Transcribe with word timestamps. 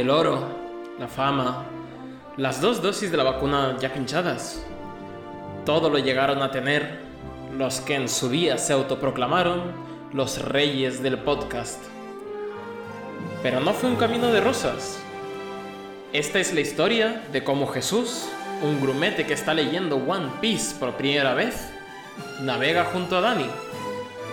el 0.00 0.10
oro, 0.10 0.46
la 0.98 1.08
fama, 1.08 1.64
las 2.36 2.60
dos 2.60 2.80
dosis 2.80 3.10
de 3.10 3.16
la 3.16 3.24
vacuna 3.24 3.76
ya 3.80 3.92
pinchadas. 3.92 4.64
Todo 5.64 5.90
lo 5.90 5.98
llegaron 5.98 6.40
a 6.42 6.50
tener 6.50 7.00
los 7.56 7.80
que 7.80 7.96
en 7.96 8.08
su 8.08 8.28
día 8.28 8.58
se 8.58 8.72
autoproclamaron 8.72 9.72
los 10.12 10.42
reyes 10.42 11.02
del 11.02 11.18
podcast. 11.18 11.82
Pero 13.42 13.60
no 13.60 13.72
fue 13.72 13.90
un 13.90 13.96
camino 13.96 14.28
de 14.28 14.40
rosas. 14.40 14.98
Esta 16.12 16.38
es 16.38 16.54
la 16.54 16.60
historia 16.60 17.22
de 17.32 17.42
cómo 17.42 17.66
Jesús, 17.66 18.28
un 18.62 18.80
grumete 18.80 19.26
que 19.26 19.34
está 19.34 19.52
leyendo 19.52 19.96
One 19.96 20.30
Piece 20.40 20.76
por 20.78 20.94
primera 20.94 21.34
vez, 21.34 21.70
navega 22.40 22.84
junto 22.84 23.18
a 23.18 23.20
Dani, 23.20 23.46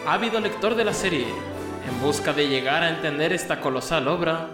ávido 0.07 0.39
lector 0.39 0.75
de 0.75 0.86
la 0.86 0.93
serie, 0.93 1.25
en 1.25 2.02
busca 2.02 2.34
de 2.34 2.47
llegar 2.47 2.84
a 2.84 2.89
entender 2.89 3.34
esta 3.34 3.59
colosal 3.59 4.07
obra 4.07 4.47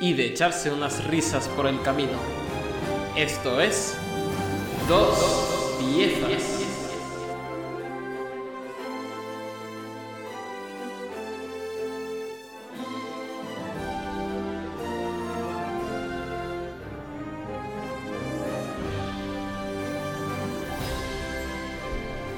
y 0.00 0.12
de 0.12 0.26
echarse 0.26 0.70
unas 0.70 1.04
risas 1.04 1.48
por 1.48 1.66
el 1.66 1.80
camino. 1.82 2.18
Esto 3.16 3.60
es 3.60 3.96
Dos 4.88 5.76
Piezas. 5.78 6.66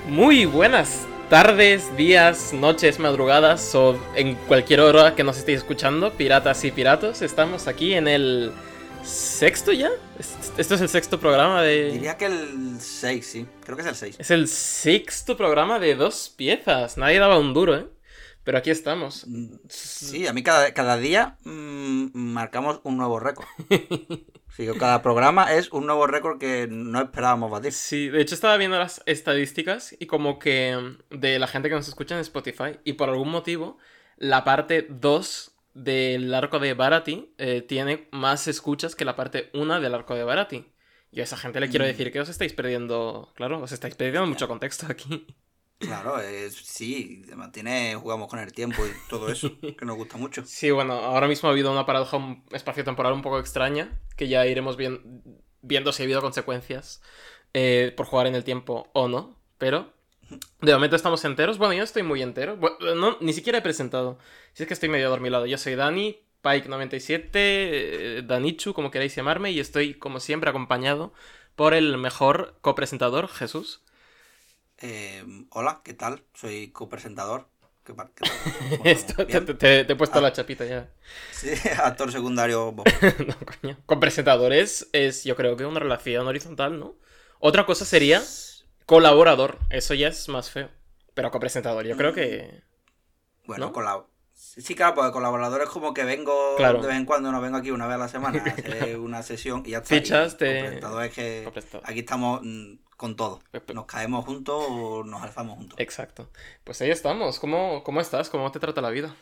Muy 0.09 0.47
buenas 0.47 1.08
tardes, 1.29 1.95
días, 1.97 2.55
noches, 2.55 2.99
madrugadas 2.99 3.75
o 3.75 3.99
en 4.15 4.35
cualquier 4.35 4.81
hora 4.81 5.15
que 5.15 5.25
nos 5.25 5.37
estéis 5.37 5.59
escuchando, 5.59 6.13
piratas 6.15 6.65
y 6.65 6.71
piratos. 6.71 7.21
Estamos 7.21 7.69
aquí 7.69 7.93
en 7.93 8.09
el 8.09 8.53
sexto 9.03 9.73
ya. 9.73 9.91
Esto 10.57 10.75
es 10.75 10.81
el 10.81 10.89
sexto 10.89 11.21
programa 11.21 11.63
de... 11.63 11.93
Diría 11.93 12.17
que 12.17 12.27
el 12.27 12.81
6, 12.81 13.27
sí. 13.27 13.47
Creo 13.63 13.77
que 13.77 13.83
es 13.83 13.89
el 13.89 13.95
6. 13.95 14.17
Es 14.19 14.31
el 14.31 14.49
sexto 14.49 15.37
programa 15.37 15.79
de 15.79 15.95
dos 15.97 16.33
piezas. 16.35 16.97
Nadie 16.97 17.19
daba 17.19 17.39
un 17.39 17.53
duro, 17.53 17.77
¿eh? 17.77 17.87
Pero 18.45 18.57
aquí 18.57 18.71
estamos. 18.71 19.27
Sí, 19.69 20.27
a 20.27 20.33
mí 20.33 20.43
cada, 20.43 20.73
cada 20.73 20.97
día 20.97 21.37
mmm, 21.45 22.09
marcamos 22.15 22.81
un 22.85 22.97
nuevo 22.97 23.21
récord. 23.21 23.47
Sí, 24.59 24.67
cada 24.77 25.03
programa 25.03 25.55
es 25.55 25.71
un 25.71 25.87
nuevo 25.87 26.09
récord 26.09 26.41
que 26.41 26.67
no 26.69 27.01
esperábamos 27.01 27.49
batir. 27.49 27.73
Sí, 27.73 28.09
de 28.09 28.21
hecho 28.21 28.35
estaba 28.35 28.57
viendo 28.57 28.77
las 28.77 29.01
estadísticas 29.07 29.95
y 30.01 30.07
como 30.07 30.41
que 30.41 30.77
mm, 30.77 31.17
de 31.17 31.39
la 31.39 31.47
gente 31.47 31.69
que 31.69 31.77
nos 31.77 31.87
escucha 31.87 32.17
en 32.17 32.21
Spotify 32.23 32.77
y 32.83 32.95
por 32.95 33.09
algún 33.09 33.31
motivo 33.31 33.79
la 34.17 34.43
parte 34.43 34.85
2 34.91 35.53
del 35.75 36.35
arco 36.35 36.59
de 36.59 36.75
Barati 36.75 37.33
eh, 37.39 37.63
tiene 37.63 38.09
más 38.11 38.49
escuchas 38.49 38.97
que 38.97 39.05
la 39.05 39.15
parte 39.15 39.49
1 39.55 39.81
del 39.81 39.95
arco 39.95 40.17
de 40.17 40.25
Barati. 40.25 40.67
Y 41.13 41.21
a 41.21 41.23
esa 41.23 41.37
gente 41.37 41.61
le 41.61 41.69
quiero 41.71 41.85
Mm. 41.85 41.89
decir 41.89 42.11
que 42.13 42.19
os 42.21 42.29
estáis 42.29 42.53
perdiendo, 42.53 43.33
claro, 43.37 43.63
os 43.63 43.71
estáis 43.71 43.95
perdiendo 43.95 44.27
mucho 44.27 44.49
contexto 44.49 44.87
aquí. 44.91 45.25
Claro, 45.79 46.19
es, 46.21 46.55
sí, 46.57 47.23
además 47.27 47.53
tiene, 47.53 47.95
jugamos 47.95 48.29
con 48.29 48.41
el 48.41 48.53
tiempo 48.53 48.85
y 48.85 48.91
todo 49.09 49.31
eso, 49.31 49.49
que 49.77 49.85
nos 49.85 49.97
gusta 49.97 50.17
mucho. 50.17 50.43
Sí, 50.47 50.71
bueno, 50.73 50.95
ahora 50.95 51.29
mismo 51.29 51.49
ha 51.49 51.53
habido 51.53 51.71
una 51.71 51.87
paradoja 51.87 52.17
un- 52.17 52.43
espacio-temporal 52.51 53.13
un 53.13 53.23
poco 53.23 53.39
extraña, 53.39 54.01
que 54.17 54.27
ya 54.29 54.45
iremos 54.47 54.77
vien- 54.77 55.23
viendo 55.63 55.93
si 55.93 56.03
ha 56.03 56.05
habido 56.05 56.21
consecuencias 56.21 57.01
eh, 57.55 57.93
por 57.97 58.07
jugar 58.07 58.27
en 58.27 58.35
el 58.35 58.43
tiempo 58.45 58.89
o 58.93 59.07
no, 59.09 59.39
pero 59.57 59.93
de 60.61 60.75
momento 60.75 60.97
estamos 60.97 61.25
enteros. 61.25 61.59
Bueno, 61.59 61.75
yo 61.75 61.85
estoy 61.85 62.03
muy 62.03 62.23
entero, 62.23 62.59
no, 62.97 63.17
ni 63.21 63.33
siquiera 63.33 63.59
he 63.59 63.63
presentado, 63.63 64.19
si 64.55 64.65
es 64.65 64.67
que 64.69 64.75
estoy 64.75 64.89
medio 64.89 65.07
adormilado. 65.09 65.47
Yo 65.47 65.59
soy 65.59 65.75
Dani, 65.77 66.19
Pike97, 66.43 67.31
eh, 67.35 68.23
Danichu, 68.27 68.75
como 68.75 68.91
queráis 68.91 69.15
llamarme, 69.15 69.53
y 69.53 69.61
estoy 69.61 69.95
como 69.95 70.21
siempre 70.21 70.51
acompañado 70.51 71.13
por 71.57 71.75
el 71.75 71.99
mejor 71.99 72.57
copresentador, 72.63 73.29
Jesús. 73.29 73.83
Eh, 74.81 75.25
hola, 75.51 75.81
¿qué 75.85 75.95
tal? 75.95 76.23
Soy 76.35 76.69
copresentador. 76.71 77.49
¿Qué, 77.85 77.95
pa- 77.95 78.11
qué 78.15 78.25
tal? 78.29 78.69
¿Cómo 78.79 78.85
Esto, 78.85 79.27
te, 79.27 79.41
te- 79.41 79.55
te- 79.55 79.85
te 79.85 79.93
he 79.93 79.97
puesto 79.97 80.19
Ah. 80.19 80.23
la 80.23 80.33
chapita 80.33 80.65
ya. 80.65 80.89
Sí, 81.33 81.51
actor 81.83 82.13
secundario. 82.13 82.75
No, 83.27 83.35
coño. 83.61 83.79
Con 83.87 84.01
presentadores 84.01 84.89
es, 84.93 85.25
yo 85.25 85.37
creo 85.37 85.57
que 85.57 85.65
una 85.67 85.81
relación 85.81 86.27
horizontal, 86.27 86.79
¿no? 86.79 86.95
Otra 87.41 87.67
cosa 87.67 87.85
sería 87.85 88.23
colaborador. 88.87 89.59
Eso 89.71 89.95
ya 89.95 90.09
es 90.09 90.29
más 90.29 90.51
feo. 90.51 90.71
Pero 91.15 91.31
copresentador, 91.31 91.85
yo 91.87 91.97
creo 91.97 92.13
que. 92.13 92.63
Bueno, 93.47 93.73
¿No? 93.75 94.09
Sí, 94.35 94.75
claro, 94.77 94.95
porque 94.95 95.11
colaborador 95.11 95.63
es 95.63 95.69
como 95.69 95.93
que 95.95 96.05
vengo 96.05 96.55
Claro. 96.57 96.81
de 96.81 96.87
vez 96.89 96.97
en 96.97 97.07
cuando, 97.07 97.33
no 97.33 97.41
vengo 97.41 97.57
aquí 97.57 97.73
una 97.73 97.87
vez 97.89 97.97
a 97.97 97.99
la 97.99 98.09
semana 98.09 98.41
a 98.45 98.51
hacer 98.51 98.99
una 98.99 99.23
sesión 99.25 99.63
y 99.67 99.71
ya 99.71 99.79
está. 99.79 99.89
Fichas 99.97 100.33
copresentador 100.35 101.05
es 101.05 101.13
que 101.13 101.53
aquí 101.83 102.01
estamos 102.01 102.41
mm, 102.45 102.75
con 102.99 103.15
todo. 103.17 103.41
Nos 103.73 103.87
caemos 103.87 104.27
juntos 104.27 104.63
o 104.69 105.05
nos 105.05 105.23
alzamos 105.23 105.57
juntos. 105.57 105.79
Exacto. 105.79 106.29
Pues 106.65 106.83
ahí 106.83 106.91
estamos. 106.91 107.39
¿Cómo, 107.39 107.83
¿Cómo 107.85 108.01
estás? 108.01 108.29
¿Cómo 108.29 108.51
te 108.51 108.59
trata 108.59 108.83
la 108.83 108.91
vida? 108.91 109.15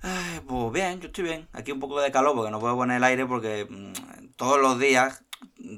Ay, 0.00 0.40
pues 0.48 0.72
bien, 0.72 0.98
yo 1.00 1.08
estoy 1.08 1.24
bien. 1.24 1.48
Aquí 1.52 1.70
un 1.70 1.80
poco 1.80 2.00
de 2.00 2.10
calor 2.10 2.34
porque 2.34 2.50
no 2.50 2.58
puedo 2.58 2.74
poner 2.76 2.96
el 2.96 3.04
aire 3.04 3.26
porque 3.26 3.66
mm, 3.68 4.30
todos 4.36 4.58
los 4.58 4.78
días 4.78 5.22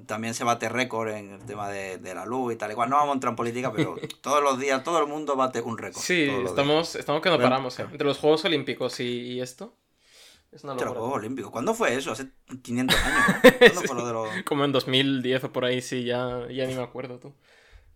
también 0.06 0.34
se 0.34 0.44
bate 0.44 0.69
récord 0.69 1.09
en 1.09 1.32
el 1.32 1.44
tema 1.44 1.69
de, 1.69 1.99
de 1.99 2.15
la 2.15 2.25
luz 2.26 2.54
y 2.54 2.56
tal 2.56 2.70
y 2.70 2.75
cual. 2.75 2.88
No 2.88 2.97
vamos 2.97 3.10
a 3.10 3.15
entrar 3.15 3.32
en 3.32 3.37
política, 3.37 3.72
pero 3.72 3.97
todos 4.20 4.41
los 4.41 4.60
días 4.60 4.84
todo 4.84 5.00
el 5.00 5.09
mundo 5.09 5.34
bate 5.34 5.60
un 5.62 5.78
récord. 5.78 6.00
Sí, 6.00 6.26
días. 6.26 6.50
estamos, 6.50 6.94
estamos 6.94 7.22
que 7.22 7.28
no 7.28 7.37
Bueno, 7.37 7.50
paramos, 7.50 7.76
¿eh? 7.81 7.87
Entre 7.91 8.06
los 8.06 8.19
Juegos 8.19 8.44
Olímpicos 8.44 9.00
y, 9.00 9.32
y 9.32 9.41
esto. 9.41 9.75
Es 10.53 10.65
una 10.65 10.72
locura. 10.75 10.91
Juegos 10.91 11.15
Olímpicos. 11.19 11.50
¿Cuándo 11.50 11.75
fue 11.75 11.94
eso? 11.94 12.11
Hace 12.12 12.28
500 12.62 12.97
años. 13.05 13.19
¿no? 13.28 13.50
¿Cuándo 13.59 13.81
fue 13.83 13.97
lo 13.97 14.06
de 14.06 14.12
los.? 14.12 14.28
Como 14.44 14.65
en 14.65 14.72
2010 14.72 15.44
o 15.44 15.53
por 15.53 15.65
ahí, 15.65 15.81
sí, 15.81 16.05
ya, 16.05 16.47
ya 16.50 16.66
ni 16.66 16.75
me 16.75 16.83
acuerdo 16.83 17.19
tú. 17.19 17.34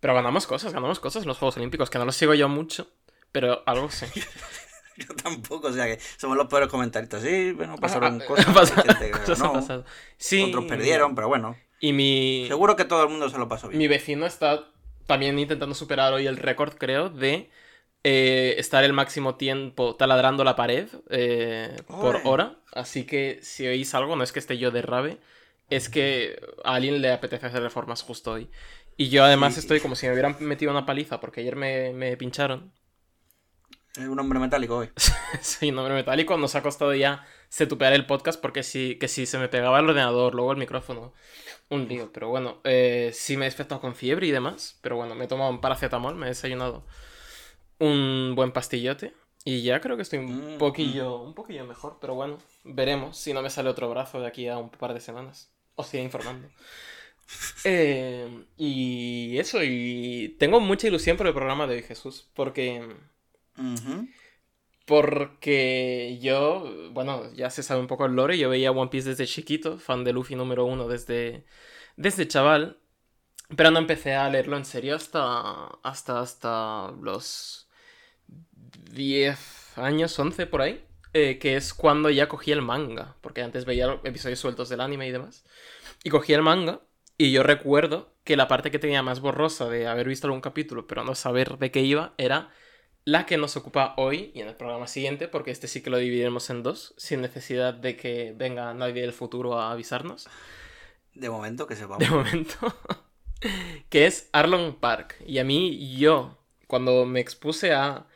Pero 0.01 0.15
ganamos 0.15 0.47
cosas, 0.47 0.73
ganamos 0.73 1.01
cosas 1.01 1.23
en 1.23 1.29
los 1.29 1.39
Juegos 1.39 1.57
Olímpicos, 1.57 1.91
que 1.91 1.99
no 1.99 2.05
los 2.05 2.15
sigo 2.15 2.35
yo 2.35 2.49
mucho, 2.49 2.89
pero 3.33 3.63
algo 3.67 3.91
sí. 3.91 4.07
Yo 4.97 5.07
tampoco, 5.17 5.67
o 5.69 5.73
sea 5.73 5.87
que 5.87 5.99
somos 6.17 6.37
los 6.37 6.47
peores 6.47 6.69
comentaristas. 6.69 7.21
Sí, 7.21 7.51
bueno, 7.51 7.75
pasaron 7.77 8.23
Ah, 8.23 8.25
cosas. 8.27 8.47
pasa- 8.55 8.81
hay 8.81 8.89
gente 8.89 9.05
que 9.07 9.11
cosas 9.11 9.41
han 9.41 9.47
ganó, 9.49 9.53
pasado. 9.55 9.85
Sí. 10.19 10.45
Otros 10.45 10.67
perdieron, 10.67 11.17
pero 11.17 11.27
bueno. 11.27 11.57
Y 11.81 11.93
mi, 11.93 12.45
Seguro 12.47 12.77
que 12.77 12.85
todo 12.85 13.03
el 13.03 13.09
mundo 13.09 13.29
se 13.29 13.37
lo 13.39 13.49
pasó 13.49 13.67
bien. 13.67 13.79
mi 13.81 13.89
vecino 13.89 14.25
está 14.25 14.69
también 15.09 15.37
intentando 15.37 15.75
superar 15.75 16.13
hoy 16.13 16.29
el 16.29 16.37
récord, 16.37 16.75
creo, 16.79 17.09
de 17.11 17.51
eh, 18.05 18.57
estar 18.59 18.85
el 18.85 18.93
máximo 18.93 19.37
tiempo 19.37 19.97
taladrando 19.97 20.45
la 20.45 20.57
pared 20.57 20.89
eh, 21.11 21.77
por 21.89 22.21
hora. 22.25 22.57
Así 22.73 23.07
que 23.07 23.41
si 23.43 23.67
oís 23.67 23.95
algo, 23.95 24.17
no 24.17 24.25
es 24.25 24.33
que 24.33 24.41
esté 24.41 24.59
yo 24.59 24.71
de 24.71 24.83
rave, 24.83 25.19
es 25.71 25.89
que 25.89 26.39
a 26.65 26.75
alguien 26.77 27.01
le 27.03 27.13
apetece 27.13 27.47
hacer 27.47 27.63
reformas 27.63 28.03
justo 28.03 28.33
hoy. 28.33 28.51
Y 28.97 29.09
yo 29.09 29.25
además 29.25 29.55
Sí. 29.55 29.61
estoy 29.61 29.81
como 29.81 29.97
si 29.97 30.07
me 30.07 30.13
hubieran 30.13 30.37
metido 30.41 30.71
una 30.71 30.87
paliza 30.87 31.21
porque 31.21 31.41
ayer 31.41 31.57
me, 31.57 31.93
me 31.93 32.17
pincharon. 32.17 32.73
Es 33.97 34.09
un 34.09 34.19
hombre 34.19 34.41
metálico 34.41 34.79
hoy. 34.79 34.91
Soy 35.41 35.71
un 35.71 35.79
hombre 35.79 35.95
metálico, 35.95 36.37
nos 36.37 36.55
ha 36.57 36.63
costado 36.63 36.95
ya 36.95 37.25
setupear 37.49 37.93
el 37.93 38.07
podcast 38.07 38.41
porque 38.41 38.65
si, 38.65 38.97
que 38.99 39.07
si 39.09 39.25
se 39.27 39.39
me 39.39 39.49
pegaba 39.49 39.79
el 39.79 39.89
ordenador, 39.89 40.35
luego 40.35 40.51
el 40.53 40.59
micrófono, 40.59 41.13
un 41.71 41.87
lío. 41.89 42.13
Pero 42.13 42.29
bueno, 42.29 42.61
eh, 42.65 43.11
sí 43.15 43.37
me 43.37 43.45
he 43.45 43.49
despertado 43.49 43.81
con 43.81 43.95
fiebre 43.95 44.27
y 44.27 44.33
demás, 44.33 44.79
pero 44.83 44.97
bueno, 44.97 45.15
me 45.15 45.27
he 45.27 45.29
tomado 45.29 45.51
un 45.51 45.61
paracetamol, 45.61 46.17
me 46.17 46.27
he 46.27 46.31
desayunado 46.31 46.87
un 47.85 48.35
buen 48.37 48.53
pastillote 48.53 49.15
y 49.45 49.63
ya 49.63 49.81
creo 49.81 49.97
que 49.97 50.03
estoy 50.03 50.21
un 50.21 50.31
Mm, 50.31 50.59
poquillo, 50.59 51.21
un 51.23 51.35
poquillo 51.35 51.65
mejor, 51.67 51.99
pero 52.01 52.15
bueno, 52.15 52.39
veremos 52.65 53.17
si 53.19 53.33
no 53.35 53.43
me 53.43 53.51
sale 53.51 53.71
otro 53.71 53.91
brazo 53.91 54.21
de 54.21 54.27
aquí 54.27 54.49
a 54.49 54.59
un 54.59 54.71
par 54.71 54.95
de 54.95 55.01
semanas. 55.01 55.53
Os 55.77 55.93
iré 55.95 56.03
informando. 56.05 56.49
Eh, 57.65 58.47
y 58.57 59.39
eso, 59.39 59.61
y 59.63 60.37
tengo 60.39 60.61
mucha 60.61 60.87
ilusión 60.89 61.17
por 61.17 61.27
el 61.27 61.33
programa 61.35 61.67
de 61.67 61.77
hoy, 61.77 61.83
Jesús, 61.83 62.31
porque... 62.35 62.83
Porque 64.87 66.19
yo, 66.21 66.91
bueno, 66.93 67.33
ya 67.33 67.49
se 67.51 67.63
sabe 67.63 67.81
un 67.81 67.87
poco 67.87 68.05
el 68.05 68.13
lore, 68.15 68.37
yo 68.39 68.51
veía 68.51 68.71
One 68.71 68.91
Piece 68.91 69.09
desde 69.11 69.27
chiquito, 69.27 69.79
fan 69.79 70.05
de 70.05 70.13
Luffy 70.13 70.35
número 70.37 70.67
uno 70.67 70.89
desde, 70.89 71.47
desde 71.97 72.29
chaval, 72.29 72.81
pero 73.57 73.71
no 73.71 73.79
empecé 73.81 74.15
a 74.15 74.29
leerlo 74.31 74.57
en 74.59 74.65
serio 74.67 74.97
hasta, 74.97 75.67
hasta, 75.83 76.21
hasta 76.21 76.93
los 77.03 77.64
10 78.93 79.79
años, 79.79 80.19
11 80.19 80.47
por 80.47 80.63
ahí, 80.63 80.85
eh, 81.13 81.39
que 81.39 81.57
es 81.57 81.75
cuando 81.75 82.11
ya 82.11 82.29
cogí 82.29 82.53
el 82.53 82.63
manga, 82.63 83.17
porque 83.21 83.43
antes 83.43 83.65
veía 83.65 84.01
episodios 84.05 84.39
sueltos 84.39 84.69
del 84.69 84.81
anime 84.81 85.07
y 85.07 85.13
demás, 85.13 85.45
y 86.03 86.11
cogí 86.11 86.33
el 86.33 86.43
manga, 86.43 86.81
y 87.17 87.31
yo 87.31 87.43
recuerdo 87.43 88.13
que 88.25 88.37
la 88.37 88.49
parte 88.49 88.71
que 88.71 88.79
tenía 88.79 89.03
más 89.03 89.21
borrosa 89.21 89.69
de 89.69 89.87
haber 89.87 90.09
visto 90.09 90.27
algún 90.27 90.41
capítulo, 90.41 90.87
pero 90.87 91.05
no 91.05 91.15
saber 91.15 91.59
de 91.59 91.71
qué 91.71 91.83
iba, 91.83 92.15
era 92.19 92.51
la 93.05 93.27
que 93.27 93.37
nos 93.37 93.57
ocupa 93.57 93.95
hoy 93.97 94.33
y 94.35 94.41
en 94.41 94.49
el 94.49 94.57
programa 94.57 94.87
siguiente, 94.87 95.29
porque 95.29 95.51
este 95.51 95.69
sí 95.69 95.83
que 95.83 95.91
lo 95.91 95.99
dividiremos 95.99 96.49
en 96.51 96.63
dos, 96.63 96.95
sin 96.97 97.21
necesidad 97.21 97.75
de 97.75 97.97
que 97.97 98.33
venga 98.35 98.73
nadie 98.75 99.03
del 99.03 99.13
futuro 99.13 99.59
a 99.59 99.71
avisarnos, 99.71 100.27
De 101.15 101.31
momento 101.31 101.67
que 101.67 101.77
sepamos. 101.77 101.99
de 101.99 102.11
momento, 102.11 102.57
que 103.91 104.07
es 104.07 104.29
Arlong 104.33 104.81
Park. 104.81 105.17
Y 105.27 105.39
a 105.39 105.45
mí, 105.45 105.97
yo, 105.97 106.39
cuando 106.67 107.05
me 107.05 107.21
expuse 107.21 107.73
a 107.73 108.07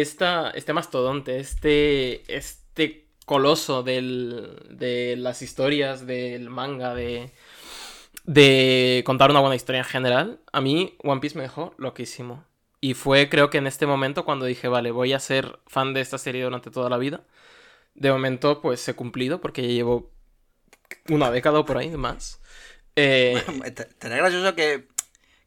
esta, 0.00 0.50
este 0.50 0.72
mastodonte, 0.72 1.38
este, 1.38 2.22
este 2.34 3.08
coloso 3.24 3.82
del, 3.82 4.58
de 4.70 5.16
las 5.16 5.42
historias, 5.42 6.06
del 6.06 6.50
manga, 6.50 6.94
de, 6.94 7.30
de 8.24 9.02
contar 9.04 9.30
una 9.30 9.40
buena 9.40 9.56
historia 9.56 9.80
en 9.80 9.84
general, 9.84 10.40
a 10.52 10.60
mí 10.60 10.96
One 11.02 11.20
Piece 11.20 11.36
me 11.36 11.42
dejó 11.42 11.74
loquísimo. 11.78 12.44
Y 12.80 12.94
fue 12.94 13.28
creo 13.28 13.50
que 13.50 13.58
en 13.58 13.66
este 13.66 13.86
momento 13.86 14.24
cuando 14.24 14.46
dije, 14.46 14.68
vale, 14.68 14.90
voy 14.90 15.12
a 15.12 15.18
ser 15.18 15.58
fan 15.66 15.94
de 15.94 16.00
esta 16.00 16.18
serie 16.18 16.44
durante 16.44 16.70
toda 16.70 16.88
la 16.88 16.96
vida. 16.96 17.22
De 17.94 18.12
momento 18.12 18.60
pues 18.60 18.86
he 18.88 18.94
cumplido 18.94 19.40
porque 19.40 19.62
ya 19.62 19.68
llevo 19.68 20.12
una 21.08 21.30
década 21.30 21.58
o 21.58 21.64
por 21.64 21.78
ahí 21.78 21.90
más. 21.90 22.40
Eh... 22.96 23.42
gracioso 24.00 24.54
que, 24.54 24.88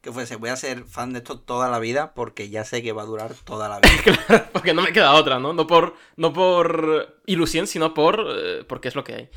que 0.02 0.12
fuese, 0.12 0.36
voy 0.36 0.50
a 0.50 0.56
ser 0.56 0.84
fan 0.84 1.12
de 1.12 1.20
esto 1.20 1.38
toda 1.40 1.70
la 1.70 1.78
vida 1.78 2.12
porque 2.12 2.50
ya 2.50 2.64
sé 2.64 2.82
que 2.82 2.92
va 2.92 3.02
a 3.02 3.06
durar 3.06 3.34
toda 3.44 3.68
la 3.68 3.78
vida. 3.80 4.26
claro, 4.26 4.48
porque 4.52 4.74
no 4.74 4.82
me 4.82 4.92
queda 4.92 5.14
otra, 5.14 5.38
¿no? 5.38 5.52
No 5.52 5.66
por, 5.66 5.94
no 6.16 6.32
por 6.32 7.20
ilusión, 7.26 7.66
sino 7.66 7.94
por... 7.94 8.26
Eh, 8.28 8.64
porque 8.68 8.88
es 8.88 8.96
lo 8.96 9.04
que 9.04 9.14
hay. 9.14 9.30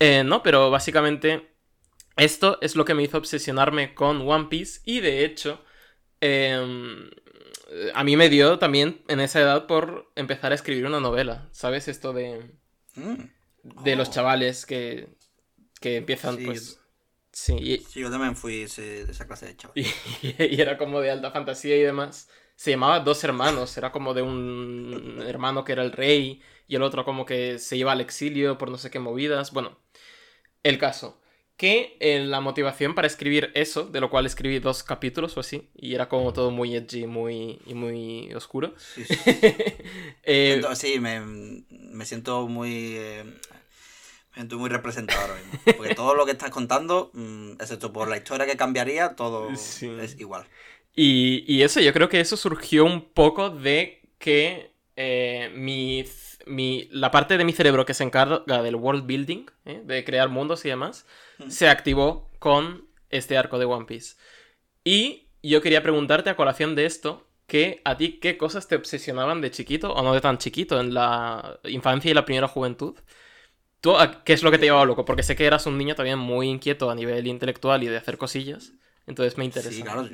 Eh, 0.00 0.24
no, 0.24 0.42
pero 0.42 0.70
básicamente 0.70 1.54
esto 2.16 2.58
es 2.60 2.74
lo 2.74 2.84
que 2.84 2.94
me 2.94 3.04
hizo 3.04 3.16
obsesionarme 3.16 3.94
con 3.94 4.28
One 4.28 4.48
Piece 4.50 4.80
y 4.84 5.00
de 5.00 5.24
hecho... 5.24 5.64
Em, 6.20 7.08
a 7.94 8.04
mí 8.04 8.16
me 8.16 8.28
dio 8.28 8.58
también 8.58 9.02
en 9.08 9.20
esa 9.20 9.40
edad 9.40 9.66
por 9.66 10.12
empezar 10.14 10.52
a 10.52 10.54
escribir 10.54 10.84
una 10.84 11.00
novela, 11.00 11.48
¿sabes? 11.52 11.88
Esto 11.88 12.12
de... 12.12 12.50
Mm. 12.96 13.82
De 13.84 13.94
los 13.94 14.08
oh. 14.08 14.12
chavales 14.12 14.66
que, 14.66 15.08
que 15.80 15.96
empiezan 15.96 16.36
pues... 16.44 16.81
Sí, 17.32 17.82
sí, 17.88 18.00
yo 18.00 18.10
también 18.10 18.36
fui 18.36 18.66
de 18.66 19.06
esa 19.08 19.26
clase 19.26 19.46
de 19.46 19.56
chavales. 19.56 19.94
Y, 20.22 20.60
era 20.60 20.76
como 20.76 21.00
de 21.00 21.10
alta 21.10 21.30
fantasía 21.30 21.76
y 21.76 21.82
demás. 21.82 22.28
Se 22.56 22.70
llamaba 22.70 23.00
Dos 23.00 23.24
Hermanos, 23.24 23.76
era 23.76 23.90
como 23.90 24.14
de 24.14 24.22
un 24.22 25.22
hermano 25.26 25.64
que 25.64 25.72
era 25.72 25.82
el 25.82 25.92
rey 25.92 26.42
y 26.68 26.76
el 26.76 26.82
otro 26.82 27.04
como 27.04 27.24
que 27.24 27.58
se 27.58 27.76
iba 27.76 27.92
al 27.92 28.00
exilio 28.00 28.58
por 28.58 28.70
no 28.70 28.78
sé 28.78 28.90
qué 28.90 28.98
movidas. 28.98 29.52
Bueno, 29.52 29.78
el 30.62 30.78
caso 30.78 31.22
que 31.56 31.96
eh, 32.00 32.20
la 32.20 32.40
motivación 32.40 32.94
para 32.94 33.06
escribir 33.06 33.50
eso, 33.54 33.84
de 33.84 34.00
lo 34.00 34.10
cual 34.10 34.26
escribí 34.26 34.58
dos 34.58 34.82
capítulos 34.82 35.36
o 35.36 35.40
así, 35.40 35.70
y 35.74 35.94
era 35.94 36.08
como 36.08 36.32
todo 36.32 36.50
muy 36.50 36.74
edgy 36.74 37.06
muy, 37.06 37.60
y 37.66 37.74
muy 37.74 38.32
oscuro. 38.34 38.74
Sí, 38.76 39.04
sí. 39.04 39.14
eh, 40.24 40.62
sí 40.74 40.98
me, 40.98 41.20
me, 41.20 42.04
siento 42.04 42.48
muy... 42.48 42.96
Eh, 42.96 43.24
me 44.32 44.36
siento 44.36 44.58
muy 44.58 44.70
representado 44.70 45.20
ahora 45.20 45.34
mismo. 45.34 45.60
Porque 45.76 45.94
todo 45.96 46.14
lo 46.14 46.24
que 46.24 46.32
estás 46.32 46.50
contando, 46.50 47.10
mm, 47.14 47.52
excepto 47.60 47.92
por 47.92 48.08
la 48.08 48.16
historia 48.16 48.46
que 48.46 48.56
cambiaría, 48.56 49.14
todo 49.14 49.50
es 49.50 49.82
igual. 50.18 50.46
Y, 50.94 51.44
y, 51.46 51.62
eso, 51.62 51.80
yo 51.80 51.92
creo 51.92 52.08
que 52.08 52.20
eso 52.20 52.36
surgió 52.36 52.84
un 52.84 53.02
poco 53.12 53.48
de 53.48 54.02
que 54.18 54.74
eh, 54.96 55.50
mi 55.54 56.04
la 56.46 57.10
parte 57.10 57.38
de 57.38 57.44
mi 57.44 57.52
cerebro 57.52 57.84
que 57.84 57.94
se 57.94 58.04
encarga 58.04 58.62
del 58.62 58.76
world 58.76 59.06
building, 59.06 59.46
¿eh? 59.64 59.82
de 59.84 60.04
crear 60.04 60.28
mundos 60.28 60.64
y 60.64 60.68
demás, 60.68 61.06
se 61.48 61.68
activó 61.68 62.30
con 62.38 62.86
este 63.10 63.36
arco 63.36 63.58
de 63.58 63.64
One 63.64 63.86
Piece. 63.86 64.16
Y 64.84 65.28
yo 65.42 65.60
quería 65.60 65.82
preguntarte 65.82 66.30
a 66.30 66.36
colación 66.36 66.74
de 66.74 66.86
esto, 66.86 67.26
que 67.46 67.82
a 67.84 67.96
ti 67.96 68.18
qué 68.20 68.38
cosas 68.38 68.68
te 68.68 68.76
obsesionaban 68.76 69.40
de 69.40 69.50
chiquito 69.50 69.92
o 69.92 70.02
no 70.02 70.14
de 70.14 70.20
tan 70.20 70.38
chiquito 70.38 70.80
en 70.80 70.94
la 70.94 71.60
infancia 71.64 72.10
y 72.10 72.14
la 72.14 72.24
primera 72.24 72.48
juventud. 72.48 72.94
¿Tú, 73.82 73.94
¿Qué 74.24 74.32
es 74.32 74.44
lo 74.44 74.52
que 74.52 74.58
te 74.58 74.66
llevaba 74.66 74.84
loco? 74.84 75.04
Porque 75.04 75.24
sé 75.24 75.34
que 75.34 75.44
eras 75.44 75.66
un 75.66 75.76
niño 75.76 75.96
también 75.96 76.16
muy 76.16 76.48
inquieto 76.48 76.88
a 76.88 76.94
nivel 76.94 77.26
intelectual 77.26 77.82
y 77.82 77.88
de 77.88 77.96
hacer 77.96 78.16
cosillas. 78.16 78.74
Entonces 79.08 79.36
me 79.36 79.44
interesa. 79.44 79.72
Sí, 79.72 79.82
claro, 79.82 80.08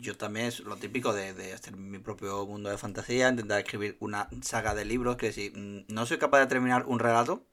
yo 0.00 0.16
también 0.16 0.46
es 0.46 0.58
lo 0.60 0.76
típico 0.76 1.12
de, 1.12 1.52
hacer 1.52 1.76
mi 1.76 2.00
propio 2.00 2.44
mundo 2.44 2.68
de 2.68 2.76
fantasía, 2.76 3.28
intentar 3.28 3.60
escribir 3.60 3.96
una 4.00 4.28
saga 4.42 4.74
de 4.74 4.84
libros 4.84 5.16
que 5.16 5.32
si 5.32 5.50
mm, 5.50 5.94
no 5.94 6.06
soy 6.06 6.18
capaz 6.18 6.40
de 6.40 6.48
terminar 6.48 6.86
un 6.86 6.98
relato, 6.98 7.46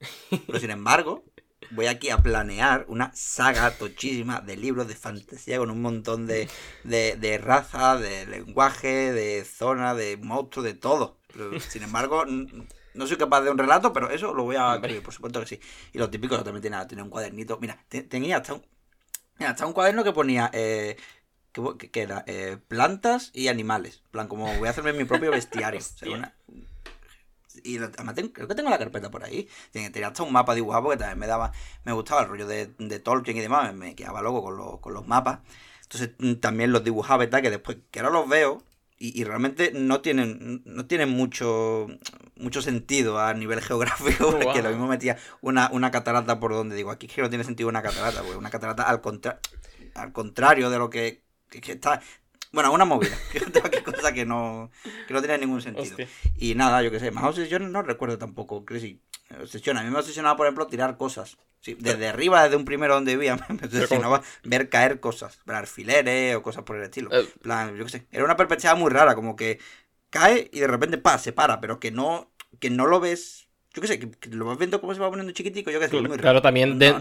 pero 0.48 0.58
sin 0.58 0.70
embargo 0.70 1.24
voy 1.70 1.86
aquí 1.86 2.10
a 2.10 2.18
planear 2.18 2.84
una 2.88 3.12
saga 3.14 3.70
tochísima 3.70 4.40
de 4.40 4.56
libros 4.56 4.88
de 4.88 4.96
fantasía 4.96 5.58
con 5.58 5.70
un 5.70 5.80
montón 5.80 6.26
de, 6.26 6.48
de, 6.82 7.14
de 7.14 7.38
raza, 7.38 7.96
de 7.98 8.26
lenguaje, 8.26 9.12
de 9.12 9.44
zona, 9.44 9.94
de 9.94 10.16
monstruos, 10.16 10.64
de 10.64 10.74
todo. 10.74 11.18
Pero, 11.32 11.58
sin 11.60 11.84
embargo, 11.84 12.24
no 12.94 13.06
soy 13.06 13.16
capaz 13.16 13.42
de 13.42 13.50
un 13.50 13.58
relato, 13.58 13.92
pero 13.92 14.10
eso 14.10 14.32
lo 14.32 14.44
voy 14.44 14.56
a 14.56 14.74
escribir, 14.74 15.02
por 15.02 15.12
supuesto 15.12 15.40
que 15.40 15.46
sí. 15.46 15.60
Y 15.92 15.98
lo 15.98 16.10
típico, 16.10 16.36
yo 16.36 16.44
también 16.44 16.62
tenía, 16.62 16.86
tenía 16.86 17.04
un 17.04 17.10
cuadernito. 17.10 17.58
Mira, 17.60 17.84
tenía 17.88 18.38
hasta 18.38 18.54
un, 18.54 18.62
hasta 19.40 19.66
un 19.66 19.72
cuaderno 19.72 20.04
que 20.04 20.12
ponía 20.12 20.50
eh, 20.52 20.96
que, 21.52 22.02
era 22.02 22.24
eh, 22.26 22.58
plantas 22.68 23.30
y 23.32 23.48
animales. 23.48 24.02
plan, 24.10 24.28
como 24.28 24.46
voy 24.58 24.68
a 24.68 24.70
hacerme 24.70 24.92
mi 24.92 25.04
propio 25.04 25.30
bestiario. 25.30 25.80
Y 27.62 27.78
además 27.78 28.16
creo 28.32 28.48
que 28.48 28.54
tengo 28.56 28.68
la 28.68 28.78
carpeta 28.78 29.12
por 29.12 29.22
ahí. 29.22 29.48
Tenía 29.70 30.08
hasta 30.08 30.24
un 30.24 30.32
mapa 30.32 30.56
dibujado 30.56 30.82
porque 30.82 30.98
también 30.98 31.20
me 31.20 31.28
daba, 31.28 31.52
me 31.84 31.92
gustaba 31.92 32.22
el 32.22 32.28
rollo 32.28 32.48
de, 32.48 32.74
de 32.78 32.98
Tolkien 32.98 33.36
y 33.36 33.40
demás, 33.40 33.72
me, 33.72 33.94
quedaba 33.94 34.22
loco 34.22 34.42
con, 34.42 34.56
los, 34.56 34.80
con 34.80 34.92
los 34.92 35.06
mapas. 35.06 35.38
Entonces 35.82 36.10
mm, 36.18 36.34
también 36.40 36.72
los 36.72 36.82
dibujaba 36.82 37.22
y 37.22 37.28
tal, 37.28 37.42
que 37.42 37.50
después, 37.50 37.78
que 37.92 38.00
ahora 38.00 38.10
los 38.10 38.28
veo 38.28 38.64
y, 39.04 39.20
y, 39.20 39.24
realmente 39.24 39.72
no 39.74 40.00
tienen, 40.00 40.62
no 40.64 40.86
tienen 40.86 41.10
mucho, 41.10 41.86
mucho 42.36 42.62
sentido 42.62 43.20
a 43.20 43.34
nivel 43.34 43.60
geográfico, 43.62 44.38
porque 44.40 44.62
lo 44.62 44.70
mismo 44.70 44.86
metía 44.86 45.18
una, 45.42 45.68
una 45.72 45.90
catarata 45.90 46.40
por 46.40 46.52
donde 46.52 46.74
digo, 46.74 46.90
aquí 46.90 47.06
que 47.06 47.20
no 47.20 47.28
tiene 47.28 47.44
sentido 47.44 47.68
una 47.68 47.82
catarata, 47.82 48.22
porque 48.22 48.38
una 48.38 48.50
catarata 48.50 48.84
al, 48.84 49.00
contra 49.00 49.40
al 49.94 50.12
contrario 50.12 50.70
de 50.70 50.78
lo 50.78 50.88
que 50.88 51.24
que, 51.60 51.72
está... 51.72 52.00
Bueno, 52.52 52.72
una 52.72 52.84
movida. 52.84 53.16
Que 53.32 53.82
cosa 53.82 54.12
que 54.12 54.24
no, 54.24 54.70
que 55.06 55.12
no 55.12 55.20
tiene 55.20 55.38
ningún 55.38 55.60
sentido. 55.60 55.96
Y 56.36 56.54
nada, 56.54 56.82
yo 56.82 56.90
qué 56.90 57.00
sé, 57.00 57.10
más 57.10 57.24
obsesión 57.24 57.70
no 57.72 57.82
recuerdo 57.82 58.16
tampoco. 58.16 58.64
Que 58.64 58.98
Obsesión. 59.40 59.76
A 59.76 59.82
mí 59.82 59.90
me 59.90 59.98
obsesionaba, 59.98 60.36
por 60.36 60.46
ejemplo, 60.46 60.66
tirar 60.66 60.96
cosas. 60.96 61.36
Sí, 61.64 61.74
desde 61.80 62.08
arriba, 62.08 62.44
desde 62.44 62.56
un 62.56 62.66
primero 62.66 62.92
donde 62.92 63.16
vivía, 63.16 63.36
me 63.48 63.54
obsesionaba 63.54 64.20
ver 64.42 64.68
caer 64.68 65.00
cosas. 65.00 65.40
Ver 65.46 65.56
alfileres 65.56 66.36
o 66.36 66.42
cosas 66.42 66.62
por 66.62 66.76
el 66.76 66.82
estilo. 66.82 67.10
Eh. 67.10 67.26
plan, 67.40 67.74
yo 67.74 67.84
qué 67.84 67.90
sé. 67.90 68.06
Era 68.12 68.24
una 68.24 68.36
perspectiva 68.36 68.74
muy 68.74 68.90
rara, 68.90 69.14
como 69.14 69.34
que 69.34 69.58
cae 70.10 70.50
y 70.52 70.60
de 70.60 70.66
repente 70.66 70.98
pa, 70.98 71.16
se 71.16 71.32
para, 71.32 71.62
pero 71.62 71.80
que 71.80 71.90
no, 71.90 72.30
que 72.60 72.68
no 72.68 72.86
lo 72.86 73.00
ves 73.00 73.48
yo 73.72 73.80
qué 73.80 73.88
sé, 73.88 73.98
que, 73.98 74.30
lo 74.30 74.44
vas 74.44 74.56
viendo 74.56 74.80
cómo 74.80 74.94
se 74.94 75.00
va 75.00 75.10
poniendo 75.10 75.32
chiquitico, 75.32 75.70
yo 75.70 75.80
qué 75.80 75.88
sé. 75.88 75.98
Claro, 75.98 76.16
claro 76.16 76.42
también 76.42 76.78
dentro, 76.78 77.00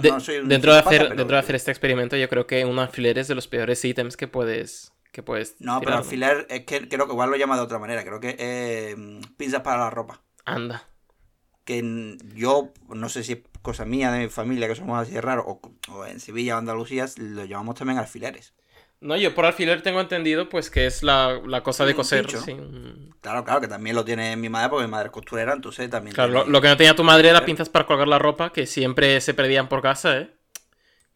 de 0.73 0.79
hacer, 0.79 1.15
dentro 1.15 1.35
de 1.35 1.37
hacer 1.37 1.55
este 1.55 1.69
experimento, 1.69 2.15
yo 2.15 2.27
creo 2.29 2.47
que 2.47 2.65
un 2.65 2.79
alfiler 2.79 3.19
es 3.19 3.27
de 3.27 3.35
los 3.35 3.47
peores 3.47 3.83
ítems 3.85 4.17
que 4.17 4.27
puedes. 4.27 4.91
Que 5.11 5.21
puedes 5.21 5.57
no, 5.59 5.79
pero 5.81 5.97
alfiler 5.97 6.47
es 6.49 6.65
que 6.65 6.89
creo 6.89 7.05
que 7.05 7.11
igual 7.11 7.29
lo 7.29 7.35
llama 7.35 7.57
de 7.57 7.61
otra 7.61 7.77
manera. 7.77 8.03
Creo 8.03 8.19
que 8.19 8.35
eh, 8.39 8.95
pinzas 9.37 9.61
para 9.61 9.77
la 9.77 9.89
ropa. 9.91 10.21
Anda. 10.45 10.87
Que 11.63 12.17
yo, 12.33 12.73
no 12.89 13.07
sé 13.09 13.23
si 13.23 13.33
es 13.33 13.39
cosa 13.63 13.85
mía, 13.85 14.11
de 14.11 14.19
mi 14.19 14.29
familia, 14.29 14.67
que 14.67 14.75
somos 14.75 15.01
así 15.01 15.13
de 15.13 15.21
raros, 15.21 15.45
o, 15.47 15.59
o 15.89 16.05
en 16.05 16.19
Sevilla 16.19 16.55
o 16.55 16.59
Andalucía, 16.59 17.07
lo 17.17 17.45
llamamos 17.45 17.75
también 17.75 17.97
alfileres. 17.97 18.53
No, 19.03 19.17
yo 19.17 19.35
por 19.35 19.45
alfiler 19.45 19.81
tengo 19.81 19.99
entendido 19.99 20.47
pues 20.47 20.69
que 20.69 20.85
es 20.85 21.03
la, 21.03 21.41
cosa 21.61 21.85
de 21.85 21.93
coser. 21.93 22.25
Sí. 22.29 22.55
Claro, 23.19 23.43
claro, 23.43 23.59
que 23.59 23.67
también 23.67 23.97
lo 23.97 24.05
tiene 24.05 24.37
mi 24.37 24.47
madre 24.47 24.69
porque 24.69 24.85
mi 24.85 24.91
madre 24.91 25.07
es 25.07 25.11
costurera, 25.11 25.51
entonces 25.51 25.89
también... 25.89 26.13
Claro, 26.13 26.45
lo, 26.45 26.61
que 26.61 26.69
no 26.69 26.77
tenía 26.77 26.95
tu 26.95 27.03
madre 27.03 27.27
era 27.27 27.43
pinzas 27.43 27.67
para 27.67 27.85
colgar 27.85 28.07
la 28.07 28.17
ropa, 28.17 28.53
que 28.53 28.65
siempre 28.65 29.19
se 29.19 29.33
perdían 29.33 29.67
por 29.67 29.81
casa, 29.81 30.19
¿eh? 30.19 30.33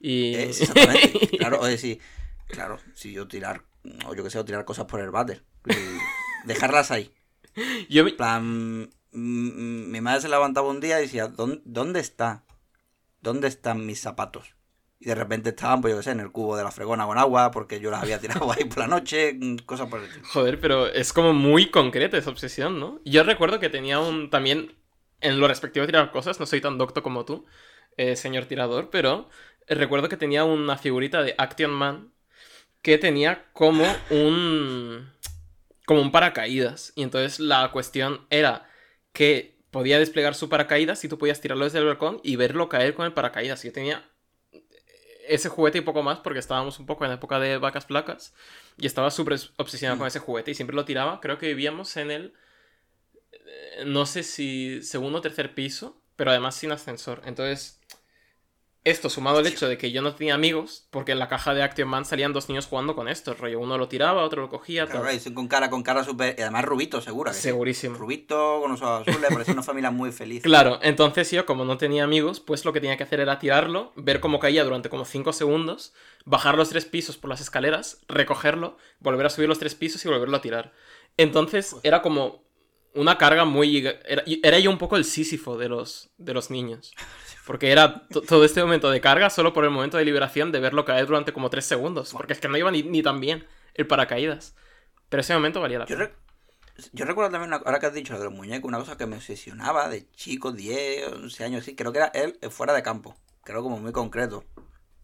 Y... 0.01 0.35
exactamente. 0.35 1.37
claro, 1.37 1.61
oye, 1.61 1.77
sí. 1.77 2.01
Claro, 2.47 2.77
si 2.93 3.13
yo 3.13 3.25
tirar, 3.25 3.61
o 4.05 4.13
yo 4.13 4.21
que 4.21 4.29
sé, 4.31 4.43
tirar 4.43 4.65
cosas 4.65 4.85
por 4.85 4.99
el 4.99 5.11
váter. 5.11 5.43
dejarlas 6.43 6.91
ahí. 6.91 7.13
Yo... 7.89 8.05
plan, 8.17 8.89
mi 9.17 10.01
madre 10.01 10.21
se 10.21 10.29
levantaba 10.29 10.69
un 10.69 10.79
día 10.79 10.99
y 10.99 11.03
decía, 11.03 11.27
¿dónde 11.27 11.99
está? 11.99 12.45
¿Dónde 13.21 13.47
están 13.47 13.85
mis 13.85 14.01
zapatos? 14.01 14.57
Y 14.99 15.05
de 15.05 15.15
repente 15.15 15.49
estaban, 15.49 15.81
pues 15.81 15.93
yo 15.93 15.97
qué 15.97 16.03
sé, 16.03 16.11
en 16.11 16.19
el 16.19 16.31
cubo 16.31 16.57
de 16.57 16.63
la 16.63 16.71
fregona 16.71 17.05
con 17.05 17.17
agua, 17.17 17.51
porque 17.51 17.79
yo 17.79 17.91
las 17.91 18.01
había 18.01 18.19
tirado 18.19 18.51
ahí 18.53 18.65
por 18.65 18.79
la 18.79 18.87
noche, 18.87 19.33
mm, 19.33 19.57
cosas 19.57 19.87
por 19.89 19.99
el 19.99 20.05
estilo. 20.07 20.27
Joder, 20.27 20.59
pero 20.59 20.87
es 20.87 21.13
como 21.13 21.33
muy 21.33 21.69
concreta 21.69 22.17
esa 22.17 22.29
obsesión, 22.29 22.79
¿no? 22.79 22.99
Yo 23.05 23.23
recuerdo 23.23 23.59
que 23.59 23.69
tenía 23.69 23.99
un. 23.99 24.29
También, 24.29 24.75
en 25.21 25.39
lo 25.39 25.47
respectivo 25.47 25.83
a 25.83 25.87
tirar 25.87 26.11
cosas, 26.11 26.39
no 26.39 26.45
soy 26.45 26.61
tan 26.61 26.77
docto 26.77 27.03
como 27.03 27.25
tú, 27.25 27.45
eh, 27.97 28.15
señor 28.15 28.45
tirador, 28.45 28.89
pero 28.89 29.29
recuerdo 29.67 30.09
que 30.09 30.17
tenía 30.17 30.43
una 30.45 30.77
figurita 30.77 31.21
de 31.21 31.35
Action 31.37 31.71
Man 31.71 32.13
que 32.81 32.97
tenía 32.97 33.45
como 33.53 33.85
un. 34.09 35.11
como 35.85 36.01
un 36.01 36.11
paracaídas. 36.11 36.91
Y 36.95 37.03
entonces 37.03 37.39
la 37.39 37.71
cuestión 37.71 38.25
era 38.31 38.67
que 39.17 39.57
podía 39.71 39.97
desplegar 39.97 40.35
su 40.35 40.47
paracaídas 40.47 41.03
y 41.03 41.09
tú 41.09 41.17
podías 41.17 41.41
tirarlo 41.41 41.65
desde 41.65 41.79
el 41.79 41.85
balcón 41.85 42.21
y 42.23 42.35
verlo 42.35 42.69
caer 42.69 42.93
con 42.93 43.03
el 43.07 43.13
paracaídas. 43.13 43.63
Yo 43.63 43.73
tenía 43.73 44.07
ese 45.27 45.49
juguete 45.49 45.79
y 45.79 45.81
poco 45.81 46.03
más 46.03 46.19
porque 46.19 46.37
estábamos 46.37 46.77
un 46.77 46.85
poco 46.85 47.03
en 47.03 47.11
época 47.11 47.39
de 47.39 47.57
vacas 47.57 47.87
flacas 47.87 48.35
y 48.77 48.85
estaba 48.85 49.09
súper 49.09 49.39
obsesionado 49.57 49.97
con 49.97 50.07
ese 50.07 50.19
juguete 50.19 50.51
y 50.51 50.53
siempre 50.53 50.75
lo 50.75 50.85
tiraba. 50.85 51.19
Creo 51.19 51.39
que 51.39 51.47
vivíamos 51.47 51.97
en 51.97 52.11
el, 52.11 52.33
eh, 53.31 53.85
no 53.87 54.05
sé 54.05 54.21
si 54.21 54.83
segundo 54.83 55.17
o 55.17 55.21
tercer 55.21 55.55
piso, 55.55 55.99
pero 56.15 56.29
además 56.29 56.53
sin 56.53 56.71
ascensor. 56.71 57.23
Entonces, 57.25 57.76
Esto 58.87 59.09
sumado 59.09 59.39
al 59.39 59.47
hecho 59.47 59.67
de 59.67 59.77
que 59.77 59.91
yo 59.91 60.01
no 60.01 60.15
tenía 60.15 60.33
amigos, 60.33 60.87
porque 60.91 61.11
en 61.11 61.19
la 61.19 61.27
caja 61.27 61.53
de 61.53 61.61
Action 61.61 61.89
Man 61.89 62.05
salían 62.05 62.31
dos 62.31 62.47
niños 62.47 62.67
jugando 62.67 62.95
con 62.95 63.09
esto. 63.09 63.33
Rollo, 63.33 63.59
uno 63.59 63.77
lo 63.77 63.89
tiraba, 63.89 64.23
otro 64.23 64.41
lo 64.41 64.49
cogía. 64.49 64.85
Claro, 64.87 65.05
con 65.33 65.49
cara, 65.49 65.69
con 65.69 65.83
cara 65.83 66.05
súper. 66.05 66.35
Y 66.37 66.41
además 66.41 66.63
Rubito, 66.63 67.01
seguro. 67.01 67.31
que 67.31 67.35
sí. 67.35 67.43
Segurísimo. 67.43 67.97
Rubito 67.97 68.61
con 68.61 68.71
los 68.71 68.81
ojos 68.81 69.05
azules, 69.05 69.29
parece 69.29 69.51
una 69.51 69.61
familia 69.61 69.91
muy 69.91 70.13
feliz. 70.13 70.41
Claro, 70.41 70.79
entonces 70.81 71.29
yo, 71.31 71.45
como 71.45 71.65
no 71.65 71.77
tenía 71.77 72.05
amigos, 72.05 72.39
pues 72.39 72.63
lo 72.63 72.71
que 72.71 72.79
tenía 72.79 72.95
que 72.95 73.03
hacer 73.03 73.19
era 73.19 73.39
tirarlo, 73.39 73.91
ver 73.97 74.21
cómo 74.21 74.39
caía 74.39 74.63
durante 74.63 74.87
como 74.87 75.03
5 75.03 75.33
segundos, 75.33 75.93
bajar 76.23 76.55
los 76.55 76.69
tres 76.69 76.85
pisos 76.85 77.17
por 77.17 77.29
las 77.29 77.41
escaleras, 77.41 77.99
recogerlo, 78.07 78.77
volver 79.01 79.25
a 79.25 79.29
subir 79.29 79.49
los 79.49 79.59
tres 79.59 79.75
pisos 79.75 80.05
y 80.05 80.07
volverlo 80.07 80.37
a 80.37 80.41
tirar. 80.41 80.71
Entonces 81.17 81.75
era 81.83 82.01
como 82.01 82.46
una 82.97 83.17
carga 83.17 83.45
muy... 83.45 83.77
Era, 83.77 84.23
era 84.43 84.59
yo 84.59 84.69
un 84.69 84.77
poco 84.77 84.97
el 84.97 85.05
sísifo 85.05 85.57
de 85.57 85.69
los, 85.69 86.09
de 86.17 86.33
los 86.33 86.49
niños. 86.51 86.93
Porque 87.45 87.71
era 87.71 88.05
to- 88.09 88.21
todo 88.21 88.43
este 88.43 88.61
momento 88.61 88.89
de 88.91 88.99
carga 88.99 89.29
solo 89.29 89.53
por 89.53 89.63
el 89.63 89.69
momento 89.71 89.97
de 89.97 90.03
liberación 90.05 90.51
de 90.51 90.59
verlo 90.59 90.83
caer 90.83 91.07
durante 91.07 91.31
como 91.31 91.49
3 91.49 91.65
segundos. 91.65 92.11
Porque 92.11 92.33
es 92.33 92.39
que 92.39 92.47
no 92.49 92.57
iba 92.57 92.69
ni, 92.71 92.83
ni 92.83 93.01
tan 93.01 93.19
bien 93.21 93.45
el 93.73 93.87
paracaídas. 93.87 94.55
Pero 95.09 95.21
ese 95.21 95.33
momento 95.33 95.61
valía 95.61 95.79
la 95.79 95.85
Yo, 95.85 95.95
pena. 95.97 96.09
re- 96.09 96.83
yo 96.91 97.05
recuerdo 97.05 97.31
también, 97.31 97.49
una- 97.53 97.63
ahora 97.65 97.79
que 97.79 97.85
has 97.85 97.93
dicho 97.93 98.13
lo 98.13 98.19
de 98.19 98.25
los 98.25 98.33
muñecos, 98.33 98.67
una 98.67 98.79
cosa 98.79 98.97
que 98.97 99.05
me 99.05 99.15
obsesionaba 99.15 99.87
de 99.87 100.09
chico, 100.11 100.51
10, 100.51 101.07
11 101.13 101.43
años, 101.45 101.61
así. 101.61 101.75
Creo 101.75 101.91
que 101.93 101.99
era 101.99 102.07
él 102.07 102.37
eh, 102.41 102.49
fuera 102.49 102.73
de 102.73 102.83
campo. 102.83 103.15
Creo 103.45 103.63
como 103.63 103.79
muy 103.79 103.93
concreto. 103.93 104.43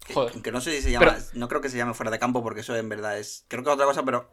Que- 0.05 0.13
Joder. 0.13 0.33
Aunque 0.33 0.51
no 0.51 0.59
sé 0.59 0.71
si 0.75 0.81
se 0.81 0.91
llama. 0.91 1.11
Pero- 1.13 1.21
No 1.35 1.47
creo 1.47 1.61
que 1.61 1.69
se 1.69 1.77
llame 1.77 1.93
fuera 1.93 2.11
de 2.11 2.19
campo 2.19 2.43
porque 2.43 2.59
eso 2.59 2.75
en 2.75 2.89
verdad 2.89 3.17
es. 3.17 3.45
Creo 3.47 3.63
que 3.63 3.69
es 3.69 3.73
otra 3.73 3.85
cosa, 3.85 4.03
pero. 4.03 4.29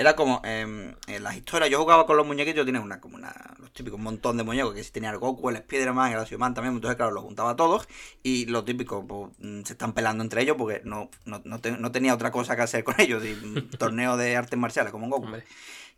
Era 0.00 0.14
como 0.14 0.40
em, 0.44 0.94
en 1.08 1.22
las 1.24 1.36
historias. 1.36 1.68
Yo 1.70 1.80
jugaba 1.80 2.06
con 2.06 2.16
los 2.16 2.24
muñequitos, 2.24 2.58
yo 2.58 2.64
tenía 2.64 2.80
una, 2.80 3.00
como 3.00 3.16
una, 3.16 3.34
los 3.58 3.72
típicos 3.72 3.98
un 3.98 4.04
montón 4.04 4.36
de 4.36 4.44
muñecos. 4.44 4.72
Que 4.72 4.84
si 4.84 4.92
tenía 4.92 5.10
el 5.10 5.18
Goku, 5.18 5.50
el 5.50 5.56
Spider-Man, 5.56 6.12
el 6.12 6.18
Asioman 6.20 6.54
también. 6.54 6.74
Entonces, 6.76 6.96
claro, 6.96 7.10
los 7.10 7.24
juntaba 7.24 7.56
todos. 7.56 7.88
Y 8.22 8.46
lo 8.46 8.64
típico, 8.64 9.04
pues, 9.04 9.32
mm, 9.38 9.62
se 9.64 9.72
están 9.72 9.94
pelando 9.94 10.22
entre 10.22 10.42
ellos 10.42 10.54
porque 10.56 10.82
no, 10.84 11.10
no, 11.24 11.42
no, 11.44 11.60
te- 11.60 11.72
no 11.72 11.90
tenía 11.90 12.14
otra 12.14 12.30
cosa 12.30 12.54
que 12.54 12.62
hacer 12.62 12.84
con 12.84 12.94
ellos. 13.00 13.24
Y, 13.24 13.32
un 13.44 13.70
torneo 13.70 14.16
de 14.16 14.36
artes 14.36 14.56
marciales 14.56 14.92
como 14.92 15.04
un 15.06 15.10
Goku. 15.10 15.24
Hombre. 15.24 15.44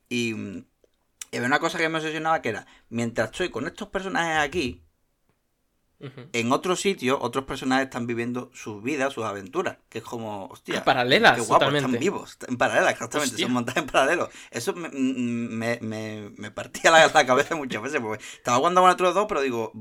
Y, 0.09 0.33
mm, 0.33 0.64
y 1.33 1.37
había 1.37 1.47
una 1.47 1.61
cosa 1.61 1.76
que 1.78 1.88
me 1.88 1.99
obsesionaba 1.99 2.40
que 2.42 2.49
era, 2.49 2.66
mientras 2.88 3.30
estoy 3.30 3.50
con 3.50 3.66
estos 3.66 3.88
personajes 3.88 4.38
aquí, 4.38 4.83
En 6.33 6.50
otro 6.50 6.76
sitio, 6.76 7.19
otros 7.21 7.45
personajes 7.45 7.85
están 7.87 8.07
viviendo 8.07 8.50
sus 8.54 8.83
vidas, 8.83 9.12
sus 9.12 9.25
aventuras. 9.25 9.76
Que 9.90 9.99
es 9.99 10.04
como, 10.04 10.47
hostia. 10.47 10.78
Ah, 10.78 10.85
paralelas, 10.85 11.35
Qué 11.35 11.40
guapo, 11.40 11.54
totalmente. 11.66 11.87
están 11.87 12.00
vivos, 12.00 12.38
en 12.49 12.57
paralelo, 12.57 12.88
exactamente, 12.88 13.33
Hostia. 13.35 13.47
son 13.47 13.52
montajes 13.52 13.83
en 13.83 13.88
paralelo. 13.88 14.30
Eso 14.50 14.73
me, 14.73 14.88
me, 14.90 15.78
me, 15.83 16.30
me 16.37 16.50
partía 16.50 16.90
la, 16.90 17.07
la 17.07 17.26
cabeza 17.26 17.54
muchas 17.57 17.83
veces, 17.83 18.00
porque 18.00 18.25
estaba 18.35 18.57
jugando 18.57 18.80
con 18.80 18.90
otros 18.90 19.14
dos, 19.14 19.26
pero 19.28 19.42
digo, 19.42 19.73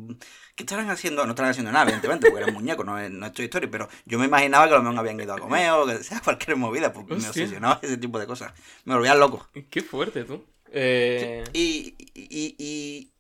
¿qué 0.55 0.63
estarán 0.63 0.89
haciendo? 0.89 1.23
No 1.25 1.31
estarán 1.31 1.51
haciendo 1.51 1.71
nada, 1.71 1.83
evidentemente, 1.83 2.29
porque 2.29 2.43
eran 2.43 2.53
muñecos, 2.53 2.85
no 2.85 2.97
no 3.09 3.25
es 3.25 3.39
Story, 3.39 3.67
pero 3.67 3.87
yo 4.05 4.19
me 4.19 4.25
imaginaba 4.25 4.67
que 4.67 4.73
a 4.73 4.77
lo 4.77 4.83
mejor 4.83 4.99
habían 4.99 5.21
ido 5.21 5.33
a 5.33 5.37
comer 5.39 5.71
o 5.71 5.85
que 5.85 6.03
sea 6.03 6.19
cualquier 6.23 6.57
movida, 6.57 6.91
pues 6.91 7.07
me 7.07 7.15
obsesionaba 7.27 7.79
ese 7.81 7.97
tipo 7.97 8.19
de 8.19 8.27
cosas. 8.27 8.53
Me 8.83 8.93
volvía 8.93 9.15
loco. 9.15 9.47
Qué 9.69 9.81
fuerte, 9.81 10.25
tú. 10.25 10.43
Eh... 10.71 11.43
Y, 11.53 11.95
y, 12.13 12.55
y, 12.59 13.13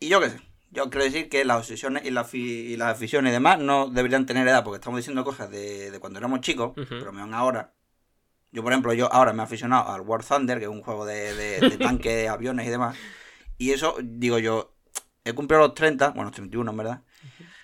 y 0.00 0.08
yo 0.08 0.20
qué 0.20 0.30
sé. 0.30 0.49
Yo 0.70 0.88
quiero 0.88 1.04
decir 1.04 1.28
que 1.28 1.44
las 1.44 1.58
obsesiones 1.58 2.04
y, 2.04 2.10
las 2.10 2.32
y 2.32 2.76
las 2.76 2.92
aficiones 2.92 3.30
y 3.30 3.32
demás 3.32 3.58
no 3.58 3.88
deberían 3.88 4.24
tener 4.26 4.46
edad, 4.46 4.62
porque 4.62 4.76
estamos 4.76 4.98
diciendo 4.98 5.24
cosas 5.24 5.50
de, 5.50 5.90
de 5.90 5.98
cuando 5.98 6.18
éramos 6.18 6.40
chicos, 6.40 6.72
pero 6.88 7.12
me 7.12 7.20
van 7.20 7.34
ahora. 7.34 7.74
Yo, 8.52 8.62
por 8.62 8.72
ejemplo, 8.72 8.92
yo 8.92 9.12
ahora 9.12 9.32
me 9.32 9.42
he 9.42 9.44
aficionado 9.44 9.88
al 9.90 10.00
War 10.02 10.24
Thunder, 10.24 10.58
que 10.58 10.64
es 10.64 10.70
un 10.70 10.82
juego 10.82 11.04
de, 11.06 11.34
de, 11.34 11.60
de 11.70 11.78
tanques, 11.78 12.28
aviones 12.28 12.66
y 12.66 12.70
demás. 12.70 12.96
Y 13.58 13.72
eso, 13.72 13.96
digo 14.00 14.38
yo, 14.38 14.74
he 15.24 15.32
cumplido 15.32 15.60
los 15.60 15.74
30, 15.74 16.10
bueno, 16.10 16.30
31 16.30 16.70
en 16.70 16.76
verdad. 16.76 17.02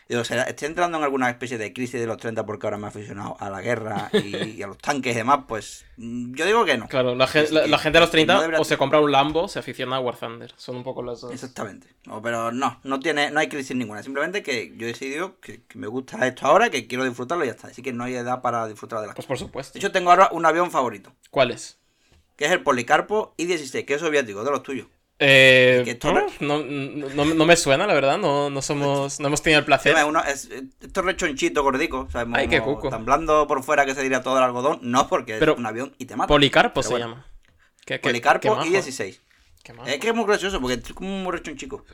Digo, 0.08 0.22
¿será- 0.22 0.44
estoy 0.44 0.68
entrando 0.68 0.98
en 0.98 1.02
alguna 1.04 1.28
especie 1.28 1.58
de 1.58 1.72
crisis 1.72 2.00
de 2.00 2.06
los 2.06 2.16
30 2.18 2.46
porque 2.46 2.66
ahora 2.66 2.76
me 2.78 2.84
he 2.84 2.88
aficionado 2.88 3.36
a 3.40 3.50
la 3.50 3.60
guerra 3.60 4.08
y, 4.12 4.36
y 4.36 4.62
a 4.62 4.68
los 4.68 4.78
tanques 4.78 5.12
y 5.14 5.16
demás, 5.16 5.40
pues 5.48 5.84
mm, 5.96 6.34
yo 6.36 6.46
digo 6.46 6.64
que 6.64 6.78
no. 6.78 6.86
Claro, 6.86 7.16
la, 7.16 7.26
gen- 7.26 7.46
la, 7.52 7.76
gente 7.78 7.98
a 7.98 8.00
los 8.02 8.10
30 8.12 8.34
no 8.34 8.40
debería- 8.40 8.60
o 8.60 8.64
se 8.64 8.76
compra 8.78 9.00
un 9.00 9.10
Lambo 9.10 9.42
o 9.42 9.48
se 9.48 9.58
aficiona 9.58 9.96
a 9.96 10.00
War 10.00 10.16
Thunder. 10.16 10.54
Son 10.56 10.76
un 10.76 10.84
poco 10.84 11.02
las 11.02 11.20
dos. 11.22 11.32
Exactamente. 11.32 11.88
No, 12.06 12.22
pero 12.22 12.52
no, 12.52 12.78
no 12.84 13.00
tiene, 13.00 13.32
no 13.32 13.40
hay 13.40 13.48
crisis 13.48 13.74
ninguna. 13.76 14.00
Simplemente 14.04 14.44
que 14.44 14.72
yo 14.76 14.84
he 14.86 14.92
decidido 14.92 15.40
que, 15.40 15.62
que 15.64 15.76
me 15.78 15.88
gusta 15.88 16.24
esto 16.26 16.46
ahora, 16.46 16.70
que 16.70 16.86
quiero 16.86 17.02
disfrutarlo 17.04 17.42
y 17.44 17.48
ya 17.48 17.54
está. 17.54 17.66
Así 17.66 17.82
que 17.82 17.92
no 17.92 18.04
hay 18.04 18.14
edad 18.14 18.42
para 18.42 18.68
disfrutar 18.68 19.00
de 19.00 19.06
las 19.08 19.16
Pues 19.16 19.26
cosas. 19.26 19.40
por 19.40 19.48
supuesto. 19.48 19.72
De 19.72 19.80
hecho, 19.80 19.90
tengo 19.90 20.10
ahora 20.10 20.28
un 20.30 20.46
avión 20.46 20.70
favorito, 20.70 21.12
¿Cuál 21.30 21.50
es? 21.50 21.78
que 22.36 22.44
es 22.44 22.52
el 22.52 22.62
Policarpo 22.62 23.34
I-16, 23.38 23.84
que 23.84 23.94
es 23.94 24.00
soviético, 24.00 24.44
de 24.44 24.50
los 24.52 24.62
tuyos. 24.62 24.86
Eh, 25.18 25.82
esto- 25.86 26.12
no, 26.12 26.26
no, 26.40 26.62
no- 26.64 27.08
no- 27.14 27.34
no 27.34 27.46
me 27.46 27.56
suena, 27.56 27.86
la 27.86 27.94
verdad. 27.94 28.18
No, 28.18 28.50
no 28.50 28.60
somos. 28.60 29.18
No 29.18 29.28
hemos 29.28 29.40
tenido 29.42 29.60
el 29.60 29.64
placer. 29.64 29.96
Es 29.96 30.04
uno- 30.04 30.22
es, 30.22 30.50
esto 30.50 31.00
es 31.00 31.06
rechonchito, 31.06 31.62
gordico. 31.62 32.08
¿sabes? 32.12 32.28
Ay, 32.36 32.48
qué 32.48 32.60
cuco. 32.60 32.90
Tan 32.90 33.04
blando 33.06 33.46
por 33.46 33.62
fuera 33.62 33.86
que 33.86 33.94
se 33.94 34.02
diría 34.02 34.22
todo 34.22 34.36
el 34.36 34.44
algodón. 34.44 34.78
No, 34.82 35.08
porque 35.08 35.36
Pero 35.38 35.52
es 35.52 35.58
un 35.58 35.66
avión 35.66 35.94
y 35.98 36.04
te 36.04 36.16
mata. 36.16 36.28
Policarpo 36.28 36.82
se 36.82 36.90
bueno. 36.90 37.08
llama. 37.08 37.26
¿Qué, 37.86 37.94
qué- 37.94 38.00
Policarpo 38.00 38.40
qué 38.42 38.50
majo, 38.50 38.66
I-16. 38.66 39.20
qué 39.62 39.72
majo. 39.72 39.88
Es 39.88 39.98
que 39.98 40.08
es 40.08 40.14
muy 40.14 40.26
gracioso 40.26 40.60
porque 40.60 40.74
es 40.74 40.92
como 40.92 41.24
un 41.26 41.32
rechonchico. 41.32 41.84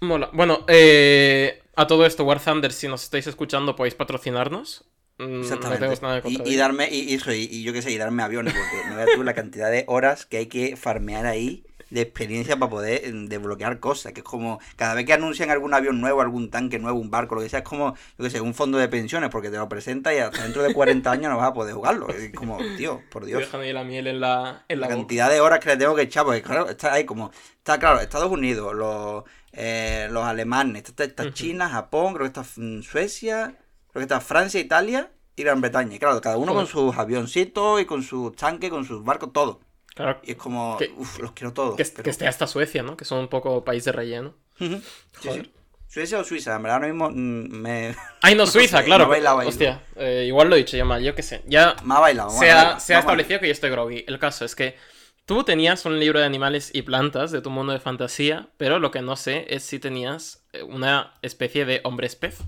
Mola. 0.00 0.30
Bueno, 0.32 0.64
eh, 0.68 1.62
a 1.76 1.86
todo 1.86 2.04
esto, 2.06 2.24
War 2.24 2.40
Thunder, 2.42 2.72
si 2.72 2.88
nos 2.88 3.04
estáis 3.04 3.26
escuchando, 3.26 3.76
podéis 3.76 3.94
patrocinarnos. 3.94 4.84
Mm, 5.18 5.22
No 5.36 5.40
Exactamente. 5.42 5.78
tenemos 5.78 6.02
nada 6.02 6.22
y, 6.24 6.42
y 6.52 6.56
darme, 6.56 6.88
y, 6.90 7.14
y 7.14 7.20
y, 7.32 7.48
y 7.58 7.62
yo 7.62 7.72
qué 7.72 7.82
sé, 7.82 7.92
y 7.92 7.96
darme 7.98 8.24
aviones, 8.24 8.52
porque 8.52 8.88
no 8.90 8.96
veas 8.96 9.10
tú 9.14 9.22
la 9.22 9.32
cantidad 9.32 9.70
de 9.70 9.84
horas 9.86 10.26
que 10.26 10.38
hay 10.38 10.46
que 10.46 10.76
farmear 10.76 11.24
ahí 11.26 11.64
de 11.94 12.00
experiencia 12.00 12.56
para 12.56 12.70
poder 12.70 13.04
eh, 13.04 13.12
desbloquear 13.12 13.78
cosas, 13.78 14.12
que 14.12 14.20
es 14.20 14.24
como 14.24 14.58
cada 14.74 14.94
vez 14.94 15.06
que 15.06 15.12
anuncian 15.12 15.50
algún 15.50 15.72
avión 15.74 16.00
nuevo, 16.00 16.20
algún 16.20 16.50
tanque 16.50 16.80
nuevo, 16.80 16.98
un 16.98 17.08
barco, 17.08 17.36
lo 17.36 17.40
que 17.40 17.48
sea, 17.48 17.60
es 17.60 17.64
como, 17.64 17.94
yo 18.18 18.24
qué 18.24 18.30
sé, 18.30 18.40
un 18.40 18.52
fondo 18.52 18.78
de 18.78 18.88
pensiones, 18.88 19.30
porque 19.30 19.48
te 19.48 19.56
lo 19.56 19.68
presenta 19.68 20.12
y 20.12 20.18
hasta 20.18 20.42
dentro 20.42 20.64
de 20.64 20.74
40 20.74 21.08
años 21.08 21.30
no 21.30 21.38
vas 21.38 21.50
a 21.50 21.54
poder 21.54 21.74
jugarlo. 21.74 22.08
Es 22.08 22.32
como, 22.32 22.58
tío, 22.76 23.00
por 23.10 23.24
Dios. 23.24 23.54
Ahí 23.54 23.72
la 23.72 23.84
miel 23.84 24.08
en 24.08 24.20
la, 24.20 24.64
en 24.68 24.80
la, 24.80 24.88
cantidad 24.88 25.30
de 25.30 25.40
horas 25.40 25.60
que 25.60 25.68
le 25.68 25.76
tengo 25.76 25.94
que 25.94 26.02
echar, 26.02 26.24
porque 26.24 26.42
claro, 26.42 26.68
está 26.68 26.92
ahí 26.92 27.04
como, 27.04 27.30
está 27.58 27.78
claro, 27.78 28.00
Estados 28.00 28.30
Unidos, 28.30 28.74
los, 28.74 29.22
eh, 29.52 30.08
los 30.10 30.24
alemanes, 30.24 30.84
está, 30.86 31.04
está. 31.04 31.32
China, 31.32 31.68
Japón, 31.68 32.14
creo 32.14 32.30
que 32.30 32.40
está 32.40 32.44
mm, 32.56 32.82
Suecia, 32.82 33.54
creo 33.92 34.00
que 34.00 34.02
está 34.02 34.20
Francia, 34.20 34.58
Italia 34.58 35.12
y 35.36 35.44
Gran 35.44 35.60
Bretaña. 35.60 35.94
Y 35.94 36.00
claro, 36.00 36.20
cada 36.20 36.38
uno 36.38 36.54
con 36.54 36.66
sus 36.66 36.96
avioncitos 36.96 37.80
y 37.80 37.84
con 37.84 38.02
sus 38.02 38.34
tanques, 38.34 38.70
con 38.70 38.84
sus 38.84 39.04
barcos, 39.04 39.32
todo. 39.32 39.60
Claro, 39.94 40.20
Y 40.24 40.32
es 40.32 40.36
como, 40.36 40.76
Que- 40.76 40.92
uff, 40.96 41.20
los 41.20 41.32
quiero 41.32 41.52
todos. 41.52 41.76
que, 41.76 41.84
pero- 41.84 42.02
que 42.02 42.10
esté 42.10 42.26
hasta 42.26 42.46
Suecia, 42.48 42.82
¿no? 42.82 42.96
Que 42.96 43.04
son 43.04 43.20
un 43.20 43.28
poco 43.28 43.64
país 43.64 43.84
de 43.84 43.92
relleno. 43.92 44.34
Joder. 44.58 44.82
sí. 45.20 45.52
Suecia 45.86 46.18
o 46.18 46.24
Suiza, 46.24 46.56
en 46.56 46.62
verdad 46.64 46.78
ahora 46.78 46.88
mismo 46.88 47.08
mm, 47.10 47.14
me, 47.52 47.94
Ay, 48.20 48.34
no, 48.34 48.48
Suiza, 48.48 48.78
sé, 48.80 48.84
claro. 48.84 49.04
no 49.04 49.10
bailaba 49.10 49.42
ahí. 49.42 49.48
Hostia, 49.48 49.84
eh, 49.94 50.24
igual 50.26 50.48
lo 50.50 50.56
he 50.56 50.58
dicho 50.58 50.76
yo 50.76 50.84
mal, 50.84 51.00
yo 51.04 51.14
qué 51.14 51.22
sé. 51.22 51.42
Ya 51.46 51.76
me 51.84 51.94
ha 51.94 52.00
bailado. 52.00 52.30
se 52.30 52.50
ha, 52.50 52.80
se 52.80 52.96
ha 52.96 52.98
establecido 52.98 53.38
que 53.38 53.46
yo 53.46 53.52
estoy 53.52 53.70
groggy. 53.70 54.04
El 54.08 54.18
caso 54.18 54.44
es 54.44 54.56
que 54.56 54.76
tú 55.24 55.44
tenías 55.44 55.84
un 55.84 56.00
libro 56.00 56.18
de 56.18 56.26
animales 56.26 56.70
y 56.74 56.82
plantas 56.82 57.30
de 57.30 57.40
tu 57.42 57.50
mundo 57.50 57.72
de 57.72 57.78
fantasía, 57.78 58.48
pero 58.56 58.80
lo 58.80 58.90
que 58.90 59.02
no 59.02 59.14
sé 59.14 59.46
es 59.48 59.62
si 59.62 59.78
tenías 59.78 60.44
eh, 60.52 60.64
una 60.64 61.14
especie 61.22 61.64
de 61.64 61.80
hombres 61.84 62.16
pez. 62.16 62.38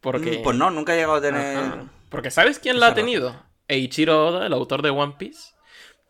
Porque... 0.00 0.38
Mm, 0.38 0.42
Pues 0.42 0.56
no, 0.56 0.70
nunca 0.72 0.94
he 0.94 0.96
llegado 0.96 1.14
a 1.14 1.20
tener... 1.20 1.56
Ajá. 1.58 1.84
Porque 2.08 2.30
¿sabes 2.32 2.58
quién 2.58 2.80
la 2.80 2.88
ha 2.88 2.94
tenido? 2.94 3.40
Eiichiro 3.68 4.26
Oda, 4.26 4.46
el 4.46 4.52
autor 4.52 4.82
de 4.82 4.90
One 4.90 5.14
Piece. 5.18 5.51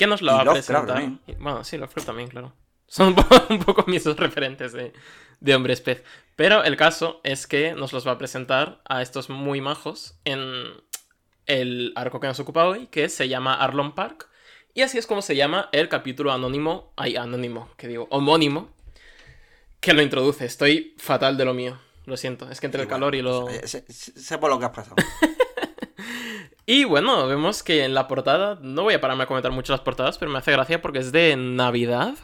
¿Quién 0.02 0.10
nos 0.10 0.20
lo 0.22 0.32
Y 0.32 0.34
va 0.34 0.40
a 0.40 0.44
Lovecraft 0.44 0.66
presentar? 0.68 0.94
también. 0.96 1.20
Y- 1.26 1.34
Bueno, 1.42 1.64
sí, 1.64 1.76
Lovecraft 1.78 2.06
también, 2.06 2.28
claro. 2.28 2.52
Son 2.86 3.08
un 3.08 3.14
poco, 3.14 3.36
un 3.50 3.58
poco 3.60 3.84
mis 3.86 4.04
dos 4.04 4.16
referentes 4.16 4.72
de, 4.72 4.92
de 5.40 5.54
hombres 5.54 5.80
pez. 5.80 6.02
Pero 6.36 6.64
el 6.64 6.76
caso 6.76 7.20
es 7.24 7.46
que 7.46 7.74
nos 7.74 7.92
los 7.92 8.06
va 8.06 8.12
a 8.12 8.18
presentar 8.18 8.80
a 8.88 9.00
estos 9.02 9.30
muy 9.30 9.60
majos 9.60 10.18
en 10.24 10.66
el 11.46 11.92
arco 11.96 12.20
que 12.20 12.26
nos 12.26 12.38
ocupa 12.40 12.64
hoy, 12.66 12.86
que 12.88 13.08
se 13.08 13.28
llama 13.28 13.54
Arlon 13.54 13.94
Park. 13.94 14.28
Y 14.74 14.82
así 14.82 14.98
es 14.98 15.06
como 15.06 15.22
se 15.22 15.36
llama 15.36 15.68
el 15.72 15.88
capítulo 15.88 16.32
anónimo, 16.32 16.92
ay, 16.96 17.16
anónimo, 17.16 17.68
que 17.76 17.88
digo, 17.88 18.08
homónimo, 18.10 18.70
que 19.80 19.92
lo 19.92 20.02
introduce. 20.02 20.44
Estoy 20.44 20.94
fatal 20.98 21.36
de 21.36 21.44
lo 21.44 21.54
mío. 21.54 21.78
Lo 22.06 22.16
siento, 22.16 22.50
es 22.50 22.58
que 22.60 22.66
entre 22.66 22.82
el 22.82 22.88
calor 22.88 23.14
y 23.14 23.22
lo... 23.22 23.46
sé- 23.48 23.66
sé- 23.68 23.84
sé 24.18 24.38
por 24.38 24.50
lo 24.50 24.58
que 24.58 24.64
has 24.66 24.72
pasado. 24.72 24.96
Y 26.66 26.84
bueno, 26.84 27.26
vemos 27.26 27.62
que 27.62 27.84
en 27.84 27.94
la 27.94 28.06
portada, 28.08 28.58
no 28.62 28.82
voy 28.84 28.94
a 28.94 29.00
pararme 29.00 29.24
a 29.24 29.26
comentar 29.26 29.52
mucho 29.52 29.72
las 29.72 29.80
portadas, 29.80 30.18
pero 30.18 30.30
me 30.30 30.38
hace 30.38 30.52
gracia 30.52 30.80
porque 30.80 31.00
es 31.00 31.12
de 31.12 31.36
Navidad. 31.36 32.14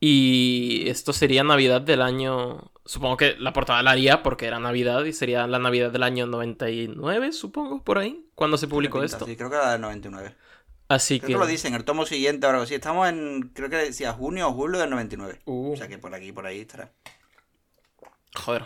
Y 0.00 0.88
esto 0.88 1.12
sería 1.12 1.44
Navidad 1.44 1.80
del 1.80 2.02
año... 2.02 2.72
Supongo 2.84 3.16
que 3.16 3.36
la 3.38 3.52
portada 3.52 3.82
la 3.84 3.92
haría 3.92 4.24
porque 4.24 4.46
era 4.46 4.58
Navidad 4.58 5.04
y 5.04 5.12
sería 5.12 5.46
la 5.46 5.60
Navidad 5.60 5.92
del 5.92 6.02
año 6.02 6.26
99, 6.26 7.30
supongo, 7.32 7.84
por 7.84 7.98
ahí, 7.98 8.26
cuando 8.34 8.58
se 8.58 8.66
publicó 8.66 8.98
Pinta, 8.98 9.06
esto. 9.16 9.24
Sí, 9.26 9.36
creo 9.36 9.48
que 9.48 9.54
era 9.56 9.70
del 9.72 9.80
99. 9.80 10.34
Así 10.88 11.20
Creo 11.20 11.26
que... 11.28 11.32
que 11.34 11.38
lo 11.38 11.46
dice 11.46 11.68
en 11.68 11.74
el 11.74 11.84
tomo 11.84 12.04
siguiente 12.04 12.46
ahora 12.46 12.66
sí. 12.66 12.74
Estamos 12.74 13.08
en, 13.08 13.50
creo 13.54 13.70
que 13.70 13.76
decía 13.76 14.12
junio 14.12 14.48
o 14.48 14.52
julio 14.52 14.80
del 14.80 14.90
99. 14.90 15.40
Uh, 15.44 15.72
O 15.72 15.76
sea 15.76 15.86
que 15.88 15.98
por 15.98 16.12
aquí, 16.14 16.32
por 16.32 16.46
ahí 16.46 16.60
estará. 16.60 16.92
joder. 18.34 18.64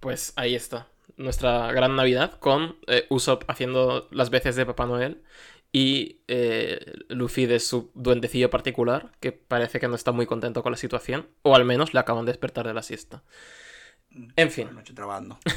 Pues 0.00 0.32
ahí 0.36 0.54
está. 0.54 0.88
Nuestra 1.16 1.72
gran 1.72 1.96
Navidad 1.96 2.38
con 2.38 2.76
eh, 2.86 3.06
Usopp 3.08 3.44
haciendo 3.48 4.08
las 4.10 4.30
veces 4.30 4.56
de 4.56 4.66
Papá 4.66 4.86
Noel 4.86 5.22
y 5.72 6.20
eh, 6.28 6.80
Luffy 7.08 7.46
de 7.46 7.60
su 7.60 7.90
duendecillo 7.94 8.50
particular, 8.50 9.12
que 9.20 9.32
parece 9.32 9.80
que 9.80 9.88
no 9.88 9.94
está 9.94 10.12
muy 10.12 10.26
contento 10.26 10.62
con 10.62 10.72
la 10.72 10.78
situación, 10.78 11.28
o 11.42 11.56
al 11.56 11.64
menos 11.64 11.94
le 11.94 12.00
acaban 12.00 12.24
de 12.24 12.32
despertar 12.32 12.66
de 12.66 12.74
la 12.74 12.82
siesta. 12.82 13.22
En 14.36 14.50
fin. 14.50 14.68
Trabajando. 14.94 15.38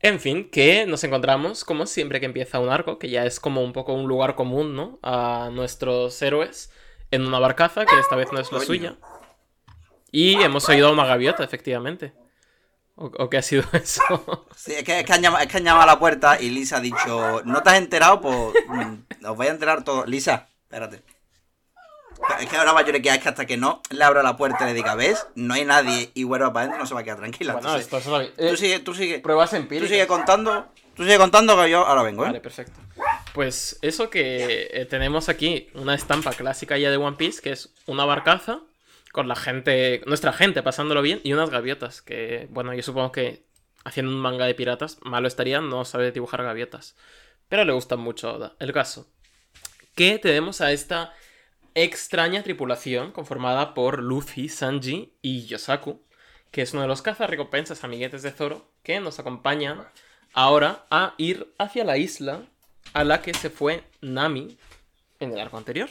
En 0.00 0.20
fin, 0.20 0.48
que 0.48 0.86
nos 0.86 1.02
encontramos, 1.02 1.64
como 1.64 1.84
siempre 1.86 2.20
que 2.20 2.26
empieza 2.26 2.60
un 2.60 2.68
arco, 2.68 2.98
que 2.98 3.10
ya 3.10 3.26
es 3.26 3.40
como 3.40 3.62
un 3.64 3.72
poco 3.72 3.94
un 3.94 4.06
lugar 4.06 4.36
común, 4.36 4.76
¿no? 4.76 5.00
A 5.02 5.50
nuestros 5.52 6.20
héroes 6.22 6.70
en 7.10 7.26
una 7.26 7.40
barcaza, 7.40 7.84
que 7.84 7.98
esta 7.98 8.14
vez 8.14 8.32
no 8.32 8.38
es 8.38 8.52
la 8.52 8.60
suya. 8.60 8.96
Y 10.12 10.34
hemos 10.34 10.68
oído 10.68 10.88
a 10.88 10.92
una 10.92 11.04
gaviota, 11.04 11.42
efectivamente. 11.42 12.12
¿O, 13.00 13.06
o 13.16 13.30
qué 13.30 13.38
ha 13.38 13.42
sido 13.42 13.62
eso? 13.72 14.46
Sí, 14.56 14.72
es 14.74 14.82
que, 14.84 14.98
es, 15.00 15.06
que 15.06 15.12
han 15.12 15.22
llamado, 15.22 15.42
es 15.44 15.50
que 15.50 15.56
han 15.58 15.64
llamado 15.64 15.84
a 15.84 15.86
la 15.94 15.98
puerta 15.98 16.40
y 16.40 16.50
Lisa 16.50 16.78
ha 16.78 16.80
dicho, 16.80 17.42
¿no 17.44 17.62
te 17.62 17.70
has 17.70 17.76
enterado? 17.76 18.20
Pues 18.20 18.36
mm, 18.66 19.26
os 19.26 19.36
vais 19.36 19.50
a 19.50 19.54
enterar 19.54 19.84
todos. 19.84 20.08
Lisa, 20.08 20.48
espérate. 20.64 21.02
Es 22.40 22.46
que 22.48 22.56
ahora 22.56 22.72
mayor 22.72 23.00
que 23.00 23.08
es 23.08 23.18
que 23.18 23.28
hasta 23.28 23.46
que 23.46 23.56
no 23.56 23.80
le 23.90 24.02
abra 24.02 24.24
la 24.24 24.36
puerta 24.36 24.64
y 24.64 24.66
le 24.66 24.74
diga, 24.74 24.96
¿ves? 24.96 25.24
No 25.36 25.54
hay 25.54 25.64
nadie 25.64 26.10
y 26.14 26.24
vuelva 26.24 26.52
para 26.52 26.64
adentro, 26.64 26.80
no 26.80 26.86
se 26.86 26.94
va 26.94 27.00
a 27.00 27.04
quedar 27.04 27.18
tranquila. 27.18 27.52
bueno, 27.52 27.68
Entonces, 27.68 27.86
esto 27.86 27.98
es 27.98 28.06
una- 28.06 28.26
tú 28.34 28.42
eh, 28.54 28.56
sigue, 28.56 28.78
tú 28.80 28.94
sigue, 28.94 29.20
Pruebas 29.20 29.50
tú 29.50 29.56
empíricas. 29.56 29.88
sigue 29.88 30.06
contando, 30.08 30.66
tú 30.96 31.04
sigue 31.04 31.16
contando 31.16 31.56
que 31.62 31.70
yo 31.70 31.86
ahora 31.86 32.02
vengo, 32.02 32.24
¿eh? 32.24 32.26
Vale, 32.26 32.40
perfecto. 32.40 32.80
Pues 33.34 33.78
eso 33.82 34.10
que 34.10 34.68
eh, 34.72 34.84
tenemos 34.86 35.28
aquí, 35.28 35.68
una 35.74 35.94
estampa 35.94 36.32
clásica 36.32 36.76
ya 36.76 36.90
de 36.90 36.96
One 36.96 37.16
Piece, 37.16 37.40
que 37.40 37.52
es 37.52 37.70
una 37.86 38.04
barcaza 38.04 38.58
con 39.12 39.28
la 39.28 39.36
gente, 39.36 40.02
nuestra 40.06 40.32
gente 40.32 40.62
pasándolo 40.62 41.02
bien 41.02 41.20
y 41.24 41.32
unas 41.32 41.50
gaviotas, 41.50 42.02
que 42.02 42.46
bueno, 42.50 42.74
yo 42.74 42.82
supongo 42.82 43.12
que 43.12 43.46
haciendo 43.84 44.12
un 44.12 44.20
manga 44.20 44.46
de 44.46 44.54
piratas, 44.54 44.98
malo 45.02 45.28
estaría 45.28 45.60
no 45.60 45.84
sabe 45.84 46.12
dibujar 46.12 46.42
gaviotas. 46.42 46.96
Pero 47.48 47.64
le 47.64 47.72
gustan 47.72 48.00
mucho 48.00 48.30
a. 48.30 48.56
El 48.58 48.72
caso, 48.72 49.10
que 49.94 50.18
tenemos 50.18 50.60
a 50.60 50.72
esta 50.72 51.14
extraña 51.74 52.42
tripulación 52.42 53.12
conformada 53.12 53.74
por 53.74 54.02
Luffy, 54.02 54.48
Sanji 54.48 55.14
y 55.22 55.46
Yosaku, 55.46 56.02
que 56.50 56.62
es 56.62 56.72
uno 56.72 56.82
de 56.82 56.88
los 56.88 57.02
cazarrecompensas 57.02 57.84
amiguetes 57.84 58.22
de 58.22 58.30
Zoro, 58.30 58.70
que 58.82 59.00
nos 59.00 59.18
acompañan 59.18 59.86
ahora 60.32 60.86
a 60.90 61.14
ir 61.18 61.54
hacia 61.58 61.84
la 61.84 61.96
isla 61.96 62.42
a 62.92 63.04
la 63.04 63.22
que 63.22 63.34
se 63.34 63.50
fue 63.50 63.84
Nami 64.00 64.58
en 65.20 65.32
el 65.32 65.40
arco 65.40 65.56
anterior. 65.56 65.88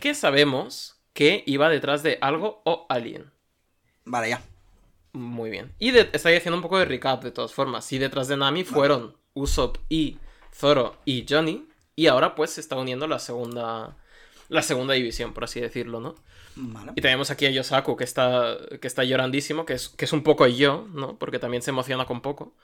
Que 0.00 0.14
sabemos 0.14 0.97
que 1.18 1.42
iba 1.46 1.68
detrás 1.68 2.04
de 2.04 2.16
algo 2.20 2.62
o 2.64 2.86
alguien. 2.88 3.32
Vale, 4.04 4.28
ya. 4.28 4.40
Muy 5.12 5.50
bien. 5.50 5.72
Y 5.80 5.90
de- 5.90 6.08
estoy 6.12 6.34
haciendo 6.34 6.56
un 6.58 6.62
poco 6.62 6.78
de 6.78 6.84
recap 6.84 7.24
de 7.24 7.32
todas 7.32 7.52
formas. 7.52 7.84
Sí, 7.84 7.98
detrás 7.98 8.28
de 8.28 8.36
Nami 8.36 8.62
fueron 8.62 9.16
Usopp 9.34 9.78
y 9.88 10.18
Zoro 10.54 10.94
y 11.04 11.26
Johnny. 11.28 11.66
Y 11.96 12.06
ahora 12.06 12.36
pues 12.36 12.50
se 12.50 12.60
está 12.60 12.76
uniendo 12.76 13.08
la 13.08 13.18
segunda. 13.18 13.96
La 14.48 14.62
segunda 14.62 14.94
división, 14.94 15.34
por 15.34 15.42
así 15.42 15.60
decirlo, 15.60 15.98
¿no? 15.98 16.14
Vale. 16.54 16.92
Y 16.94 17.00
tenemos 17.00 17.32
aquí 17.32 17.46
a 17.46 17.50
Yosaku 17.50 17.96
que 17.96 18.04
está, 18.04 18.56
que 18.80 18.86
está 18.86 19.02
llorandísimo, 19.02 19.66
que 19.66 19.72
es, 19.72 19.88
que 19.88 20.04
es 20.04 20.12
un 20.12 20.22
poco 20.22 20.46
yo, 20.46 20.86
¿no? 20.92 21.18
Porque 21.18 21.40
también 21.40 21.62
se 21.64 21.70
emociona 21.70 22.06
con 22.06 22.20
poco. 22.20 22.54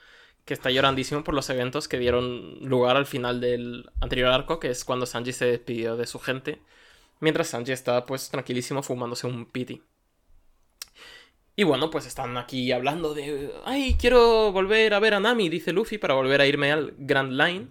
Que 0.45 0.53
está 0.53 0.71
llorandísimo 0.71 1.25
por 1.25 1.33
los 1.35 1.49
eventos 1.49 1.89
que 1.89 1.99
dieron 1.99 2.57
lugar 2.61 2.95
al 2.95 3.05
final 3.05 3.41
del 3.41 3.89
anterior 3.99 4.31
arco, 4.31 4.61
que 4.61 4.69
es 4.69 4.85
cuando 4.85 5.05
Sanji 5.05 5.33
se 5.33 5.45
despidió 5.45 5.97
de 5.97 6.07
su 6.07 6.19
gente. 6.19 6.61
Mientras 7.19 7.47
Sanji 7.47 7.71
está 7.71 8.05
pues 8.05 8.29
tranquilísimo 8.29 8.83
fumándose 8.83 9.27
un 9.27 9.45
piti. 9.45 9.81
Y 11.55 11.63
bueno, 11.63 11.89
pues 11.89 12.05
están 12.05 12.37
aquí 12.37 12.71
hablando 12.73 13.13
de... 13.13 13.53
Ay, 13.63 13.95
quiero 13.99 14.51
volver 14.51 14.93
a 14.93 14.99
ver 14.99 15.13
a 15.13 15.21
Nami, 15.21 15.47
dice 15.47 15.71
Luffy, 15.71 15.97
para 15.97 16.13
volver 16.13 16.41
a 16.41 16.45
irme 16.47 16.71
al 16.71 16.93
Grand 16.97 17.31
Line. 17.31 17.67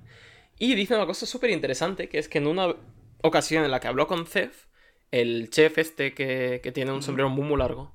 Y 0.58 0.74
dice 0.74 0.94
una 0.94 1.04
cosa 1.06 1.26
súper 1.26 1.50
interesante, 1.50 2.08
que 2.08 2.18
es 2.18 2.28
que 2.28 2.38
en 2.38 2.46
una 2.46 2.74
ocasión 3.22 3.64
en 3.64 3.70
la 3.70 3.80
que 3.80 3.88
habló 3.88 4.06
con 4.06 4.26
Zef, 4.26 4.66
el 5.10 5.50
chef 5.50 5.76
este 5.78 6.14
que, 6.14 6.60
que 6.62 6.72
tiene 6.72 6.92
un 6.92 7.02
sombrero 7.02 7.28
muy, 7.28 7.44
muy 7.44 7.58
largo, 7.58 7.92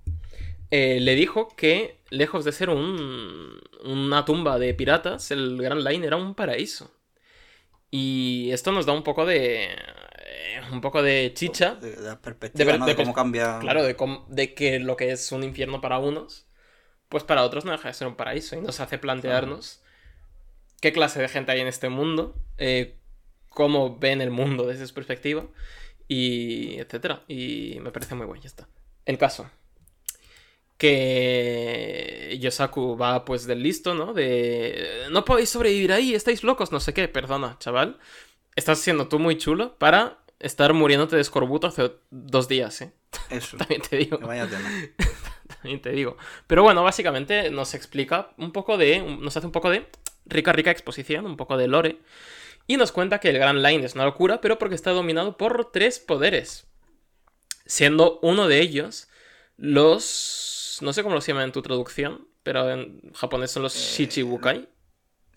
eh, 0.69 0.99
le 0.99 1.15
dijo 1.15 1.47
que, 1.55 1.97
lejos 2.11 2.45
de 2.45 2.51
ser 2.51 2.69
un- 2.69 3.59
una 3.83 4.25
tumba 4.25 4.59
de 4.59 4.75
piratas, 4.75 5.31
el 5.31 5.57
Grand 5.57 5.81
Line 5.87 6.05
era 6.05 6.17
un 6.17 6.35
paraíso. 6.35 6.91
Y 7.89 8.51
esto 8.51 8.71
nos 8.71 8.85
da 8.85 8.93
un 8.93 9.03
poco 9.03 9.25
de... 9.25 9.69
eh, 10.39 10.61
un 10.71 10.81
poco 10.81 11.01
de 11.01 11.31
chicha 11.33 11.75
De, 11.75 11.95
de 11.95 12.01
la 12.01 12.21
perspectiva, 12.21 12.77
de 12.77 12.85
De 12.85 12.95
cómo 12.95 13.13
cambia. 13.13 13.59
Claro, 13.59 13.83
de, 13.83 13.95
cómo- 13.95 14.25
de 14.29 14.53
que 14.53 14.79
lo 14.79 14.95
que 14.95 15.11
es 15.11 15.31
un 15.31 15.43
infierno 15.43 15.81
para 15.81 15.99
unos, 15.99 16.45
pues 17.09 17.23
para 17.23 17.43
otros 17.43 17.65
no 17.65 17.71
deja 17.71 17.87
de 17.89 17.93
ser 17.93 18.07
un 18.07 18.15
paraíso. 18.15 18.55
Y 18.55 18.61
nos 18.61 18.79
hace 18.79 18.97
plantearnos 18.97 19.81
qué 20.81 20.93
clase 20.93 21.21
de 21.21 21.27
gente 21.27 21.51
hay 21.51 21.59
en 21.59 21.67
este 21.67 21.89
mundo, 21.89 22.35
eh, 22.57 22.95
cómo 23.49 23.97
ven 23.99 24.21
el 24.21 24.31
mundo 24.31 24.65
desde 24.67 24.87
su 24.87 24.93
perspectiva, 24.93 25.45
y 26.07 26.79
etcétera. 26.79 27.23
Y 27.27 27.77
me 27.81 27.91
parece 27.91 28.15
muy 28.15 28.25
bueno, 28.25 28.41
ya 28.41 28.47
está. 28.47 28.67
El 29.05 29.17
caso. 29.17 29.49
Que 30.77 32.37
Yosaku 32.39 32.97
va 32.97 33.25
pues 33.25 33.45
del 33.45 33.61
listo, 33.61 33.93
¿no? 33.93 34.13
De... 34.13 35.07
No 35.11 35.25
podéis 35.25 35.49
sobrevivir 35.49 35.91
ahí, 35.91 36.15
estáis 36.15 36.43
locos, 36.43 36.71
no 36.71 36.79
sé 36.79 36.93
qué. 36.93 37.09
Perdona, 37.09 37.57
chaval. 37.59 37.99
Estás 38.55 38.79
siendo 38.79 39.09
tú 39.09 39.19
muy 39.19 39.37
chulo 39.37 39.77
para 39.77 40.19
estar 40.39 40.73
muriéndote 40.73 41.15
de 41.15 41.21
escorbuto 41.21 41.67
hace 41.67 41.91
dos 42.09 42.47
días, 42.47 42.81
¿eh? 42.81 42.93
Eso. 43.29 43.57
También 43.57 43.81
te 43.81 43.97
digo. 43.97 44.17
Vaya 44.19 44.47
tema. 44.47 44.69
También 45.47 45.81
te 45.81 45.91
digo. 45.91 46.17
Pero 46.47 46.63
bueno, 46.63 46.83
básicamente 46.83 47.49
nos 47.51 47.73
explica 47.73 48.31
un 48.37 48.51
poco 48.51 48.77
de. 48.77 48.99
Nos 49.01 49.35
hace 49.35 49.45
un 49.45 49.51
poco 49.51 49.69
de 49.69 49.87
rica, 50.25 50.53
rica 50.53 50.71
exposición, 50.71 51.25
un 51.25 51.37
poco 51.37 51.57
de 51.57 51.67
lore. 51.67 51.99
Y 52.67 52.77
nos 52.77 52.91
cuenta 52.91 53.19
que 53.19 53.29
el 53.29 53.39
Grand 53.39 53.65
Line 53.65 53.85
es 53.85 53.95
una 53.95 54.05
locura, 54.05 54.41
pero 54.41 54.59
porque 54.59 54.75
está 54.75 54.91
dominado 54.91 55.37
por 55.37 55.71
tres 55.71 55.99
poderes. 55.99 56.67
Siendo 57.65 58.19
uno 58.21 58.47
de 58.47 58.59
ellos 58.59 59.09
los. 59.57 60.77
No 60.81 60.93
sé 60.93 61.03
cómo 61.03 61.15
los 61.15 61.25
llaman 61.25 61.45
en 61.45 61.51
tu 61.51 61.61
traducción, 61.61 62.27
pero 62.43 62.69
en 62.71 63.11
japonés 63.13 63.51
son 63.51 63.63
los 63.63 63.75
Shichibukai. 63.75 64.69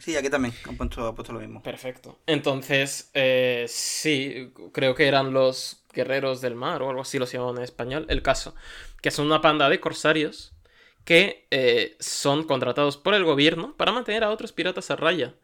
Sí, 0.02 0.16
aquí 0.16 0.28
también 0.28 0.52
han 0.68 0.76
puesto, 0.76 1.06
han 1.06 1.14
puesto 1.14 1.32
lo 1.32 1.38
mismo. 1.38 1.62
Perfecto. 1.62 2.18
Entonces, 2.26 3.10
eh, 3.14 3.66
sí, 3.68 4.52
creo 4.72 4.96
que 4.96 5.06
eran 5.06 5.32
los 5.32 5.84
guerreros 5.92 6.40
del 6.40 6.56
mar 6.56 6.82
o 6.82 6.90
algo 6.90 7.02
así 7.02 7.20
los 7.20 7.30
llamaban 7.30 7.58
en 7.58 7.62
español. 7.62 8.06
El 8.08 8.20
caso, 8.20 8.56
que 9.00 9.12
son 9.12 9.26
una 9.26 9.40
panda 9.40 9.68
de 9.68 9.78
corsarios 9.78 10.56
que 11.04 11.46
eh, 11.52 11.96
son 12.00 12.42
contratados 12.42 12.96
por 12.96 13.14
el 13.14 13.22
gobierno 13.22 13.76
para 13.76 13.92
mantener 13.92 14.24
a 14.24 14.30
otros 14.30 14.50
piratas 14.52 14.90
a 14.90 14.96
raya. 14.96 15.36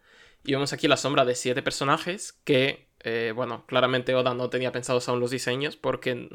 Y 0.45 0.53
vemos 0.53 0.73
aquí 0.73 0.89
la 0.89 0.97
sombra 0.97 1.25
de 1.25 1.37
siete 1.37 1.63
personajes 1.63 2.33
que, 2.45 2.89
eh, 3.05 3.33
bueno, 3.37 3.65
claramente 3.67 4.17
Oda 4.17 4.35
no 4.35 4.51
tenía 4.51 4.73
pensados 4.73 5.09
aún 5.09 5.21
los 5.21 5.31
diseños 5.31 5.77
porque... 5.77 6.29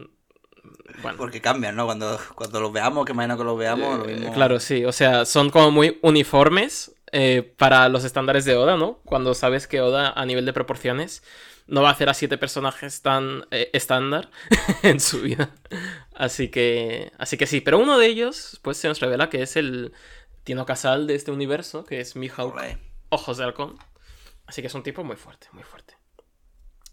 Bueno, 1.02 1.18
Porque 1.18 1.42
cambian, 1.42 1.76
¿no? 1.76 1.86
Cuando, 1.86 2.20
cuando 2.36 2.62
los 2.62 2.72
veamos, 2.72 3.06
que 3.06 3.12
imagino 3.12 3.38
que 3.38 3.44
los 3.44 3.58
veamos, 3.58 4.00
lo 4.00 4.08
eh, 4.08 4.16
mismo. 4.16 4.34
Claro, 4.34 4.60
sí. 4.60 4.86
O 4.86 4.92
sea, 4.92 5.26
son 5.26 5.50
como 5.50 5.72
muy 5.72 6.00
uniformes 6.02 6.94
eh, 7.12 7.54
para 7.58 7.90
los 7.90 8.04
estándares 8.04 8.46
de 8.46 8.56
Oda, 8.56 8.78
¿no? 8.78 9.00
Cuando 9.06 9.34
sabes 9.34 9.68
que 9.68 9.82
Oda, 9.82 10.14
a 10.16 10.26
nivel 10.26 10.46
de 10.46 10.54
proporciones, 10.54 11.24
no 11.68 11.82
va 11.82 11.90
a 11.90 11.92
hacer 11.92 12.10
a 12.10 12.14
siete 12.14 12.38
personajes 12.38 13.02
tan 13.02 13.46
eh, 13.52 13.70
estándar 13.74 14.30
en 14.84 15.00
su 15.00 15.22
vida. 15.22 15.54
Así 16.16 16.50
que. 16.50 17.12
Así 17.18 17.38
que 17.38 17.48
sí. 17.48 17.62
Pero 17.62 17.80
uno 17.80 17.98
de 17.98 18.08
ellos, 18.08 18.60
pues 18.62 18.78
se 18.78 18.88
nos 18.88 19.00
revela 19.00 19.30
que 19.30 19.42
es 19.42 19.56
el 19.58 19.94
Tino 20.44 20.66
Casal 20.66 21.08
de 21.08 21.16
este 21.16 21.32
universo, 21.32 21.86
que 21.86 22.00
es 22.00 22.16
Mihawk. 22.16 22.56
Ojos 23.10 23.38
de 23.38 23.44
Halcón. 23.44 23.78
Así 24.46 24.62
que 24.62 24.68
es 24.68 24.74
un 24.74 24.84
tipo 24.84 25.04
muy 25.04 25.16
fuerte, 25.16 25.48
muy 25.52 25.64
fuerte. 25.64 25.96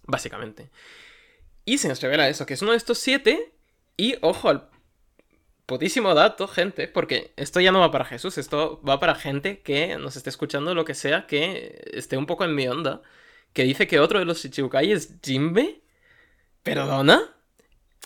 Básicamente. 0.05 0.71
Y 1.65 1.79
se 1.79 1.89
nos 1.89 2.01
revela 2.01 2.29
eso, 2.29 2.47
que 2.47 2.55
es 2.55 2.63
uno 2.63 2.73
de 2.73 2.77
estos 2.77 2.99
siete. 2.99 3.53
Y 4.01 4.17
ojo 4.23 4.49
al 4.49 4.71
putísimo 5.67 6.15
dato, 6.15 6.49
gente, 6.49 6.89
porque 6.89 7.35
esto 7.37 7.61
ya 7.61 7.71
no 7.71 7.81
va 7.81 7.91
para 7.91 8.07
Jesús, 8.07 8.39
esto 8.39 8.81
va 8.83 8.99
para 8.99 9.15
gente 9.15 9.61
que 9.61 9.99
nos 9.99 10.17
esté 10.17 10.31
escuchando, 10.31 10.75
lo 10.75 10.87
que 10.87 10.95
sea, 10.95 11.27
que 11.27 11.83
esté 11.93 12.17
un 12.17 12.25
poco 12.25 12.47
en 12.47 12.55
mi 12.55 12.67
onda. 12.67 13.03
Que 13.53 13.65
dice 13.65 13.87
que 13.87 14.01
otro 14.01 14.19
de 14.19 14.25
los 14.25 14.43
Shichibukai 14.43 14.91
es 14.91 15.19
Jinbe. 15.23 15.83
¿Perdona? 16.63 17.21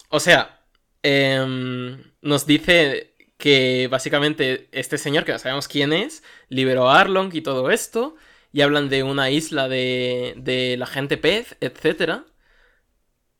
O 0.08 0.18
sea, 0.18 0.64
em, 1.04 2.02
nos 2.22 2.44
dice 2.44 3.14
que 3.38 3.88
básicamente 3.88 4.68
este 4.72 4.98
señor, 4.98 5.24
que 5.24 5.30
no 5.32 5.38
sabemos 5.38 5.68
quién 5.68 5.92
es, 5.92 6.24
liberó 6.48 6.90
a 6.90 7.00
Arlong 7.00 7.32
y 7.34 7.42
todo 7.42 7.70
esto, 7.70 8.16
y 8.52 8.62
hablan 8.62 8.88
de 8.88 9.04
una 9.04 9.30
isla 9.30 9.68
de, 9.68 10.34
de 10.38 10.76
la 10.76 10.86
gente 10.86 11.18
pez, 11.18 11.56
etc. 11.60 12.24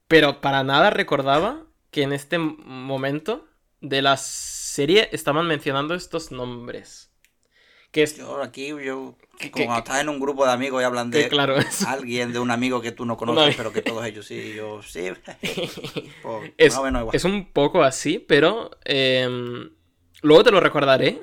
Pero 0.06 0.40
para 0.40 0.62
nada 0.62 0.90
recordaba 0.90 1.66
que 1.94 2.02
en 2.02 2.12
este 2.12 2.38
momento 2.38 3.46
de 3.80 4.02
la 4.02 4.16
serie 4.16 5.08
estaban 5.12 5.46
mencionando 5.46 5.94
estos 5.94 6.32
nombres. 6.32 7.12
Que 7.92 8.02
es... 8.02 8.16
Yo 8.16 8.42
aquí, 8.42 8.66
yo. 8.84 9.16
Que- 9.38 9.52
Como 9.52 9.72
que- 9.72 9.78
estás 9.78 10.00
en 10.00 10.08
un 10.08 10.18
grupo 10.18 10.44
de 10.44 10.50
amigos 10.50 10.82
y 10.82 10.84
hablan 10.84 11.12
de 11.12 11.28
claro, 11.28 11.56
es- 11.58 11.84
alguien, 11.84 12.32
de 12.32 12.40
un 12.40 12.50
amigo 12.50 12.80
que 12.80 12.90
tú 12.90 13.04
no 13.04 13.16
conoces, 13.16 13.54
pero 13.54 13.72
que 13.72 13.80
todos 13.82 14.04
ellos 14.04 14.26
sí, 14.26 14.54
yo 14.56 14.82
sí. 14.82 15.10
Pues, 16.22 16.52
Es, 16.58 16.74
igual. 16.74 17.10
es 17.12 17.24
un 17.24 17.52
poco 17.52 17.84
así, 17.84 18.18
pero 18.18 18.72
em, 18.84 19.70
luego 20.22 20.42
te 20.42 20.50
lo 20.50 20.58
recordaré 20.58 21.22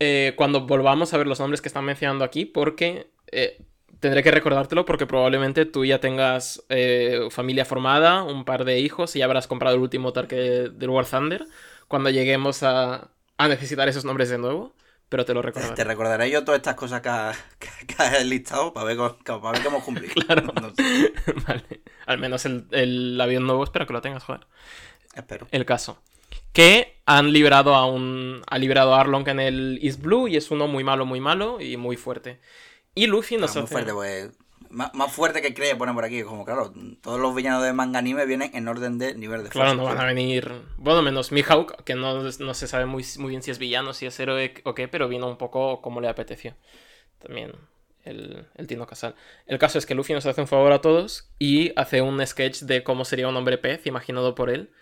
eh, 0.00 0.32
cuando 0.36 0.66
volvamos 0.66 1.12
a 1.12 1.18
ver 1.18 1.26
los 1.26 1.38
nombres 1.40 1.60
que 1.60 1.68
están 1.68 1.84
mencionando 1.84 2.24
aquí, 2.24 2.46
porque 2.46 3.10
eh, 3.30 3.58
tendré 4.00 4.22
que 4.22 4.30
recordártelo 4.30 4.84
porque 4.84 5.06
probablemente 5.06 5.64
tú 5.66 5.84
ya 5.84 6.00
tengas 6.00 6.64
eh, 6.68 7.28
familia 7.30 7.64
formada, 7.64 8.22
un 8.22 8.44
par 8.44 8.64
de 8.64 8.78
hijos 8.80 9.16
y 9.16 9.20
ya 9.20 9.24
habrás 9.26 9.46
comprado 9.46 9.76
el 9.76 9.82
último 9.82 10.12
tarque 10.12 10.36
del 10.72 10.90
War 10.90 11.06
Thunder 11.06 11.46
cuando 11.88 12.10
lleguemos 12.10 12.62
a, 12.62 13.10
a 13.38 13.48
necesitar 13.48 13.88
esos 13.88 14.04
nombres 14.04 14.28
de 14.28 14.38
nuevo, 14.38 14.74
pero 15.08 15.24
te 15.24 15.34
lo 15.34 15.42
recordaré. 15.42 15.74
te 15.74 15.84
recordaré 15.84 16.30
yo 16.30 16.44
todas 16.44 16.58
estas 16.58 16.74
cosas 16.74 17.00
que, 17.00 17.08
has- 17.08 18.24
listado 18.24 18.72
para 18.72 18.86
ver, 18.86 18.96
para 19.24 19.52
ver 19.52 19.62
cómo 19.62 19.82
cumplir. 19.82 20.12
Claro. 20.26 20.52
No 20.60 20.74
sé, 20.74 21.12
vale. 21.46 21.82
Al 22.06 22.18
menos 22.18 22.44
el, 22.46 22.66
el 22.72 23.20
avión 23.20 23.46
nuevo 23.46 23.64
espero 23.64 23.86
que 23.86 23.92
lo 23.92 24.00
tengas, 24.00 24.24
joder. 24.24 24.46
espero. 25.14 25.46
El 25.50 25.64
caso. 25.64 25.98
Que 26.52 27.02
han 27.06 27.32
liberado 27.32 27.74
a 27.74 27.86
un. 27.86 28.42
Ha 28.48 28.58
liberado 28.58 28.94
a 28.94 29.00
Arlong 29.00 29.28
en 29.28 29.40
el 29.40 29.78
East 29.82 30.00
Blue 30.02 30.28
y 30.28 30.36
es 30.36 30.50
uno 30.50 30.68
muy 30.68 30.84
malo, 30.84 31.04
muy 31.06 31.20
malo 31.20 31.60
y 31.60 31.76
muy 31.76 31.96
fuerte. 31.96 32.40
Y 32.96 33.06
Luffy 33.06 33.36
Ah, 33.36 33.38
muy 33.38 33.46
hace. 33.46 33.66
fuerte, 33.68 33.92
pues. 33.92 34.30
Más, 34.68 34.92
más 34.94 35.12
fuerte 35.12 35.40
que 35.40 35.54
cree 35.54 35.76
poner 35.76 35.94
por 35.94 36.04
aquí. 36.04 36.22
Como 36.24 36.44
claro, 36.44 36.72
todos 37.00 37.20
los 37.20 37.32
villanos 37.34 37.62
de 37.62 37.72
manga 37.72 38.00
anime 38.00 38.26
vienen 38.26 38.50
en 38.54 38.66
orden 38.66 38.98
de 38.98 39.14
nivel 39.14 39.44
de 39.44 39.48
Claro, 39.50 39.68
fuerza. 39.74 39.82
no 39.82 39.88
van 39.96 40.00
a 40.04 40.06
venir. 40.06 40.50
Bueno, 40.76 41.02
menos 41.02 41.30
Mihawk, 41.30 41.84
que 41.84 41.94
no, 41.94 42.20
no 42.22 42.54
se 42.54 42.66
sabe 42.66 42.84
muy, 42.86 43.04
muy 43.18 43.30
bien 43.30 43.42
si 43.42 43.52
es 43.52 43.58
villano, 43.60 43.94
si 43.94 44.06
es 44.06 44.18
héroe 44.18 44.54
o 44.64 44.74
qué, 44.74 44.88
pero 44.88 45.08
vino 45.08 45.28
un 45.28 45.38
poco 45.38 45.80
como 45.80 46.00
le 46.00 46.08
apeteció. 46.08 46.56
También 47.20 47.52
el, 48.04 48.46
el 48.56 48.66
Tino 48.66 48.86
Casal. 48.86 49.14
El 49.46 49.58
caso 49.58 49.78
es 49.78 49.86
que 49.86 49.94
Luffy 49.94 50.14
nos 50.14 50.26
hace 50.26 50.40
un 50.40 50.48
favor 50.48 50.72
a 50.72 50.80
todos 50.80 51.30
y 51.38 51.72
hace 51.76 52.02
un 52.02 52.24
sketch 52.26 52.62
de 52.62 52.82
cómo 52.82 53.04
sería 53.04 53.28
un 53.28 53.36
hombre 53.36 53.58
pez, 53.58 53.86
imaginado 53.86 54.34
por 54.34 54.50
él. 54.50 54.70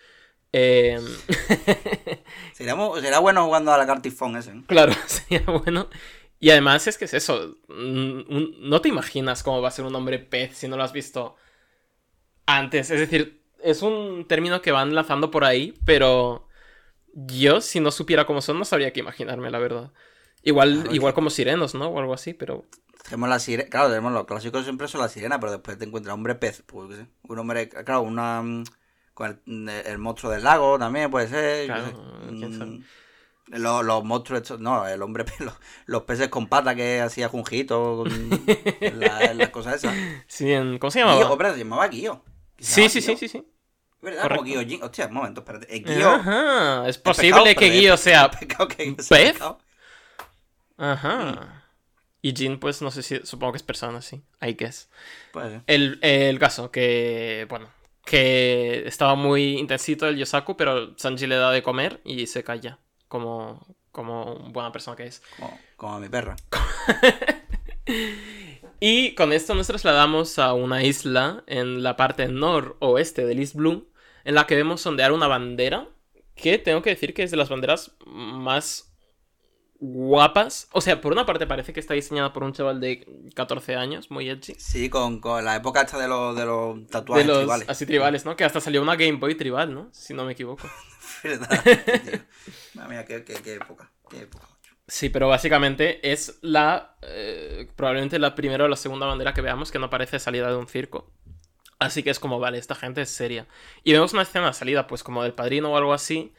Eh, 0.57 0.97
mu- 2.75 2.95
sería 2.95 3.19
bueno 3.19 3.45
jugando 3.45 3.73
a 3.73 3.77
la 3.77 3.85
cartifón 3.85 4.37
ese. 4.37 4.51
¿eh? 4.51 4.61
claro, 4.67 4.93
sería 5.05 5.41
bueno. 5.47 5.89
Y 6.39 6.49
además 6.51 6.87
es 6.87 6.97
que 6.97 7.05
es 7.05 7.13
eso. 7.13 7.57
mm, 7.67 8.67
No 8.69 8.81
te 8.81 8.89
imaginas 8.89 9.43
cómo 9.43 9.61
va 9.61 9.69
a 9.69 9.71
ser 9.71 9.85
un 9.85 9.95
hombre 9.95 10.19
pez 10.19 10.57
si 10.57 10.67
no 10.67 10.77
lo 10.77 10.83
has 10.83 10.93
visto 10.93 11.35
antes. 12.45 12.91
Es 12.91 12.99
decir, 12.99 13.41
es 13.63 13.81
un 13.81 14.25
término 14.27 14.61
que 14.61 14.71
van 14.71 14.93
lanzando 14.93 15.31
por 15.31 15.43
ahí, 15.45 15.73
pero 15.85 16.47
yo, 17.13 17.61
si 17.61 17.79
no 17.79 17.91
supiera 17.91 18.25
cómo 18.25 18.41
son, 18.41 18.59
no 18.59 18.65
sabría 18.65 18.93
qué 18.93 18.99
imaginarme, 18.99 19.49
la 19.51 19.59
verdad. 19.59 19.91
Igual, 20.43 20.73
Claro, 20.75 20.95
igual 20.95 21.13
como 21.13 21.29
sirenos, 21.29 21.73
¿no? 21.73 21.87
O 21.87 21.99
algo 21.99 22.13
así, 22.13 22.33
pero. 22.33 22.65
Tenemos 23.03 23.29
la 23.29 23.39
sirena, 23.39 23.69
claro, 23.69 23.89
tenemos 23.89 24.11
los 24.13 24.25
clásicos 24.25 24.63
siempre 24.63 24.87
son 24.87 25.01
la 25.01 25.09
sirena, 25.09 25.39
pero 25.39 25.51
después 25.53 25.77
te 25.77 25.85
encuentras 25.85 26.13
hombre 26.13 26.35
pez, 26.35 26.63
pues 26.65 26.95
sé, 26.97 27.07
un 27.23 27.39
hombre, 27.39 27.69
claro, 27.69 28.01
una 28.01 28.41
mm, 28.41 28.63
con 29.13 29.41
el, 29.45 29.69
el 29.69 29.97
monstruo 29.99 30.31
del 30.31 30.43
lago 30.43 30.79
también 30.79 31.11
puede 31.11 31.27
ser, 31.27 31.65
Claro, 31.67 31.85
sé. 31.87 32.35
quién 32.35 32.53
sabe. 32.57 32.79
Mm, 33.47 33.57
Los, 33.61 33.85
los 33.85 34.03
monstruos, 34.03 34.41
estos- 34.41 34.59
no, 34.59 34.87
el 34.87 35.01
hombre 35.01 35.25
los, 35.39 35.53
los 35.85 36.01
peces 36.03 36.29
con 36.29 36.47
pata 36.47 36.73
que 36.75 37.01
hacía 37.01 37.29
Junjito, 37.29 37.97
con 37.97 38.11
en 38.81 38.99
la- 38.99 39.23
en 39.25 39.37
las 39.37 39.49
cosas 39.49 39.75
esas. 39.75 39.95
Sí, 40.27 40.51
en- 40.51 40.77
¿cómo 40.79 40.91
se 40.91 40.99
Guío, 40.99 41.07
llamaba? 41.09 41.31
espérate, 41.31 41.57
se 41.57 41.63
llamaba 41.63 41.87
Guío. 41.87 42.23
¿Se 42.57 42.89
Sí, 42.89 42.89
sí, 42.89 42.99
Guío? 43.07 43.17
sí, 43.17 43.27
sí, 43.27 43.37
sí. 43.37 43.47
¿Verdad? 44.01 44.21
correcto. 44.23 44.43
Como 44.43 44.49
Guío 44.61 44.67
Jin. 44.67 44.83
Hostia, 44.83 45.07
un 45.07 45.13
momento, 45.13 45.41
espérate. 45.41 45.75
El 45.75 45.83
Guío. 45.83 46.09
Ajá, 46.09 46.87
es 46.87 46.97
posible 46.97 47.55
que 47.55 47.69
Guío 47.69 47.97
sea. 47.97 48.29
¿Pez? 49.09 49.37
Ajá. 50.77 51.63
Y 52.21 52.33
Jin, 52.35 52.59
pues 52.59 52.81
no 52.81 52.91
sé 52.91 53.03
si. 53.03 53.19
Supongo 53.23 53.53
que 53.53 53.57
es 53.57 53.63
persona, 53.63 54.01
sí. 54.01 54.21
I 54.41 54.53
guess. 54.53 54.89
Puede 55.31 55.49
ser. 55.51 55.61
El, 55.67 55.99
el 56.01 56.39
caso, 56.39 56.71
que. 56.71 57.45
Bueno. 57.49 57.69
Que 58.03 58.83
estaba 58.87 59.15
muy 59.15 59.57
intensito 59.57 60.07
el 60.07 60.17
Yosaku, 60.17 60.55
pero 60.55 60.95
Sanji 60.97 61.25
le 61.25 61.37
da 61.37 61.49
de 61.49 61.63
comer 61.63 62.01
y 62.05 62.27
se 62.27 62.43
calla. 62.43 62.77
Como. 63.07 63.65
Como 63.91 64.35
buena 64.51 64.71
persona 64.71 64.97
que 64.97 65.05
es. 65.05 65.21
Como, 65.37 65.59
como 65.77 65.99
mi 65.99 66.09
perra. 66.09 66.35
Y 68.79 69.15
con 69.15 69.31
esto 69.31 69.55
nos 69.55 69.67
trasladamos 69.67 70.37
a 70.37 70.53
una 70.53 70.83
isla 70.83 71.43
en 71.47 71.81
la 71.81 71.95
parte 71.95 72.27
noroeste 72.27 73.25
del 73.25 73.39
East 73.39 73.55
Blue, 73.55 73.87
en 74.25 74.35
la 74.35 74.47
que 74.47 74.55
vemos 74.55 74.85
ondear 74.85 75.11
una 75.11 75.27
bandera 75.27 75.87
que 76.35 76.57
tengo 76.57 76.81
que 76.81 76.89
decir 76.89 77.13
que 77.13 77.23
es 77.23 77.31
de 77.31 77.37
las 77.37 77.49
banderas 77.49 77.95
más 78.05 78.94
guapas. 79.79 80.67
O 80.71 80.81
sea, 80.81 81.01
por 81.01 81.11
una 81.11 81.25
parte 81.25 81.47
parece 81.47 81.73
que 81.73 81.79
está 81.79 81.93
diseñada 81.93 82.33
por 82.33 82.43
un 82.43 82.53
chaval 82.53 82.79
de 82.79 83.05
14 83.35 83.75
años, 83.75 84.11
muy 84.11 84.29
edgy. 84.29 84.55
Sí, 84.57 84.89
con, 84.89 85.19
con 85.19 85.43
la 85.45 85.55
época 85.55 85.81
esta 85.81 85.97
de 85.99 86.07
los, 86.07 86.35
de 86.35 86.45
los 86.45 86.79
De 86.79 86.85
tatuajes 86.87 87.25
los 87.25 87.37
tribales. 87.39 87.69
así 87.69 87.85
tribales, 87.85 88.25
¿no? 88.25 88.35
Que 88.35 88.43
hasta 88.45 88.61
salió 88.61 88.81
una 88.81 88.95
Game 88.95 89.17
Boy 89.17 89.35
tribal, 89.35 89.73
¿no? 89.73 89.89
Si 89.93 90.13
no 90.13 90.25
me 90.25 90.33
equivoco. 90.33 90.67
¿Verdad? 91.23 91.63
tío. 92.03 92.19
Qué, 93.07 93.23
qué, 93.23 93.33
qué 93.41 93.53
época. 93.55 93.91
Qué 94.09 94.21
época. 94.21 94.47
Sí, 94.87 95.09
pero 95.09 95.27
básicamente 95.27 96.11
es 96.11 96.37
la. 96.41 96.95
eh, 97.01 97.67
probablemente 97.75 98.19
la 98.19 98.35
primera 98.35 98.65
o 98.65 98.67
la 98.67 98.75
segunda 98.75 99.07
bandera 99.07 99.33
que 99.33 99.41
veamos 99.41 99.71
que 99.71 99.79
no 99.79 99.89
parece 99.89 100.19
salida 100.19 100.49
de 100.49 100.55
un 100.57 100.67
circo. 100.67 101.11
Así 101.79 102.03
que 102.03 102.09
es 102.09 102.19
como, 102.19 102.39
vale, 102.39 102.57
esta 102.57 102.75
gente 102.75 103.01
es 103.01 103.09
seria. 103.09 103.47
Y 103.83 103.93
vemos 103.93 104.13
una 104.13 104.21
escena 104.21 104.53
salida, 104.53 104.87
pues 104.87 105.03
como 105.03 105.23
del 105.23 105.33
padrino 105.33 105.71
o 105.73 105.77
algo 105.77 105.93
así, 105.93 106.33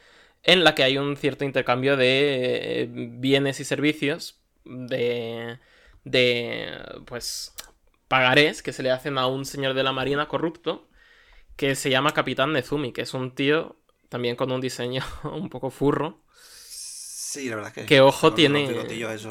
en 0.47 0.63
la 0.63 0.73
que 0.73 0.81
hay 0.83 0.97
un 0.97 1.15
cierto 1.17 1.45
intercambio 1.45 1.95
de 1.97 2.81
eh, 2.83 2.87
bienes 2.89 3.59
y 3.59 3.65
servicios, 3.65 4.39
de. 4.65 5.59
de. 6.03 6.71
pues. 7.05 7.53
pagarés 8.07 8.63
que 8.63 8.73
se 8.73 8.81
le 8.81 8.89
hacen 8.89 9.17
a 9.19 9.27
un 9.27 9.45
señor 9.45 9.75
de 9.75 9.83
la 9.83 9.91
marina 9.91 10.27
corrupto 10.27 10.87
que 11.57 11.75
se 11.75 11.89
llama 11.89 12.13
Capitán 12.13 12.53
Nezumi, 12.53 12.93
que 12.93 13.01
es 13.01 13.13
un 13.13 13.31
tío 13.35 13.75
también 14.09 14.35
con 14.35 14.51
un 14.51 14.61
diseño 14.61 15.03
un 15.23 15.49
poco 15.49 15.69
furro. 15.69 16.21
Sí, 16.33 17.49
la 17.49 17.57
verdad 17.57 17.73
es 17.75 17.83
que. 17.83 17.85
Que 17.85 18.01
ojo 18.01 18.33
tiene. 18.33 18.67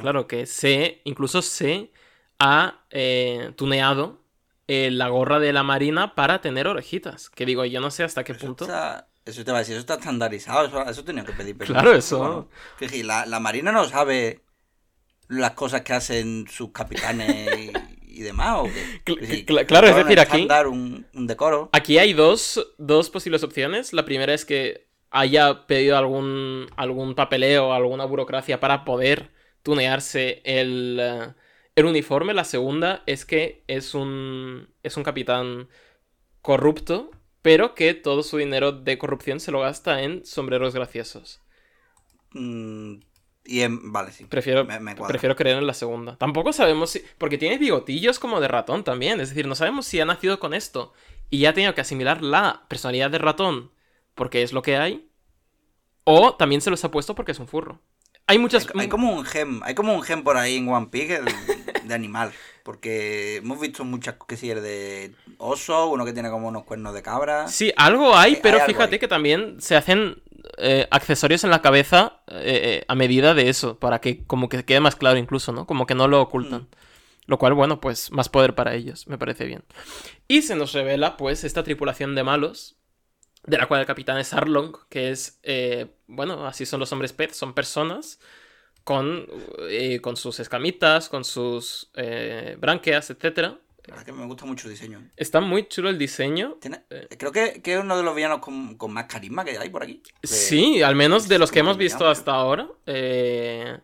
Claro, 0.01 0.27
que 0.29 0.47
se. 0.47 1.01
Incluso 1.05 1.41
se 1.43 1.91
ha 2.39 2.85
eh, 2.91 3.53
tuneado 3.57 4.21
eh, 4.69 4.91
la 4.91 5.09
gorra 5.09 5.39
de 5.39 5.55
la 5.55 5.63
marina 5.63 6.15
para 6.15 6.43
tener 6.43 6.67
orejitas. 6.67 7.31
Que 7.31 7.47
digo, 7.47 7.65
yo 7.65 7.81
no 7.81 7.91
sé 7.91 8.05
hasta 8.05 8.23
qué 8.23 8.35
punto. 8.35 8.65
está- 8.65 9.09
Eso 9.27 9.45
te 9.45 9.51
va 9.51 9.59
a 9.59 9.61
decir, 9.61 9.75
eso 9.75 9.81
está 9.81 9.95
estandarizado, 9.95 10.67
eso, 10.67 10.83
eso 10.89 11.05
tenía 11.05 11.25
que 11.25 11.33
pedir 11.33 11.57
permiso. 11.59 11.75
Claro, 11.75 11.93
eso. 11.95 12.19
Bueno, 12.19 12.49
que 12.79 12.89
sí, 12.89 13.03
la, 13.03 13.27
la 13.27 13.41
Marina 13.41 13.73
no 13.73 13.85
sabe 13.85 14.41
las 15.29 15.51
cosas 15.53 15.83
que 15.83 15.93
hacen 15.93 16.47
sus 16.49 16.71
capitanes 16.71 17.59
y, 17.59 17.73
y 18.19 18.23
demás, 18.23 18.59
¿o 18.61 18.69
Que 19.05 19.45
claro, 19.67 19.89
es 19.89 19.97
decir, 19.97 20.21
aquí- 20.21 20.49
Un, 20.71 21.07
un 21.13 21.27
decoro. 21.27 21.69
Aquí 21.73 21.99
hay 21.99 22.13
dos, 22.13 22.73
dos 22.79 23.11
posibles 23.11 23.43
opciones. 23.43 23.93
La 23.93 24.05
primera 24.05 24.33
es 24.33 24.45
que 24.45 24.87
haya 25.11 25.67
pedido 25.67 25.97
algún, 25.99 26.67
algún 26.77 27.15
papeleo, 27.17 27.73
alguna 27.73 28.05
burocracia 28.05 28.61
para 28.61 28.85
poder 28.85 29.33
tunearse 29.65 30.41
el, 30.45 30.99
eh, 31.01 31.35
el 31.75 31.85
uniforme. 31.87 32.33
La 32.33 32.45
segunda 32.45 33.03
es 33.07 33.25
que 33.25 33.65
es 33.67 33.95
un, 33.95 34.69
es 34.85 34.97
un 34.97 35.03
capitán 35.03 35.69
corrupto, 36.43 37.11
pero 37.47 37.75
que 37.77 37.95
todo 37.95 38.25
su 38.25 38.39
dinero 38.39 38.73
de 38.73 38.99
corrupción 38.99 39.39
se 39.39 39.53
lo 39.53 39.61
gasta 39.61 40.03
en 40.03 40.27
sombreros 40.27 40.75
graciosos. 40.75 41.41
Mm, 42.33 42.97
y 43.45 43.61
en. 43.63 43.93
Vale, 43.93 44.11
sí. 44.13 44.25
Prefiero, 44.25 44.65
Me- 44.65 44.81
me 44.81 44.97
cuadra. 44.97 45.13
prefiero 45.13 45.37
creer 45.37 45.59
en 45.59 45.67
la 45.67 45.75
segunda. 45.75 46.17
Tampoco 46.19 46.53
sabemos 46.53 46.91
si... 46.91 47.03
Porque 47.19 47.39
tiene 47.39 47.59
bigotillos 47.59 48.19
como 48.19 48.41
de 48.41 48.49
ratón 48.49 48.83
también. 48.85 49.21
Es 49.21 49.29
decir, 49.29 49.47
no 49.47 49.55
sabemos 49.55 49.87
si 49.87 50.01
ha 50.01 50.05
nacido 50.05 50.41
con 50.41 50.55
esto 50.55 50.93
y 51.31 51.39
ya 51.39 51.51
ha 51.51 51.55
tenido 51.55 51.75
que 51.75 51.81
asimilar 51.83 52.23
la 52.23 52.65
personalidad 52.69 53.11
de 53.11 53.19
ratón 53.19 53.71
porque 54.17 54.43
es 54.43 54.53
lo 54.53 54.63
que 54.63 54.77
hay. 54.77 55.09
O 56.05 56.35
también 56.37 56.61
se 56.61 56.71
los 56.71 56.85
ha 56.85 56.91
puesto 56.91 57.15
porque 57.15 57.33
es 57.33 57.39
un 57.39 57.49
furro. 57.49 57.81
Hay 58.27 58.39
muchas... 58.39 58.67
Hay, 58.75 58.83
hay 58.83 58.89
como 58.89 59.13
un 59.13 59.25
gen, 59.25 59.61
hay 59.63 59.75
como 59.75 59.95
un 59.95 60.03
gen 60.03 60.25
por 60.25 60.37
ahí 60.37 60.57
en 60.57 60.69
One 60.69 60.89
Piece 60.91 61.23
de, 61.23 61.33
de 61.85 61.95
animal. 61.95 62.33
Porque 62.67 63.37
hemos 63.37 63.61
visto 63.61 63.85
muchas 63.85 64.17
que 64.27 64.37
sí, 64.37 64.51
el 64.51 64.61
de 64.61 65.15
oso, 65.39 65.87
uno 65.89 66.05
que 66.05 66.13
tiene 66.13 66.31
como 66.31 66.49
unos 66.49 66.65
cuernos 66.65 66.95
de 66.95 67.01
cabra. 67.01 67.47
Sí, 67.47 67.73
algo 67.77 68.17
hay, 68.17 68.35
Hay- 68.35 68.41
pero 68.43 68.57
hay 68.57 68.63
algo 68.63 68.73
fíjate 68.75 68.97
ahí. 68.97 68.99
que 68.99 69.07
también 69.07 69.61
se 69.61 69.77
hacen 69.77 70.21
eh, 70.59 70.89
accesorios 70.91 71.45
en 71.45 71.51
la 71.51 71.63
cabeza 71.63 72.23
eh, 72.27 72.81
eh, 72.81 72.85
a 72.89 72.97
medida 72.97 73.35
de 73.35 73.49
eso, 73.51 73.79
para 73.79 74.01
que 74.01 74.25
como 74.25 74.49
que 74.49 74.65
quede 74.65 74.81
más 74.81 74.97
claro 74.97 75.17
incluso, 75.17 75.53
¿no? 75.53 75.65
Como 75.65 75.87
que 75.87 75.95
no 75.95 76.09
lo 76.09 76.21
ocultan. 76.21 76.63
Mm. 76.63 76.69
Lo 77.29 77.39
cual, 77.39 77.55
bueno, 77.55 77.81
pues 77.81 78.11
más 78.11 78.29
poder 78.29 78.57
para 78.57 78.75
ellos, 78.75 79.07
me 79.07 79.17
parece 79.17 79.45
bien. 79.45 79.63
Y 80.27 80.43
se 80.43 80.57
nos 80.57 80.73
revela, 80.73 81.17
pues, 81.17 81.45
esta 81.45 81.63
tripulación 81.63 82.17
de 82.17 82.25
malos, 82.25 82.75
de 83.45 83.59
la 83.59 83.67
cual 83.69 83.79
el 83.81 83.87
capitán 83.87 84.19
es 84.19 84.35
Arlong, 84.35 84.73
que 84.89 85.13
es, 85.13 85.39
eh, 85.45 85.87
bueno, 86.09 86.49
así 86.49 86.67
son 86.67 86.81
los 86.81 86.91
hombres 86.93 87.13
pez, 87.13 87.37
son 87.37 87.55
personas 87.55 88.19
con, 88.87 89.27
eh, 89.69 90.01
con 90.01 90.17
sus 90.17 90.39
escamitas, 90.39 91.09
con 91.09 91.25
sus 91.25 91.91
eh, 91.95 92.55
branquias, 92.61 93.11
etc. 93.11 93.57
Es 93.83 94.05
que 94.05 94.13
me 94.13 94.25
gusta 94.27 94.45
mucho 94.45 94.69
el 94.69 94.75
diseño. 94.75 95.03
Está 95.17 95.41
muy 95.41 95.67
chulo 95.67 95.89
el 95.91 95.99
diseño. 95.99 96.57
Tiene- 96.61 96.85
Eh. 96.91 97.09
creo 97.19 97.33
que, 97.33 97.61
que 97.63 97.75
es 97.75 97.81
uno 97.81 97.97
de 97.97 98.05
los 98.05 98.15
villanos 98.15 98.39
con, 98.39 98.77
con 98.77 98.93
más 98.93 99.07
carisma 99.07 99.45
que 99.45 99.59
hay 99.59 99.71
por 99.71 99.83
aquí. 99.83 100.01
Sí, 100.23 100.83
al 100.83 100.95
menos 100.95 101.27
de 101.27 101.41
los 101.41 101.51
que 101.51 101.59
hemos 101.59 101.77
visto 101.77 102.07
hasta 102.09 102.31
ahora. 102.33 102.69
eh, 102.87 103.77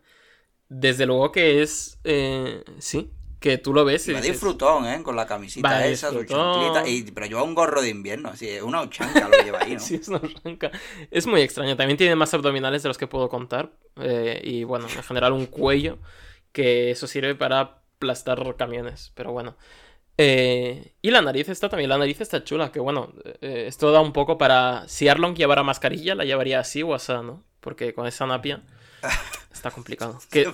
desde 0.69 1.05
luego 1.05 1.33
que 1.33 1.63
es. 1.63 1.99
eh, 2.05 2.63
sí, 2.79 3.11
que 3.43 3.59
tú 3.59 3.75
lo 3.75 3.85
ves 3.85 4.09
y 4.09 4.13
dices, 4.13 4.27
disfrutón, 4.27 4.87
¿eh? 4.87 5.03
Con 5.03 5.17
la 5.17 5.27
camisita 5.27 5.69
Va 5.69 5.85
esa, 5.85 6.11
su 6.11 6.25
chanclita. 6.25 6.89
Y, 6.89 7.03
pero 7.11 7.27
lleva 7.27 7.43
un 7.43 7.55
gorro 7.55 7.83
de 7.83 7.91
invierno, 7.91 8.31
así, 8.31 8.49
es 8.49 8.63
una 8.63 8.81
uchanca 8.81 9.29
lo 9.29 9.45
lleva 9.45 9.61
ahí, 9.61 9.75
¿no? 9.75 9.81
Sí, 9.81 9.97
es 9.97 10.09
una 10.09 10.19
blanca. 10.19 10.71
Es 11.11 11.27
muy 11.27 11.43
extraño. 11.43 11.77
También 11.77 11.99
tiene 11.99 12.17
más 12.17 12.33
abdominales 12.33 12.83
de 12.83 12.89
los 12.89 12.97
que 12.97 13.07
puedo 13.07 13.29
contar. 13.29 13.73
eh, 14.01 14.41
y 14.43 14.65
bueno, 14.65 14.87
en 14.89 15.03
general 15.03 15.33
un 15.33 15.47
cuello. 15.47 15.99
Que 16.53 16.91
eso 16.91 17.07
sirve 17.07 17.35
para 17.35 17.61
aplastar 17.61 18.57
camiones. 18.57 19.13
Pero 19.15 19.33
bueno. 19.33 19.57
Eh, 20.19 20.95
y 21.03 21.11
la 21.11 21.21
nariz 21.21 21.49
está 21.49 21.69
también. 21.69 21.91
La 21.91 21.99
nariz 21.99 22.21
está 22.21 22.45
chula. 22.45 22.71
Que 22.71 22.81
bueno, 22.81 23.13
eh, 23.41 23.65
esto 23.67 23.91
da 23.91 24.01
un 24.01 24.13
poco 24.13 24.39
para. 24.39 24.87
Si 24.87 25.09
Arlong 25.09 25.35
llevara 25.35 25.63
mascarilla, 25.63 26.15
la 26.15 26.25
llevaría 26.25 26.61
así 26.61 26.83
o 26.83 26.95
así, 26.95 27.13
¿no? 27.13 27.45
Porque 27.61 27.93
con 27.93 28.07
esa 28.07 28.27
napia. 28.27 28.63
está 29.53 29.71
complicado. 29.71 30.19
Que... 30.31 30.53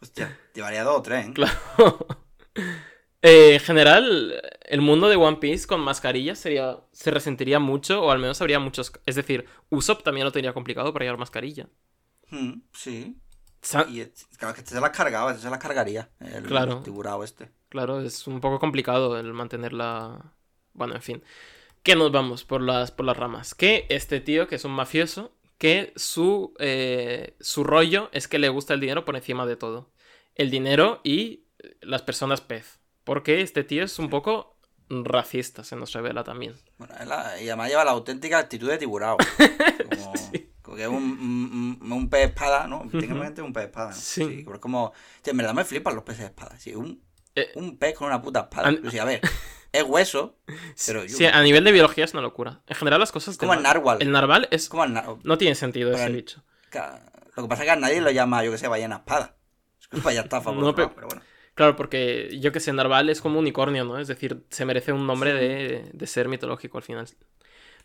Hostia, 0.00 0.38
llevaría 0.54 0.84
dos 0.84 0.98
o 0.98 1.02
tres, 1.02 1.26
¿eh? 1.26 1.32
Claro. 1.34 2.06
Eh, 3.26 3.54
en 3.54 3.60
general, 3.60 4.42
el 4.66 4.82
mundo 4.82 5.08
de 5.08 5.16
One 5.16 5.38
Piece 5.38 5.66
con 5.66 5.80
mascarillas 5.80 6.38
sería, 6.38 6.80
se 6.92 7.10
resentiría 7.10 7.58
mucho, 7.58 8.02
o 8.02 8.10
al 8.10 8.18
menos 8.18 8.38
habría 8.42 8.58
muchos. 8.58 8.92
Es 9.06 9.14
decir, 9.14 9.46
Usopp 9.70 10.02
también 10.02 10.26
lo 10.26 10.30
tendría 10.30 10.52
complicado 10.52 10.92
para 10.92 11.06
llevar 11.06 11.18
mascarilla. 11.18 11.66
Hmm, 12.28 12.60
sí. 12.74 13.18
y 13.88 14.04
claro, 14.36 14.54
que 14.54 14.60
este 14.60 14.74
se 14.74 14.80
las 14.82 14.90
cargaba, 14.90 15.30
este 15.30 15.42
se 15.42 15.48
las 15.48 15.58
cargaría. 15.58 16.10
El 16.20 16.44
claro. 16.44 16.82
tiburado 16.82 17.24
este. 17.24 17.50
Claro, 17.70 18.02
es 18.02 18.26
un 18.26 18.40
poco 18.42 18.58
complicado 18.58 19.18
el 19.18 19.32
mantenerla. 19.32 20.34
Bueno, 20.74 20.94
en 20.94 21.00
fin. 21.00 21.24
Que 21.82 21.96
nos 21.96 22.12
vamos 22.12 22.44
por 22.44 22.60
las, 22.60 22.90
por 22.90 23.06
las 23.06 23.16
ramas. 23.16 23.54
Que 23.54 23.86
este 23.88 24.20
tío, 24.20 24.48
que 24.48 24.56
es 24.56 24.66
un 24.66 24.72
mafioso, 24.72 25.33
que 25.58 25.92
su, 25.96 26.54
eh, 26.58 27.36
su 27.40 27.64
rollo 27.64 28.10
es 28.12 28.28
que 28.28 28.38
le 28.38 28.48
gusta 28.48 28.74
el 28.74 28.80
dinero 28.80 29.04
por 29.04 29.16
encima 29.16 29.46
de 29.46 29.56
todo. 29.56 29.92
El 30.34 30.50
dinero 30.50 31.00
y 31.04 31.44
las 31.80 32.02
personas 32.02 32.40
pez. 32.40 32.80
Porque 33.04 33.40
este 33.40 33.64
tío 33.64 33.84
es 33.84 33.98
un 33.98 34.08
poco 34.10 34.56
racista, 34.88 35.64
se 35.64 35.76
nos 35.76 35.92
revela 35.92 36.24
también. 36.24 36.54
Bueno, 36.78 36.94
y 37.40 37.48
además 37.48 37.68
lleva 37.68 37.84
la 37.84 37.92
auténtica 37.92 38.38
actitud 38.38 38.68
de 38.68 38.78
tiburado. 38.78 39.16
Como, 40.62 40.76
que 40.76 40.82
es 40.82 40.88
un, 40.88 41.78
un, 41.82 42.08
pez 42.08 42.30
espada, 42.30 42.66
¿no? 42.66 42.88
Técnicamente 42.90 43.42
es 43.42 43.46
un 43.46 43.52
pez 43.52 43.64
espada. 43.64 43.90
¿no? 43.90 43.94
Sí. 43.94 44.24
sí. 44.24 44.44
como. 44.60 44.94
en 45.24 45.36
verdad 45.36 45.52
me 45.52 45.64
flipan 45.64 45.94
los 45.94 46.04
peces 46.04 46.24
espada. 46.24 46.58
Sí, 46.58 46.74
un, 46.74 47.02
eh, 47.34 47.52
un 47.54 47.78
pez 47.78 47.94
con 47.94 48.08
una 48.08 48.22
puta 48.22 48.40
espada. 48.40 48.68
a 48.68 49.04
ver, 49.04 49.20
es 49.72 49.82
hueso. 49.82 50.36
Pero 50.86 51.08
sí, 51.08 51.26
a 51.26 51.42
nivel 51.42 51.64
de 51.64 51.72
biología 51.72 52.04
es 52.04 52.12
una 52.12 52.22
locura. 52.22 52.60
En 52.66 52.76
general, 52.76 53.00
las 53.00 53.12
cosas. 53.12 53.36
Como 53.36 53.54
el 53.54 53.62
narwhal. 53.62 53.98
El 54.00 54.12
narval 54.12 54.48
es. 54.50 54.68
Como 54.68 54.84
el 54.84 54.92
nar... 54.92 55.16
No 55.22 55.38
tiene 55.38 55.54
sentido 55.54 55.92
ese 55.92 56.10
bicho. 56.10 56.42
Lo 57.36 57.42
que 57.42 57.48
pasa 57.48 57.62
es 57.62 57.66
que 57.66 57.72
a 57.72 57.76
nadie 57.76 58.00
lo 58.00 58.10
llama, 58.10 58.44
yo 58.44 58.52
que 58.52 58.58
sé, 58.58 58.68
ballena 58.68 58.96
espada. 58.96 59.36
Es 59.80 59.88
que 59.88 60.00
vaya 60.00 60.22
estafa, 60.22 60.52
no, 60.52 60.74
pero 60.74 60.90
bueno. 60.90 61.22
Claro, 61.54 61.76
porque 61.76 62.36
yo 62.40 62.50
que 62.50 62.58
sé, 62.58 62.72
Narval 62.72 63.08
es 63.10 63.20
como 63.20 63.38
unicornio, 63.38 63.84
¿no? 63.84 63.98
Es 63.98 64.08
decir, 64.08 64.44
se 64.50 64.64
merece 64.64 64.92
un 64.92 65.06
nombre 65.06 65.32
de, 65.32 66.06
ser 66.06 66.28
mitológico 66.28 66.78
al 66.78 66.84
final. 66.84 67.06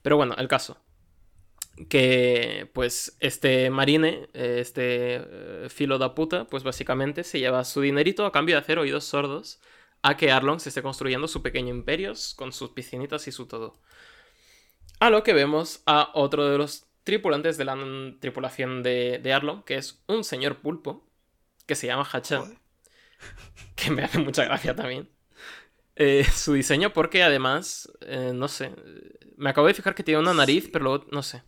Pero 0.02 0.18
bueno, 0.18 0.36
el 0.38 0.48
caso. 0.48 0.78
Que 1.88 2.70
pues 2.74 3.16
este 3.20 3.70
marine, 3.70 4.28
este 4.34 5.16
eh, 5.16 5.68
filo 5.70 5.98
da 5.98 6.14
puta, 6.14 6.46
pues 6.46 6.64
básicamente 6.64 7.24
se 7.24 7.40
lleva 7.40 7.64
su 7.64 7.82
dinerito 7.82 8.26
a 8.26 8.32
cambio 8.32 8.56
de 8.56 8.62
hacer 8.62 8.80
oídos 8.80 9.06
sordos 9.06 9.62
a 10.02 10.18
que 10.18 10.32
Arlong 10.32 10.60
se 10.60 10.70
esté 10.70 10.82
construyendo 10.82 11.28
su 11.28 11.42
pequeño 11.42 11.70
imperio 11.70 12.14
con 12.36 12.52
sus 12.52 12.72
piscinitas 12.72 13.28
y 13.28 13.32
su 13.32 13.46
todo. 13.48 13.80
A 15.00 15.10
lo 15.10 15.24
que 15.24 15.34
vemos 15.34 15.82
a 15.86 16.12
otro 16.14 16.50
de 16.50 16.58
los 16.58 16.88
tripulantes 17.04 17.58
de 17.58 17.66
la 17.66 17.78
tripulación 18.20 18.84
de, 18.84 19.20
de 19.20 19.34
Arlong, 19.34 19.64
que 19.64 19.76
es 19.76 20.04
un 20.08 20.24
señor 20.24 20.58
pulpo, 20.58 21.06
que 21.66 21.76
se 21.76 21.88
llama 21.88 22.04
Hachan 22.04 22.60
que 23.76 23.92
me 23.92 24.04
hace 24.04 24.20
mucha 24.20 24.44
gracia 24.46 24.76
también. 24.76 25.10
Eh, 25.96 26.24
su 26.24 26.54
diseño 26.54 26.94
porque 26.94 27.24
además, 27.24 27.92
eh, 28.02 28.32
no 28.34 28.48
sé, 28.48 28.72
me 29.38 29.50
acabo 29.50 29.68
de 29.68 29.74
fijar 29.74 29.96
que 29.96 30.04
tiene 30.04 30.20
una 30.20 30.34
nariz, 30.34 30.70
pero 30.72 30.86
luego, 30.86 31.06
no 31.12 31.24
sé. 31.24 31.44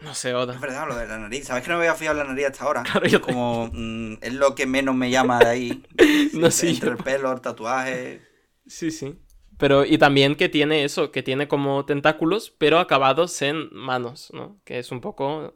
No 0.00 0.14
sé, 0.14 0.34
Oda. 0.34 0.54
Es 0.54 0.60
verdad, 0.60 0.86
lo 0.88 0.96
de 0.96 1.06
la 1.06 1.18
nariz. 1.18 1.46
¿Sabes 1.46 1.62
que 1.62 1.70
no 1.70 1.76
me 1.76 1.84
había 1.84 1.94
fijado 1.94 2.20
en 2.20 2.26
la 2.26 2.32
nariz 2.32 2.46
hasta 2.46 2.64
ahora? 2.64 2.82
Como 3.20 3.70
mm, 3.72 4.18
es 4.20 4.34
lo 4.34 4.54
que 4.54 4.66
menos 4.66 4.94
me 4.94 5.10
llama 5.10 5.38
de 5.38 5.46
ahí. 5.46 5.84
no 6.34 6.50
sé. 6.50 6.70
Entre 6.70 6.90
el 6.90 6.96
pelo, 6.96 7.32
el 7.32 7.40
tatuaje. 7.40 8.20
Sí, 8.66 8.90
sí. 8.90 9.18
Pero, 9.56 9.84
y 9.84 9.98
también 9.98 10.34
que 10.34 10.48
tiene 10.48 10.84
eso, 10.84 11.12
que 11.12 11.22
tiene 11.22 11.46
como 11.46 11.84
tentáculos, 11.86 12.52
pero 12.58 12.80
acabados 12.80 13.40
en 13.40 13.68
manos, 13.72 14.30
¿no? 14.34 14.60
Que 14.64 14.78
es 14.80 14.90
un 14.90 15.00
poco 15.00 15.54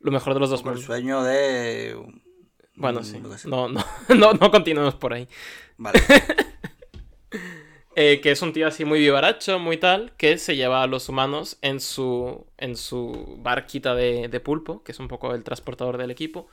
lo 0.00 0.12
mejor 0.12 0.34
de 0.34 0.40
los 0.40 0.50
dos 0.50 0.64
mundos. 0.64 0.80
El 0.80 0.86
sueño 0.86 1.22
de 1.22 1.96
bueno, 2.74 3.02
sí. 3.02 3.20
No, 3.46 3.68
no, 3.68 3.84
no, 4.16 4.32
no 4.32 4.50
continuemos 4.50 4.94
por 4.94 5.12
ahí. 5.12 5.28
Vale. 5.76 6.00
Eh, 7.94 8.22
que 8.22 8.30
es 8.30 8.40
un 8.40 8.54
tío 8.54 8.66
así 8.66 8.86
muy 8.86 9.00
vivaracho, 9.00 9.58
muy 9.58 9.76
tal, 9.76 10.12
que 10.16 10.38
se 10.38 10.56
lleva 10.56 10.82
a 10.82 10.86
los 10.86 11.10
humanos 11.10 11.58
en 11.60 11.78
su, 11.78 12.46
en 12.56 12.74
su 12.76 13.36
barquita 13.40 13.94
de, 13.94 14.40
pulpo, 14.40 14.82
que 14.82 14.92
es 14.92 14.98
un 14.98 15.08
poco 15.08 15.34
el 15.34 15.44
transportador 15.44 15.98
del 15.98 16.10
equipo. 16.10 16.48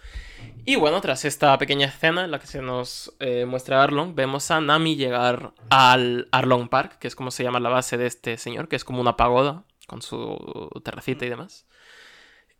Y 0.65 0.75
bueno, 0.75 0.99
tras 0.99 1.23
esta 1.23 1.57
pequeña 1.57 1.87
escena 1.87 2.25
en 2.25 2.31
la 2.31 2.39
que 2.39 2.47
se 2.47 2.61
nos 2.61 3.15
eh, 3.21 3.45
muestra 3.45 3.81
Arlong, 3.81 4.15
vemos 4.15 4.51
a 4.51 4.59
Nami 4.59 4.97
llegar 4.97 5.53
al 5.69 6.27
Arlong 6.31 6.67
Park, 6.67 6.99
que 6.99 7.07
es 7.07 7.15
como 7.15 7.31
se 7.31 7.43
llama 7.43 7.61
la 7.61 7.69
base 7.69 7.97
de 7.97 8.07
este 8.07 8.37
señor, 8.37 8.67
que 8.67 8.75
es 8.75 8.83
como 8.83 8.99
una 8.99 9.15
pagoda 9.15 9.63
con 9.87 10.01
su 10.01 10.69
terracita 10.83 11.25
y 11.25 11.29
demás. 11.29 11.65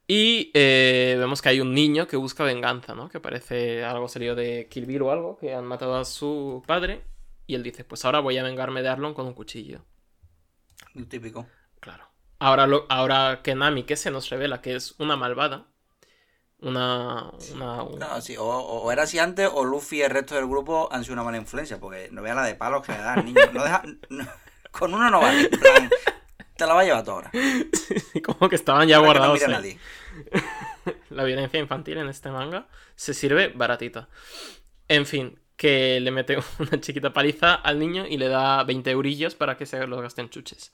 Y 0.08 0.52
eh, 0.56 1.18
vemos 1.20 1.42
que 1.42 1.50
hay 1.50 1.60
un 1.60 1.74
niño 1.76 2.08
que 2.08 2.18
busca 2.18 2.44
venganza, 2.44 2.96
¿no? 2.96 3.10
Que 3.10 3.20
parece 3.20 3.84
algo 3.84 4.08
salido 4.08 4.34
de 4.36 4.68
Kill 4.68 4.88
Bill 4.88 5.04
o 5.04 5.12
algo, 5.12 5.38
que 5.38 5.54
han 5.54 5.65
matado 5.65 5.98
a 5.98 6.06
su 6.06 6.63
padre. 6.65 7.04
Y 7.50 7.56
él 7.56 7.64
dice, 7.64 7.84
pues 7.84 8.06
ahora 8.06 8.20
voy 8.20 8.38
a 8.38 8.44
vengarme 8.44 8.84
de 8.84 8.90
Arlon 8.90 9.16
con 9.16 9.26
un 9.26 9.34
cuchillo. 9.34 9.84
Lo 10.94 11.08
típico. 11.08 11.48
Claro. 11.80 12.08
Ahora, 12.38 12.68
lo, 12.68 12.86
ahora 12.90 13.42
que 13.42 13.56
Nami, 13.56 13.86
que 13.86 13.96
se 13.96 14.12
nos 14.12 14.30
revela 14.30 14.62
que 14.62 14.76
es 14.76 14.94
una 15.00 15.16
malvada. 15.16 15.66
Una... 16.60 17.32
No, 17.56 18.22
sí, 18.22 18.36
o, 18.38 18.92
era 18.92 19.02
así 19.02 19.18
antes, 19.18 19.50
o 19.52 19.64
Luffy 19.64 19.98
y 19.98 20.02
el 20.04 20.12
resto 20.12 20.36
del 20.36 20.46
grupo 20.46 20.90
han 20.92 21.04
sido 21.04 21.14
una 21.14 21.24
mala 21.24 21.38
influencia, 21.38 21.80
porque 21.80 22.10
no 22.12 22.22
vea 22.22 22.36
la 22.36 22.44
de 22.44 22.54
palos 22.54 22.86
que 22.86 22.92
le 22.92 23.00
da 23.00 23.16
al 23.16 23.26
niño. 23.26 23.42
No 23.52 23.64
deja, 23.64 23.82
con 24.70 24.94
uno 24.94 25.10
no 25.10 25.20
vale. 25.20 25.50
te 26.56 26.68
la 26.68 26.76
va 26.76 26.82
a 26.82 26.84
llevar 26.84 27.04
toda 27.04 27.16
ahora. 27.16 27.32
como 28.24 28.48
que 28.48 28.58
estaban 28.58 28.88
ya 28.88 29.00
guardados. 29.00 29.42
la 31.10 31.24
violencia 31.24 31.60
infantil 31.60 31.98
en 31.98 32.10
este 32.10 32.30
manga 32.30 32.68
se 32.96 33.16
sirve 33.16 33.48
baratita. 33.48 34.08
En 34.88 35.08
fin, 35.08 35.40
que 35.60 36.00
le 36.00 36.10
mete 36.12 36.38
una 36.60 36.80
chiquita 36.80 37.12
paliza 37.12 37.54
al 37.54 37.80
niño 37.80 38.06
y 38.08 38.17
le 38.17 38.30
da 38.30 38.63
20 38.63 38.91
eurillos 38.91 39.36
para 39.36 39.58
que 39.58 39.65
se 39.65 39.86
los 39.88 40.02
gasten 40.02 40.30
chuches. 40.30 40.74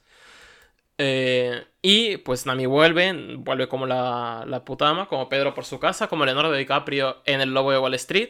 Eh, 0.99 1.65
y 1.81 2.17
pues 2.17 2.45
Nami 2.45 2.67
vuelve, 2.67 3.11
vuelve 3.37 3.67
como 3.67 3.87
la, 3.87 4.45
la 4.47 4.63
puta 4.63 4.87
ama, 4.87 5.07
como 5.07 5.27
Pedro 5.27 5.55
por 5.55 5.65
su 5.65 5.79
casa, 5.79 6.07
como 6.07 6.23
Leonardo 6.23 6.53
DiCaprio 6.53 7.23
en 7.25 7.41
El 7.41 7.51
Lobo 7.51 7.71
de 7.71 7.79
Wall 7.79 7.95
Street, 7.95 8.29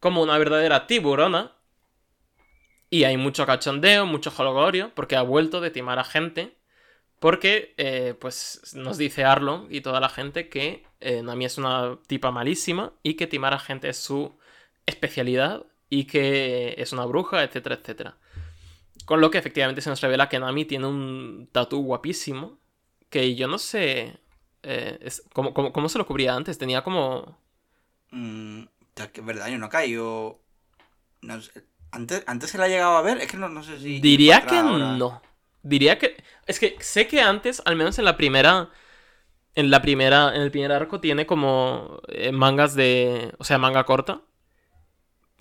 como 0.00 0.20
una 0.20 0.36
verdadera 0.36 0.88
tiburona. 0.88 1.52
Y 2.90 3.04
hay 3.04 3.16
mucho 3.16 3.46
cachondeo, 3.46 4.04
mucho 4.04 4.32
jolgorio, 4.32 4.90
porque 4.94 5.14
ha 5.14 5.22
vuelto 5.22 5.60
de 5.60 5.70
timar 5.70 6.00
a 6.00 6.04
gente 6.04 6.56
porque, 7.20 7.74
eh, 7.78 8.14
pues, 8.20 8.74
nos 8.74 8.98
dice 8.98 9.24
Arlong 9.24 9.68
y 9.70 9.80
toda 9.80 10.00
la 10.00 10.08
gente 10.08 10.48
que 10.48 10.84
eh, 11.00 11.22
Nami 11.22 11.46
es 11.46 11.56
una 11.56 11.98
tipa 12.06 12.30
malísima 12.32 12.92
y 13.02 13.14
que 13.14 13.26
timar 13.26 13.54
a 13.54 13.58
gente 13.58 13.88
es 13.88 13.96
su 13.96 14.36
especialidad 14.86 15.64
y 15.98 16.04
que 16.04 16.74
es 16.78 16.92
una 16.92 17.04
bruja, 17.04 17.42
etcétera, 17.42 17.76
etcétera. 17.76 18.16
Con 19.04 19.20
lo 19.20 19.30
que 19.30 19.38
efectivamente 19.38 19.80
se 19.80 19.90
nos 19.90 20.00
revela 20.00 20.28
que 20.28 20.38
Nami 20.38 20.64
tiene 20.64 20.86
un 20.86 21.48
tatú 21.52 21.82
guapísimo 21.82 22.58
que 23.10 23.34
yo 23.34 23.46
no 23.46 23.58
sé 23.58 24.18
eh, 24.64 25.08
¿cómo, 25.32 25.88
se 25.88 25.98
lo 25.98 26.06
cubría 26.06 26.34
antes. 26.34 26.58
Tenía 26.58 26.82
como... 26.82 27.38
Mm, 28.10 28.64
verdad, 29.22 29.48
yo 29.48 29.58
no 29.58 29.68
caigo... 29.68 30.40
No 31.22 31.38
antes, 31.92 32.24
antes 32.26 32.50
se 32.50 32.58
la 32.58 32.64
ha 32.64 32.68
llegado 32.68 32.96
a 32.96 33.02
ver, 33.02 33.18
es 33.18 33.30
que 33.30 33.36
no, 33.36 33.62
sé 33.62 33.78
si... 33.78 34.00
Diría 34.00 34.44
que 34.46 34.62
no. 34.62 35.22
Diría 35.62 35.98
que. 35.98 36.22
Es 36.46 36.58
que 36.58 36.76
sé 36.80 37.06
que 37.06 37.20
antes, 37.20 37.62
al 37.64 37.76
menos 37.76 37.98
en 37.98 38.04
la 38.04 38.16
primera. 38.16 38.70
En 39.54 39.70
la 39.70 39.80
primera. 39.80 40.34
En 40.34 40.42
el 40.42 40.50
primer 40.50 40.72
arco 40.72 41.00
tiene 41.00 41.24
como 41.24 42.00
eh, 42.08 42.32
mangas 42.32 42.74
de. 42.74 43.32
O 43.38 43.44
sea, 43.44 43.58
manga 43.58 43.84
corta. 43.84 44.20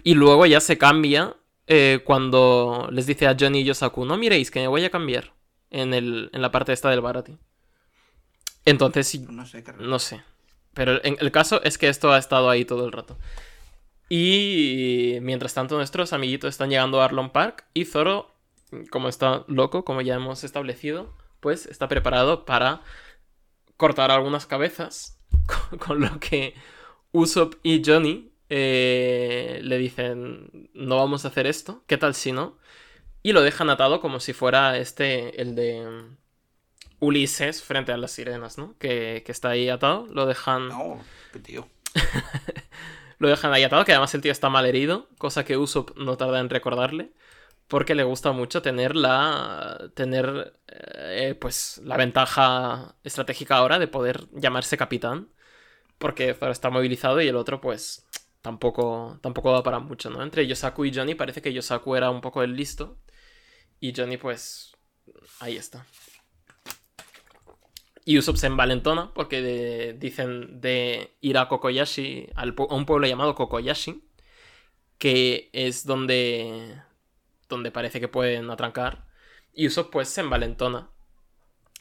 Y 0.03 0.13
luego 0.15 0.45
ya 0.45 0.59
se 0.59 0.77
cambia. 0.77 1.35
Eh, 1.65 2.01
cuando 2.03 2.89
les 2.91 3.05
dice 3.05 3.25
a 3.25 3.37
Johnny 3.39 3.61
y 3.61 3.63
Yosaku, 3.63 4.05
no 4.05 4.17
miréis 4.17 4.51
que 4.51 4.59
me 4.59 4.67
voy 4.67 4.83
a 4.83 4.89
cambiar. 4.89 5.33
En, 5.69 5.93
el, 5.93 6.29
en 6.33 6.41
la 6.41 6.51
parte 6.51 6.71
esta 6.71 6.89
del 6.89 7.01
Barati. 7.01 7.37
Entonces. 8.65 9.19
No 9.21 9.45
sé, 9.45 9.63
no 9.79 9.97
sé. 9.99 10.21
Pero 10.73 11.01
el 11.01 11.31
caso 11.31 11.63
es 11.63 11.77
que 11.77 11.87
esto 11.87 12.11
ha 12.11 12.17
estado 12.17 12.49
ahí 12.49 12.65
todo 12.65 12.85
el 12.85 12.91
rato. 12.91 13.17
Y 14.09 15.17
mientras 15.21 15.53
tanto, 15.53 15.77
nuestros 15.77 16.13
amiguitos 16.13 16.49
están 16.49 16.69
llegando 16.69 17.01
a 17.01 17.05
Arlon 17.05 17.31
Park 17.31 17.65
y 17.73 17.85
Zoro 17.85 18.33
como 18.89 19.09
está 19.09 19.43
loco, 19.47 19.85
como 19.85 20.01
ya 20.01 20.15
hemos 20.15 20.43
establecido, 20.43 21.13
pues 21.39 21.65
está 21.65 21.87
preparado 21.87 22.45
para 22.45 22.81
cortar 23.77 24.11
algunas 24.11 24.45
cabezas, 24.45 25.19
con, 25.79 26.01
lo 26.01 26.19
que 26.19 26.55
Usopp 27.11 27.55
y 27.63 27.81
Johnny 27.85 28.31
eh, 28.55 29.61
le 29.63 29.79
dicen, 29.79 30.69
no 30.75 30.97
vamos 30.97 31.25
a 31.25 31.29
hacer 31.29 31.47
esto, 31.47 31.83
¿qué 31.87 31.97
tal 31.97 32.13
si 32.13 32.31
no? 32.31 32.59
Y 33.23 33.31
lo 33.31 33.41
dejan 33.41 33.71
atado 33.71 33.99
como 33.99 34.19
si 34.19 34.31
fuera 34.31 34.77
este, 34.77 35.41
el 35.41 35.55
de 35.55 36.03
Ulises 36.99 37.63
frente 37.63 37.91
a 37.91 37.97
las 37.97 38.11
sirenas, 38.11 38.59
¿no? 38.59 38.77
Que, 38.77 39.23
está 39.25 39.49
ahí 39.49 39.69
atado, 39.69 40.05
lo 40.11 40.27
dejan... 40.27 40.69
No, 40.69 41.03
qué 41.31 41.39
tío. 41.39 41.67
lo 43.17 43.27
dejan 43.27 43.51
ahí 43.53 43.63
atado, 43.63 43.85
que 43.85 43.93
además 43.93 44.13
el 44.13 44.21
tío 44.21 44.31
está 44.31 44.49
mal 44.49 44.67
herido, 44.67 45.09
cosa 45.17 45.43
que 45.43 45.57
Usopp 45.57 45.97
no 45.97 46.15
tarda 46.17 46.39
en 46.39 46.51
recordarle 46.51 47.11
porque 47.67 47.95
le 47.95 48.03
gusta 48.03 48.33
mucho 48.33 48.61
tener 48.61 48.95
la 48.95 49.89
tener 49.95 50.53
eh, 50.67 51.35
pues 51.39 51.81
la 51.83 51.97
ventaja 51.97 52.95
estratégica 53.03 53.55
ahora 53.55 53.79
de 53.79 53.87
poder 53.87 54.27
llamarse 54.33 54.77
capitán 54.77 55.29
porque 55.97 56.35
está 56.51 56.69
movilizado 56.69 57.21
y 57.21 57.29
el 57.29 57.37
otro, 57.37 57.61
pues, 57.61 58.05
tampoco, 58.43 59.17
tampoco 59.23 59.51
da 59.51 59.63
para 59.63 59.79
mucho, 59.79 60.11
¿no? 60.11 60.21
Entre 60.21 60.45
Yosaku 60.45 60.85
y 60.85 60.93
Johnny 60.93 61.15
parece 61.15 61.41
que 61.41 61.53
Yosaku 61.53 61.95
era 61.95 62.11
un 62.11 62.21
poco 62.21 62.43
el 62.43 62.55
listo 62.55 62.99
y 63.79 63.93
Johnny, 63.95 64.17
pues, 64.17 64.73
ahí 65.39 65.57
está. 65.57 65.87
Y 68.05 68.17
Usopp 68.17 68.35
se 68.35 68.47
envalentona 68.47 69.13
porque 69.13 69.95
dicen 69.97 70.59
de 70.61 71.15
ir 71.21 71.37
a 71.37 71.47
Kokoyashi, 71.47 72.29
a 72.35 72.43
un 72.43 72.85
pueblo 72.85 73.07
llamado 73.07 73.35
Kokoyashi, 73.35 74.03
que 74.97 75.49
es 75.53 75.85
donde, 75.85 76.81
donde 77.47 77.71
parece 77.71 77.99
que 78.01 78.09
pueden 78.09 78.49
atrancar. 78.49 79.05
Y 79.53 79.67
Usopp 79.67 79.91
pues 79.91 80.09
se 80.09 80.21
envalentona. 80.21 80.89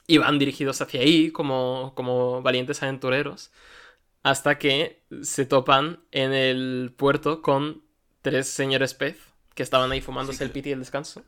Y 0.07 0.19
van 0.19 0.39
dirigidos 0.39 0.81
hacia 0.81 1.01
ahí 1.01 1.31
como, 1.33 1.93
como 1.97 2.43
valientes 2.43 2.83
aventureros. 2.83 3.53
Hasta 4.23 4.59
que 4.59 5.05
se 5.23 5.47
topan 5.47 6.01
en 6.13 6.33
el 6.33 6.95
puerto 6.97 7.43
con 7.43 7.83
tres 8.23 8.49
señores 8.49 8.95
pez 8.95 9.19
que 9.55 9.63
estaban 9.63 9.91
ahí 9.93 10.01
fumándose 10.01 10.39
Sí, 10.39 10.45
el 10.45 10.51
piti 10.51 10.71
y 10.71 10.73
el 10.73 10.79
descanso. 10.79 11.23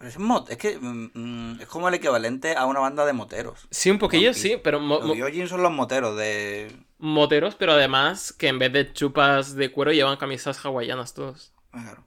Es, 0.00 0.18
mot- 0.18 0.50
es 0.50 0.56
que 0.58 0.78
mm, 0.78 1.10
mm, 1.14 1.60
es 1.60 1.66
como 1.68 1.88
el 1.88 1.94
equivalente 1.94 2.56
a 2.56 2.66
una 2.66 2.80
banda 2.80 3.06
de 3.06 3.12
moteros. 3.12 3.66
Sí, 3.70 3.90
un 3.90 3.98
poquillo, 3.98 4.34
sí, 4.34 4.58
pero 4.62 4.80
Los 4.80 5.16
Gyojin 5.16 5.48
son 5.48 5.62
los 5.62 5.72
moteros 5.72 6.16
de. 6.16 6.74
moteros, 6.98 7.54
pero 7.54 7.72
además 7.72 8.32
que 8.32 8.48
en 8.48 8.58
vez 8.58 8.72
de 8.72 8.92
chupas 8.92 9.54
de 9.54 9.70
cuero 9.70 9.92
llevan 9.92 10.16
camisas 10.16 10.64
hawaianas 10.64 11.14
todos. 11.14 11.52
Ah, 11.72 11.82
Claro. 11.82 12.04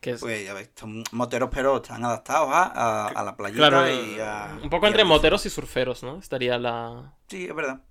Que 0.00 0.12
es, 0.12 0.20
Pues 0.20 0.44
ya 0.44 0.54
ves, 0.54 0.70
son 0.76 1.04
moteros, 1.12 1.50
pero 1.52 1.76
están 1.76 2.02
adaptados 2.04 2.48
a, 2.50 2.62
a, 2.64 3.08
a 3.08 3.22
la 3.22 3.36
playita 3.36 3.68
claro, 3.68 3.86
y 3.86 4.18
a. 4.18 4.58
un 4.62 4.70
poco 4.70 4.86
y 4.86 4.88
entre 4.88 5.04
moteros 5.04 5.44
y 5.44 5.50
surferos, 5.50 6.02
¿no? 6.02 6.18
Estaría 6.18 6.58
la... 6.58 7.14
Sí, 7.28 7.44
es 7.44 7.54
verdad. 7.54 7.82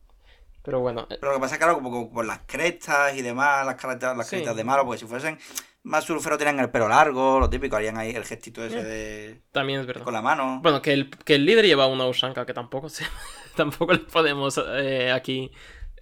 Pero 0.63 0.79
bueno, 0.81 1.07
eh, 1.09 1.17
Pero 1.19 1.31
lo 1.31 1.37
que 1.37 1.41
pasa 1.41 1.55
es 1.55 1.59
que, 1.59 1.63
claro, 1.65 1.75
como, 1.75 1.89
como 1.91 2.11
por 2.11 2.25
las 2.25 2.39
crestas 2.45 3.15
y 3.15 3.21
demás, 3.21 3.65
las 3.65 3.75
caretas, 3.75 4.15
las 4.17 4.27
Sí. 4.27 4.35
crestas 4.37 4.55
de 4.55 4.63
malo, 4.63 4.85
porque 4.85 4.99
si 4.99 5.05
fuesen 5.05 5.39
más 5.83 6.03
surferos 6.03 6.37
tenían 6.37 6.59
el 6.59 6.69
pelo 6.69 6.87
largo, 6.89 7.39
lo 7.39 7.49
típico, 7.49 7.75
harían 7.77 7.97
ahí 7.97 8.11
el 8.11 8.25
gestito 8.25 8.63
ese 8.63 8.79
Eh. 8.79 8.83
de. 8.83 9.41
también 9.51 9.79
es 9.79 9.85
verdad. 9.87 10.03
con 10.03 10.13
la 10.13 10.21
mano. 10.21 10.59
Bueno, 10.61 10.81
que 10.81 10.91
el, 10.93 11.09
que 11.09 11.35
el 11.35 11.45
líder 11.45 11.65
lleva 11.65 11.87
una 11.87 12.05
Ushanka, 12.07 12.45
que 12.45 12.53
tampoco 12.53 12.89
se, 12.89 13.05
tampoco 13.55 13.93
le 13.93 13.99
podemos 13.99 14.59
eh, 14.73 15.11
aquí 15.11 15.51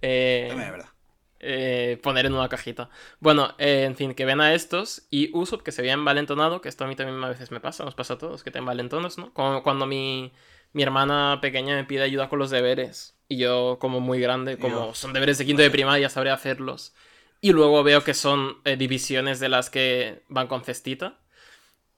eh, 0.02 0.46
También 0.48 0.68
es 0.68 0.72
verdad. 0.76 0.88
eh, 1.40 1.98
poner 2.02 2.26
en 2.26 2.34
una 2.34 2.48
cajita. 2.48 2.90
Bueno, 3.20 3.54
eh, 3.58 3.84
en 3.84 3.94
fin, 3.96 4.14
que 4.14 4.24
ven 4.24 4.40
a 4.40 4.52
estos 4.54 5.06
y 5.10 5.30
Usopp 5.36 5.62
que 5.62 5.70
se 5.72 5.80
había 5.82 5.92
envalentonado, 5.92 6.60
que 6.60 6.68
esto 6.68 6.84
a 6.84 6.88
mí 6.88 6.96
también 6.96 7.22
a 7.22 7.28
veces 7.28 7.52
me 7.52 7.60
pasa, 7.60 7.84
nos 7.84 7.94
pasa 7.94 8.14
a 8.14 8.18
todos, 8.18 8.42
que 8.42 8.50
te 8.50 8.58
envalentonas, 8.58 9.18
¿no? 9.18 9.32
Como 9.32 9.62
cuando 9.62 9.86
mi, 9.86 10.32
mi 10.72 10.82
hermana 10.82 11.38
pequeña 11.40 11.76
me 11.76 11.84
pide 11.84 12.02
ayuda 12.02 12.28
con 12.28 12.40
los 12.40 12.50
deberes 12.50 13.14
y 13.28 13.38
yo 13.38 13.78
como 13.80 14.00
muy 14.00 14.20
grande, 14.20 14.58
como 14.58 14.94
son 14.94 15.12
deberes 15.12 15.38
de 15.38 15.46
quinto 15.46 15.62
de 15.62 15.70
primaria, 15.70 16.08
sabré 16.08 16.30
hacerlos. 16.30 16.94
Y 17.40 17.52
luego 17.52 17.82
veo 17.84 18.02
que 18.02 18.14
son 18.14 18.56
eh, 18.64 18.76
divisiones 18.76 19.38
de 19.40 19.48
las 19.48 19.70
que 19.70 20.22
van 20.28 20.48
con 20.48 20.64
cestita. 20.64 21.18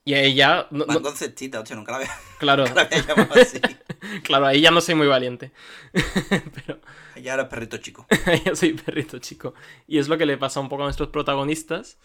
Y 0.04 0.14
ahí 0.14 0.34
ya, 0.34 0.66
no- 0.70 0.86
Van 0.86 0.96
no- 0.96 1.02
con 1.02 1.16
cestita, 1.16 1.60
hostia, 1.60 1.76
nunca 1.76 1.92
la 1.92 1.98
había, 1.98 2.10
claro, 2.38 2.64
nunca 2.66 2.74
la 2.74 2.82
había 2.82 3.06
llamado 3.06 3.40
así. 3.40 3.60
claro, 4.24 4.46
ahí 4.46 4.60
ya 4.60 4.70
no 4.70 4.80
soy 4.80 4.94
muy 4.94 5.06
valiente. 5.06 5.52
Pero 6.54 6.80
Ya 7.22 7.34
eres 7.34 7.46
perrito 7.46 7.76
chico. 7.78 8.06
yo 8.44 8.56
soy 8.56 8.72
perrito 8.74 9.18
chico. 9.18 9.54
Y 9.86 9.98
es 9.98 10.08
lo 10.08 10.18
que 10.18 10.26
le 10.26 10.36
pasa 10.38 10.60
un 10.60 10.68
poco 10.68 10.82
a 10.82 10.86
nuestros 10.86 11.10
protagonistas, 11.10 11.98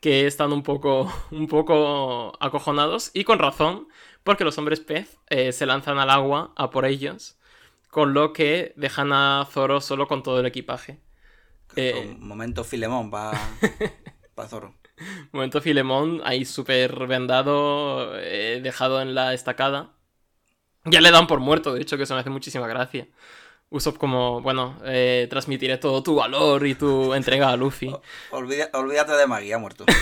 que 0.00 0.26
están 0.26 0.52
un 0.52 0.62
poco, 0.62 1.12
un 1.30 1.46
poco 1.48 2.32
acojonados, 2.40 3.10
y 3.14 3.24
con 3.24 3.38
razón, 3.38 3.88
porque 4.24 4.44
los 4.44 4.56
hombres 4.58 4.80
pez 4.80 5.18
eh, 5.28 5.52
se 5.52 5.66
lanzan 5.66 5.98
al 5.98 6.10
agua 6.10 6.52
a 6.56 6.70
por 6.70 6.84
ellos, 6.86 7.36
con 7.92 8.14
lo 8.14 8.32
que 8.32 8.72
dejan 8.76 9.12
a 9.12 9.46
Zoro 9.52 9.82
solo 9.82 10.08
con 10.08 10.22
todo 10.22 10.40
el 10.40 10.46
equipaje. 10.46 10.98
Eh. 11.76 12.14
Un 12.18 12.26
momento 12.26 12.64
Filemón 12.64 13.10
para 13.10 13.38
pa 14.34 14.46
Zorro. 14.48 14.74
Momento 15.30 15.60
Filemón, 15.60 16.22
ahí 16.24 16.46
súper 16.46 17.06
vendado, 17.06 18.18
eh, 18.18 18.60
dejado 18.62 19.02
en 19.02 19.14
la 19.14 19.34
estacada. 19.34 19.90
Ya 20.86 21.02
le 21.02 21.10
dan 21.10 21.26
por 21.26 21.40
muerto, 21.40 21.74
de 21.74 21.82
hecho, 21.82 21.98
que 21.98 22.04
eso 22.04 22.14
me 22.14 22.20
hace 22.20 22.30
muchísima 22.30 22.66
gracia. 22.66 23.08
Usopp 23.68 23.98
como, 23.98 24.40
bueno, 24.40 24.78
eh, 24.86 25.26
transmitiré 25.28 25.76
todo 25.76 26.02
tu 26.02 26.14
valor 26.14 26.66
y 26.66 26.74
tu 26.74 27.12
entrega 27.20 27.50
a 27.50 27.56
Luffy. 27.58 27.94
Olvida- 28.30 28.70
olvídate 28.72 29.12
de 29.12 29.26
Maggie, 29.26 29.52
ha 29.52 29.58
muerto. 29.58 29.84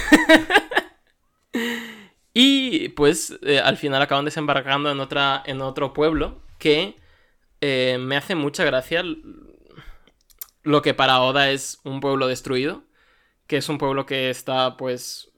Y 2.33 2.91
pues 2.91 3.37
eh, 3.43 3.59
al 3.59 3.77
final 3.77 4.01
acaban 4.01 4.25
desembarcando 4.25 4.91
en, 4.93 5.01
otra, 5.01 5.43
en 5.47 5.61
otro 5.61 5.93
pueblo 5.93 6.41
que 6.59 6.95
eh, 7.61 7.99
me 8.01 8.17
hace 8.17 8.35
mucha 8.35 8.65
gracia 8.65 9.03
lo 10.63 10.83
que 10.83 10.95
para 10.95 11.21
Oda 11.21 11.51
es 11.51 11.81
un 11.85 12.01
pueblo 12.01 12.27
destruido, 12.27 12.85
que 13.47 13.57
es 13.57 13.69
un 13.69 13.79
pueblo 13.79 14.07
que 14.07 14.31
está 14.31 14.77
pues 14.77 15.31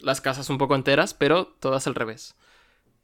las 0.00 0.20
casas 0.20 0.50
un 0.50 0.58
poco 0.58 0.74
enteras, 0.74 1.14
pero 1.14 1.46
todas 1.60 1.86
al 1.86 1.94
revés, 1.94 2.34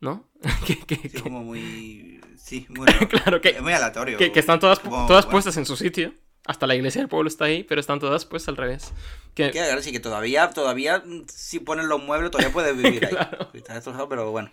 ¿no? 0.00 0.28
que, 0.66 0.78
que- 0.78 0.96
Sí, 0.96 1.08
que- 1.10 1.20
como 1.22 1.42
muy. 1.44 2.20
Sí, 2.36 2.66
claro, 3.10 3.40
que, 3.40 3.50
Es 3.50 3.62
muy 3.62 3.72
aleatorio. 3.72 4.18
que- 4.18 4.32
están 4.34 4.58
todas, 4.60 4.80
Como- 4.80 5.06
todas 5.06 5.24
bueno. 5.26 5.32
puestas 5.32 5.56
en 5.56 5.66
su 5.66 5.76
sitio. 5.76 6.14
Hasta 6.46 6.66
la 6.66 6.74
iglesia 6.74 7.02
del 7.02 7.08
pueblo 7.08 7.28
está 7.28 7.44
ahí, 7.44 7.62
pero 7.64 7.80
están 7.82 8.00
todas 8.00 8.24
pues 8.24 8.48
al 8.48 8.56
revés. 8.56 8.92
Que, 9.34 9.50
claro, 9.50 9.82
sí, 9.82 9.92
que 9.92 10.00
todavía, 10.00 10.48
todavía, 10.50 11.02
mm, 11.04 11.26
si 11.28 11.60
pones 11.60 11.84
los 11.84 12.02
muebles, 12.02 12.30
todavía 12.30 12.52
puedes 12.52 12.74
vivir 12.76 13.04
ahí. 13.06 13.10
Claro. 13.10 13.50
Está 13.52 13.74
destrozado, 13.74 14.08
pero 14.08 14.30
bueno. 14.30 14.50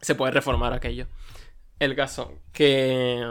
se 0.00 0.14
puede 0.14 0.32
reformar 0.32 0.74
aquello. 0.74 1.06
El 1.78 1.96
caso 1.96 2.40
que 2.52 3.22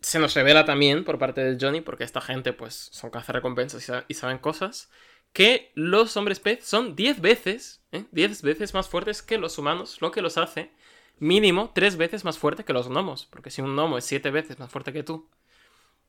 se 0.00 0.18
nos 0.18 0.34
revela 0.34 0.64
también 0.64 1.04
por 1.04 1.18
parte 1.18 1.42
de 1.42 1.58
Johnny, 1.64 1.80
porque 1.80 2.04
esta 2.04 2.20
gente 2.20 2.52
pues 2.52 2.74
son 2.92 3.10
cazarrecompensas 3.10 3.82
y, 3.82 3.86
sa- 3.86 4.04
y 4.08 4.14
saben 4.14 4.38
cosas, 4.38 4.90
que 5.32 5.72
los 5.74 6.16
hombres 6.16 6.40
pez 6.40 6.64
son 6.64 6.96
10 6.96 7.20
veces, 7.20 7.82
¿eh? 7.92 8.04
10 8.12 8.42
veces 8.42 8.74
más 8.74 8.88
fuertes 8.88 9.22
que 9.22 9.38
los 9.38 9.58
humanos, 9.58 9.98
lo 10.00 10.10
que 10.10 10.22
los 10.22 10.38
hace 10.38 10.70
mínimo 11.18 11.72
3 11.74 11.96
veces 11.96 12.24
más 12.24 12.38
fuerte 12.38 12.64
que 12.64 12.72
los 12.72 12.88
gnomos, 12.88 13.26
porque 13.26 13.50
si 13.50 13.60
un 13.62 13.74
gnomo 13.74 13.98
es 13.98 14.04
7 14.04 14.30
veces 14.30 14.58
más 14.58 14.70
fuerte 14.70 14.92
que 14.92 15.02
tú, 15.02 15.28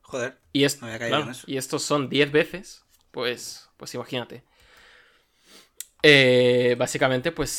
Joder. 0.01 0.37
y, 0.53 0.63
es- 0.65 0.81
No 0.81 0.87
había 0.87 0.99
caído 0.99 1.17
claro, 1.17 1.25
en 1.25 1.31
eso. 1.31 1.47
y 1.47 1.57
estos 1.57 1.83
son 1.83 2.09
10 2.09 2.31
veces, 2.31 2.83
pues, 3.11 3.69
pues 3.77 3.93
imagínate. 3.95 4.43
Eh, 6.01 6.75
básicamente, 6.77 7.31
pues 7.31 7.51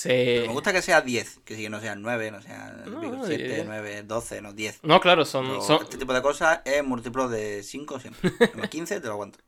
se... 0.00 0.44
Me 0.46 0.52
gusta 0.52 0.72
que 0.72 0.82
sea 0.82 1.00
10, 1.00 1.40
que 1.44 1.56
sí 1.56 1.62
que 1.62 1.70
no 1.70 1.80
sean 1.80 2.00
9, 2.02 2.30
no 2.30 2.40
sean 2.42 2.84
No, 2.90 3.24
7, 3.26 3.60
eh. 3.60 3.64
9, 3.66 4.02
12, 4.04 4.42
no 4.42 4.52
10. 4.52 4.80
No, 4.84 5.00
claro, 5.00 5.24
son, 5.24 5.46
Pero 5.46 5.60
son, 5.62 5.82
Este 5.82 5.98
tipo 5.98 6.12
de 6.12 6.22
cosas 6.22 6.60
es 6.64 6.84
múltiplo 6.84 7.28
de 7.28 7.62
5 7.62 7.98
siempre. 8.00 8.30
Más 8.54 8.68
15 8.68 9.00
te 9.00 9.06
lo 9.06 9.14
aguanto. 9.14 9.38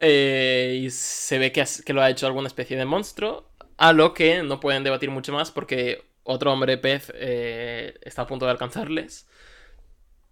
Eh, 0.00 0.80
y 0.84 0.90
se 0.90 1.38
ve 1.38 1.50
que, 1.52 1.60
has- 1.60 1.82
que 1.82 1.92
lo 1.92 2.02
ha 2.02 2.10
hecho 2.10 2.26
alguna 2.26 2.46
especie 2.46 2.76
de 2.76 2.84
monstruo, 2.84 3.50
a 3.76 3.92
lo 3.92 4.14
que 4.14 4.42
no 4.42 4.60
pueden 4.60 4.84
debatir 4.84 5.10
mucho 5.10 5.32
más 5.32 5.50
porque 5.50 6.04
otro 6.22 6.52
hombre 6.52 6.78
pez 6.78 7.12
eh, 7.14 7.94
está 8.02 8.22
a 8.22 8.26
punto 8.26 8.44
de 8.44 8.52
alcanzarles. 8.52 9.26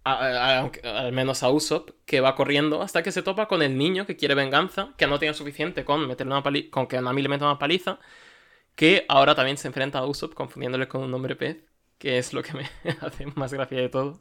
A- 0.03 0.13
a- 0.25 0.59
aunque- 0.59 0.87
al 0.87 1.11
menos 1.11 1.43
a 1.43 1.49
Usopp, 1.49 1.89
que 2.05 2.21
va 2.21 2.33
corriendo 2.35 2.81
hasta 2.81 3.03
que 3.03 3.11
se 3.11 3.23
topa 3.23 3.47
con 3.49 3.61
el 3.61 3.77
niño 3.77 4.05
que 4.05 4.15
quiere 4.15 4.35
venganza, 4.35 4.93
que 4.97 5.05
no 5.07 5.19
tiene 5.19 5.33
suficiente 5.33 5.83
con 5.83 6.07
meterle 6.07 6.31
una 6.33 6.43
pali- 6.43 6.69
con 6.69 6.87
que 6.87 7.01
Nami 7.01 7.21
le 7.21 7.27
meta 7.29 7.43
una 7.45 7.59
paliza, 7.59 7.99
que 8.77 9.05
ahora 9.09 9.35
también 9.35 9.57
se 9.57 9.67
enfrenta 9.67 9.99
a 9.99 10.07
Usopp 10.07 10.35
confundiéndole 10.35 10.87
con 10.87 11.03
un 11.03 11.13
hombre 11.13 11.35
pez, 11.35 11.57
que 11.99 12.19
es 12.19 12.33
lo 12.33 12.43
que 12.43 12.53
me 12.53 12.69
hace 13.01 13.27
más 13.35 13.53
gracia 13.53 13.79
de 13.79 13.89
todo. 13.89 14.19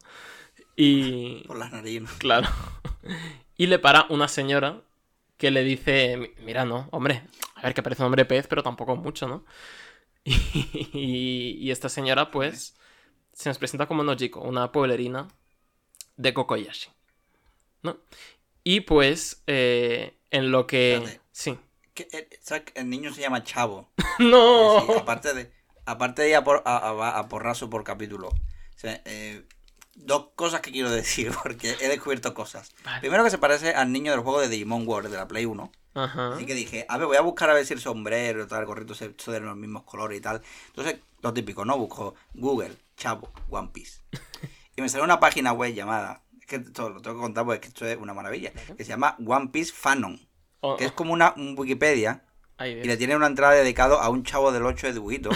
Y, 0.77 1.45
Por 1.49 1.59
las 1.59 1.73
narices. 1.73 2.03
¿no? 2.03 2.19
Claro. 2.19 2.49
Y 3.59 3.67
le 3.69 3.79
para 3.79 4.07
una 4.11 4.29
señora 4.29 4.83
que 5.39 5.51
le 5.53 5.65
dice, 5.65 6.17
"Mi- 6.17 6.33
mira, 6.45 6.65
no, 6.65 6.89
hombre, 6.93 7.23
a 7.57 7.63
ver 7.63 7.75
que 7.75 7.83
parece 7.85 8.03
un 8.03 8.07
hombre 8.09 8.25
pez, 8.27 8.49
pero 8.49 8.65
tampoco 8.65 8.97
mucho, 8.97 9.29
¿no? 9.29 9.45
Y, 10.25 11.59
y 11.61 11.71
esta 11.71 11.89
señora, 11.89 12.31
pues, 12.31 12.77
se 13.33 13.49
nos 13.51 13.59
presenta 13.59 13.87
como 13.87 14.05
Nojiko, 14.05 14.41
una 14.41 14.73
pueblerina 14.73 15.29
de 16.17 16.35
Kokoyashi, 16.35 16.91
¿no? 17.83 17.99
Y 18.65 18.81
pues, 18.83 19.43
eh, 19.47 20.17
en 20.31 20.51
lo 20.53 20.67
que... 20.67 20.95
Espérate. 20.97 21.21
Sí. 21.33 21.59
Que 21.97 22.09
el, 22.13 22.29
¿sabes 22.43 22.63
que 22.65 22.79
el 22.81 22.89
niño 22.89 23.13
se 23.13 23.23
llama 23.23 23.43
Chavo. 23.43 23.91
¡No! 24.21 24.81
Sí, 24.87 24.93
aparte 25.01 25.35
de 25.35 25.51
aparte 25.87 26.23
de 26.23 26.29
ir 26.29 26.37
a, 26.37 26.45
por, 26.45 26.63
a, 26.65 26.77
a- 26.77 27.19
a 27.19 27.29
porrazo 27.29 27.69
por 27.71 27.83
capítulo. 27.85 28.29
O 28.29 28.79
sea, 28.79 29.03
eh, 29.07 29.45
dos 29.95 30.29
cosas 30.37 30.61
que 30.61 30.71
quiero 30.71 30.91
decir, 31.03 31.33
porque 31.43 31.75
he 31.81 31.89
descubierto 31.89 32.35
cosas. 32.35 32.73
Vale. 32.85 33.01
Primero 33.01 33.25
que 33.25 33.31
se 33.31 33.39
parece 33.39 33.71
al 33.75 33.91
niño 33.91 34.13
del 34.13 34.21
juego 34.21 34.41
de 34.41 34.49
Digimon 34.49 34.87
World, 34.87 35.11
de 35.11 35.17
la 35.17 35.27
Play 35.27 35.47
1. 35.47 35.73
Ajá. 35.95 36.35
Así 36.35 36.45
que 36.45 36.55
dije, 36.55 36.85
a 36.89 36.99
ver, 36.99 37.07
voy 37.07 37.17
a 37.17 37.23
buscar 37.23 37.49
a 37.49 37.55
ver 37.55 37.65
si 37.65 37.73
el 37.73 37.81
sombrero, 37.81 38.47
tal, 38.47 38.67
gorrito 38.67 38.95
se 38.95 39.09
de 39.09 39.41
los 39.41 39.57
mismos 39.57 39.85
colores 39.85 40.19
y 40.19 40.21
tal. 40.21 40.43
Entonces, 40.69 40.99
lo 41.23 41.33
típico, 41.33 41.65
¿no? 41.65 41.79
Busco 41.79 42.15
Google, 42.35 42.77
Chavo, 42.99 43.33
One 43.49 43.71
Piece. 43.73 44.03
Y 44.77 44.83
me 44.83 44.91
sale 44.91 45.03
una 45.05 45.19
página 45.19 45.55
web 45.55 45.73
llamada, 45.73 46.23
es 46.39 46.47
que 46.47 46.57
esto 46.57 46.91
lo 46.91 47.01
tengo 47.01 47.17
que 47.17 47.23
contar 47.23 47.45
porque 47.47 47.55
es 47.57 47.61
que 47.63 47.69
esto 47.69 47.87
es 47.87 47.97
una 47.97 48.13
maravilla, 48.13 48.53
que 48.77 48.85
se 48.85 48.91
llama 48.91 49.17
One 49.27 49.49
Piece 49.49 49.73
Fanon, 49.73 50.26
Oh, 50.61 50.77
que 50.77 50.87
es 50.87 50.93
como 50.93 51.13
una 51.13 51.35
un 51.37 51.55
Wikipedia 51.59 52.23
y 52.83 52.85
le 52.87 52.97
tiene 52.97 53.15
una 53.17 53.27
entrada 53.27 53.55
dedicado 53.55 54.01
a 54.01 54.09
un 54.09 54.25
chavo 54.25 54.51
del 54.53 54.65
8 54.65 54.87
de 54.89 54.93
dibujito, 54.95 55.31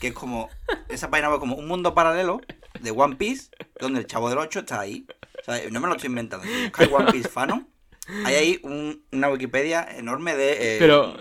que 0.00 0.08
es 0.08 0.12
como, 0.12 0.48
esa 0.88 1.10
página 1.10 1.30
web 1.30 1.40
como 1.40 1.56
un 1.56 1.66
mundo 1.66 1.94
paralelo 1.94 2.40
de 2.80 2.90
One 2.90 3.16
Piece, 3.16 3.50
donde 3.80 4.00
el 4.00 4.06
chavo 4.06 4.28
del 4.28 4.38
8 4.38 4.60
está 4.60 4.80
ahí. 4.80 5.06
O 5.40 5.44
sea, 5.44 5.60
no 5.70 5.80
me 5.80 5.86
lo 5.88 5.94
estoy 5.94 6.08
inventando. 6.08 6.46
Si 6.46 6.62
buscáis 6.64 6.90
One 6.92 7.10
Piece 7.12 7.28
Fanon, 7.30 7.68
hay 8.24 8.34
ahí 8.34 8.60
un- 8.62 9.02
una 9.12 9.28
Wikipedia 9.30 9.86
enorme 9.96 10.36
de 10.36 10.76
eh, 10.76 10.78
Pero- 10.78 11.16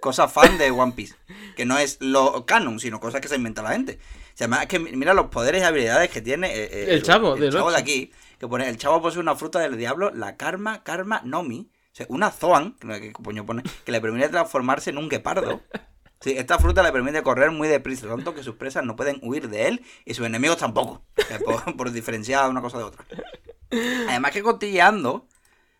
cosas 0.00 0.32
fan 0.32 0.58
de 0.58 0.70
One 0.72 0.92
Piece. 0.92 1.14
Que 1.56 1.64
no 1.64 1.78
es 1.78 1.98
lo 2.00 2.44
canon, 2.44 2.80
sino 2.80 2.98
cosas 2.98 3.20
que 3.20 3.28
se 3.28 3.36
inventa 3.36 3.62
la 3.62 3.70
gente. 3.72 4.00
O 4.02 4.36
sea, 4.36 4.46
además 4.46 4.62
es 4.62 4.68
que 4.68 4.78
mira 4.80 5.14
los 5.14 5.26
poderes 5.26 5.62
y 5.62 5.64
habilidades 5.64 6.10
que 6.10 6.20
tiene 6.22 6.48
eh, 6.48 6.68
eh, 6.72 6.86
El 6.88 7.02
chavo 7.02 7.34
el 7.34 7.40
del 7.40 7.52
chavo 7.52 7.70
de 7.70 7.76
aquí. 7.78 8.10
Que 8.38 8.48
pone, 8.48 8.68
el 8.68 8.76
chavo 8.78 9.00
posee 9.00 9.20
una 9.20 9.36
fruta 9.36 9.60
del 9.60 9.76
diablo, 9.76 10.10
la 10.12 10.36
Karma, 10.36 10.82
Karma 10.82 11.20
Nomi. 11.24 11.70
O 11.92 11.94
sea, 11.94 12.06
una 12.08 12.30
Zoan, 12.30 12.74
que 12.74 13.12
coño 13.12 13.44
pone, 13.44 13.62
le 13.86 14.00
permite 14.00 14.28
transformarse 14.30 14.90
en 14.90 14.98
un 14.98 15.08
guepardo. 15.10 15.60
Sí, 16.20 16.32
esta 16.38 16.58
fruta 16.58 16.82
le 16.82 16.92
permite 16.92 17.22
correr 17.22 17.50
muy 17.50 17.68
deprisa, 17.68 18.06
tanto 18.08 18.34
que 18.34 18.42
sus 18.42 18.54
presas 18.54 18.84
no 18.84 18.96
pueden 18.96 19.18
huir 19.22 19.48
de 19.50 19.66
él 19.68 19.84
y 20.04 20.14
sus 20.14 20.24
enemigos 20.24 20.56
tampoco. 20.56 21.04
Por, 21.44 21.76
por 21.76 21.90
diferenciar 21.90 22.48
una 22.48 22.62
cosa 22.62 22.78
de 22.78 22.84
otra. 22.84 23.04
Además 24.08 24.30
que 24.30 24.42
cotilleando, 24.42 25.26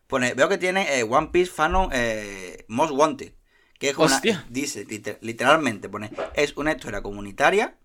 pone, 0.06 0.34
veo 0.34 0.48
que 0.48 0.58
tiene 0.58 0.98
eh, 0.98 1.02
One 1.04 1.28
Piece 1.28 1.50
Fanon 1.50 1.88
eh, 1.92 2.64
Most 2.68 2.92
Wanted. 2.92 3.32
Que 3.78 3.88
es 3.90 3.96
una, 3.96 4.20
dice, 4.48 4.84
liter- 4.86 5.18
literalmente, 5.22 5.88
pone, 5.88 6.10
es 6.34 6.56
una 6.56 6.72
historia 6.72 7.02
comunitaria 7.02 7.76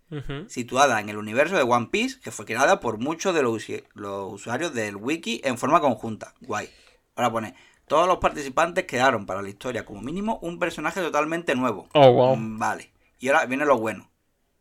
situada 0.48 1.00
en 1.02 1.10
el 1.10 1.18
universo 1.18 1.56
de 1.58 1.64
One 1.64 1.88
Piece, 1.92 2.20
que 2.22 2.32
fue 2.32 2.46
creada 2.46 2.80
por 2.80 2.98
muchos 2.98 3.34
de 3.36 3.42
los 3.44 4.34
usuarios 4.34 4.74
del 4.74 4.96
wiki 4.96 5.42
en 5.44 5.58
forma 5.58 5.80
conjunta. 5.82 6.34
Guay. 6.42 6.70
Ahora 7.16 7.32
pone, 7.32 7.56
todos 7.88 8.08
los 8.08 8.18
participantes 8.18 8.86
crearon 8.88 9.26
para 9.26 9.42
la 9.42 9.50
historia 9.50 9.86
como 9.86 10.02
mínimo 10.02 10.40
un 10.42 10.60
personaje 10.60 11.02
totalmente 11.02 11.56
nuevo. 11.56 11.88
Oh, 11.94 12.12
wow. 12.12 12.36
Mm, 12.36 12.58
Vale. 12.60 12.92
Y 13.20 13.30
ahora 13.30 13.46
viene 13.46 13.66
lo 13.66 13.78
bueno. 13.78 14.10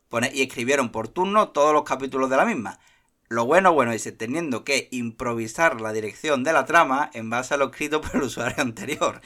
Pone, 0.09 0.31
y 0.33 0.43
escribieron 0.43 0.91
por 0.91 1.09
turno 1.09 1.49
todos 1.49 1.73
los 1.73 1.83
capítulos 1.83 2.31
de 2.31 2.37
la 2.37 2.45
misma. 2.45 2.79
Lo 3.29 3.45
bueno, 3.45 3.73
bueno, 3.73 3.91
dice, 3.91 4.13
teniendo 4.13 4.63
que 4.65 4.89
improvisar 4.93 5.81
la 5.81 5.93
dirección 5.93 6.45
de 6.45 6.53
la 6.53 6.65
trama 6.65 7.11
en 7.13 7.29
base 7.29 7.55
a 7.55 7.57
lo 7.57 7.67
escrito 7.67 8.01
por 8.03 8.15
el 8.17 8.23
usuario 8.23 8.63
anterior. 8.63 9.21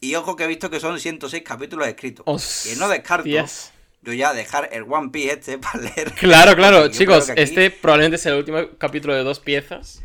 Y 0.00 0.14
ojo 0.14 0.36
que 0.36 0.44
he 0.44 0.46
visto 0.46 0.70
que 0.70 0.78
son 0.80 1.00
106 1.00 1.42
capítulos 1.42 1.88
escritos. 1.88 2.24
Que 2.68 2.76
no 2.76 2.88
descarto 2.88 3.28
yo 4.02 4.12
ya 4.12 4.32
dejar 4.32 4.68
el 4.72 4.84
One 4.84 5.08
Piece 5.08 5.32
este 5.32 5.58
para 5.58 5.80
leer. 5.80 6.12
Claro, 6.12 6.54
claro, 6.54 6.88
chicos, 6.88 7.30
aquí- 7.30 7.40
este 7.40 7.70
probablemente 7.70 8.18
sea 8.18 8.32
el 8.32 8.38
último 8.38 8.58
capítulo 8.78 9.14
de 9.14 9.24
dos 9.24 9.40
piezas. 9.40 10.02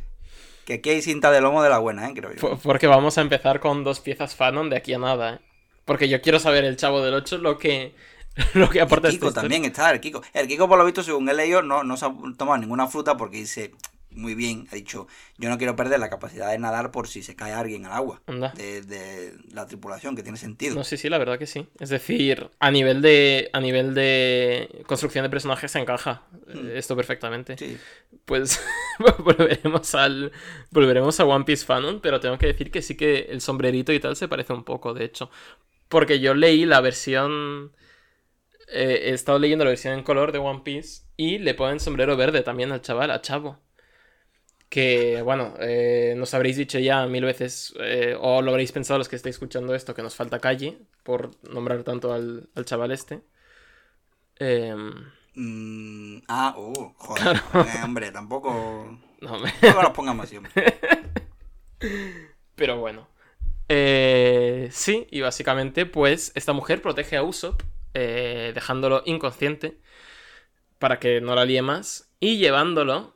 Que 0.65 0.75
aquí 0.75 0.89
hay 0.91 1.01
cinta 1.01 1.31
de 1.31 1.41
lomo 1.41 1.61
de 1.63 1.69
la 1.69 1.79
buena, 1.79 2.07
¿eh? 2.07 2.13
Creo 2.15 2.31
yo. 2.33 2.39
po- 2.39 2.57
Porque 2.57 2.87
vamos 2.87 3.17
a 3.17 3.21
empezar 3.21 3.59
con 3.59 3.83
dos 3.83 3.99
piezas 3.99 4.35
fanon 4.35 4.69
de 4.69 4.77
aquí 4.77 4.93
a 4.93 4.97
nada, 4.99 5.33
¿eh? 5.35 5.39
Porque 5.85 6.07
yo 6.07 6.21
quiero 6.21 6.39
saber 6.39 6.63
el 6.63 6.77
chavo 6.77 7.01
del 7.01 7.13
8 7.13 7.39
lo 7.39 7.57
que, 7.57 7.93
lo 8.53 8.69
que 8.69 8.79
aporta 8.81 9.09
El 9.09 9.15
Kiko 9.15 9.33
también 9.33 9.65
está, 9.65 9.91
el 9.91 9.99
Kiko. 9.99 10.21
El 10.33 10.47
Kiko, 10.47 10.69
por 10.69 10.77
lo 10.77 10.85
visto, 10.85 11.03
según 11.03 11.27
he 11.27 11.33
leído, 11.33 11.61
no, 11.61 11.83
no 11.83 11.97
se 11.97 12.05
ha 12.05 12.13
tomado 12.37 12.57
ninguna 12.57 12.87
fruta 12.87 13.17
porque 13.17 13.37
dice 13.37 13.71
muy 14.15 14.35
bien, 14.35 14.67
ha 14.71 14.75
dicho, 14.75 15.07
yo 15.37 15.49
no 15.49 15.57
quiero 15.57 15.75
perder 15.75 15.99
la 15.99 16.09
capacidad 16.09 16.51
de 16.51 16.57
nadar 16.59 16.91
por 16.91 17.07
si 17.07 17.23
se 17.23 17.35
cae 17.35 17.53
alguien 17.53 17.85
al 17.85 17.93
agua 17.93 18.21
de 18.27 19.33
la 19.51 19.65
tripulación, 19.67 20.15
que 20.15 20.23
tiene 20.23 20.37
sentido. 20.37 20.75
No, 20.75 20.83
sí, 20.83 20.97
sí, 20.97 21.09
la 21.09 21.17
verdad 21.17 21.37
que 21.39 21.45
sí. 21.47 21.67
Es 21.79 21.89
decir, 21.89 22.49
a 22.59 22.71
nivel 22.71 23.01
de, 23.01 23.49
a 23.53 23.59
nivel 23.59 23.93
de 23.93 24.83
construcción 24.87 25.23
de 25.23 25.29
personajes 25.29 25.71
se 25.71 25.79
encaja 25.79 26.23
eh, 26.47 26.53
Mm. 26.55 26.77
esto 26.77 26.95
perfectamente. 26.95 27.57
Sí. 27.57 27.77
Pues 28.25 28.61
volveremos 29.19 29.95
al 29.95 30.31
volveremos 30.71 31.19
a 31.19 31.25
One 31.25 31.45
Piece 31.45 31.65
Fanon, 31.65 31.99
pero 32.01 32.19
tengo 32.19 32.37
que 32.37 32.47
decir 32.47 32.71
que 32.71 32.81
sí 32.81 32.95
que 32.95 33.27
el 33.29 33.41
sombrerito 33.41 33.91
y 33.93 33.99
tal 33.99 34.15
se 34.15 34.27
parece 34.27 34.53
un 34.53 34.63
poco, 34.63 34.93
de 34.93 35.05
hecho. 35.05 35.29
Porque 35.89 36.19
yo 36.19 36.33
leí 36.33 36.65
la 36.65 36.81
versión 36.81 37.71
eh, 38.67 39.01
he 39.05 39.09
estado 39.13 39.39
leyendo 39.39 39.65
la 39.65 39.71
versión 39.71 39.93
en 39.93 40.03
color 40.03 40.31
de 40.31 40.39
One 40.39 40.61
Piece 40.63 41.03
y 41.17 41.37
le 41.39 41.53
ponen 41.53 41.79
sombrero 41.79 42.15
verde 42.17 42.41
también 42.41 42.71
al 42.71 42.81
chaval, 42.81 43.11
a 43.11 43.21
Chavo. 43.21 43.59
Que, 44.73 45.21
bueno, 45.21 45.53
eh, 45.59 46.13
nos 46.17 46.33
habréis 46.33 46.57
dicho 46.57 46.79
ya 46.79 47.05
mil 47.07 47.23
veces, 47.25 47.73
eh, 47.79 48.15
o 48.19 48.41
lo 48.41 48.51
habréis 48.51 48.71
pensado 48.71 48.97
los 48.97 49.07
que 49.09 49.15
estáis 49.15 49.35
escuchando 49.35 49.75
esto, 49.75 49.93
que 49.93 50.01
nos 50.01 50.15
falta 50.15 50.39
calle 50.39 50.79
por 51.03 51.31
nombrar 51.49 51.83
tanto 51.83 52.13
al, 52.13 52.49
al 52.55 52.65
chaval 52.65 52.91
este. 52.91 53.21
Em, 54.39 54.93
Mm, 55.35 56.19
ah, 56.27 56.53
oh, 56.57 56.93
joder. 56.95 57.41
Eh, 57.55 57.83
hombre, 57.83 58.11
tampoco. 58.11 58.99
no, 59.21 59.39
me- 59.39 59.51
Tampoco 59.51 59.81
nos 59.83 59.91
pongamos 59.93 60.31
hombre. 60.33 60.51
Pero 62.55 62.79
bueno. 62.79 63.07
Eh, 63.69 64.69
sí, 64.71 65.07
y 65.11 65.21
básicamente, 65.21 65.85
pues, 65.85 66.31
esta 66.35 66.53
mujer 66.53 66.81
protege 66.81 67.17
a 67.17 67.23
Usopp, 67.23 67.61
dejándolo 67.93 69.03
inconsciente 69.05 69.79
para 70.79 70.99
que 70.99 71.21
no 71.21 71.35
la 71.35 71.45
líe 71.45 71.61
más 71.61 72.11
y 72.19 72.37
llevándolo 72.37 73.15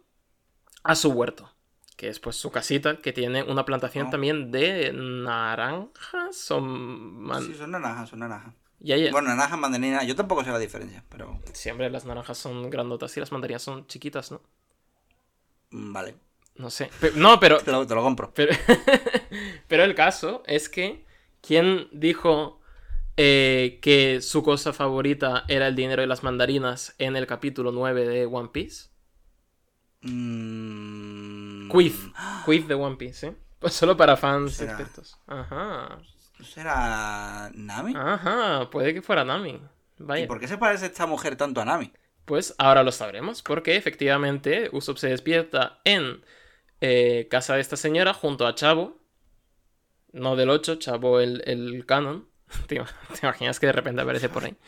a 0.87 0.95
su 0.95 1.11
huerto, 1.11 1.51
que 1.95 2.09
es 2.09 2.19
pues 2.19 2.35
su 2.35 2.51
casita, 2.51 2.97
que 2.97 3.13
tiene 3.13 3.43
una 3.43 3.65
plantación 3.65 4.07
Oh. 4.07 4.09
también 4.09 4.51
de 4.51 4.91
naranjas 4.93 6.51
man- 6.61 7.43
Sí, 7.43 7.53
son 7.55 7.71
naranjas, 7.71 8.09
son 8.09 8.19
naranjas. 8.19 8.53
Ya. 8.79 8.95
Bueno, 9.11 9.29
naranjas, 9.29 9.57
mandarinas, 9.59 10.05
yo 10.05 10.15
tampoco 10.15 10.43
sé 10.43 10.51
la 10.51 10.59
diferencia, 10.59 11.03
pero. 11.09 11.39
Siempre 11.53 11.89
las 11.89 12.05
naranjas 12.05 12.37
son 12.37 12.69
grandotas 12.69 13.15
y 13.17 13.19
las 13.19 13.31
mandarinas 13.31 13.63
son 13.63 13.87
chiquitas, 13.87 14.31
¿no? 14.31 14.41
mm, 15.71 15.93
Vale. 15.93 16.15
No 16.57 16.69
sé. 16.69 16.89
Pe- 16.99 17.11
no, 17.15 17.39
pero 17.39 17.57
Te 17.63 17.71
lo, 17.71 17.85
te 17.85 17.95
lo 17.95 18.01
compro. 18.03 18.31
Pero, 18.33 18.53
pero 19.67 19.83
el 19.83 19.95
caso 19.95 20.43
es 20.45 20.69
que, 20.69 21.05
¿quién 21.41 21.87
dijo 21.91 22.59
eh, 23.15 23.79
que 23.81 24.21
su 24.21 24.43
cosa 24.43 24.73
favorita 24.73 25.43
era 25.47 25.67
el 25.67 25.75
dinero 25.75 26.03
y 26.03 26.07
las 26.07 26.23
mandarinas 26.23 26.95
en 26.99 27.15
el 27.15 27.25
capítulo 27.27 27.71
9 27.71 28.07
de 28.07 28.25
One 28.27 28.49
Piece? 28.51 28.89
Mm, 30.01 31.69
Quiz. 31.69 31.95
Quiz 32.45 32.67
de 32.67 32.73
One 32.75 32.95
Piece, 32.97 33.27
¿eh? 33.27 33.35
Pues 33.59 33.73
solo 33.73 33.97
para 33.97 34.17
fans 34.17 34.53
Será. 34.53 34.73
expertos. 34.73 35.19
Ajá. 35.27 35.97
¿No 36.39 36.45
será 36.45 37.49
Nami? 37.55 37.93
Ajá, 37.95 38.69
puede 38.69 38.93
que 38.93 39.01
fuera 39.01 39.23
Nami. 39.25 39.49
¿Y 39.99 40.03
Vaya. 40.03 40.27
por 40.27 40.39
qué 40.39 40.47
se 40.47 40.57
parece 40.57 40.85
esta 40.85 41.07
mujer 41.07 41.35
tanto 41.35 41.59
a 41.61 41.65
Nami? 41.65 41.91
Pues 42.25 42.53
ahora 42.59 42.83
lo 42.83 42.91
sabremos, 42.91 43.41
porque 43.41 43.75
efectivamente 43.75 44.69
Usopp 44.71 44.97
se 44.97 45.07
despierta 45.09 45.79
en 45.85 46.23
eh, 46.81 47.27
casa 47.31 47.55
de 47.55 47.61
esta 47.61 47.77
señora 47.77 48.13
junto 48.13 48.45
a 48.45 48.53
Chavo. 48.53 48.99
No 50.13 50.35
del 50.35 50.49
8, 50.49 50.75
Chavo 50.75 51.19
el, 51.19 51.41
el 51.45 51.85
canon. 51.85 52.27
¿Te, 52.67 52.75
ima- 52.75 52.87
te 53.19 53.25
imaginas 53.25 53.59
que 53.59 53.67
de 53.67 53.71
repente 53.73 54.01
aparece 54.01 54.29
por 54.29 54.43
ahí? 54.45 54.55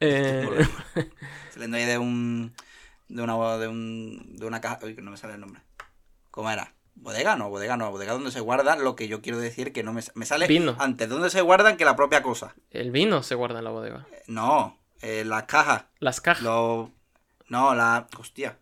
Eh, 0.00 0.48
Saliendo 1.50 1.76
ahí 1.76 1.84
de 1.84 1.98
un. 1.98 2.54
De 3.08 3.22
una. 3.22 3.56
De, 3.58 3.68
un, 3.68 4.36
de 4.36 4.46
una 4.46 4.60
caja. 4.60 4.78
Uy, 4.82 4.94
que 4.94 5.02
no 5.02 5.10
me 5.10 5.16
sale 5.16 5.34
el 5.34 5.40
nombre. 5.40 5.62
¿Cómo 6.30 6.50
era? 6.50 6.74
Bodega, 6.94 7.36
no, 7.36 7.48
bodega 7.48 7.76
no, 7.76 7.90
bodega 7.92 8.12
donde 8.12 8.32
se 8.32 8.40
guarda 8.40 8.74
lo 8.76 8.96
que 8.96 9.06
yo 9.06 9.22
quiero 9.22 9.38
decir 9.38 9.72
que 9.72 9.84
no 9.84 9.92
me, 9.92 10.02
me 10.14 10.26
sale 10.26 10.48
Vino. 10.48 10.74
antes 10.80 11.08
donde 11.08 11.30
se 11.30 11.42
guardan 11.42 11.76
que 11.76 11.84
la 11.84 11.94
propia 11.94 12.24
cosa. 12.24 12.54
el 12.72 12.90
vino 12.90 13.22
se 13.22 13.36
guarda 13.36 13.58
en 13.60 13.64
la 13.66 13.70
bodega. 13.70 14.06
No, 14.26 14.76
eh, 15.00 15.22
las 15.24 15.44
cajas. 15.44 15.84
Las 16.00 16.20
cajas. 16.20 16.42
No, 16.42 16.92
la. 17.48 18.08
Hostia. 18.18 18.58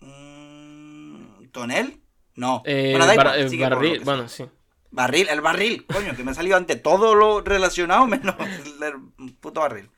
Mm, 0.00 1.48
¿Tonel? 1.52 2.00
No. 2.34 2.62
Eh, 2.64 2.90
bueno, 2.92 3.06
da 3.06 3.14
bar- 3.14 3.26
igual, 3.26 3.40
eh, 3.40 3.48
sigue 3.50 3.64
por 3.64 3.70
lo 3.72 3.76
barril, 3.76 4.04
bueno, 4.04 4.28
sí. 4.28 4.46
Barril, 4.90 5.28
el 5.28 5.40
barril, 5.42 5.86
coño, 5.86 6.16
que 6.16 6.24
me 6.24 6.30
ha 6.30 6.34
salido 6.34 6.56
ante 6.56 6.76
todo 6.76 7.14
lo 7.14 7.42
relacionado 7.42 8.06
menos 8.06 8.34
el 9.18 9.34
puto 9.34 9.60
barril. 9.60 9.90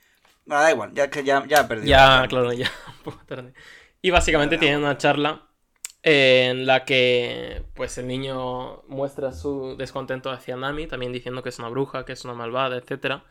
Bueno, 0.51 0.63
da 0.65 0.71
igual, 0.73 0.93
ya 0.95 1.09
que 1.09 1.23
ya, 1.23 1.45
ya 1.47 1.61
he 1.61 1.65
perdido. 1.65 1.87
Ya, 1.89 2.27
claro, 2.29 2.53
ya. 2.53 2.69
un 2.89 3.03
poco 3.05 3.25
tarde. 3.25 3.55
Y 4.03 4.11
básicamente 4.11 4.57
Pero- 4.57 4.61
tienen 4.67 4.81
una 4.81 4.99
charla 4.99 5.47
en 6.03 6.67
la 6.67 6.85
que 6.85 7.63
pues 7.75 7.99
el 7.99 8.09
niño 8.09 8.83
muestra 8.89 9.33
su 9.33 9.77
descontento 9.77 10.31
hacia 10.31 10.57
Nami, 10.57 10.87
también 10.89 11.13
diciendo 11.13 11.43
que 11.43 11.51
es 11.51 11.59
una 11.61 11.69
bruja, 11.69 12.05
que 12.05 12.13
es 12.15 12.25
una 12.25 12.35
malvada, 12.35 12.77
etc. 12.79 13.23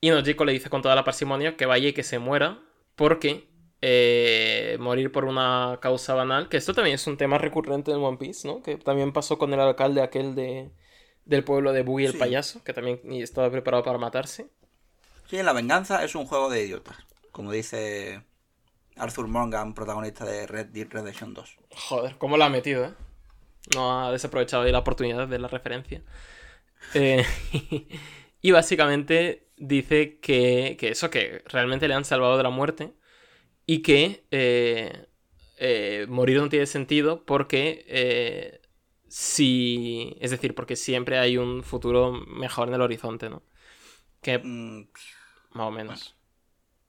Y 0.00 0.10
Nojiko 0.10 0.44
le 0.44 0.52
dice 0.52 0.70
con 0.70 0.80
toda 0.80 0.94
la 0.94 1.04
parsimonia 1.04 1.56
que 1.56 1.66
vaya 1.66 1.88
y 1.88 1.92
que 1.92 2.02
se 2.02 2.18
muera, 2.18 2.60
porque 2.96 3.48
eh, 3.82 4.76
morir 4.80 5.10
por 5.12 5.24
una 5.26 5.78
causa 5.82 6.14
banal, 6.14 6.48
que 6.48 6.56
esto 6.56 6.72
también 6.72 6.94
es 6.94 7.06
un 7.08 7.16
tema 7.18 7.36
recurrente 7.36 7.90
en 7.90 7.98
One 7.98 8.16
Piece, 8.16 8.46
¿no? 8.48 8.62
Que 8.62 8.76
también 8.76 9.12
pasó 9.12 9.36
con 9.38 9.52
el 9.52 9.60
alcalde 9.60 10.00
aquel 10.02 10.34
de, 10.36 10.70
del 11.24 11.44
pueblo 11.44 11.72
de 11.72 11.82
Bui 11.82 12.06
el 12.06 12.12
Sí. 12.12 12.18
payaso, 12.18 12.62
que 12.64 12.72
también 12.72 13.00
estaba 13.12 13.50
preparado 13.50 13.82
para 13.82 13.98
matarse. 13.98 14.46
Sí, 15.32 15.42
la 15.42 15.54
venganza 15.54 16.04
es 16.04 16.14
un 16.14 16.26
juego 16.26 16.50
de 16.50 16.62
idiotas, 16.62 16.94
como 17.30 17.52
dice 17.52 18.22
Arthur 18.96 19.28
Morgan, 19.28 19.72
protagonista 19.72 20.26
de 20.26 20.46
Red 20.46 20.66
Dead 20.66 20.86
Redemption 20.90 21.32
2. 21.32 21.56
Joder, 21.70 22.18
¿cómo 22.18 22.36
lo 22.36 22.44
ha 22.44 22.50
metido, 22.50 22.84
eh? 22.84 22.92
No 23.74 23.98
ha 23.98 24.12
desaprovechado 24.12 24.64
ahí 24.64 24.72
la 24.72 24.80
oportunidad 24.80 25.26
de 25.26 25.38
la 25.38 25.48
referencia. 25.48 26.02
Eh, 26.92 27.24
y 28.42 28.50
básicamente 28.50 29.48
dice 29.56 30.18
que, 30.20 30.76
que 30.78 30.90
eso, 30.90 31.08
que 31.08 31.42
realmente 31.46 31.88
le 31.88 31.94
han 31.94 32.04
salvado 32.04 32.36
de 32.36 32.42
la 32.42 32.50
muerte 32.50 32.92
y 33.64 33.80
que 33.80 34.26
eh, 34.32 35.06
eh, 35.56 36.04
morir 36.10 36.42
no 36.42 36.50
tiene 36.50 36.66
sentido 36.66 37.24
porque 37.24 38.60
si... 39.08 40.14
Es 40.20 40.30
decir, 40.30 40.54
porque 40.54 40.76
siempre 40.76 41.18
hay 41.18 41.38
un 41.38 41.62
futuro 41.62 42.12
mejor 42.12 42.68
en 42.68 42.74
el 42.74 42.82
horizonte, 42.82 43.30
¿no? 43.30 43.42
Que 44.20 44.38
Mm, 44.38 44.82
más 45.54 45.66
o 45.66 45.70
menos. 45.70 46.16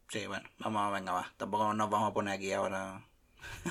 sí, 0.10 0.28
bueno, 0.28 0.50
vamos, 0.60 0.94
venga, 0.94 1.12
va. 1.12 1.34
Tampoco 1.38 1.74
nos 1.74 1.90
vamos 1.90 2.12
a 2.12 2.14
poner 2.14 2.36
aquí 2.36 2.52
ahora 2.52 3.06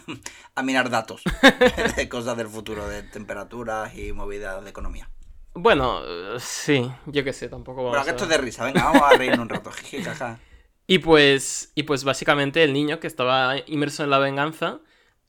a 0.54 0.62
mirar 0.62 0.90
datos 0.90 1.22
de 1.96 2.08
cosas 2.08 2.36
del 2.36 2.48
futuro, 2.48 2.88
de 2.88 3.02
temperaturas 3.02 3.96
y 3.96 4.12
movidas 4.12 4.62
de 4.64 4.70
economía. 4.70 5.08
Bueno, 5.54 6.00
sí, 6.38 6.90
yo 7.06 7.24
qué 7.24 7.32
sé, 7.32 7.48
tampoco 7.48 7.84
vamos 7.84 7.90
Bueno, 7.90 8.04
que 8.04 8.10
esto 8.10 8.24
es 8.24 8.30
de 8.30 8.38
risa, 8.38 8.64
venga, 8.64 8.84
vamos 8.84 9.02
a 9.02 9.16
reírnos 9.16 9.40
un 9.40 9.48
rato. 9.48 9.70
jaja. 10.04 10.38
Y 10.86 10.98
pues, 10.98 11.72
y 11.74 11.84
pues 11.84 12.04
básicamente 12.04 12.64
el 12.64 12.72
niño 12.72 13.00
que 13.00 13.06
estaba 13.06 13.56
inmerso 13.66 14.02
en 14.02 14.10
la 14.10 14.18
venganza 14.18 14.80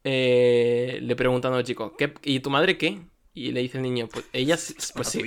eh, 0.04 1.00
le 1.02 1.16
preguntan 1.16 1.54
al 1.54 1.64
chico, 1.64 1.96
¿qué, 1.98 2.14
¿y 2.24 2.40
tu 2.40 2.50
madre 2.50 2.78
qué? 2.78 3.02
Y 3.34 3.52
le 3.52 3.62
dice 3.62 3.78
el 3.78 3.84
niño, 3.84 4.08
pues 4.12 4.26
ella 4.34 4.58
pues 4.96 5.08
sí, 5.08 5.22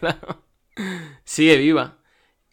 claro, 0.00 0.44
sigue 1.24 1.56
viva. 1.56 1.99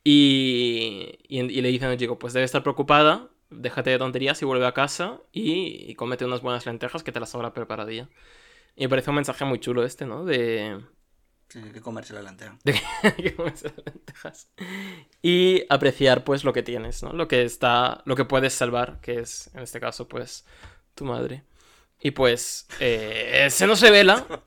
Y, 0.10 1.20
y, 1.28 1.42
y 1.42 1.62
le 1.62 1.68
dicen 1.68 1.90
al 1.90 1.98
chico, 1.98 2.18
pues 2.18 2.32
debe 2.32 2.46
estar 2.46 2.64
preocupada, 2.64 3.30
déjate 3.50 3.90
de 3.90 3.98
tonterías 3.98 4.42
y 4.42 4.46
vuelve 4.46 4.66
a 4.66 4.74
casa 4.74 5.20
y, 5.34 5.86
y 5.92 5.96
cómete 5.96 6.24
unas 6.24 6.42
buenas 6.42 6.66
lentejas 6.66 7.04
que 7.04 7.12
te 7.12 7.20
las 7.20 7.36
habrá 7.36 7.54
preparadilla. 7.54 8.08
Y 8.78 8.84
me 8.84 8.90
parece 8.90 9.10
un 9.10 9.18
mensaje 9.18 9.44
muy 9.44 9.60
chulo 9.60 9.84
este, 9.84 10.06
¿no? 10.06 10.24
De, 10.24 10.80
Sí, 11.50 11.60
hay 11.60 11.72
que 11.72 11.82
comerse 11.82 12.14
la 12.14 12.22
lenteja. 12.22 12.58
de 12.64 12.74
que 13.18 13.36
comes 13.36 13.64
las 13.64 13.74
lentejas. 13.86 14.50
Y 15.22 15.64
apreciar 15.70 16.24
pues 16.24 16.44
lo 16.46 16.54
que 16.54 16.64
tienes, 16.64 17.04
¿no? 17.04 17.14
Lo 17.14 17.28
que 17.28 17.44
está, 17.44 18.02
lo 18.06 18.16
que 18.16 18.26
puedes 18.26 18.54
salvar, 18.54 19.00
que 19.02 19.20
es 19.20 19.50
en 19.54 19.62
este 19.62 19.80
caso 19.82 20.08
pues 20.08 20.46
tu 20.96 21.04
madre. 21.06 21.44
Y 22.00 22.12
pues 22.12 22.68
eh, 22.80 23.48
se 23.50 23.68
nos 23.68 23.82
revela. 23.82 24.26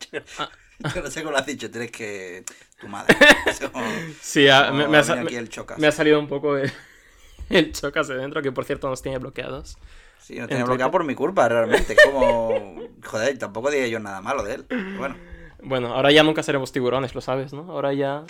No 0.83 1.11
sé 1.11 1.21
cómo 1.23 1.33
lo 1.33 1.39
has 1.39 1.47
dicho, 1.47 1.71
tienes 1.71 1.91
que... 1.91 2.45
Tu 2.81 2.89
madre. 2.89 3.15
Sí, 4.21 4.49
ah, 4.49 4.71
me, 4.73 4.89
me 4.89 4.99
ha, 4.99 5.01
aquí 5.01 5.37
el 5.37 5.49
chocas. 5.49 5.79
me 5.79 5.87
ha 5.87 5.93
salido 5.93 6.19
un 6.19 6.29
poco 6.29 6.57
el, 6.57 6.73
el 7.51 7.73
chocas 7.73 8.09
de 8.09 8.17
dentro, 8.17 8.43
que 8.43 8.53
por 8.53 8.65
cierto 8.65 8.89
nos 8.89 9.03
tiene 9.03 9.19
bloqueados. 9.19 9.77
Sí, 10.19 10.37
no 10.37 10.43
en 10.43 10.49
tiene 10.49 10.65
bloqueado 10.65 10.91
por 10.91 11.05
mi 11.05 11.15
culpa, 11.15 11.49
realmente. 11.49 11.97
Como... 12.05 12.81
Joder, 13.05 13.39
tampoco 13.39 13.71
dije 13.71 13.91
yo 13.91 13.99
nada 14.01 14.21
malo 14.21 14.43
de 14.43 14.55
él. 14.55 14.67
Bueno, 14.99 15.17
Bueno, 15.63 15.95
ahora 15.95 16.11
ya 16.13 16.23
nunca 16.23 16.43
seremos 16.43 16.73
tiburones, 16.73 17.15
lo 17.15 17.21
sabes, 17.21 17.53
¿no? 17.53 17.71
Ahora 17.71 17.93
ya 17.93 18.25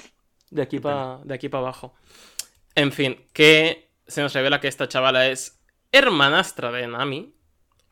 de 0.51 0.63
aquí 0.63 0.81
para 0.81 1.21
para 1.25 1.59
abajo. 1.59 1.95
En 2.75 2.93
fin, 2.93 3.25
que 3.33 3.91
se 4.07 4.23
nos 4.23 4.33
revela 4.33 4.61
que 4.61 4.69
esta 4.69 4.89
chavala 4.89 5.29
es 5.29 5.61
hermanastra 5.93 6.73
de 6.73 6.87
Nami. 6.87 7.35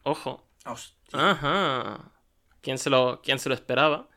Ojo. 0.02 0.48
hostia. 0.64 0.96
Ajá. 1.12 2.12
¿Quién 2.60 2.78
se 2.78 2.90
lo, 2.90 3.20
quién 3.22 3.38
se 3.38 3.48
lo 3.48 3.54
esperaba? 3.54 4.08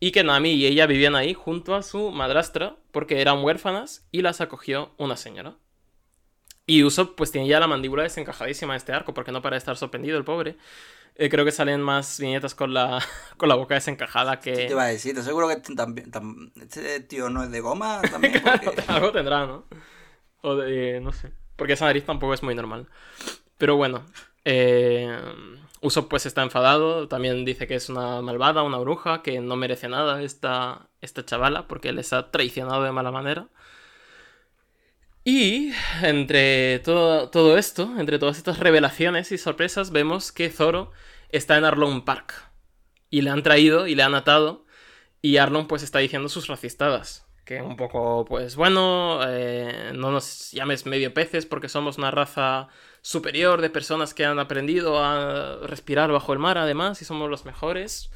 Y 0.00 0.12
que 0.12 0.24
Nami 0.24 0.52
y 0.52 0.66
ella 0.66 0.86
vivían 0.86 1.14
ahí 1.14 1.34
junto 1.34 1.74
a 1.74 1.82
su 1.82 2.10
madrastra 2.10 2.76
porque 2.90 3.20
eran 3.20 3.44
huérfanas 3.44 4.08
y 4.10 4.22
las 4.22 4.40
acogió 4.40 4.94
una 4.96 5.16
señora. 5.16 5.56
Y 6.66 6.84
Usopp 6.84 7.16
pues 7.16 7.32
tiene 7.32 7.48
ya 7.48 7.60
la 7.60 7.66
mandíbula 7.66 8.02
desencajadísima 8.04 8.72
en 8.72 8.78
este 8.78 8.92
arco 8.92 9.12
porque 9.12 9.32
no 9.32 9.42
para 9.42 9.54
de 9.54 9.58
estar 9.58 9.76
sorprendido 9.76 10.16
el 10.16 10.24
pobre. 10.24 10.56
Eh, 11.16 11.28
creo 11.28 11.44
que 11.44 11.52
salen 11.52 11.82
más 11.82 12.18
viñetas 12.18 12.54
con 12.54 12.72
la, 12.72 13.04
con 13.36 13.48
la 13.48 13.56
boca 13.56 13.74
desencajada 13.74 14.40
¿Qué 14.40 14.52
que... 14.52 14.56
te 14.66 14.72
iba 14.72 14.84
a 14.84 14.86
decir? 14.86 15.14
¿Te 15.14 15.22
seguro 15.22 15.48
que 15.48 15.56
también, 15.74 16.10
tam- 16.10 16.50
este 16.62 17.00
tío 17.00 17.28
no 17.28 17.42
es 17.42 17.50
de 17.50 17.60
goma 17.60 18.00
también? 18.10 18.40
Porque... 18.42 18.70
Algo 18.88 19.12
tendrá, 19.12 19.46
¿no? 19.46 19.66
O 20.40 20.56
de... 20.56 21.00
no 21.00 21.12
sé. 21.12 21.32
Porque 21.56 21.74
esa 21.74 21.84
nariz 21.84 22.06
tampoco 22.06 22.32
es 22.32 22.42
muy 22.42 22.54
normal. 22.54 22.88
Pero 23.58 23.76
bueno. 23.76 24.06
Eh, 24.46 25.14
Usopp 25.80 26.10
pues 26.10 26.26
está 26.26 26.42
enfadado. 26.42 27.08
También 27.08 27.44
dice 27.44 27.66
que 27.66 27.74
es 27.74 27.88
una 27.88 28.20
malvada, 28.22 28.62
una 28.62 28.78
bruja, 28.78 29.22
que 29.22 29.40
no 29.40 29.56
merece 29.56 29.88
nada 29.88 30.22
esta, 30.22 30.88
esta 31.00 31.24
chavala 31.24 31.66
porque 31.68 31.92
les 31.92 32.12
ha 32.12 32.30
traicionado 32.30 32.82
de 32.82 32.92
mala 32.92 33.10
manera. 33.10 33.48
Y 35.24 35.72
entre 36.02 36.78
todo, 36.80 37.28
todo 37.30 37.58
esto, 37.58 37.94
entre 37.98 38.18
todas 38.18 38.38
estas 38.38 38.58
revelaciones 38.58 39.32
y 39.32 39.38
sorpresas, 39.38 39.90
vemos 39.90 40.32
que 40.32 40.50
Zoro 40.50 40.92
está 41.28 41.58
en 41.58 41.64
Arlong 41.64 42.04
Park. 42.04 42.34
Y 43.10 43.22
le 43.22 43.30
han 43.30 43.42
traído 43.42 43.86
y 43.86 43.94
le 43.94 44.02
han 44.02 44.14
atado. 44.14 44.64
Y 45.22 45.36
Arlong 45.36 45.66
pues 45.66 45.82
está 45.82 45.98
diciendo 45.98 46.28
sus 46.28 46.46
racistadas. 46.46 47.26
Que 47.44 47.60
un 47.60 47.76
poco, 47.76 48.24
pues 48.26 48.54
bueno, 48.56 49.20
eh, 49.26 49.92
no 49.94 50.10
nos 50.10 50.52
llames 50.52 50.86
medio 50.86 51.12
peces 51.12 51.46
porque 51.46 51.68
somos 51.68 51.98
una 51.98 52.10
raza 52.10 52.68
superior 53.02 53.60
de 53.60 53.70
personas 53.70 54.14
que 54.14 54.24
han 54.24 54.38
aprendido 54.38 55.02
a 55.02 55.58
respirar 55.66 56.10
bajo 56.12 56.32
el 56.32 56.38
mar 56.38 56.58
además 56.58 57.00
y 57.02 57.04
somos 57.04 57.30
los 57.30 57.44
mejores. 57.44 58.10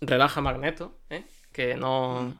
Relaja 0.00 0.40
Magneto, 0.40 0.98
¿eh? 1.10 1.24
Que 1.52 1.74
no... 1.76 2.34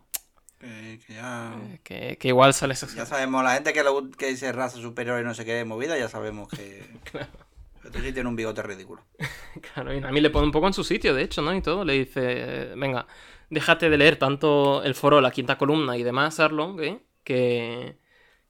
Que, 0.58 1.00
que 1.06 1.14
ya... 1.14 1.54
Que, 1.82 2.18
que 2.18 2.28
igual 2.28 2.52
sale 2.52 2.74
esa... 2.74 2.86
Ya 2.94 3.06
sabemos, 3.06 3.42
la 3.42 3.54
gente 3.54 3.72
que, 3.72 3.82
lo- 3.82 4.10
que 4.10 4.26
dice 4.26 4.52
raza 4.52 4.76
superior 4.78 5.20
y 5.20 5.24
no 5.24 5.34
sé 5.34 5.44
qué 5.44 5.64
movida, 5.64 5.96
ya 5.98 6.08
sabemos 6.08 6.48
que... 6.48 6.84
Esto 7.84 7.98
sí 7.98 8.12
tiene 8.12 8.28
un 8.28 8.36
bigote 8.36 8.62
ridículo. 8.62 9.02
Claro, 9.74 9.92
y 9.92 10.00
Nami 10.00 10.20
le 10.20 10.30
pone 10.30 10.46
un 10.46 10.52
poco 10.52 10.68
en 10.68 10.72
su 10.74 10.84
sitio, 10.84 11.12
de 11.14 11.22
hecho, 11.22 11.42
¿no? 11.42 11.52
Y 11.54 11.60
todo, 11.60 11.84
le 11.84 11.94
dice, 11.94 12.72
venga, 12.76 13.06
déjate 13.48 13.90
de 13.90 13.98
leer 13.98 14.16
tanto 14.16 14.82
el 14.84 14.94
foro, 14.94 15.20
la 15.20 15.30
quinta 15.32 15.58
columna 15.58 15.96
y 15.96 16.02
demás, 16.04 16.38
Arlong, 16.38 16.80
¿eh? 16.82 17.00
Que, 17.24 17.96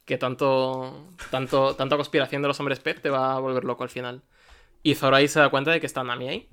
que 0.04 0.18
tanto, 0.18 1.14
tanto, 1.30 1.76
tanta 1.76 1.96
conspiración 1.96 2.42
de 2.42 2.48
los 2.48 2.58
hombres 2.60 2.80
pez 2.80 3.00
te 3.00 3.10
va 3.10 3.34
a 3.34 3.40
volver 3.40 3.64
loco 3.64 3.82
al 3.82 3.90
final. 3.90 4.22
Y 4.82 4.94
Zoro 4.94 5.16
ahí 5.16 5.28
se 5.28 5.40
da 5.40 5.50
cuenta 5.50 5.70
de 5.70 5.80
que 5.80 5.86
está 5.86 6.02
Nami 6.02 6.28
ahí. 6.28 6.48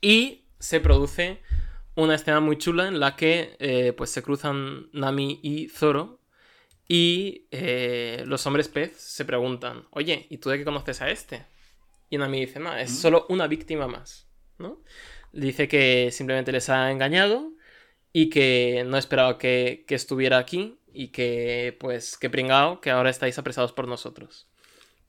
Y 0.00 0.46
se 0.58 0.80
produce 0.80 1.42
una 1.94 2.14
escena 2.14 2.40
muy 2.40 2.58
chula 2.58 2.88
en 2.88 3.00
la 3.00 3.16
que 3.16 3.56
eh, 3.58 3.92
pues 3.96 4.10
se 4.10 4.22
cruzan 4.22 4.88
Nami 4.92 5.40
y 5.42 5.68
Zoro. 5.68 6.20
Y 6.88 7.46
eh, 7.50 8.22
los 8.26 8.46
hombres 8.46 8.68
pez 8.68 8.96
se 8.96 9.24
preguntan, 9.24 9.86
oye, 9.90 10.26
¿y 10.30 10.38
tú 10.38 10.50
de 10.50 10.58
qué 10.58 10.64
conoces 10.64 11.02
a 11.02 11.10
este? 11.10 11.44
Y 12.10 12.18
Nami 12.18 12.40
dice, 12.46 12.60
no, 12.60 12.76
es 12.76 12.96
solo 12.96 13.26
una 13.28 13.48
víctima 13.48 13.88
más, 13.88 14.28
¿no? 14.58 14.82
Dice 15.32 15.66
que 15.66 16.10
simplemente 16.12 16.52
les 16.52 16.68
ha 16.68 16.92
engañado 16.92 17.52
y 18.12 18.30
que 18.30 18.84
no 18.86 18.96
esperaba 18.96 19.36
que, 19.36 19.84
que 19.88 19.96
estuviera 19.96 20.38
aquí 20.38 20.78
y 20.96 21.08
que, 21.08 21.76
pues, 21.80 22.16
que 22.18 22.30
pringao, 22.30 22.80
que 22.80 22.90
ahora 22.90 23.10
estáis 23.10 23.38
apresados 23.38 23.72
por 23.72 23.88
nosotros. 23.88 24.48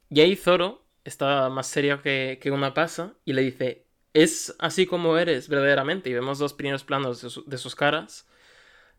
Y 0.10 0.22
ahí 0.22 0.36
Zoro 0.36 0.86
está 1.06 1.50
más 1.50 1.68
serio 1.68 2.02
que, 2.02 2.40
que 2.42 2.52
una 2.52 2.74
pasa 2.74 3.16
y 3.26 3.34
le 3.34 3.42
dice, 3.44 3.86
es 4.14 4.56
así 4.60 4.86
como 4.88 5.18
eres 5.18 5.50
verdaderamente. 5.50 6.10
Y 6.10 6.14
vemos 6.14 6.40
dos 6.40 6.54
primeros 6.54 6.84
planos 6.84 7.22
de, 7.22 7.30
su- 7.30 7.46
de 7.46 7.58
sus 7.58 7.76
caras 7.76 8.28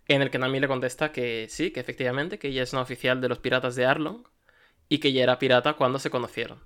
en 0.08 0.22
el 0.22 0.30
que 0.30 0.38
Nami 0.38 0.60
le 0.60 0.68
contesta 0.68 1.12
que 1.12 1.46
sí, 1.50 1.70
que 1.72 1.80
efectivamente, 1.80 2.38
que 2.38 2.48
ella 2.48 2.62
es 2.64 2.72
una 2.72 2.82
oficial 2.82 3.20
de 3.20 3.28
los 3.28 3.38
piratas 3.40 3.76
de 3.76 3.86
Arlong 3.86 4.24
y 4.88 4.98
que 4.98 5.08
ella 5.08 5.24
era 5.24 5.38
pirata 5.38 5.74
cuando 5.74 5.98
se 6.00 6.10
conocieron. 6.10 6.60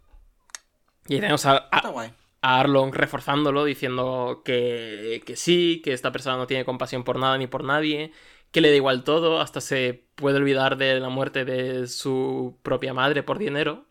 Y 1.09 1.15
ahí 1.15 1.21
tenemos 1.21 1.47
a, 1.47 1.69
a- 1.71 1.95
a 2.43 2.61
Arlong 2.61 2.93
reforzándolo, 2.95 3.65
diciendo 3.65 4.43
que, 4.45 5.23
que 5.27 5.37
sí, 5.37 5.81
que 5.85 5.93
esta 5.93 6.13
persona 6.13 6.37
no 6.37 6.47
tiene 6.47 6.65
compasión 6.65 7.05
por 7.05 7.19
nada 7.19 7.39
ni 7.39 7.47
por 7.47 7.65
nadie, 7.65 8.13
que 8.53 8.61
le 8.61 8.71
da 8.71 8.77
igual 8.77 9.05
todo, 9.05 9.41
hasta 9.41 9.61
se 9.61 10.07
puede 10.15 10.37
olvidar 10.39 10.77
de 10.77 11.01
la 11.01 11.09
muerte 11.09 11.45
de 11.45 11.89
su 11.89 12.59
propia 12.63 12.95
madre 12.95 13.23
por 13.23 13.39
dinero. 13.39 13.87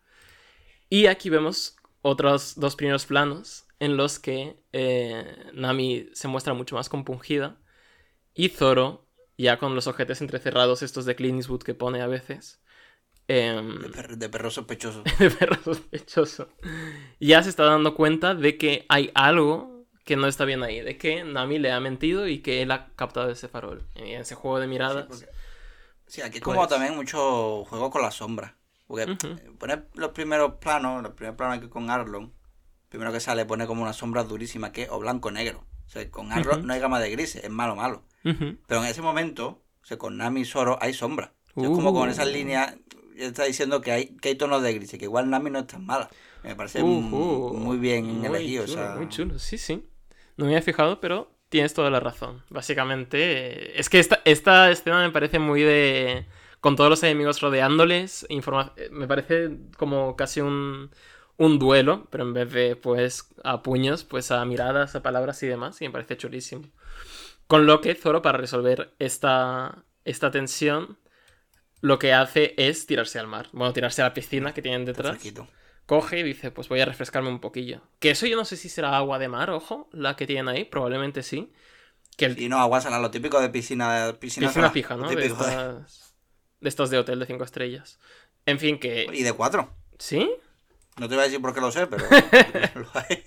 Y 0.89 1.07
aquí 1.07 1.29
vemos 1.29 1.77
otros 2.01 2.59
dos 2.59 2.75
primeros 2.75 3.05
planos 3.05 3.65
en 3.79 3.97
los 3.97 4.19
que 4.19 4.57
eh, 4.73 5.25
Nami 5.53 6.09
se 6.13 6.27
muestra 6.27 6.53
mucho 6.53 6.75
más 6.75 6.89
compungida 6.89 7.57
y 8.33 8.49
Zoro, 8.49 9.07
ya 9.37 9.57
con 9.57 9.75
los 9.75 9.87
ojetes 9.87 10.21
entrecerrados 10.21 10.83
estos 10.83 11.05
de 11.05 11.15
Clint 11.15 11.37
Eastwood 11.37 11.63
que 11.63 11.73
pone 11.73 12.01
a 12.01 12.07
veces, 12.07 12.61
em, 13.27 13.79
De, 13.79 13.89
per- 13.89 14.17
de 14.17 14.29
perro 14.29 14.51
sospechoso. 14.51 15.03
de 15.19 15.29
perro 15.31 15.57
sospechoso, 15.63 16.49
ya 17.19 17.41
se 17.43 17.49
está 17.49 17.63
dando 17.65 17.95
cuenta 17.95 18.35
de 18.35 18.57
que 18.57 18.85
hay 18.89 19.11
algo 19.15 19.80
que 20.11 20.17
no 20.17 20.27
está 20.27 20.43
bien 20.43 20.61
ahí, 20.61 20.81
de 20.81 20.97
que 20.97 21.23
Nami 21.23 21.57
le 21.57 21.71
ha 21.71 21.79
mentido 21.79 22.27
y 22.27 22.39
que 22.39 22.61
él 22.61 22.71
ha 22.71 22.87
captado 22.97 23.29
ese 23.29 23.47
farol. 23.47 23.83
Y 23.95 24.11
ese 24.11 24.35
juego 24.35 24.59
de 24.59 24.67
miradas. 24.67 25.05
Sí, 25.05 25.07
porque- 25.25 25.41
Sí, 26.05 26.21
aquí 26.21 26.37
es 26.39 26.43
Pues- 26.43 26.55
como 26.57 26.67
también 26.67 26.93
mucho 26.97 27.63
juego 27.63 27.89
con 27.89 28.01
la 28.01 28.11
sombra. 28.11 28.57
Porque 28.87 29.09
Ujú. 29.09 29.27
eh, 29.27 29.51
pone 29.57 29.83
los 29.93 30.11
primeros 30.11 30.55
planos, 30.55 31.01
los 31.01 31.13
primeros 31.13 31.37
planos 31.37 31.57
aquí 31.59 31.69
con 31.69 31.89
Arlon, 31.89 32.33
primero 32.89 33.13
que 33.13 33.21
sale 33.21 33.45
pone 33.45 33.65
como 33.67 33.83
una 33.83 33.93
sombra 33.93 34.25
durísima 34.25 34.73
que 34.73 34.83
es 34.83 34.89
o 34.89 34.99
blanco 34.99 35.29
o 35.29 35.31
negro. 35.31 35.63
O 35.85 35.89
sea, 35.89 36.11
con 36.11 36.33
Arlon 36.33 36.57
Ujú. 36.59 36.67
no 36.67 36.73
hay 36.73 36.81
gama 36.81 36.99
de 36.99 37.09
grises, 37.09 37.41
es 37.45 37.49
malo 37.49 37.77
malo. 37.77 38.03
Ujú. 38.25 38.57
Pero 38.67 38.83
en 38.83 38.87
ese 38.89 39.01
momento, 39.01 39.63
o 39.81 39.85
sea, 39.85 39.97
con 39.97 40.17
Nami 40.17 40.41
y 40.41 40.45
Zoro 40.45 40.77
hay 40.81 40.93
sombra. 40.93 41.31
O 41.55 41.61
sea, 41.61 41.69
Es 41.69 41.75
como 41.75 41.93
con 41.93 42.09
esas 42.09 42.27
Uh. 42.27 42.31
líneas, 42.31 42.75
ya 43.15 43.27
está 43.27 43.45
diciendo 43.45 43.79
que 43.79 43.93
hay, 43.93 44.05
que 44.17 44.27
hay 44.29 44.35
tonos 44.35 44.61
de 44.61 44.73
grises, 44.73 44.99
que 44.99 45.05
igual 45.05 45.29
Nami 45.29 45.49
no 45.51 45.59
es 45.59 45.67
tan 45.67 45.85
mala. 45.85 46.09
Me 46.43 46.55
parece 46.55 46.81
Ujú. 46.83 46.91
muy, 46.91 47.57
muy 47.57 47.77
bien 47.77 48.17
Muy 48.17 48.25
elegido. 48.27 48.65
chulo, 48.65 48.81
o 48.81 48.83
sea, 48.83 48.95
Muy 48.95 49.07
chulo, 49.09 49.39
sí, 49.39 49.57
sí. 49.57 49.85
No 50.41 50.47
me 50.47 50.53
había 50.53 50.63
fijado, 50.63 50.99
pero 50.99 51.31
tienes 51.49 51.75
toda 51.75 51.91
la 51.91 51.99
razón. 51.99 52.41
Básicamente, 52.49 53.17
eh, 53.19 53.73
es 53.75 53.89
que 53.89 53.99
esta, 53.99 54.21
esta 54.25 54.71
escena 54.71 55.03
me 55.05 55.11
parece 55.11 55.37
muy 55.37 55.61
de... 55.61 56.25
Con 56.61 56.75
todos 56.75 56.89
los 56.89 57.03
enemigos 57.03 57.41
rodeándoles, 57.41 58.25
informa- 58.29 58.73
eh, 58.75 58.89
me 58.91 59.07
parece 59.07 59.51
como 59.77 60.15
casi 60.15 60.41
un, 60.41 60.89
un 61.37 61.59
duelo, 61.59 62.07
pero 62.09 62.23
en 62.23 62.33
vez 62.33 62.51
de 62.51 62.75
pues 62.75 63.29
a 63.43 63.61
puños, 63.61 64.03
pues 64.03 64.31
a 64.31 64.43
miradas, 64.45 64.95
a 64.95 65.03
palabras 65.03 65.43
y 65.43 65.47
demás, 65.47 65.79
y 65.79 65.85
me 65.85 65.91
parece 65.91 66.17
chulísimo. 66.17 66.63
Con 67.45 67.67
lo 67.67 67.79
que 67.79 67.93
Zoro, 67.93 68.23
para 68.23 68.39
resolver 68.39 68.95
esta, 68.97 69.83
esta 70.05 70.31
tensión, 70.31 70.97
lo 71.81 71.99
que 71.99 72.13
hace 72.13 72.55
es 72.57 72.87
tirarse 72.87 73.19
al 73.19 73.27
mar. 73.27 73.49
Bueno, 73.51 73.73
tirarse 73.73 74.01
a 74.01 74.05
la 74.05 74.13
piscina 74.15 74.55
que 74.55 74.63
tienen 74.63 74.85
detrás 74.85 75.11
fresquito. 75.11 75.47
Coge 75.91 76.19
y 76.19 76.23
dice, 76.23 76.51
pues 76.51 76.69
voy 76.69 76.79
a 76.79 76.85
refrescarme 76.85 77.27
un 77.27 77.41
poquillo. 77.41 77.81
Que 77.99 78.11
eso 78.11 78.25
yo 78.25 78.37
no 78.37 78.45
sé 78.45 78.55
si 78.55 78.69
será 78.69 78.95
agua 78.95 79.19
de 79.19 79.27
mar, 79.27 79.49
ojo, 79.49 79.89
la 79.91 80.15
que 80.15 80.25
tienen 80.25 80.47
ahí, 80.47 80.63
probablemente 80.63 81.21
sí. 81.21 81.51
Que 82.15 82.27
el... 82.27 82.39
Y 82.39 82.47
no, 82.47 82.59
agua 82.59 82.79
salada, 82.79 83.01
lo 83.01 83.11
típico 83.11 83.41
de 83.41 83.49
piscina. 83.49 84.15
Piscina, 84.17 84.47
piscina 84.47 84.71
fija, 84.71 84.95
¿no? 84.95 85.09
De 85.09 85.25
estas... 85.25 86.15
de 86.61 86.69
estos 86.69 86.91
de 86.91 86.97
hotel 86.97 87.19
de 87.19 87.25
cinco 87.25 87.43
estrellas. 87.43 87.99
En 88.45 88.57
fin, 88.57 88.79
que. 88.79 89.05
Y 89.11 89.23
de 89.23 89.33
cuatro. 89.33 89.69
¿Sí? 89.99 90.31
No 90.95 91.09
te 91.09 91.15
voy 91.15 91.23
a 91.23 91.25
decir 91.25 91.41
por 91.41 91.53
qué 91.53 91.59
lo 91.59 91.73
sé, 91.73 91.85
pero. 91.87 92.05
lo 92.75 92.87
hay. 92.93 93.25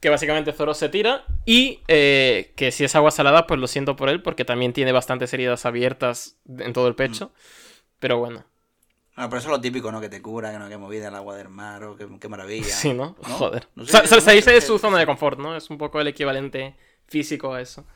Que 0.00 0.08
básicamente 0.08 0.54
Zoro 0.54 0.72
se 0.72 0.88
tira 0.88 1.26
y 1.44 1.82
eh, 1.88 2.54
que 2.56 2.72
si 2.72 2.84
es 2.84 2.96
agua 2.96 3.10
salada, 3.10 3.46
pues 3.46 3.60
lo 3.60 3.66
siento 3.66 3.96
por 3.96 4.08
él, 4.08 4.22
porque 4.22 4.46
también 4.46 4.72
tiene 4.72 4.92
bastantes 4.92 5.30
heridas 5.34 5.66
abiertas 5.66 6.38
en 6.58 6.72
todo 6.72 6.88
el 6.88 6.94
pecho. 6.94 7.32
Pero 7.98 8.16
bueno. 8.16 8.46
Bueno, 9.16 9.30
pero 9.30 9.38
eso 9.38 9.48
es 9.48 9.52
lo 9.52 9.60
típico, 9.60 9.90
¿no? 9.90 10.00
Que 10.00 10.08
te 10.10 10.20
cura, 10.22 10.52
que 10.52 10.58
no 10.58 10.68
que 10.68 10.76
movida 10.76 11.08
el 11.08 11.14
agua 11.14 11.36
del 11.36 11.48
mar, 11.48 11.82
o 11.84 11.96
qué, 11.96 12.06
qué 12.20 12.28
maravilla. 12.28 12.64
Sí, 12.64 12.92
¿no? 12.92 13.16
¿No? 13.26 13.34
Joder. 13.38 13.68
No 13.74 13.84
O 13.84 13.86
sé, 13.86 13.92
sea, 13.92 14.02
no 14.02 14.06
se, 14.06 14.20
se 14.20 14.20
sé 14.20 14.32
dice 14.32 14.50
de 14.52 14.60
su 14.60 14.78
zona 14.78 14.98
de 14.98 15.06
confort, 15.06 15.38
¿no? 15.38 15.56
Es 15.56 15.70
un 15.70 15.78
poco 15.78 16.00
el 16.00 16.08
equivalente 16.08 16.76
físico 17.06 17.54
a 17.54 17.60
eso. 17.62 17.86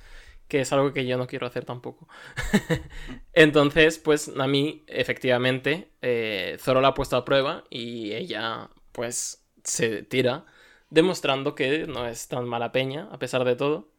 Que 0.49 0.63
es 0.63 0.73
algo 0.73 0.93
que 0.93 1.07
yo 1.07 1.19
no 1.19 1.27
quiero 1.27 1.47
hacer 1.47 1.65
tampoco. 1.65 2.09
Entonces, 3.35 3.99
pues 3.99 4.29
Nami, 4.29 4.83
efectivamente, 4.87 5.93
eh, 6.03 6.57
Zoro 6.61 6.81
la 6.81 6.89
ha 6.89 6.95
puesto 6.95 7.17
a 7.17 7.25
prueba 7.25 7.65
y 7.71 8.13
ella, 8.13 8.71
pues, 8.93 9.45
se 9.63 10.03
tira, 10.03 10.47
demostrando 10.91 11.55
que 11.55 11.87
no 11.87 12.07
es 12.07 12.29
tan 12.29 12.47
mala 12.49 12.73
peña, 12.73 13.09
a 13.13 13.19
pesar 13.19 13.45
de 13.45 13.57
todo. 13.57 13.91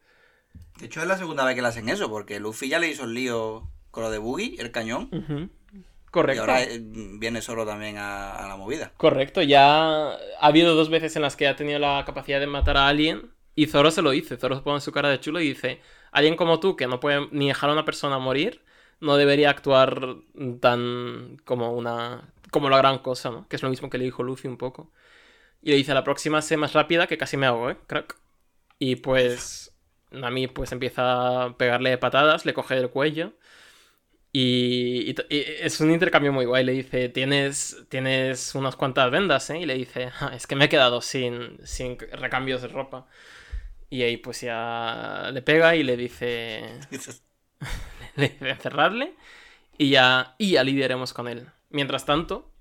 De 0.78 0.86
hecho, 0.86 1.00
es 1.00 1.06
la 1.06 1.16
segunda 1.16 1.44
vez 1.44 1.54
que 1.54 1.62
le 1.62 1.68
hacen 1.68 1.88
eso, 1.88 2.10
porque 2.10 2.40
Luffy 2.40 2.68
ya 2.68 2.78
le 2.78 2.88
hizo 2.88 3.04
el 3.04 3.14
lío 3.14 3.70
con 3.90 4.02
lo 4.04 4.10
de 4.10 4.18
Boogie, 4.18 4.56
el 4.60 4.72
cañón. 4.72 5.08
Ujú. 5.12 5.48
Y 5.60 5.61
Correcto. 6.12 6.40
ahora 6.42 6.62
eh, 6.62 6.80
viene 6.80 7.42
solo 7.42 7.66
también 7.66 7.98
a, 7.98 8.36
a 8.36 8.46
la 8.48 8.56
movida. 8.56 8.92
Correcto, 8.96 9.42
ya 9.42 10.12
ha 10.12 10.18
habido 10.40 10.74
dos 10.76 10.90
veces 10.90 11.16
en 11.16 11.22
las 11.22 11.34
que 11.36 11.48
ha 11.48 11.56
tenido 11.56 11.80
la 11.80 12.04
capacidad 12.06 12.38
de 12.38 12.46
matar 12.46 12.76
a 12.76 12.86
alguien 12.86 13.32
y 13.54 13.66
Zoro 13.66 13.90
se 13.90 14.02
lo 14.02 14.10
dice. 14.10 14.36
Zoro 14.36 14.56
se 14.56 14.62
pone 14.62 14.80
su 14.80 14.92
cara 14.92 15.08
de 15.10 15.20
chulo 15.20 15.40
y 15.40 15.48
dice: 15.48 15.80
Alguien 16.12 16.36
como 16.36 16.60
tú, 16.60 16.76
que 16.76 16.86
no 16.86 17.00
puede 17.00 17.28
ni 17.32 17.48
dejar 17.48 17.70
a 17.70 17.72
una 17.74 17.84
persona 17.84 18.18
morir, 18.18 18.62
no 19.00 19.16
debería 19.16 19.50
actuar 19.50 20.16
tan 20.60 21.38
como 21.44 21.72
una. 21.72 22.32
como 22.50 22.70
la 22.70 22.78
gran 22.78 22.98
cosa, 22.98 23.30
¿no? 23.30 23.48
Que 23.48 23.56
es 23.56 23.62
lo 23.62 23.70
mismo 23.70 23.90
que 23.90 23.98
le 23.98 24.04
dijo 24.04 24.22
Luffy 24.22 24.48
un 24.48 24.58
poco. 24.58 24.90
Y 25.62 25.70
le 25.70 25.76
dice: 25.76 25.94
La 25.94 26.04
próxima 26.04 26.42
sé 26.42 26.56
más 26.56 26.72
rápida 26.74 27.06
que 27.06 27.18
casi 27.18 27.36
me 27.36 27.46
hago, 27.46 27.70
¿eh? 27.70 27.76
Crack. 27.86 28.16
Y 28.78 28.96
pues. 28.96 29.68
Nami 30.10 30.46
pues 30.46 30.72
empieza 30.72 31.44
a 31.44 31.56
pegarle 31.56 31.96
patadas, 31.96 32.44
le 32.44 32.52
coge 32.52 32.74
del 32.74 32.90
cuello. 32.90 33.32
Y, 34.32 35.10
y 35.10 35.14
es 35.60 35.80
un 35.80 35.90
intercambio 35.90 36.32
muy 36.32 36.46
guay. 36.46 36.64
Le 36.64 36.72
dice, 36.72 37.08
tienes, 37.10 37.84
tienes 37.88 38.54
unas 38.54 38.76
cuantas 38.76 39.10
vendas, 39.10 39.50
¿eh? 39.50 39.58
Y 39.60 39.66
le 39.66 39.74
dice, 39.74 40.10
"Ah, 40.20 40.32
es 40.34 40.46
que 40.46 40.56
me 40.56 40.66
he 40.66 40.68
quedado 40.68 41.02
sin, 41.02 41.58
sin 41.66 41.98
recambios 41.98 42.62
de 42.62 42.68
ropa. 42.68 43.06
Y 43.90 44.02
ahí 44.02 44.16
pues 44.16 44.40
ya 44.40 45.30
le 45.32 45.42
pega 45.42 45.76
y 45.76 45.82
le 45.82 45.96
dice, 45.96 46.62
le 48.16 48.28
dice 48.28 48.50
encerrarle 48.50 49.14
y 49.78 49.90
ya, 49.90 50.34
y 50.38 50.52
ya 50.52 50.64
lidiaremos 50.64 51.12
con 51.12 51.28
él. 51.28 51.48
Mientras 51.70 52.04
tanto, 52.06 52.52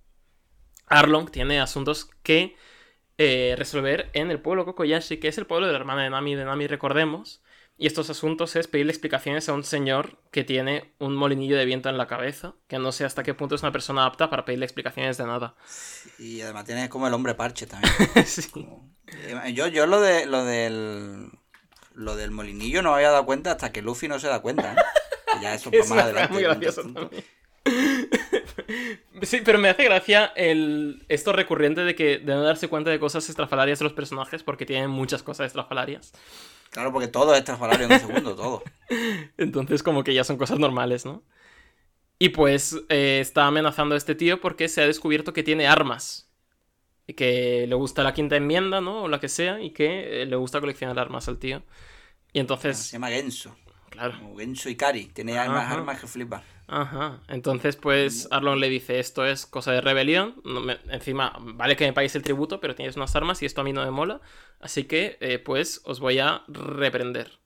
Arlong 0.87 1.29
tiene 1.31 1.59
asuntos 1.61 2.09
que 2.23 2.55
eh, 3.17 3.55
resolver 3.57 4.09
en 4.13 4.31
el 4.31 4.41
pueblo 4.41 4.65
Kokoyashi, 4.65 5.17
que 5.17 5.27
es 5.29 5.37
el 5.37 5.45
pueblo 5.47 5.67
de 5.67 5.73
la 5.73 5.79
hermana 5.79 6.03
de 6.03 6.09
Nami, 6.09 6.35
de 6.35 6.45
Nami, 6.45 6.67
recordemos. 6.67 7.41
Y 7.77 7.87
estos 7.87 8.09
asuntos 8.11 8.55
es 8.55 8.67
pedirle 8.67 8.91
explicaciones 8.91 9.49
a 9.49 9.53
un 9.53 9.63
señor 9.63 10.19
que 10.29 10.43
tiene 10.43 10.93
un 10.99 11.15
molinillo 11.15 11.57
de 11.57 11.65
viento 11.65 11.89
en 11.89 11.97
la 11.97 12.07
cabeza, 12.07 12.53
que 12.67 12.77
no 12.77 12.91
sé 12.91 13.05
hasta 13.05 13.23
qué 13.23 13.33
punto 13.33 13.55
es 13.55 13.63
una 13.63 13.71
persona 13.71 14.05
apta 14.05 14.29
para 14.29 14.45
pedirle 14.45 14.65
explicaciones 14.65 15.17
de 15.17 15.25
nada. 15.25 15.55
Y 16.19 16.41
además 16.41 16.65
tienes 16.65 16.89
como 16.89 17.07
el 17.07 17.13
hombre 17.13 17.33
parche 17.33 17.65
también. 17.65 17.91
sí. 18.25 18.49
Eh, 19.07 19.53
Yo, 19.53 19.67
yo 19.67 19.87
lo 19.87 19.99
de 19.99 20.25
lo 20.27 20.45
del 20.45 21.31
lo 21.95 22.15
del 22.15 22.31
molinillo 22.31 22.81
no 22.83 22.91
me 22.91 22.95
había 22.97 23.09
dado 23.11 23.25
cuenta 23.25 23.51
hasta 23.51 23.71
que 23.71 23.81
Luffy 23.81 24.07
no 24.07 24.19
se 24.19 24.27
da 24.27 24.41
cuenta. 24.41 24.73
¿eh? 24.73 24.75
Ya 25.41 25.53
eso 25.55 25.69
Es 25.73 25.89
más 25.89 25.99
adelante. 26.03 26.33
muy 26.33 26.43
gracioso 26.43 26.83
también. 26.83 27.23
Sí, 29.23 29.41
pero 29.43 29.59
me 29.59 29.69
hace 29.69 29.83
gracia 29.83 30.31
el, 30.35 31.05
esto 31.07 31.31
recurrente 31.33 31.81
de 31.81 31.93
que 31.93 32.17
de 32.17 32.33
no 32.33 32.41
darse 32.41 32.67
cuenta 32.67 32.89
de 32.89 32.99
cosas 32.99 33.29
estrafalarias 33.29 33.79
de 33.79 33.83
los 33.83 33.93
personajes 33.93 34.41
porque 34.43 34.65
tienen 34.65 34.89
muchas 34.89 35.21
cosas 35.21 35.47
estrafalarias. 35.47 36.11
Claro, 36.71 36.91
porque 36.91 37.07
todo 37.07 37.33
es 37.33 37.39
estrafalario 37.39 37.85
en 37.85 37.91
un 37.93 37.99
segundo, 37.99 38.35
todo. 38.35 38.63
Entonces 39.37 39.83
como 39.83 40.03
que 40.03 40.13
ya 40.13 40.23
son 40.23 40.37
cosas 40.37 40.59
normales, 40.59 41.05
¿no? 41.05 41.23
Y 42.19 42.29
pues 42.29 42.77
eh, 42.89 43.19
está 43.21 43.47
amenazando 43.47 43.95
a 43.95 43.97
este 43.97 44.15
tío 44.15 44.41
porque 44.41 44.69
se 44.69 44.81
ha 44.81 44.87
descubierto 44.87 45.33
que 45.33 45.43
tiene 45.43 45.67
armas. 45.67 46.29
Y 47.07 47.15
que 47.15 47.67
le 47.67 47.75
gusta 47.75 48.03
la 48.03 48.13
quinta 48.13 48.37
enmienda, 48.37 48.81
¿no? 48.81 49.03
O 49.03 49.09
la 49.09 49.19
que 49.19 49.29
sea. 49.29 49.61
Y 49.61 49.71
que 49.71 50.23
eh, 50.23 50.25
le 50.27 50.35
gusta 50.37 50.61
coleccionar 50.61 50.99
armas 50.99 51.27
al 51.29 51.39
tío. 51.39 51.63
Y 52.33 52.39
Se 52.39 52.41
entonces, 52.41 52.91
llama 52.91 53.09
Genso. 53.09 53.55
Claro. 53.91 54.17
Como 54.17 54.35
Genso 54.37 54.67
Ikari. 54.69 55.05
Tiene 55.05 55.37
armas, 55.37 55.65
Ajá. 55.65 55.73
armas 55.75 55.99
que 56.01 56.07
flipa. 56.07 56.43
Ajá. 56.67 57.19
Entonces, 57.27 57.75
pues 57.75 58.27
Arlon 58.31 58.59
le 58.59 58.69
dice, 58.69 58.99
esto 58.99 59.25
es 59.25 59.45
cosa 59.45 59.71
de 59.73 59.81
rebelión. 59.81 60.41
no 60.45 60.61
me- 60.61 60.79
encima, 60.89 61.37
vale 61.39 61.75
que 61.75 61.85
me 61.85 61.93
paguéis 61.93 62.15
el 62.15 62.23
tributo, 62.23 62.59
pero 62.59 62.73
tienes 62.75 62.95
unas 62.95 63.15
armas 63.15 63.41
y 63.41 63.45
esto 63.45 63.61
a 63.61 63.63
mí 63.63 63.73
no 63.73 63.83
me 63.85 63.91
mola. 63.91 64.21
Así 64.59 64.85
que, 64.85 65.17
eh, 65.21 65.37
pues, 65.37 65.81
os 65.85 65.99
voy 65.99 66.17
a 66.19 66.43
reprender. 66.47 67.39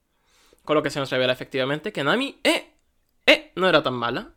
Con 0.63 0.75
lo 0.75 0.83
que 0.83 0.89
se 0.91 0.99
nos 0.99 1.09
revela 1.11 1.33
efectivamente 1.33 1.91
que 1.91 2.03
Nami, 2.03 2.39
eh, 2.43 2.71
eh, 3.25 3.51
no 3.55 3.67
era 3.67 3.83
tan 3.83 3.95
mala. 3.95 4.33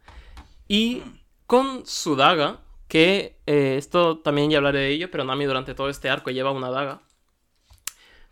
Y 0.69 1.03
con 1.47 1.87
su 1.87 2.17
daga, 2.17 2.61
que 2.89 3.39
eh, 3.47 3.77
esto 3.79 4.19
también 4.21 4.51
ya 4.51 4.59
hablaré 4.59 4.81
de 4.81 4.89
ello, 4.91 5.11
pero 5.11 5.25
Nami 5.25 5.45
durante 5.45 5.75
todo 5.75 5.89
este 5.91 6.09
arco 6.11 6.31
lleva 6.31 6.51
una 6.51 6.71
daga. 6.71 7.01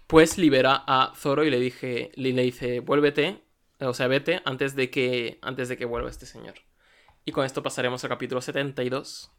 Pues 0.06 0.38
libera 0.38 0.84
a 0.86 1.12
Zoro 1.16 1.44
y 1.44 1.50
le 1.50 1.58
dije, 1.58 2.12
le, 2.14 2.32
le 2.32 2.42
dice, 2.42 2.80
vuélvete, 2.80 3.42
o 3.80 3.94
sea, 3.94 4.08
vete 4.08 4.42
antes 4.44 4.74
de 4.74 4.90
que 4.90 5.38
antes 5.42 5.68
de 5.68 5.76
que 5.76 5.84
vuelva 5.84 6.10
este 6.10 6.26
señor. 6.26 6.54
Y 7.24 7.32
con 7.32 7.44
esto 7.44 7.62
pasaremos 7.62 8.04
al 8.04 8.10
capítulo 8.10 8.40
72, 8.40 9.32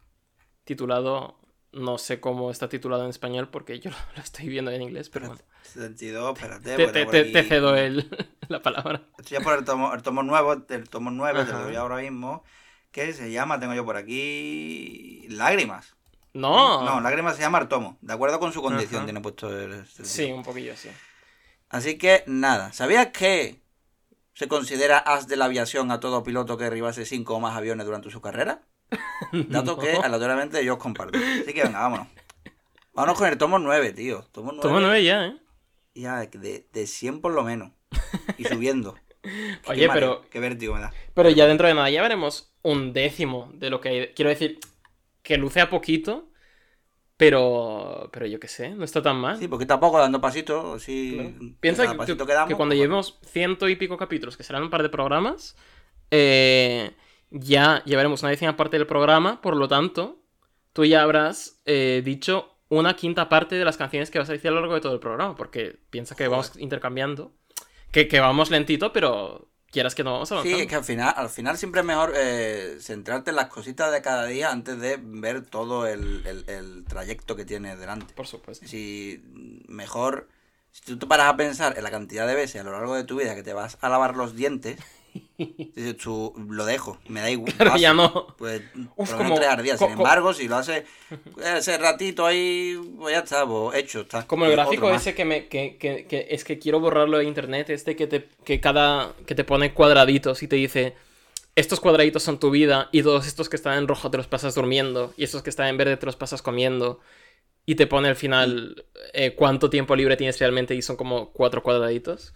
titulado 0.64 1.38
no 1.72 1.98
sé 1.98 2.20
cómo 2.20 2.50
está 2.50 2.68
titulado 2.68 3.04
en 3.04 3.10
español 3.10 3.48
porque 3.50 3.80
yo 3.80 3.90
lo 4.16 4.22
estoy 4.22 4.48
viendo 4.48 4.70
en 4.70 4.82
inglés, 4.82 5.08
pero 5.10 5.28
bueno. 5.28 5.42
72, 5.62 6.38
espérate. 6.38 7.32
Te, 7.32 7.42
cedo 7.44 7.76
el, 7.76 8.08
la 8.48 8.62
palabra. 8.62 9.02
Estoy 9.18 9.38
ya 9.38 9.44
por 9.44 9.58
el 9.58 9.64
tomo, 9.64 9.92
el 9.94 10.02
tomo 10.02 10.22
nuevo, 10.22 10.52
el 10.68 10.88
tomo 10.88 11.10
9, 11.10 11.44
te 11.44 11.52
lo 11.52 11.64
doy 11.64 11.76
ahora 11.76 11.96
mismo. 11.96 12.44
Que 12.90 13.12
se 13.12 13.30
llama, 13.30 13.60
tengo 13.60 13.74
yo 13.74 13.84
por 13.84 13.96
aquí. 13.96 15.26
Lágrimas. 15.28 15.94
No. 16.32 16.84
No, 16.84 17.00
Lágrimas 17.02 17.36
se 17.36 17.42
llama 17.42 17.58
el 17.58 17.68
tomo. 17.68 17.98
De 18.00 18.14
acuerdo 18.14 18.40
con 18.40 18.52
su 18.52 18.62
condición, 18.62 19.00
Ajá. 19.00 19.04
tiene 19.04 19.20
puesto 19.20 19.50
el. 19.50 19.72
el 19.72 19.86
Sí, 19.86 20.32
un 20.32 20.42
poquillo 20.42 20.72
así. 20.72 20.88
Así 21.68 21.98
que 21.98 22.24
nada. 22.26 22.72
¿Sabías 22.72 23.08
que 23.08 23.60
se 24.38 24.46
considera 24.46 24.98
as 24.98 25.26
de 25.26 25.36
la 25.36 25.46
aviación 25.46 25.90
a 25.90 25.98
todo 25.98 26.22
piloto 26.22 26.56
que 26.56 26.62
derribase 26.64 27.04
cinco 27.04 27.34
o 27.34 27.40
más 27.40 27.56
aviones 27.56 27.84
durante 27.86 28.08
su 28.10 28.20
carrera? 28.20 28.62
Dato 29.32 29.74
No. 29.74 29.78
que 29.82 29.92
aleatoriamente 29.96 30.64
yo 30.64 30.74
os 30.74 30.78
comparto. 30.78 31.18
Así 31.18 31.52
que 31.52 31.64
venga, 31.64 31.80
vámonos. 31.80 32.06
Vámonos 32.92 33.18
con 33.18 33.28
el 33.28 33.36
tomo 33.36 33.58
9, 33.58 33.92
tío. 33.92 34.22
Tomo 34.30 34.52
9. 34.52 34.62
Tomo 34.62 34.78
nueve 34.80 35.02
ya, 35.02 35.26
¿eh? 35.26 35.36
Ya, 35.94 36.20
de, 36.20 36.68
de 36.72 36.86
100 36.86 37.20
por 37.20 37.32
lo 37.32 37.42
menos. 37.42 37.72
Y 38.36 38.44
subiendo. 38.44 38.94
Qué 39.22 39.58
Oye, 39.66 39.88
mareo, 39.88 40.20
pero, 40.20 40.30
Qué 40.30 40.38
vértigo 40.40 40.74
me 40.74 40.80
da. 40.82 40.92
pero 41.14 41.30
ya 41.30 41.46
dentro 41.46 41.66
de 41.66 41.74
nada 41.74 41.90
ya 41.90 42.00
veremos 42.02 42.52
un 42.62 42.92
décimo 42.92 43.50
de 43.54 43.70
lo 43.70 43.80
que 43.80 43.88
hay. 43.88 44.06
Quiero 44.14 44.28
decir, 44.30 44.60
que 45.22 45.36
luce 45.36 45.60
a 45.60 45.68
poquito, 45.68 46.27
pero, 47.18 48.08
pero 48.12 48.24
yo 48.26 48.40
qué 48.40 48.48
sé, 48.48 48.70
no 48.70 48.84
está 48.84 49.02
tan 49.02 49.16
mal. 49.16 49.36
Sí, 49.38 49.48
porque 49.48 49.66
tampoco 49.66 49.98
dando 49.98 50.20
pasitos. 50.20 50.82
Claro. 50.84 51.30
cada 51.38 51.52
Piensa 51.60 51.86
que, 51.90 51.94
pasito 51.98 52.24
que- 52.24 52.28
que 52.30 52.34
damos, 52.34 52.48
que 52.48 52.54
cuando 52.54 52.72
pues, 52.72 52.78
llevemos 52.80 53.18
ciento 53.26 53.68
y 53.68 53.76
pico 53.76 53.96
capítulos, 53.98 54.36
que 54.36 54.44
serán 54.44 54.62
un 54.62 54.70
par 54.70 54.82
de 54.82 54.88
programas, 54.88 55.56
eh, 56.10 56.92
ya 57.30 57.82
llevaremos 57.84 58.22
una 58.22 58.30
décima 58.30 58.56
parte 58.56 58.78
del 58.78 58.86
programa, 58.86 59.40
por 59.42 59.56
lo 59.56 59.68
tanto, 59.68 60.22
tú 60.72 60.84
ya 60.84 61.02
habrás 61.02 61.60
eh, 61.66 62.02
dicho 62.04 62.54
una 62.70 62.94
quinta 62.94 63.28
parte 63.28 63.56
de 63.56 63.64
las 63.64 63.76
canciones 63.76 64.10
que 64.10 64.18
vas 64.18 64.28
a 64.28 64.32
decir 64.32 64.48
a 64.50 64.54
lo 64.54 64.60
largo 64.60 64.74
de 64.74 64.80
todo 64.80 64.94
el 64.94 65.00
programa, 65.00 65.34
porque 65.34 65.76
piensa 65.90 66.14
que 66.14 66.24
Joder. 66.26 66.30
vamos 66.30 66.52
intercambiando, 66.58 67.32
que, 67.90 68.06
que 68.08 68.20
vamos 68.20 68.50
lentito, 68.50 68.92
pero 68.92 69.48
quieras 69.70 69.94
que 69.94 70.04
no 70.04 70.12
vamos 70.12 70.28
Sí, 70.28 70.34
avanzando. 70.34 70.58
es 70.62 70.66
que 70.68 70.74
al 70.74 70.84
final, 70.84 71.14
al 71.16 71.28
final 71.28 71.58
siempre 71.58 71.80
es 71.80 71.86
mejor 71.86 72.12
eh, 72.16 72.78
centrarte 72.80 73.30
en 73.30 73.36
las 73.36 73.48
cositas 73.48 73.92
de 73.92 74.02
cada 74.02 74.26
día 74.26 74.50
antes 74.50 74.78
de 74.80 74.98
ver 75.00 75.42
todo 75.46 75.86
el, 75.86 76.26
el- 76.26 76.44
el 76.48 76.84
trayecto 76.88 77.36
que 77.36 77.44
tienes 77.44 77.78
delante. 77.78 78.14
Por 78.14 78.26
supuesto. 78.26 78.66
Si 78.66 79.22
mejor, 79.68 80.28
si 80.72 80.82
tú 80.82 80.98
te 80.98 81.06
paras 81.06 81.28
a 81.28 81.36
pensar 81.36 81.76
en 81.76 81.84
la 81.84 81.90
cantidad 81.90 82.26
de 82.26 82.34
veces 82.34 82.60
a 82.60 82.64
lo 82.64 82.72
largo 82.72 82.94
de 82.94 83.04
tu 83.04 83.18
vida 83.18 83.34
que 83.34 83.42
te 83.42 83.52
vas 83.52 83.78
a 83.80 83.88
lavar 83.88 84.16
los 84.16 84.34
dientes, 84.36 84.78
tú, 86.02 86.34
lo 86.48 86.64
dejo, 86.64 86.98
me 87.08 87.20
da 87.20 87.30
igual. 87.30 87.52
Paso". 87.58 87.76
ya 87.76 87.94
no. 87.94 88.26
Pues 88.38 88.62
Uf, 88.96 89.08
por 89.10 89.18
como- 89.18 89.34
tres 89.36 89.48
al 89.48 89.62
día. 89.62 89.76
co- 89.76 89.84
Sin 89.86 89.96
embargo, 89.96 90.32
si 90.34 90.48
lo 90.48 90.56
haces 90.56 90.84
ese 91.56 91.78
ratito 91.78 92.26
ahí, 92.26 92.78
pues 92.98 93.14
ya 93.14 93.20
está, 93.20 93.46
pues 93.46 93.76
hecho 93.78 94.00
está. 94.00 94.26
Como 94.26 94.44
el 94.46 94.52
gráfico 94.52 94.90
ese 94.92 95.14
que 95.14 95.24
me 95.24 95.48
que, 95.48 95.76
que- 95.76 96.06
que 96.06 96.26
es 96.30 96.44
que 96.44 96.58
quiero 96.58 96.80
borrarlo 96.80 97.18
de 97.18 97.24
internet, 97.24 97.70
este 97.70 97.96
que 97.96 98.06
te 98.06 98.28
que 98.44 98.60
cada 98.60 99.12
que 99.26 99.34
te 99.34 99.44
pone 99.44 99.72
cuadraditos 99.74 100.42
y 100.42 100.48
te 100.48 100.56
dice 100.56 100.94
estos 101.54 101.80
cuadraditos 101.80 102.22
son 102.22 102.38
tu 102.38 102.50
vida 102.50 102.88
y 102.92 103.02
todos 103.02 103.26
estos 103.26 103.48
que 103.48 103.56
están 103.56 103.78
en 103.78 103.88
rojo 103.88 104.10
te 104.10 104.16
los 104.16 104.28
pasas 104.28 104.54
durmiendo 104.54 105.12
y 105.16 105.24
estos 105.24 105.42
que 105.42 105.50
están 105.50 105.66
en 105.68 105.76
verde 105.76 105.96
te 105.96 106.06
los 106.06 106.14
pasas 106.16 106.40
comiendo 106.40 107.00
y 107.66 107.74
te 107.74 107.86
pone 107.88 108.08
al 108.08 108.16
final 108.16 108.86
eh, 109.12 109.34
cuánto 109.34 109.68
tiempo 109.68 109.96
libre 109.96 110.16
tienes 110.16 110.38
realmente 110.38 110.74
y 110.76 110.82
son 110.82 110.96
como 110.96 111.32
cuatro 111.32 111.62
cuadraditos. 111.62 112.32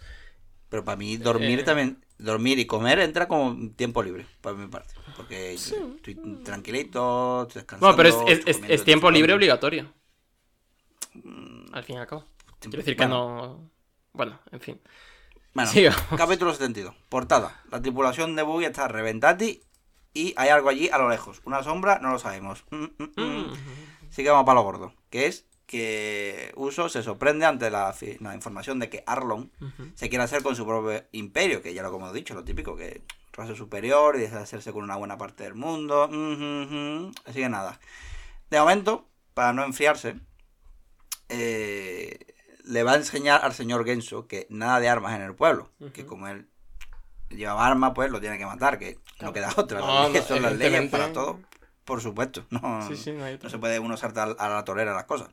Pero 0.69 0.83
para 0.83 0.97
mí 0.97 1.17
dormir 1.17 1.59
Eh. 1.59 1.63
también, 1.63 2.02
dormir 2.17 2.59
y 2.59 2.65
comer 2.65 2.99
entra 2.99 3.27
como 3.27 3.71
tiempo 3.71 4.01
libre, 4.03 4.25
por 4.41 4.55
mi 4.55 4.67
parte. 4.67 4.93
Porque 5.17 5.53
estoy 5.53 6.15
tranquilito, 6.43 7.43
estoy 7.43 7.61
descansando. 7.61 7.95
Bueno, 7.95 7.97
pero 7.97 8.27
es, 8.29 8.39
es- 8.39 8.45
es- 8.47 8.55
comiendo, 8.55 8.73
es 8.75 8.83
tiempo 8.83 9.11
libre 9.11 9.33
obligatorio. 9.33 9.93
Al 11.73 11.83
fin 11.83 11.95
y 11.95 11.99
al 11.99 12.07
cabo. 12.07 12.25
Quiero 12.59 12.77
decir 12.77 12.95
que 12.95 13.03
Bueno, 13.05 13.37
no... 13.37 13.71
Bueno, 14.13 14.39
en 14.51 14.59
fin. 14.61 14.81
Bueno, 15.53 15.69
Sigamos. 15.69 16.01
capítulo 16.17 16.51
72. 16.53 16.95
Portada. 17.09 17.61
La 17.69 17.81
tripulación 17.81 18.35
de 18.35 18.43
Buggy 18.43 18.65
está 18.65 18.87
reventati 18.87 19.61
y 20.13 20.33
hay 20.37 20.49
algo 20.49 20.69
allí 20.69 20.89
a 20.89 20.97
lo 20.97 21.09
lejos. 21.09 21.41
Una 21.45 21.61
sombra, 21.63 21.99
no 21.99 22.11
lo 22.11 22.19
sabemos. 22.19 22.63
Mm, 22.71 22.83
mm, 22.83 23.03
mm. 23.17 23.21
Mm. 23.23 23.53
Así 24.09 24.23
que 24.23 24.29
vamos 24.29 24.45
para 24.45 24.55
lo 24.59 24.63
gordo. 24.63 24.93
Que 25.09 25.27
es 25.27 25.45
que 25.73 26.53
Uso 26.55 26.87
se 26.87 27.01
sorprende 27.01 27.47
ante 27.47 27.71
la, 27.71 27.95
información 28.35 28.77
de 28.77 28.89
que 28.91 29.03
Arlon 29.07 29.51
se 29.95 30.07
quiere 30.07 30.23
hacer 30.23 30.43
con 30.43 30.55
su 30.55 30.67
propio 30.67 31.03
imperio, 31.13 31.63
que 31.63 31.73
ya 31.73 31.81
lo 31.81 31.91
como 31.91 32.11
he 32.11 32.13
dicho, 32.13 32.35
lo 32.35 32.43
típico, 32.43 32.75
que 32.75 33.01
raza 33.31 33.55
superior 33.55 34.15
y 34.15 34.19
desea 34.19 34.41
hacerse 34.41 34.71
con 34.71 34.83
una 34.83 34.97
buena 34.97 35.17
parte 35.17 35.45
del 35.45 35.55
mundo. 35.55 36.05
ujú, 36.05 36.13
ujú. 36.15 37.11
Así 37.25 37.39
que 37.39 37.49
nada. 37.49 37.79
De 38.51 38.59
momento, 38.59 39.07
para 39.33 39.51
no 39.51 39.65
enfriarse, 39.65 40.19
eh, 41.29 42.19
le 42.65 42.83
va 42.83 42.91
a 42.91 42.97
enseñar 42.97 43.43
al 43.43 43.53
señor 43.53 43.83
Genso 43.83 44.27
que 44.27 44.45
nada 44.51 44.79
de 44.79 44.89
armas 44.89 45.15
en 45.15 45.23
el 45.23 45.33
pueblo. 45.33 45.71
Que 45.91 46.05
como 46.05 46.27
él 46.27 46.47
llevaba 47.31 47.65
armas, 47.65 47.93
pues 47.95 48.11
lo 48.11 48.21
tiene 48.21 48.37
que 48.37 48.45
matar, 48.45 48.77
que 48.77 48.99
no 49.21 49.33
queda 49.33 49.51
otra. 49.57 49.79
No, 49.79 50.07
no, 50.07 50.21
son 50.21 50.43
las 50.43 50.53
leyes 50.53 50.91
para 50.91 51.11
todo, 51.13 51.39
por 51.85 52.01
supuesto. 52.01 52.45
No, 52.51 52.87
Sí, 52.87 52.95
sí, 52.95 53.11
no 53.11 53.23
hay 53.23 53.33
no 53.33 53.37
otra. 53.37 53.49
se 53.49 53.57
puede 53.57 53.79
uno 53.79 53.97
saltar 53.97 54.35
a 54.39 54.49
la 54.49 54.63
torera 54.63 54.93
las 54.93 55.05
cosas. 55.05 55.29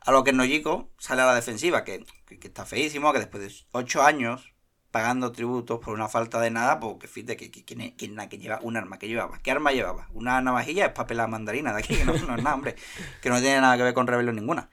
A 0.00 0.12
lo 0.12 0.24
que 0.24 0.32
Nojiko 0.32 0.90
sale 0.98 1.22
a 1.22 1.26
la 1.26 1.34
defensiva, 1.34 1.84
que, 1.84 2.04
que- 2.26 2.38
que 2.38 2.48
está 2.48 2.64
feísimo, 2.64 3.12
que 3.12 3.18
después 3.18 3.42
de 3.42 3.52
ocho 3.72 4.02
años 4.02 4.52
pagando 4.90 5.32
tributos 5.32 5.80
por 5.80 5.92
una 5.92 6.08
falta 6.08 6.40
de 6.40 6.50
nada, 6.50 6.80
pues 6.80 6.96
que 6.98 7.08
fíjate 7.08 7.36
que, 7.36 7.50
que, 7.50 7.62
que, 7.64 7.94
que 7.96 8.38
lleva 8.38 8.58
un 8.62 8.76
arma, 8.76 8.98
que 8.98 9.06
llevaba. 9.06 9.38
¿Qué 9.40 9.50
arma 9.50 9.72
llevaba? 9.72 10.08
Una 10.14 10.40
navajilla 10.40 10.86
es 10.86 10.92
papel 10.92 11.20
a 11.20 11.26
mandarina 11.26 11.72
de 11.74 11.80
aquí, 11.80 11.94
que 11.94 12.04
no, 12.06 12.12
no 12.14 12.36
es 12.36 12.42
nada, 12.42 12.54
hombre. 12.54 12.74
Que 13.22 13.28
no 13.28 13.38
tiene 13.40 13.60
nada 13.60 13.76
que 13.76 13.82
ver 13.82 13.92
con 13.94 14.06
rebelión 14.06 14.36
ninguna. 14.36 14.70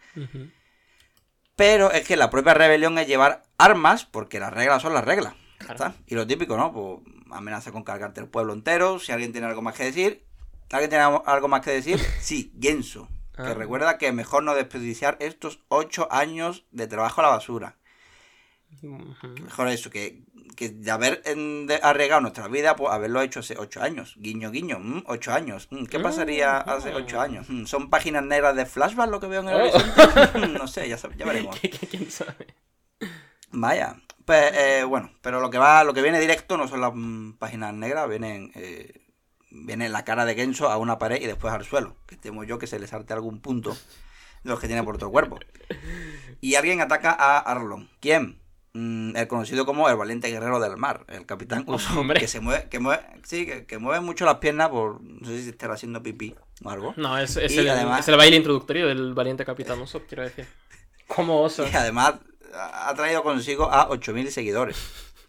Pero 1.55 1.91
es 1.91 2.05
que 2.07 2.17
la 2.17 2.29
propia 2.29 2.53
rebelión 2.53 2.97
es 2.97 3.07
llevar 3.07 3.43
armas, 3.57 4.05
porque 4.05 4.39
las 4.39 4.53
reglas 4.53 4.81
son 4.81 4.93
las 4.93 5.05
reglas. 5.05 5.33
Claro. 5.57 5.93
Y 6.05 6.15
lo 6.15 6.27
típico, 6.27 6.57
¿no? 6.57 6.73
Pues 6.73 6.99
amenaza 7.31 7.71
con 7.71 7.83
cargarte 7.83 8.19
el 8.21 8.27
pueblo 8.27 8.53
entero. 8.53 8.99
Si 8.99 9.11
alguien 9.11 9.31
tiene 9.31 9.47
algo 9.47 9.61
más 9.61 9.75
que 9.75 9.83
decir. 9.85 10.24
¿Alguien 10.71 10.89
tiene 10.89 11.03
algo 11.25 11.47
más 11.47 11.61
que 11.61 11.71
decir? 11.71 11.99
Sí, 12.21 12.53
Genso. 12.59 13.07
Que 13.35 13.41
Ah. 13.43 13.53
recuerda 13.53 13.97
que 13.97 14.11
mejor 14.13 14.43
no 14.43 14.55
desperdiciar 14.55 15.17
estos 15.19 15.59
ocho 15.67 16.07
años 16.11 16.65
de 16.71 16.87
trabajo 16.87 17.19
a 17.21 17.25
la 17.25 17.29
basura. 17.31 17.75
Mejor 18.81 19.67
eso, 19.69 19.89
que, 19.89 20.23
que 20.55 20.69
de 20.69 20.91
haber 20.91 21.21
arriesgado 21.83 22.21
nuestra 22.21 22.47
vida, 22.47 22.75
pues 22.75 22.91
haberlo 22.93 23.21
hecho 23.21 23.39
hace 23.39 23.55
ocho 23.57 23.81
años. 23.81 24.15
Guiño, 24.17 24.51
guiño, 24.51 24.79
mm, 24.79 25.03
ocho 25.07 25.33
años. 25.33 25.67
Mm, 25.71 25.85
¿Qué 25.85 25.99
pasaría 25.99 26.63
Mm, 26.65 26.69
hace 26.69 26.93
ocho 26.93 27.19
años? 27.19 27.49
Mm, 27.49 27.65
¿Son 27.65 27.89
páginas 27.89 28.23
negras 28.23 28.55
de 28.55 28.65
flashback 28.65 29.09
lo 29.09 29.19
que 29.19 29.27
veo 29.27 29.41
en 29.41 29.49
el 29.49 29.55
Oh. 29.55 29.59
horizonte? 29.59 30.47
No 30.59 30.67
sé, 30.67 30.87
ya, 30.89 30.97
veremos. 31.25 31.57
¿Qué- 31.61 31.69
qué- 31.69 31.87
¿Quién 31.87 32.11
sabe? 32.11 32.47
Vaya. 33.51 33.95
Pues 34.25 34.51
eh, 34.55 34.83
bueno, 34.83 35.11
pero 35.21 35.39
lo 35.39 35.49
que 35.49 35.57
va, 35.57 35.83
lo 35.83 35.93
que 35.93 36.01
viene 36.01 36.19
directo 36.19 36.57
no 36.57 36.67
son 36.67 36.81
las 36.81 36.91
páginas 37.37 37.73
negras, 37.73 38.09
vienen 38.09 38.51
eh, 38.55 39.01
viene 39.65 39.89
la 39.89 40.03
cara 40.03 40.25
de 40.25 40.35
Genso 40.35 40.69
a 40.69 40.77
una 40.77 40.97
pared 40.97 41.21
y 41.21 41.25
después 41.25 41.53
al 41.53 41.63
suelo. 41.65 41.95
Que 42.07 42.17
temo 42.17 42.43
yo 42.43 42.59
que 42.59 42.67
se 42.67 42.79
le 42.79 42.87
salte 42.87 43.13
algún 43.13 43.39
punto 43.39 43.71
de 44.43 44.49
los 44.49 44.59
que 44.59 44.67
tiene 44.67 44.83
por 44.83 44.97
todo 44.97 45.07
el 45.07 45.11
cuerpo. 45.11 45.39
Y 46.41 46.55
alguien 46.55 46.81
ataca 46.81 47.11
a 47.11 47.39
Arlon. 47.39 47.89
¿Quién? 47.99 48.39
Mm, 48.73 49.15
el 49.15 49.27
conocido 49.29 49.65
como 49.65 49.87
el 49.89 49.95
valiente 49.95 50.29
guerrero 50.29 50.59
del 50.59 50.75
mar, 50.75 51.05
el 51.07 51.25
capitán 51.25 51.63
Uso, 51.65 51.97
Hombre. 51.99 52.19
que 52.19 52.27
se 52.27 52.41
mueve, 52.41 52.67
que 52.69 52.79
mueve, 52.79 53.01
sí, 53.23 53.45
que, 53.45 53.65
que 53.65 53.77
mueve 53.77 54.01
mucho 54.01 54.25
las 54.25 54.35
piernas 54.39 54.67
por, 54.67 55.01
no 55.01 55.25
sé 55.27 55.41
si 55.43 55.49
estará 55.49 55.75
haciendo 55.75 56.03
pipí 56.03 56.35
o 56.61 56.69
algo. 56.69 56.93
No, 56.97 57.17
es, 57.17 57.37
es 57.37 57.55
el, 57.57 57.69
además- 57.69 58.01
es 58.01 58.09
el 58.09 58.17
baile 58.17 58.35
introductorio 58.35 58.87
del 58.87 59.13
valiente 59.13 59.45
capitán 59.45 59.79
Usopp, 59.79 60.07
quiero 60.07 60.23
decir. 60.23 60.45
¿Cómo 61.07 61.41
osa? 61.41 61.63
Y 61.71 61.75
además 61.75 62.15
ha 62.53 62.93
traído 62.95 63.23
consigo 63.23 63.71
a 63.71 63.87
8.000 63.89 64.27
seguidores. 64.29 64.77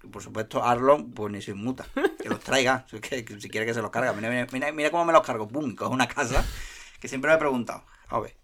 Y 0.07 0.11
por 0.11 0.23
supuesto, 0.23 0.63
Arlon, 0.65 1.11
pues 1.13 1.33
ni 1.33 1.43
se 1.43 1.51
inmuta. 1.51 1.87
Que 2.23 2.29
los 2.29 2.41
traiga. 2.41 2.87
Si, 2.91 2.99
que- 3.01 3.25
que 3.25 3.41
si 3.41 3.49
quiere 3.49 3.67
que 3.67 3.75
se 3.75 3.83
los 3.83 3.91
carga. 3.91 4.13
Mira, 4.13 4.47
mira, 4.53 4.73
mira, 4.73 4.91
cómo 4.91 5.05
me 5.05 5.13
los 5.13 5.23
cargo. 5.23 5.47
Pum, 5.47 5.71
y 5.71 5.75
coge 5.75 5.93
una 5.93 6.09
casa. 6.09 6.45
Que 7.01 7.09
siempre 7.09 7.31
me 7.31 7.37
he 7.37 7.39
preguntado. 7.39 7.85
A 8.09 8.21
ver. 8.21 8.35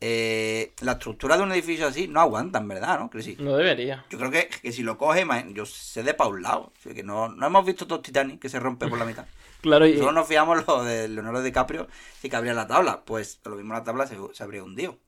eh, 0.00 0.72
la 0.80 0.92
estructura 0.92 1.36
de 1.36 1.44
un 1.44 1.52
edificio 1.52 1.86
así 1.86 2.08
no 2.08 2.20
aguanta, 2.20 2.58
en 2.58 2.66
verdad, 2.68 2.98
¿no? 2.98 3.08
Que 3.08 3.22
sí. 3.22 3.36
No 3.38 3.56
debería. 3.56 4.04
Yo 4.10 4.18
creo 4.18 4.30
que, 4.30 4.48
que 4.48 4.72
si 4.72 4.82
lo 4.82 4.98
coge, 4.98 5.24
yo 5.54 5.64
sé 5.64 6.02
de 6.02 6.12
pa' 6.14 6.26
un 6.26 6.42
lado. 6.42 6.72
O 6.76 6.82
sea, 6.82 6.92
que 6.92 7.02
no, 7.04 7.28
no 7.28 7.46
hemos 7.46 7.64
visto 7.64 7.86
todos 7.86 8.02
Titanic 8.02 8.40
que 8.40 8.48
se 8.48 8.58
rompe 8.58 8.88
por 8.88 8.98
la 8.98 9.04
mitad. 9.04 9.26
Claro, 9.62 9.86
y, 9.86 9.96
Solo 9.96 10.10
nos 10.10 10.26
fiamos 10.26 10.66
lo 10.66 10.82
de 10.82 11.06
Leonardo 11.06 11.40
DiCaprio 11.40 11.86
si 12.20 12.28
que 12.28 12.34
abría 12.34 12.52
la 12.52 12.66
tabla. 12.66 13.04
Pues 13.04 13.38
lo 13.44 13.54
mismo 13.54 13.72
la 13.74 13.84
tabla 13.84 14.08
se, 14.08 14.16
se 14.32 14.42
habría 14.42 14.64
hundido. 14.64 14.98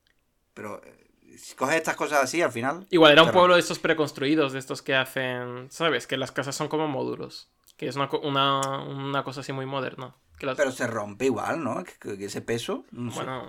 Pero 0.55 0.81
eh, 0.85 1.04
si 1.39 1.55
coges 1.55 1.77
estas 1.77 1.97
cosas 1.97 2.23
así, 2.23 2.41
al 2.43 2.53
final. 2.53 2.87
igual 2.91 3.13
era 3.13 3.23
un 3.23 3.33
pueblo 3.33 3.55
de 3.55 3.61
estos 3.61 3.79
preconstruidos, 3.79 4.53
de 4.53 4.59
estos 4.59 4.83
que 4.83 4.95
hacen, 4.95 5.69
¿sabes? 5.71 6.07
Que 6.07 6.17
las 6.17 6.33
casas 6.33 6.55
son 6.57 6.69
como 6.69 6.89
módulos. 6.89 7.49
Que 7.77 7.89
es 7.89 7.97
una, 7.97 8.09
una, 8.23 8.61
una 8.85 9.25
cosa 9.25 9.41
así 9.41 9.53
muy 9.53 9.67
moderna. 9.67 10.15
Que 10.39 10.47
las- 10.47 10.57
Pero 10.57 10.71
se 10.73 10.87
rompe 10.87 11.27
igual, 11.27 11.63
¿no? 11.63 11.83
Que, 11.85 11.93
que- 12.01 12.19
que 12.19 12.25
ese 12.27 12.41
peso. 12.41 12.85
no 12.93 13.11
sé. 13.11 13.17
bueno, 13.25 13.47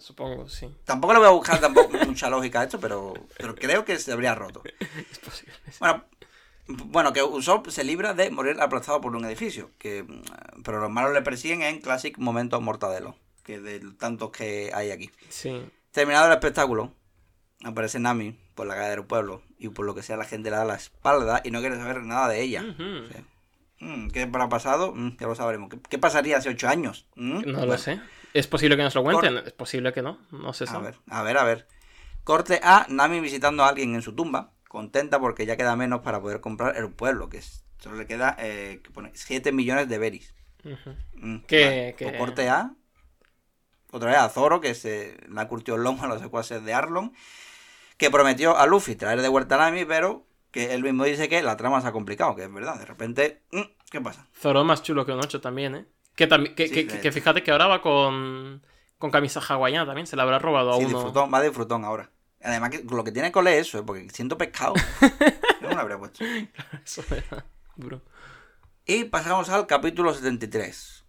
supongo, 0.00 0.48
sí. 0.48 0.74
Tampoco 0.84 1.12
le 1.14 1.18
voy 1.18 1.28
a 1.28 1.32
buscar 1.32 1.60
tampoco 1.60 1.96
mucha 2.06 2.28
lógica 2.30 2.60
a 2.60 2.64
esto, 2.64 2.78
pero, 2.80 3.14
pero 3.38 3.54
creo 3.54 3.84
que 3.84 3.98
se 3.98 4.12
habría 4.12 4.34
roto. 4.34 4.62
Es 5.10 5.18
posible. 5.18 5.52
Bueno, 5.78 6.04
bueno, 6.68 7.12
que 7.12 7.22
Usopp 7.22 7.68
se 7.68 7.84
libra 7.84 8.14
de 8.14 8.30
morir 8.30 8.60
aplastado 8.60 9.00
por 9.00 9.16
un 9.16 9.24
edificio. 9.24 9.70
Que, 9.78 10.04
pero 10.64 10.80
los 10.80 10.90
malos 10.90 11.12
le 11.12 11.22
persiguen 11.22 11.62
en 11.62 11.80
Classic 11.80 12.16
Momento 12.18 12.60
Mortadelo. 12.60 13.16
Que 13.42 13.58
de 13.60 13.80
tantos 13.98 14.30
que 14.30 14.70
hay 14.74 14.90
aquí. 14.90 15.10
Sí. 15.30 15.64
Terminado 15.90 16.26
el 16.26 16.32
espectáculo, 16.32 16.92
aparece 17.64 17.98
Nami 18.00 18.38
por 18.54 18.66
la 18.66 18.74
calle 18.74 18.90
del 18.90 19.04
pueblo. 19.04 19.42
Y 19.58 19.68
por 19.68 19.84
lo 19.86 19.94
que 19.94 20.02
sea, 20.02 20.16
la 20.16 20.24
gente 20.24 20.50
le 20.50 20.56
da 20.56 20.64
la 20.64 20.74
espalda 20.76 21.40
y 21.44 21.50
no 21.50 21.60
quiere 21.60 21.76
saber 21.76 22.02
nada 22.02 22.28
de 22.28 22.40
ella. 22.42 22.62
Mm, 23.80 24.08
¿Qué 24.10 24.22
habrá 24.22 24.48
pasado? 24.48 24.92
Mm, 24.94 25.16
ya 25.18 25.26
lo 25.26 25.34
sabremos. 25.34 25.70
¿Qué, 25.88 25.98
pasaría 25.98 26.36
hace 26.38 26.50
ocho 26.50 26.68
años? 26.68 27.06
Mm, 27.16 27.40
No 27.46 27.58
bueno. 27.58 27.66
lo 27.66 27.78
sé. 27.78 28.00
Es 28.34 28.46
posible 28.46 28.76
que 28.76 28.82
nos 28.82 28.94
lo 28.94 29.02
cuenten, 29.02 29.38
es 29.38 29.52
posible 29.52 29.92
que 29.92 30.02
no. 30.02 30.18
No 30.30 30.52
sé. 30.52 30.64
A 30.68 30.78
ver, 30.78 30.96
a 31.08 31.22
ver, 31.22 31.38
a 31.38 31.44
ver. 31.44 31.66
Corte 32.24 32.60
A, 32.62 32.86
Nami 32.88 33.18
visitando 33.20 33.64
a 33.64 33.68
alguien 33.68 33.94
en 33.94 34.02
su 34.02 34.14
tumba, 34.14 34.52
contenta 34.68 35.18
porque 35.18 35.46
ya 35.46 35.56
queda 35.56 35.74
menos 35.76 36.00
para 36.02 36.20
poder 36.20 36.40
comprar 36.40 36.76
el 36.76 36.90
pueblo, 36.92 37.28
que 37.28 37.38
es- 37.38 37.64
solo 37.78 37.96
le 37.96 38.06
queda, 38.06 38.36
eh, 38.38 38.80
que 38.84 38.90
pone 38.90 39.10
7 39.14 39.50
millones 39.52 39.88
de 39.88 39.98
berries. 39.98 40.34
Mm, 41.14 41.38
Que- 41.46 41.64
vale. 41.64 41.94
que- 41.96 42.04
Pues 42.04 42.18
corte 42.18 42.48
A, 42.50 42.74
otra 43.90 44.10
vez 44.10 44.18
a 44.20 44.28
Zoro, 44.28 44.60
que 44.60 44.74
se 44.74 45.16
la 45.28 45.48
curtió 45.48 45.74
el 45.74 45.82
lomo 45.82 46.04
a 46.04 46.08
los 46.08 46.20
secuaces 46.20 46.62
de 46.64 46.74
Arlon, 46.74 47.12
que 48.00 48.10
prometió 48.10 48.56
a 48.56 48.66
Luffy 48.66 48.96
traer 48.96 49.20
de 49.22 49.28
vuelta 49.28 49.54
a 49.56 49.58
Nami, 49.58 49.84
pero 49.84 50.24
que 50.50 50.72
él 50.74 50.82
mismo 50.82 51.04
dice 51.04 51.28
que 51.28 51.42
la 51.42 51.56
trama 51.56 51.80
se 51.82 51.86
ha 51.86 51.92
complicado, 51.92 52.34
que 52.34 52.44
es 52.44 52.52
verdad, 52.52 52.78
de 52.78 52.86
repente, 52.86 53.42
mm, 53.52 53.60
¿qué 53.90 54.00
pasa? 54.00 54.26
Zoro 54.34 54.64
más 54.64 54.82
chulo 54.82 55.04
que 55.04 55.12
un 55.12 55.20
8 55.20 55.40
también, 55.40 55.74
¿eh? 55.74 55.86
Que, 56.16 56.26
que, 56.56 56.66
Sí, 56.66 56.86
que- 56.86 57.12
fíjate 57.12 57.42
que 57.42 57.50
ahora 57.50 57.66
va 57.66 57.82
con, 57.82 58.62
con 58.98 59.10
camisa 59.10 59.40
hawaiana 59.46 59.86
también. 59.86 60.06
Se 60.06 60.16
la 60.16 60.22
habrá 60.24 60.38
robado 60.38 60.70
a 60.72 60.76
Sí, 60.78 60.84
uno. 60.86 60.94
disfrutón, 60.98 61.30
va 61.32 61.40
de 61.40 61.48
disfrutón 61.48 61.84
ahora. 61.84 62.10
Además, 62.42 62.70
que 62.70 62.82
lo 62.90 63.04
que 63.04 63.12
tiene 63.12 63.30
cole 63.30 63.58
es 63.58 63.68
eso, 63.68 63.78
¿eh? 63.78 63.82
porque 63.86 64.08
siento 64.10 64.36
pescado. 64.38 64.74
No 65.60 65.68
lo 65.68 65.78
habría 65.78 65.98
puesto. 65.98 66.24
Eso 66.84 67.02
era 67.14 67.44
duro. 67.76 68.00
Y 68.86 69.04
pasamos 69.04 69.50
al 69.50 69.66
capítulo 69.66 70.12
73. 70.14 70.99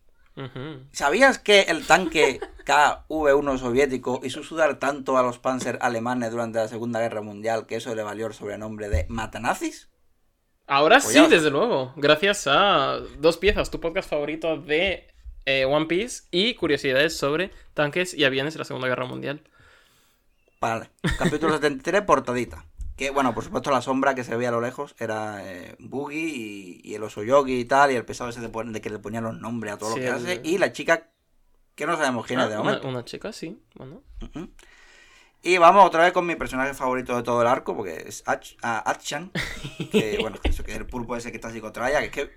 ¿Sabías 0.92 1.40
que 1.40 1.62
el 1.64 1.86
tanque 1.86 2.40
KV-1 2.66 3.58
soviético 3.58 4.22
hizo 4.24 4.44
sudar 4.44 4.80
tanto 4.80 5.18
a 5.18 5.24
los 5.24 5.40
panzer 5.40 5.78
alemanes 5.82 6.32
durante 6.32 6.60
la 6.60 6.68
Segunda 6.68 7.00
Guerra 7.00 7.22
Mundial 7.22 7.66
que 7.68 7.76
eso 7.76 7.94
le 7.96 8.04
valió 8.04 8.28
el 8.28 8.34
sobrenombre 8.34 8.90
de 8.90 9.06
matanazis? 9.10 9.90
Ahora 10.68 11.00
Pues 11.00 11.14
sí, 11.14 11.20
ya- 11.20 11.28
desde 11.28 11.50
luego. 11.50 11.94
Gracias 11.98 12.48
a 12.48 13.00
Dos 13.20 13.38
Piezas, 13.38 13.70
tu 13.72 13.80
podcast 13.82 14.10
favorito 14.10 14.58
de 14.58 15.08
eh, 15.46 15.66
One 15.66 15.88
Piece 15.88 16.24
y 16.32 16.54
curiosidades 16.56 17.18
sobre 17.18 17.52
tanques 17.74 18.14
y 18.14 18.24
aviones 18.24 18.54
de 18.54 18.60
la 18.60 18.66
Segunda 18.66 18.88
Guerra 18.88 19.06
Mundial. 19.06 19.42
Vale. 20.62 20.90
Capítulo 21.18 21.54
73, 21.54 22.04
portadita. 22.04 22.64
Que 22.98 23.10
bueno, 23.10 23.34
por 23.34 23.44
supuesto 23.44 23.72
la 23.72 23.82
sombra 23.82 24.14
que 24.16 24.24
se 24.24 24.36
veía 24.36 24.50
a 24.50 24.52
lo 24.52 24.62
lejos 24.62 24.96
era 25.00 25.42
eh, 25.44 25.76
Boogie 25.80 26.20
y, 26.20 26.82
y 26.84 26.94
el 26.96 27.04
oso 27.04 27.24
yogi 27.24 27.60
y 27.60 27.66
tal, 27.66 27.92
y 27.92 27.96
el 27.96 28.06
pesado 28.06 28.30
ese 28.30 28.42
de, 28.42 28.50
de 28.66 28.82
que 28.82 28.90
le 28.90 29.00
ponían 29.00 29.24
los 29.24 29.40
nombres 29.40 29.74
a 29.74 29.78
todo 29.78 29.94
Sí, 29.94 30.00
lo 30.00 30.02
que 30.02 30.08
el- 30.10 30.14
hace, 30.16 30.42
y 30.44 30.58
la 30.58 30.72
chica 30.72 31.08
que 31.76 31.86
no 31.88 31.96
sabemos 31.98 32.26
quién 32.28 32.40
Ah, 32.40 32.44
es 32.44 32.50
de 32.50 32.56
una, 32.56 32.64
momento. 32.64 32.88
una 32.90 33.06
chica, 33.06 33.32
sí. 33.34 33.60
Bueno. 33.76 34.04
Y 35.42 35.58
vamos 35.58 35.86
otra 35.86 36.04
vez 36.04 36.14
con 36.14 36.28
mi 36.28 36.36
personaje 36.36 36.76
favorito 36.76 37.16
de 37.16 37.24
todo 37.24 37.42
el 37.42 37.48
arco, 37.48 37.76
porque 37.76 38.04
es 38.08 38.24
Ach- 38.28 38.56
ah, 38.62 38.84
Achan. 38.86 39.32
Que 39.92 40.18
bueno, 40.22 40.38
eso 40.44 40.64
que 40.64 40.72
es 40.72 40.78
el 40.78 40.86
pulpo 40.86 41.16
ese 41.16 41.32
que 41.32 41.38
está 41.38 41.50
psicotraya, 41.50 42.00
que 42.02 42.06
es 42.06 42.12
que 42.12 42.32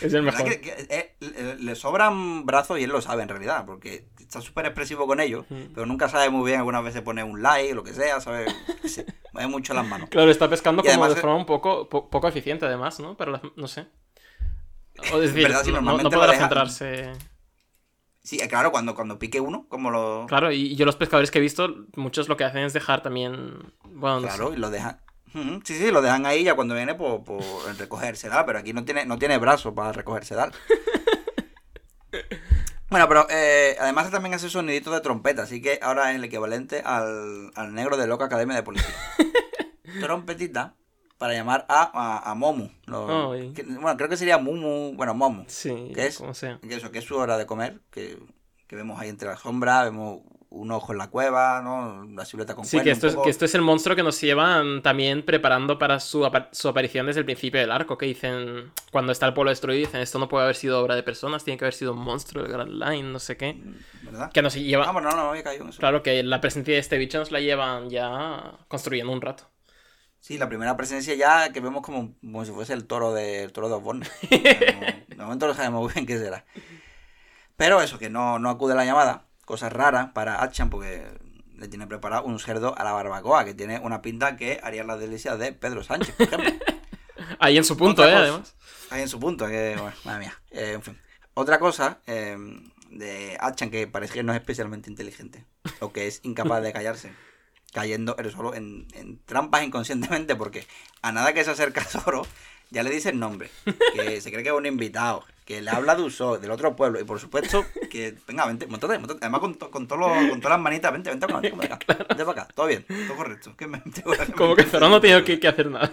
Es 0.00 0.12
el 0.12 0.24
La 0.24 0.32
mejor. 0.32 0.44
que- 0.48 0.60
que, 0.60 0.86
eh, 0.90 1.56
le- 1.60 1.74
sobran 1.74 2.44
brazos 2.46 2.78
y 2.78 2.84
él 2.84 2.90
lo 2.90 3.00
sabe 3.00 3.22
en 3.22 3.28
realidad, 3.28 3.64
porque 3.66 4.06
está 4.20 4.40
súper 4.40 4.66
expresivo 4.66 5.06
con 5.06 5.20
ellos, 5.20 5.46
pero 5.74 5.86
nunca 5.86 6.08
sabe 6.08 6.30
muy 6.30 6.44
bien, 6.46 6.58
algunas 6.58 6.84
veces 6.84 7.02
pone 7.02 7.22
un 7.24 7.42
like, 7.42 7.74
lo 7.74 7.82
que 7.84 7.92
sea, 7.94 8.20
¿sabes? 8.20 8.54
Qué 8.82 8.88
sé, 8.88 9.06
mueve 9.32 9.48
mucho 9.48 9.72
las 9.74 9.86
manos. 9.86 10.08
Claro, 10.10 10.30
está 10.30 10.48
pescando 10.48 10.82
Y 10.82 10.86
como 10.86 10.92
además 10.92 11.08
de 11.10 11.14
es- 11.14 11.20
forma 11.20 11.36
un 11.36 11.46
poco, 11.46 11.88
po- 11.88 12.10
poco 12.10 12.28
eficiente, 12.28 12.66
además, 12.66 13.00
¿no? 13.00 13.16
Pero 13.16 13.32
las- 13.32 13.42
no 13.56 13.66
sé. 13.68 13.86
O 15.12 15.20
es 15.20 15.32
decir, 15.34 15.48
verdad, 15.48 15.64
no- 15.66 15.80
no, 15.98 16.10
podrá 16.10 16.26
deja- 16.28 16.40
centrarse. 16.40 17.12
Sí, 18.22 18.38
eh, 18.40 18.48
claro, 18.48 18.70
cuando, 18.72 18.94
cuando 18.94 19.18
pique 19.18 19.38
uno, 19.38 19.66
como 19.68 19.90
lo... 19.90 20.24
Claro, 20.26 20.50
y 20.50 20.76
yo 20.76 20.86
los 20.86 20.96
pescadores 20.96 21.30
que 21.30 21.38
he 21.38 21.42
visto, 21.42 21.68
muchos 21.96 22.26
lo 22.28 22.38
que 22.38 22.44
hacen 22.44 22.62
es 22.64 22.72
dejar 22.72 23.02
también. 23.02 23.74
Bueno, 23.84 24.20
no 24.20 24.28
Claro, 24.28 24.48
sé. 24.50 24.54
y 24.56 24.60
lo 24.60 24.70
dejan. 24.70 24.98
Sí, 25.64 25.76
sí, 25.76 25.90
lo 25.90 26.00
dejan 26.00 26.26
ahí 26.26 26.44
ya 26.44 26.54
cuando 26.54 26.74
viene 26.76 26.94
por, 26.94 27.24
por 27.24 27.42
recoger 27.78 28.16
sedal, 28.16 28.44
pero 28.46 28.60
aquí 28.60 28.72
no 28.72 28.84
tiene, 28.84 29.04
no 29.04 29.18
tiene 29.18 29.36
brazo 29.38 29.74
para 29.74 29.90
recoger 29.92 30.24
sedal. 30.24 30.52
bueno, 32.90 33.08
pero 33.08 33.26
eh, 33.30 33.76
además 33.80 34.10
también 34.10 34.34
hace 34.34 34.48
soniditos 34.48 34.92
de 34.94 35.00
trompeta, 35.00 35.42
así 35.42 35.60
que 35.60 35.80
ahora 35.82 36.10
es 36.10 36.16
el 36.16 36.24
equivalente 36.24 36.82
al, 36.84 37.50
al 37.56 37.74
negro 37.74 37.96
de 37.96 38.06
Loca 38.06 38.26
Academia 38.26 38.54
de 38.54 38.62
Policía. 38.62 38.94
Trompetita 40.00 40.74
para 41.18 41.34
llamar 41.34 41.66
a, 41.68 41.90
a, 41.92 42.30
a 42.30 42.34
Momu. 42.34 42.68
Que- 43.54 43.62
bueno, 43.64 43.96
creo 43.96 44.08
que 44.08 44.16
sería 44.16 44.38
Mumu, 44.38 44.92
bueno, 44.94 45.14
Momu. 45.14 45.44
Sí, 45.48 45.90
¿Qué 45.94 46.06
es? 46.06 46.18
como 46.18 46.34
sea. 46.34 46.58
Que 46.60 46.74
eso, 46.76 46.90
que 46.90 46.98
es 46.98 47.04
su 47.04 47.16
hora 47.16 47.38
de 47.38 47.46
comer, 47.46 47.80
que, 47.90 48.18
que 48.66 48.76
vemos 48.76 49.00
ahí 49.00 49.08
entre 49.08 49.28
la 49.28 49.36
sombra, 49.36 49.84
vemos 49.84 50.20
un 50.54 50.70
ojo 50.70 50.92
en 50.92 50.98
la 50.98 51.08
cueva, 51.10 51.60
¿no? 51.62 52.04
La 52.14 52.24
silueta 52.24 52.54
con 52.54 52.64
Sí, 52.64 52.76
cuerno, 52.76 52.84
que 52.84 52.90
esto, 52.92 53.06
es, 53.08 53.16
que 53.16 53.30
esto 53.30 53.44
es 53.44 53.54
el 53.54 53.60
monstruo 53.62 53.96
que 53.96 54.02
nos 54.02 54.20
llevan 54.20 54.82
también 54.82 55.24
preparando 55.24 55.78
para 55.78 56.00
su, 56.00 56.24
apa- 56.24 56.48
su 56.52 56.68
aparición 56.68 57.06
desde 57.06 57.20
el 57.20 57.26
principio 57.26 57.60
del 57.60 57.72
arco, 57.72 57.98
que 57.98 58.06
dicen, 58.06 58.70
cuando 58.92 59.12
está 59.12 59.26
el 59.26 59.34
pueblo 59.34 59.50
destruido, 59.50 59.80
dicen, 59.86 60.00
esto 60.00 60.18
no 60.18 60.28
puede 60.28 60.44
haber 60.44 60.56
sido 60.56 60.80
obra 60.80 60.94
de 60.94 61.02
personas, 61.02 61.44
tiene 61.44 61.58
que 61.58 61.64
haber 61.64 61.74
sido 61.74 61.92
un 61.92 61.98
monstruo 61.98 62.42
del 62.44 62.52
Grand 62.52 62.70
Line, 62.72 63.10
no 63.12 63.18
sé 63.18 63.36
qué. 63.36 63.60
¿Verdad? 64.02 64.30
Que 64.32 64.42
nos 64.42 64.54
lleva... 64.54 64.84
Ah, 64.88 64.92
bueno, 64.92 65.10
no, 65.10 65.16
no 65.16 65.30
había 65.30 65.42
caído 65.42 65.64
en 65.64 65.70
eso. 65.70 65.80
Claro 65.80 66.02
que 66.02 66.22
la 66.22 66.40
presencia 66.40 66.74
de 66.74 66.80
este 66.80 66.98
bicho 66.98 67.18
nos 67.18 67.30
la 67.32 67.40
llevan 67.40 67.90
ya 67.90 68.52
construyendo 68.68 69.12
un 69.12 69.20
rato. 69.20 69.44
Sí, 70.20 70.38
la 70.38 70.48
primera 70.48 70.74
presencia 70.76 71.14
ya 71.14 71.52
que 71.52 71.60
vemos 71.60 71.82
como, 71.82 72.14
como 72.20 72.44
si 72.46 72.52
fuese 72.52 72.72
el 72.72 72.86
toro 72.86 73.12
de, 73.12 73.42
el 73.44 73.52
toro 73.52 73.68
de 73.68 73.74
Osborne. 73.74 74.06
de 74.30 75.16
momento 75.16 75.46
no 75.46 75.54
sabemos 75.54 75.92
bien 75.92 76.06
qué 76.06 76.16
será. 76.18 76.46
Pero 77.56 77.80
eso, 77.80 77.98
que 77.98 78.10
no, 78.10 78.38
no 78.38 78.50
acude 78.50 78.72
a 78.72 78.76
la 78.76 78.84
llamada, 78.84 79.26
cosa 79.44 79.68
rara 79.68 80.12
para 80.12 80.42
Achan 80.42 80.70
porque 80.70 81.06
le 81.56 81.68
tiene 81.68 81.86
preparado 81.86 82.24
un 82.24 82.38
cerdo 82.38 82.76
a 82.76 82.84
la 82.84 82.92
barbacoa, 82.92 83.44
que 83.44 83.54
tiene 83.54 83.78
una 83.78 84.02
pinta 84.02 84.36
que 84.36 84.60
haría 84.62 84.84
las 84.84 84.98
delicias 85.00 85.38
de 85.38 85.52
Pedro 85.52 85.82
Sánchez, 85.82 86.14
por 86.14 86.26
ejemplo. 86.26 86.50
Ahí 87.38 87.56
en 87.56 87.64
su 87.64 87.76
punto, 87.76 88.02
Otra 88.02 88.12
¿eh? 88.12 88.14
cosa. 88.14 88.22
Además. 88.22 88.56
Ahí 88.90 89.02
en 89.02 89.08
su 89.08 89.20
punto, 89.20 89.46
que, 89.46 89.76
bueno, 89.78 89.96
madre 90.04 90.20
mía. 90.20 90.42
Eh, 90.50 90.72
en 90.74 90.82
fin. 90.82 91.00
Otra 91.34 91.58
cosa 91.58 91.98
eh, 92.06 92.36
de 92.90 93.36
Achan 93.40 93.70
que 93.70 93.86
parece 93.86 94.14
que 94.14 94.22
no 94.22 94.32
es 94.32 94.38
especialmente 94.38 94.90
inteligente, 94.90 95.44
o 95.80 95.92
que 95.92 96.06
es 96.06 96.20
incapaz 96.22 96.62
de 96.62 96.72
callarse, 96.72 97.12
cayendo 97.72 98.16
él 98.18 98.30
solo 98.30 98.54
en, 98.54 98.86
en 98.94 99.18
trampas 99.24 99.64
inconscientemente, 99.64 100.36
porque 100.36 100.66
a 101.02 101.12
nada 101.12 101.32
que 101.32 101.44
se 101.44 101.50
acerca 101.50 101.80
a 101.80 101.84
Zoro, 101.84 102.26
ya 102.70 102.82
le 102.82 102.90
dice 102.90 103.10
el 103.10 103.18
nombre, 103.18 103.50
que 103.94 104.20
se 104.20 104.30
cree 104.30 104.42
que 104.42 104.50
es 104.50 104.54
un 104.54 104.66
invitado, 104.66 105.24
que 105.44 105.60
le 105.60 105.70
habla 105.70 105.94
de 105.94 106.02
Uso, 106.02 106.38
del 106.38 106.50
otro 106.50 106.74
pueblo, 106.74 106.98
y 107.00 107.04
por 107.04 107.20
supuesto 107.20 107.64
que, 107.90 108.16
venga, 108.26 108.46
vente, 108.46 108.66
montate, 108.66 108.98
montate. 108.98 109.20
además 109.22 109.40
con, 109.40 109.54
to- 109.56 109.70
con, 109.70 109.86
con 109.86 109.98
todas 110.40 110.42
las 110.50 110.60
manitas, 110.60 110.90
vente, 110.92 111.10
vente, 111.10 111.26
vente, 111.26 111.50
vente, 111.50 111.66
acá, 111.66 111.78
vente 112.08 112.24
para 112.24 112.42
acá, 112.42 112.48
todo 112.54 112.66
bien, 112.66 112.84
todo 113.06 113.16
correcto. 113.16 113.54
Que 113.56 113.66
me- 113.66 113.82
Como 114.36 114.54
que 114.56 114.62
Zoro 114.64 114.88
no 114.88 115.00
tiene 115.00 115.22
que, 115.22 115.38
que 115.38 115.48
hacer 115.48 115.70
nada. 115.70 115.92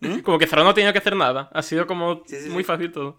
¿Mm? 0.00 0.20
Como 0.20 0.38
que 0.38 0.46
Zoro 0.46 0.64
no 0.64 0.74
tiene 0.74 0.92
que 0.92 0.98
hacer 0.98 1.16
nada. 1.16 1.50
Ha 1.52 1.62
sido 1.62 1.86
como 1.86 2.22
Sí, 2.26 2.36
sí, 2.40 2.48
muy 2.50 2.62
sí. 2.62 2.66
fácil 2.66 2.92
todo. 2.92 3.18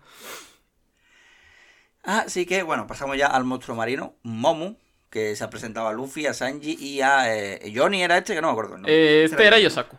Así 2.04 2.46
que, 2.46 2.64
bueno, 2.64 2.88
pasamos 2.88 3.18
ya 3.18 3.28
al 3.28 3.44
monstruo 3.44 3.76
marino, 3.78 4.16
Momu, 4.24 4.78
que 5.10 5.36
se 5.36 5.44
ha 5.44 5.50
presentado 5.50 5.88
a 5.88 5.94
Luffy, 5.94 6.26
a 6.26 6.34
Sanji 6.34 6.76
y 6.80 7.02
a 7.02 7.36
eh, 7.36 7.72
Johnny, 7.76 8.02
era 8.02 8.18
este 8.18 8.34
que 8.34 8.42
no 8.42 8.48
me 8.48 8.52
acuerdo. 8.54 8.78
Eh, 8.88 9.24
este 9.26 9.42
era 9.46 9.58
Johnny. 9.58 9.64
Yosaku. 9.64 9.98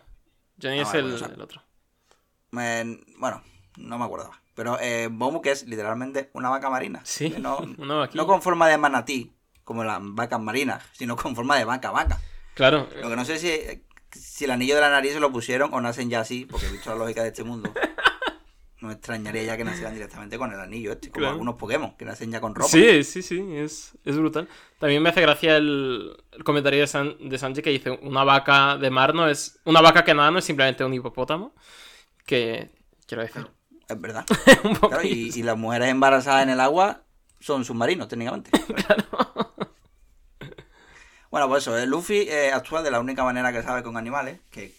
Johnny 0.61 0.79
Ah, 0.79 0.83
es 0.83 0.93
el, 0.95 1.13
el 1.33 1.41
otro. 1.41 1.61
Eh, 2.59 2.99
bueno, 3.17 3.41
no 3.77 3.97
me 3.97 4.05
acordaba. 4.05 4.39
Pero 4.55 4.77
eh, 4.79 5.09
que 5.41 5.51
es 5.51 5.67
literalmente 5.67 6.29
una 6.33 6.49
vaca 6.49 6.69
marina. 6.69 7.01
Sí, 7.03 7.33
No, 7.39 7.57
una 7.77 8.09
no 8.13 8.27
con 8.27 8.41
forma 8.41 8.67
de 8.69 8.77
manatí, 8.77 9.33
como 9.63 9.83
las 9.83 9.99
vacas 10.01 10.39
marinas, 10.39 10.83
sino 10.93 11.15
con 11.15 11.35
forma 11.35 11.57
de 11.57 11.65
vaca 11.65 11.91
vaca. 11.91 12.19
Claro. 12.53 12.87
Lo 13.01 13.09
que 13.09 13.15
no 13.15 13.25
sé 13.25 13.39
si, 13.39 13.81
si 14.11 14.45
el 14.45 14.51
anillo 14.51 14.75
de 14.75 14.81
la 14.81 14.89
nariz 14.89 15.13
se 15.13 15.19
lo 15.19 15.31
pusieron 15.31 15.73
o 15.73 15.81
nacen 15.81 16.09
ya 16.09 16.19
así, 16.19 16.45
porque 16.45 16.67
visto 16.69 16.89
la 16.91 16.97
lógica 16.97 17.23
de 17.23 17.29
este 17.29 17.43
mundo. 17.43 17.71
No 18.81 18.89
me 18.89 18.95
extrañaría 18.95 19.43
ya 19.43 19.55
que 19.55 19.63
nacieran 19.63 19.93
directamente 19.93 20.37
con 20.37 20.51
el 20.51 20.59
anillo 20.59 20.91
este, 20.91 21.07
como 21.09 21.19
Claro. 21.21 21.31
algunos 21.35 21.55
Pokémon, 21.55 21.95
que 21.95 22.03
nacen 22.03 22.29
ya 22.29 22.41
con 22.41 22.53
ropa. 22.53 22.67
Sí, 22.67 23.05
sí, 23.05 23.21
sí, 23.21 23.41
es, 23.55 23.97
es 24.03 24.17
brutal. 24.17 24.49
También 24.77 25.01
me 25.01 25.07
hace 25.07 25.21
gracia 25.21 25.55
el, 25.55 26.13
el 26.33 26.43
comentario 26.43 26.81
de, 26.81 26.87
San- 26.87 27.15
de 27.29 27.37
Sanji 27.37 27.61
que 27.61 27.69
dice, 27.69 27.91
una 28.01 28.25
vaca 28.25 28.75
de 28.75 28.89
mar 28.89 29.15
no 29.15 29.29
es... 29.29 29.57
Una 29.63 29.79
vaca 29.79 30.03
que 30.03 30.13
nada 30.13 30.31
no 30.31 30.39
es 30.39 30.43
simplemente 30.43 30.83
un 30.83 30.93
hipopótamo. 30.93 31.55
Que, 32.25 32.71
quiero 33.07 33.23
decir, 33.23 33.47
Es 33.87 33.99
verdad. 33.99 34.25
un 34.63 34.75
poco... 34.75 34.89
Claro, 34.89 35.03
y, 35.03 35.31
y 35.35 35.43
las 35.43 35.57
mujeres 35.57 35.89
embarazadas 35.89 36.43
en 36.43 36.49
el 36.49 36.59
agua 36.59 37.03
son 37.39 37.65
submarinos, 37.65 38.07
técnicamente. 38.07 38.51
Bueno, 41.33 41.49
pues 41.49 41.63
eso, 41.63 41.75
eh, 41.75 41.87
Luffy 41.87 42.29
eh, 42.29 42.51
actúa 42.53 42.83
de 42.83 42.91
la 42.91 42.99
única 42.99 43.23
manera 43.23 43.51
que 43.51 43.63
sabe 43.63 43.81
con 43.81 43.97
animales, 43.97 44.39
que 44.51 44.71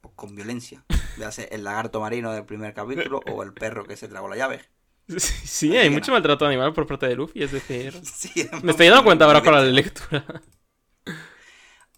pues, 0.00 0.14
con 0.16 0.34
violencia. 0.34 0.82
Véase 1.18 1.50
el 1.52 1.64
lagarto 1.64 2.00
marino 2.00 2.32
del 2.32 2.46
primer 2.46 2.72
capítulo 2.72 3.20
o 3.30 3.42
el 3.42 3.52
perro 3.52 3.84
que 3.84 3.94
se 3.94 4.08
tragó 4.08 4.26
la 4.26 4.36
llave. 4.36 4.64
Sí, 5.06 5.46
sí, 5.46 5.76
hay 5.76 5.90
mucho 5.90 6.10
maltrato 6.12 6.46
animal 6.46 6.72
por 6.72 6.86
parte 6.86 7.08
de 7.08 7.14
Luffy, 7.14 7.42
es 7.42 7.52
decir... 7.52 7.92
Sí, 8.02 8.48
Me 8.62 8.70
estoy 8.70 8.88
dando 8.88 9.04
cuenta 9.04 9.26
ahora 9.26 9.42
con 9.42 9.52
la 9.52 9.62
lectura. 9.62 10.24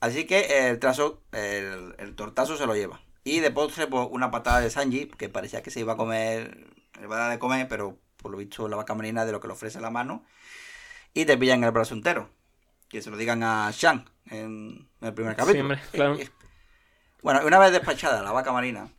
Así 0.01 0.27
que 0.27 0.69
el 0.69 0.81
trazo, 0.81 1.23
el, 1.31 1.95
el 1.99 2.17
tortazo 2.17 2.57
se 2.57 2.67
lo 2.67 2.75
lleva. 2.75 3.01
Y 3.25 3.41
de 3.41 3.51
postre, 3.51 3.87
pues, 3.87 4.09
una 4.11 4.31
patada 4.31 4.61
de 4.61 4.71
Sanji, 4.71 5.07
que 5.07 5.29
parecía 5.29 5.63
que 5.63 5.71
se 5.71 5.81
iba 5.81 5.93
a 5.93 5.97
comer, 5.97 6.69
le 6.99 7.05
iba 7.05 7.17
a 7.17 7.21
dar 7.21 7.31
de 7.31 7.39
comer, 7.39 7.69
pero 7.69 7.99
por 8.17 8.31
lo 8.31 8.39
visto 8.39 8.69
la 8.69 8.77
vaca 8.77 8.95
marina 8.95 9.25
de 9.25 9.33
lo 9.33 9.41
que 9.41 9.49
le 9.49 9.55
ofrece 9.55 9.81
la 9.81 9.91
mano. 9.91 10.25
Y 11.13 11.25
te 11.25 11.37
pillan 11.37 11.65
el 11.65 11.71
brazo 11.71 11.95
entero. 11.95 12.31
Que 12.89 13.03
se 13.03 13.11
lo 13.11 13.17
digan 13.17 13.43
a 13.43 13.71
Shang 13.73 14.05
en, 14.27 14.89
en 15.01 15.09
el 15.09 15.15
primer 15.15 15.37
capítulo. 15.37 15.63
hombre, 15.63 15.81
claro. 15.93 16.15
Eh, 16.17 16.23
eh. 16.23 16.31
Bueno, 17.23 17.41
una 17.47 17.59
vez 17.59 17.73
despachada 17.73 18.23
la 18.23 18.33
vaca 18.33 18.53
marina, 18.53 18.91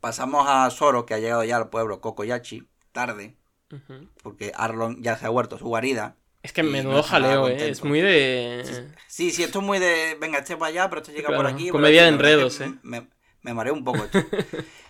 pasamos 0.00 0.46
a 0.48 0.70
Zoro, 0.70 1.06
que 1.06 1.14
ha 1.14 1.18
llegado 1.18 1.44
ya 1.44 1.56
al 1.56 1.68
pueblo 1.68 2.00
Kokoyachi, 2.00 2.68
tarde, 2.92 3.36
porque 4.22 4.52
Arlon 4.54 5.02
ya 5.02 5.16
se 5.16 5.26
ha 5.26 5.30
vuelto 5.30 5.58
su 5.58 5.66
guarida. 5.66 6.16
Es 6.42 6.52
que 6.52 6.62
menudo 6.62 7.02
jaleo, 7.02 7.48
¿eh? 7.48 7.50
contento. 7.50 7.72
Es 7.72 7.84
muy 7.84 8.00
de... 8.00 8.88
Sí, 9.06 9.30
sí, 9.30 9.42
esto 9.42 9.58
es 9.58 9.64
muy 9.64 9.78
de. 9.78 10.16
Venga, 10.20 10.38
este 10.38 10.56
para 10.56 10.70
allá, 10.70 10.88
pero 10.88 11.02
este 11.02 11.12
llega 11.12 11.34
por 11.34 11.46
aquí. 11.46 11.68
comedia 11.68 12.02
pero 12.02 12.16
de 12.18 12.22
la 12.22 12.30
verdad 12.30 12.46
es 12.46 12.60
enredos, 12.60 12.80
que 12.82 12.88
Me, 12.88 13.08
me 13.42 13.54
mareo 13.54 13.74
un 13.74 13.84
poco 13.84 14.04
esto. 14.04 14.18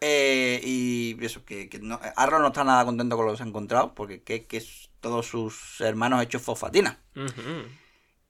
Eh, 0.00 0.60
y 0.62 1.16
eso, 1.24 1.44
que, 1.46 1.70
que 1.70 1.78
no, 1.78 1.98
Arlo 2.16 2.38
no 2.38 2.48
está 2.48 2.64
nada 2.64 2.84
contento 2.84 3.16
con 3.16 3.24
lo 3.24 3.32
que 3.32 3.38
se 3.38 3.44
ha 3.44 3.46
encontrado, 3.46 3.94
porque 3.94 4.22
que, 4.22 4.44
que 4.44 4.62
todos 5.00 5.26
sus 5.26 5.80
hermanos 5.80 6.22
hechos 6.22 6.42
fosfatina. 6.42 6.98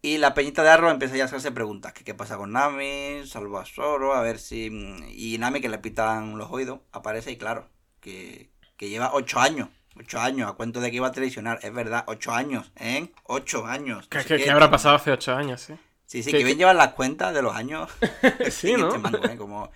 Y 0.01 0.19
la 0.19 0.35
peñita 0.35 0.63
de 0.63 0.69
Arlo 0.69 0.91
empieza 0.91 1.17
ya 1.17 1.25
a 1.25 1.27
hacerse 1.27 1.51
preguntas: 1.51 1.93
que 1.93 2.05
qué 2.05 2.15
pasa 2.15 2.37
con 2.37 2.53
Nami, 2.53 3.27
salvo 3.27 3.59
a 3.59 3.65
Zoro, 3.65 4.15
a 4.15 4.23
ver 4.23 4.39
si. 4.39 4.67
Y 5.11 5.39
Nami, 5.39 5.61
que 5.61 5.69
le 5.69 5.79
pitan 5.79 6.39
los 6.39 6.51
oídos, 6.51 6.81
aparece 6.93 7.33
y 7.33 7.37
claro, 7.37 7.69
que, 8.01 8.51
que 8.77 8.89
lleva 8.89 9.13
ocho 9.13 9.41
años. 9.41 9.71
Ocho 9.97 10.19
años, 10.21 10.51
a 10.51 10.55
cuento 10.55 10.81
de 10.81 10.91
que 10.91 10.97
iba 10.97 11.07
a 11.09 11.13
traicionar. 11.13 11.59
Es 11.63 11.73
verdad, 11.73 12.05
ocho 12.09 12.33
años, 12.33 12.73
¿eh? 12.77 13.13
Ocho 13.25 13.65
años. 13.67 14.09
¿Qué, 14.09 14.19
no 14.19 14.23
sé 14.23 14.29
qué- 14.29 14.37
qué. 14.39 14.45
qué 14.45 14.51
habrá 14.51 14.71
pasado 14.71 14.97
hace 14.97 15.11
ocho 15.13 15.35
años, 15.35 15.71
eh? 15.71 15.79
Sí, 16.07 16.23
sí, 16.23 16.31
¿Qué- 16.33 16.39
que 16.39 16.45
bien 16.45 16.59
llevan 16.59 16.77
las 16.77 16.95
cuentas 16.95 17.33
de 17.35 17.43
los 17.43 17.55
años 17.55 17.89
Sí, 18.51 18.75
¿no? 18.75 18.89
este 18.89 18.99
mango, 18.99 19.25
¿eh? 19.25 19.37
Como, 19.37 19.71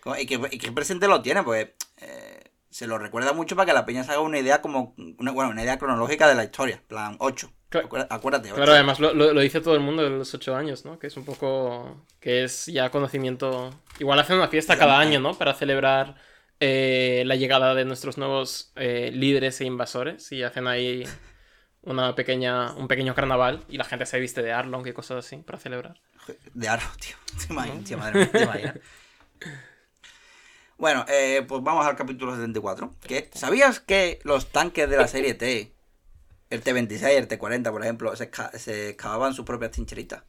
como- 0.00 0.16
y, 0.16 0.26
que, 0.26 0.40
y 0.50 0.58
que 0.58 0.72
presente 0.72 1.06
lo 1.08 1.22
tiene, 1.22 1.42
pues 1.42 1.68
eh, 1.98 2.42
se 2.68 2.86
lo 2.86 2.98
recuerda 2.98 3.32
mucho 3.32 3.56
para 3.56 3.66
que 3.66 3.72
la 3.72 3.86
peña 3.86 4.02
se 4.04 4.12
haga 4.12 4.20
una 4.20 4.38
idea 4.38 4.60
como, 4.60 4.94
una, 5.18 5.30
bueno, 5.32 5.50
una 5.50 5.62
idea 5.62 5.78
cronológica 5.78 6.28
de 6.28 6.34
la 6.34 6.44
historia, 6.44 6.82
plan 6.88 7.16
8. 7.20 7.50
Claro. 7.68 7.88
Acuérdate, 8.10 8.48
ocho. 8.48 8.56
Claro, 8.56 8.72
además 8.72 8.98
lo, 8.98 9.14
lo- 9.14 9.32
lo 9.32 9.40
dice 9.40 9.60
todo 9.60 9.74
el 9.74 9.80
mundo 9.80 10.02
de 10.02 10.10
los 10.10 10.34
ocho 10.34 10.56
años, 10.56 10.84
¿no? 10.84 10.98
Que 10.98 11.06
es 11.06 11.16
un 11.16 11.24
poco... 11.24 12.04
que 12.18 12.42
es 12.42 12.66
ya 12.66 12.90
conocimiento... 12.90 13.70
Igual 14.00 14.18
hacen 14.18 14.36
una 14.38 14.48
fiesta 14.48 14.76
cada 14.76 14.98
año, 14.98 15.20
¿no? 15.20 15.34
Para 15.34 15.54
celebrar 15.54 16.16
eh, 16.60 17.22
la 17.26 17.36
llegada 17.36 17.74
de 17.74 17.86
nuestros 17.86 18.18
nuevos 18.18 18.72
eh, 18.76 19.10
líderes 19.12 19.60
e 19.60 19.64
invasores 19.64 20.30
y 20.30 20.42
hacen 20.42 20.66
ahí 20.66 21.04
una 21.82 22.14
pequeña, 22.14 22.74
un 22.74 22.86
pequeño 22.86 23.14
carnaval 23.14 23.64
y 23.68 23.78
la 23.78 23.84
gente 23.84 24.04
se 24.04 24.20
viste 24.20 24.42
de 24.42 24.52
Arlong 24.52 24.86
y 24.86 24.92
cosas 24.92 25.24
así 25.24 25.38
para 25.38 25.58
celebrar. 25.58 25.98
De 26.52 26.68
Arrow, 26.68 26.90
tío. 27.00 27.16
Te 27.46 27.52
imaginas, 27.52 27.84
tío, 27.84 27.98
madre 27.98 28.30
mía, 28.32 28.32
te. 28.32 28.80
Bueno, 30.76 31.04
eh, 31.08 31.44
pues 31.46 31.62
vamos 31.62 31.86
al 31.86 31.96
capítulo 31.96 32.34
74. 32.34 32.94
Que, 33.06 33.30
¿Sabías 33.34 33.80
que 33.80 34.18
los 34.22 34.50
tanques 34.50 34.88
de 34.88 34.96
la 34.96 35.08
serie 35.08 35.34
T, 35.34 35.74
el 36.48 36.62
T-26, 36.62 37.04
el 37.08 37.28
T-40, 37.28 37.70
por 37.70 37.82
ejemplo, 37.82 38.16
se, 38.16 38.30
se 38.58 38.88
excavaban 38.88 39.34
sus 39.34 39.44
propias 39.44 39.72
trincheritas? 39.72 40.22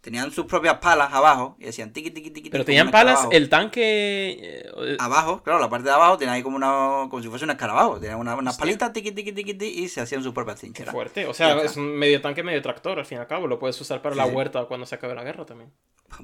Tenían 0.00 0.30
sus 0.32 0.46
propias 0.46 0.78
palas 0.78 1.12
abajo 1.12 1.56
y 1.58 1.64
decían 1.66 1.92
tiki 1.92 2.10
tiki 2.10 2.30
tiki. 2.30 2.50
Pero 2.50 2.64
tenían 2.64 2.90
palas, 2.90 3.14
escarabajo. 3.14 3.32
el 3.36 3.48
tanque... 3.48 4.38
eh, 4.40 4.96
Abajo, 4.98 5.42
claro, 5.42 5.58
la 5.60 5.68
parte 5.68 5.88
de 5.88 5.94
abajo 5.94 6.16
tenía 6.18 6.34
ahí 6.34 6.42
como 6.42 6.56
una. 6.56 7.08
como 7.10 7.22
si 7.22 7.28
fuese 7.28 7.44
un 7.44 7.50
escarabajo. 7.50 8.00
Tenían 8.00 8.18
una- 8.18 8.34
unas 8.34 8.56
palitas 8.58 8.92
tiki 8.92 9.12
tiki 9.12 9.32
tiki 9.32 9.54
tiki 9.54 9.84
y 9.84 9.88
se 9.88 10.00
hacían 10.00 10.22
sus 10.22 10.32
propias 10.32 10.56
Qué 10.56 10.60
trincheras. 10.62 10.92
fuerte. 10.92 11.26
O 11.26 11.34
sea, 11.34 11.60
es 11.62 11.76
un 11.76 11.96
medio 11.98 12.20
tanque, 12.20 12.42
medio 12.42 12.62
tractor, 12.62 12.98
al 12.98 13.06
fin 13.06 13.18
y 13.18 13.20
al 13.20 13.26
cabo. 13.26 13.46
Lo 13.46 13.58
puedes 13.58 13.80
usar 13.80 14.00
para 14.02 14.14
Sí, 14.14 14.20
la 14.20 14.26
huerta 14.26 14.64
cuando 14.66 14.86
se 14.86 14.94
acabe 14.94 15.14
la 15.14 15.22
guerra 15.24 15.44
también. 15.44 15.72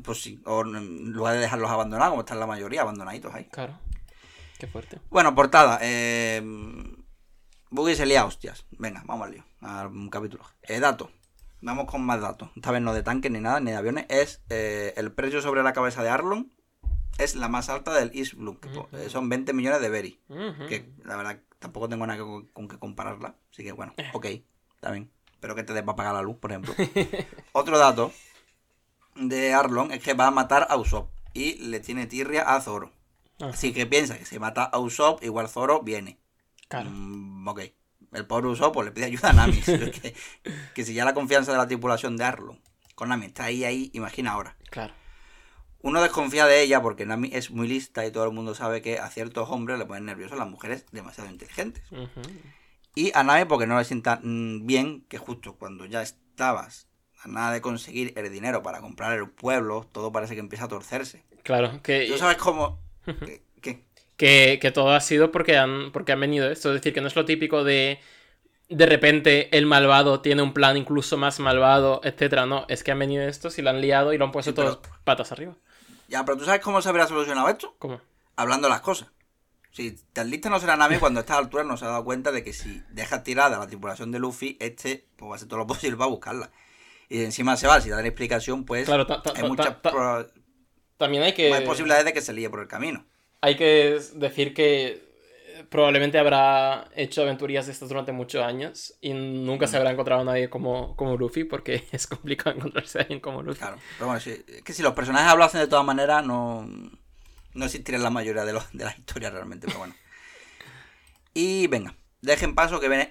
Pues 0.03 0.23
sí, 0.23 0.41
o 0.47 0.63
en 0.63 1.13
lugar 1.13 1.35
de 1.35 1.41
dejarlos 1.41 1.71
abandonados, 1.71 2.11
como 2.11 2.23
están 2.23 2.41
la 2.41 2.47
mayoría, 2.47 2.83
abandonaditos 2.83 3.33
ahí. 3.35 3.45
Claro. 3.53 3.79
Qué 4.59 4.67
fuerte. 4.67 4.99
Bueno, 5.11 5.35
portada. 5.35 5.79
Eh, 5.83 6.43
Buggy 7.71 7.95
se 7.95 8.07
lía 8.07 8.23
a 8.23 8.25
hostias. 8.25 8.65
Venga, 8.71 9.03
vamos 9.07 9.27
al 9.27 9.33
lío. 9.35 9.45
A 9.61 9.87
un 9.87 10.09
capítulo. 10.09 10.45
Eh, 10.63 10.81
datos. 10.81 11.11
Vamos 11.63 11.87
con 11.87 12.03
más 12.03 12.21
datos. 12.21 12.51
Esta 12.55 12.71
vez 12.71 12.83
no 12.83 12.93
de 12.93 13.03
tanques 13.03 13.31
ni 13.33 13.41
nada, 13.41 13.61
ni 13.61 13.71
de 13.71 13.77
aviones. 13.77 14.07
Es 14.09 14.43
eh, 14.51 14.95
el 14.97 15.13
precio 15.13 15.41
sobre 15.43 15.63
la 15.63 15.73
cabeza 15.73 16.03
de 16.03 16.09
Arlon. 16.11 16.53
Es 17.19 17.35
la 17.35 17.49
más 17.49 17.69
alta 17.71 17.95
del 17.95 18.11
East 18.15 18.35
Blue. 18.35 18.59
que 18.61 19.09
son 19.09 19.29
20 19.29 19.53
millones 19.55 19.81
de 19.81 19.89
Berry. 19.89 20.21
Que 20.69 20.93
la 21.05 21.17
verdad 21.17 21.41
tampoco 21.59 21.89
tengo 21.89 22.07
nada 22.07 22.23
con, 22.23 22.47
con 22.49 22.69
que 22.69 22.79
compararla. 22.79 23.37
Así 23.53 23.65
que 23.65 23.73
bueno, 23.73 23.95
Eh. 23.97 24.11
ok. 24.13 24.27
Está 24.75 24.91
bien. 24.93 25.11
Pero 25.41 25.55
que 25.55 25.63
te 25.65 25.73
dé 25.73 25.83
para 25.83 25.97
pagar 25.97 26.15
la 26.15 26.23
luz, 26.23 26.37
por 26.37 26.51
ejemplo. 26.53 26.75
Otro 27.53 27.79
dato 27.79 28.13
de 29.15 29.55
Arlon 29.55 29.93
es 29.93 30.03
que 30.03 30.15
va 30.15 30.27
a 30.27 30.31
matar 30.31 30.67
a 30.71 30.77
Usopp. 30.77 31.11
Y 31.33 31.55
le 31.69 31.81
tiene 31.81 32.07
tirria 32.07 32.55
a 32.55 32.61
Zoro. 32.61 32.93
Así 33.41 33.73
que 33.73 33.87
piensa 33.87 34.17
que 34.19 34.25
si 34.25 34.39
mata 34.39 34.65
a 34.65 34.79
Usopp, 34.79 35.23
igual 35.23 35.49
Zoro 35.49 35.83
viene. 35.83 36.19
Claro. 36.69 36.91
Mm, 36.91 37.47
ok. 37.49 37.61
El 38.17 38.27
pobre 38.27 38.49
Usopp 38.49 38.75
pues, 38.75 38.87
le 38.87 38.93
pide 38.93 39.07
ayuda 39.07 39.31
a 39.31 39.33
Nami. 39.33 39.61
que, 39.63 40.15
que 40.75 40.85
si 40.85 40.95
ya 40.95 41.05
la 41.05 41.15
confianza 41.15 41.53
de 41.53 41.59
la 41.59 41.67
tripulación 41.67 42.17
de 42.17 42.25
Arlon 42.25 42.61
con 42.97 43.11
Nami 43.11 43.27
está 43.27 43.45
ahí, 43.45 43.63
ahí, 43.63 43.91
imagina 43.93 44.33
ahora. 44.33 44.57
Claro. 44.71 44.95
Uno 45.83 46.03
desconfía 46.03 46.47
de 46.47 46.63
ella 46.63 46.83
porque 46.83 47.07
Nami 47.07 47.31
es 47.33 47.51
muy 47.51 47.69
lista 47.69 48.05
y 48.05 48.11
todo 48.11 48.25
el 48.25 48.33
mundo 48.33 48.55
sabe 48.55 48.83
que 48.83 48.99
a 48.99 49.09
ciertos 49.09 49.49
hombres 49.51 49.79
le 49.79 49.85
ponen 49.85 50.07
nerviosos 50.07 50.39
las 50.39 50.49
mujeres 50.49 50.87
demasiado 50.91 51.31
inteligentes. 51.31 51.85
Y 52.95 53.13
a 53.15 53.23
Nami 53.23 53.45
porque 53.45 53.67
no 53.67 53.79
le 53.79 53.85
sienta 53.85 54.19
mm, 54.23 54.67
bien 54.67 55.03
que 55.09 55.19
justo 55.19 55.57
cuando 55.57 55.85
ya 55.85 56.03
estabas 56.03 56.89
a 57.23 57.29
nada 57.29 57.53
de 57.53 57.61
conseguir 57.61 58.15
el 58.17 58.33
dinero 58.33 58.63
para 58.63 58.81
comprar 58.81 59.13
el 59.13 59.29
pueblo, 59.29 59.87
todo 59.93 60.11
parece 60.11 60.35
que 60.35 60.41
empieza 60.41 60.65
a 60.65 60.69
torcerse. 60.69 61.25
Claro. 61.43 61.83
Que, 61.83 62.07
¿Tú 62.09 62.17
sabes 62.17 62.39
cómo? 62.39 62.81
que, 64.17 64.59
que 64.61 64.71
todo 64.71 64.91
ha 64.95 65.01
sido 65.01 65.31
porque 65.31 65.57
han, 65.59 65.93
porque 65.93 66.13
han 66.13 66.21
venido 66.21 66.51
esto. 66.51 66.71
Es 66.71 66.77
decir, 66.81 66.93
que 66.95 67.01
no 67.01 67.09
es 67.09 67.17
lo 67.17 67.25
típico 67.25 67.65
de. 67.65 68.01
De 68.69 68.87
repente 68.87 69.57
el 69.57 69.65
malvado 69.67 70.21
tiene 70.21 70.43
un 70.43 70.53
plan 70.53 70.77
incluso 70.77 71.17
más 71.17 71.39
malvado, 71.39 72.01
etcétera. 72.03 72.47
No, 72.47 72.65
es 72.69 72.83
que 72.83 72.91
han 72.91 72.99
venido 72.99 73.23
estos 73.23 73.59
y 73.59 73.63
lo 73.63 73.71
han 73.71 73.81
liado 73.81 74.13
y 74.13 74.19
lo 74.19 74.25
han 74.25 74.33
puesto 74.33 74.51
Sí, 74.51 74.55
pero- 74.57 74.79
todos 74.79 74.97
patas 75.05 75.31
arriba. 75.33 75.55
Ya, 76.09 76.25
pero 76.25 76.37
¿tú 76.39 76.45
sabes 76.45 76.61
cómo 76.61 76.81
se 76.83 76.89
habría 76.89 77.07
solucionado 77.07 77.49
esto? 77.49 77.75
¿Cómo? 77.79 78.01
hablando 78.39 78.69
las 78.69 78.81
cosas. 78.83 79.09
Si 79.73 79.93
tan 80.13 80.31
lista 80.31 80.51
no 80.51 80.59
será 80.61 80.77
Nami 80.77 80.99
cuando 80.99 81.21
a 81.21 81.23
estas 81.23 81.39
alturas 81.39 81.67
no 81.67 81.77
se 81.77 81.85
ha 81.85 81.89
dado 81.89 82.05
cuenta 82.05 82.33
de 82.33 82.43
que 82.45 82.53
si 82.53 82.83
deja 82.91 83.23
tirada 83.23 83.59
la 83.59 83.67
tripulación 83.67 84.11
de 84.13 84.19
Luffy, 84.19 84.57
este 84.61 85.07
pues 85.17 85.29
va 85.31 85.35
a 85.35 85.37
hacer 85.37 85.49
todo 85.49 85.59
lo 85.61 85.67
posible 85.67 85.97
para 85.97 86.11
buscarla. 86.11 86.51
Y 87.09 87.23
encima 87.25 87.57
se 87.57 87.67
va, 87.67 87.81
si 87.81 87.89
dan 87.91 88.05
explicación, 88.05 88.65
pues 88.65 88.85
Claro, 88.87 89.07
ta- 89.07 89.23
ta- 89.23 89.31
hay 89.35 89.43
ta- 89.43 89.49
muchas 89.49 89.75
pro- 89.77 90.27
También 90.99 91.23
hay 91.23 91.33
que. 91.35 91.53
hay 91.53 91.65
posibilidades 91.65 92.05
de 92.05 92.13
que 92.13 92.21
se 92.21 92.33
líe 92.33 92.51
por 92.51 92.61
el 92.61 92.69
camino. 92.69 93.07
Hay 93.47 93.57
que 93.57 94.01
decir 94.15 94.53
que 94.55 94.87
eh, 94.89 95.65
probablemente 95.71 96.19
habrá 96.19 96.89
hecho 96.97 97.23
aventurías 97.23 97.67
de 97.67 97.73
estas 97.73 97.89
durante 97.89 98.11
muchos 98.11 98.43
años 98.43 98.95
y 99.01 99.13
nunca 99.13 99.69
se 99.69 99.77
habrá 99.77 99.93
encontrado 99.93 100.23
a 100.23 100.25
nadie 100.25 100.51
como, 100.51 100.97
como 100.97 101.17
Luffy 101.17 101.45
porque 101.45 101.85
es 101.93 102.07
complicado 102.09 102.57
encontrarse 102.57 102.99
a 102.99 103.03
alguien 103.03 103.21
como 103.21 103.43
Luffy. 103.43 103.61
Claro. 103.61 103.79
Pero 103.99 104.07
bueno, 104.07 104.21
si- 104.21 104.31
es 104.49 104.63
que 104.65 104.73
si 104.73 104.83
los 104.83 104.95
personajes 104.95 105.31
hablasen 105.31 105.61
de 105.61 105.69
todas 105.69 105.85
maneras, 105.85 106.25
no, 106.27 106.67
no 107.55 107.65
existiría 107.65 108.01
la 108.01 108.11
mayoría 108.11 108.45
de, 108.45 108.53
los, 108.53 108.65
de 108.73 108.85
las 108.85 108.99
historias 108.99 109.33
realmente, 109.33 109.67
pero 109.69 109.79
bueno. 109.79 109.95
Y 111.35 111.67
venga, 111.67 111.95
dejen 112.21 112.55
paso 112.55 112.81
que 112.81 112.89
viene 112.89 113.11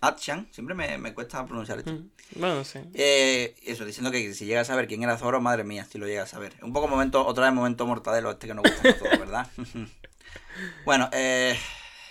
Achan. 0.00 0.48
Siempre 0.52 0.74
me, 0.74 0.98
me 0.98 1.14
cuesta 1.14 1.44
pronunciar 1.46 1.78
esto. 1.78 1.92
Mm, 1.92 2.10
Bueno, 2.36 2.64
sí. 2.64 2.80
Eh, 2.94 3.54
eso, 3.62 3.84
diciendo 3.84 4.10
que 4.10 4.34
si 4.34 4.44
llegas 4.46 4.68
a 4.68 4.72
saber 4.72 4.86
quién 4.86 5.02
era 5.02 5.16
Zoro, 5.18 5.40
madre 5.40 5.64
mía, 5.64 5.84
si 5.90 5.98
lo 5.98 6.06
llegas 6.06 6.28
a 6.30 6.36
saber. 6.36 6.54
Un 6.62 6.72
poco 6.72 6.88
momento, 6.88 7.26
otra 7.26 7.44
vez 7.46 7.54
momento 7.54 7.86
mortadelo 7.86 8.30
este 8.30 8.46
que 8.46 8.54
nos 8.54 8.64
gusta 8.64 8.88
a 8.90 8.98
todos, 8.98 9.18
¿verdad? 9.18 9.46
bueno, 10.84 11.08
eh, 11.12 11.58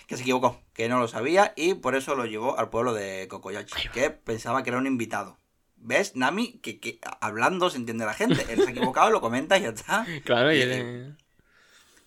que 0.07 0.15
se 0.17 0.21
equivocó, 0.23 0.61
que 0.73 0.89
no 0.89 0.99
lo 0.99 1.07
sabía 1.07 1.53
y 1.55 1.73
por 1.75 1.95
eso 1.95 2.15
lo 2.15 2.25
llevó 2.25 2.57
al 2.59 2.69
pueblo 2.69 2.93
de 2.93 3.27
Kokoyachi, 3.27 3.89
que 3.89 4.09
pensaba 4.11 4.63
que 4.63 4.69
era 4.69 4.77
un 4.79 4.87
invitado. 4.87 5.37
¿Ves, 5.77 6.15
Nami? 6.15 6.59
Que, 6.59 6.79
que 6.79 6.99
hablando 7.21 7.69
se 7.69 7.77
entiende 7.77 8.05
la 8.05 8.13
gente. 8.13 8.45
Él 8.49 8.61
se 8.61 8.69
ha 8.69 8.71
equivocado, 8.71 9.11
lo 9.11 9.21
comenta 9.21 9.57
y 9.57 9.61
ya 9.63 9.69
está. 9.69 10.05
Claro, 10.23 10.51
y 10.53 10.61
Y- 10.61 11.15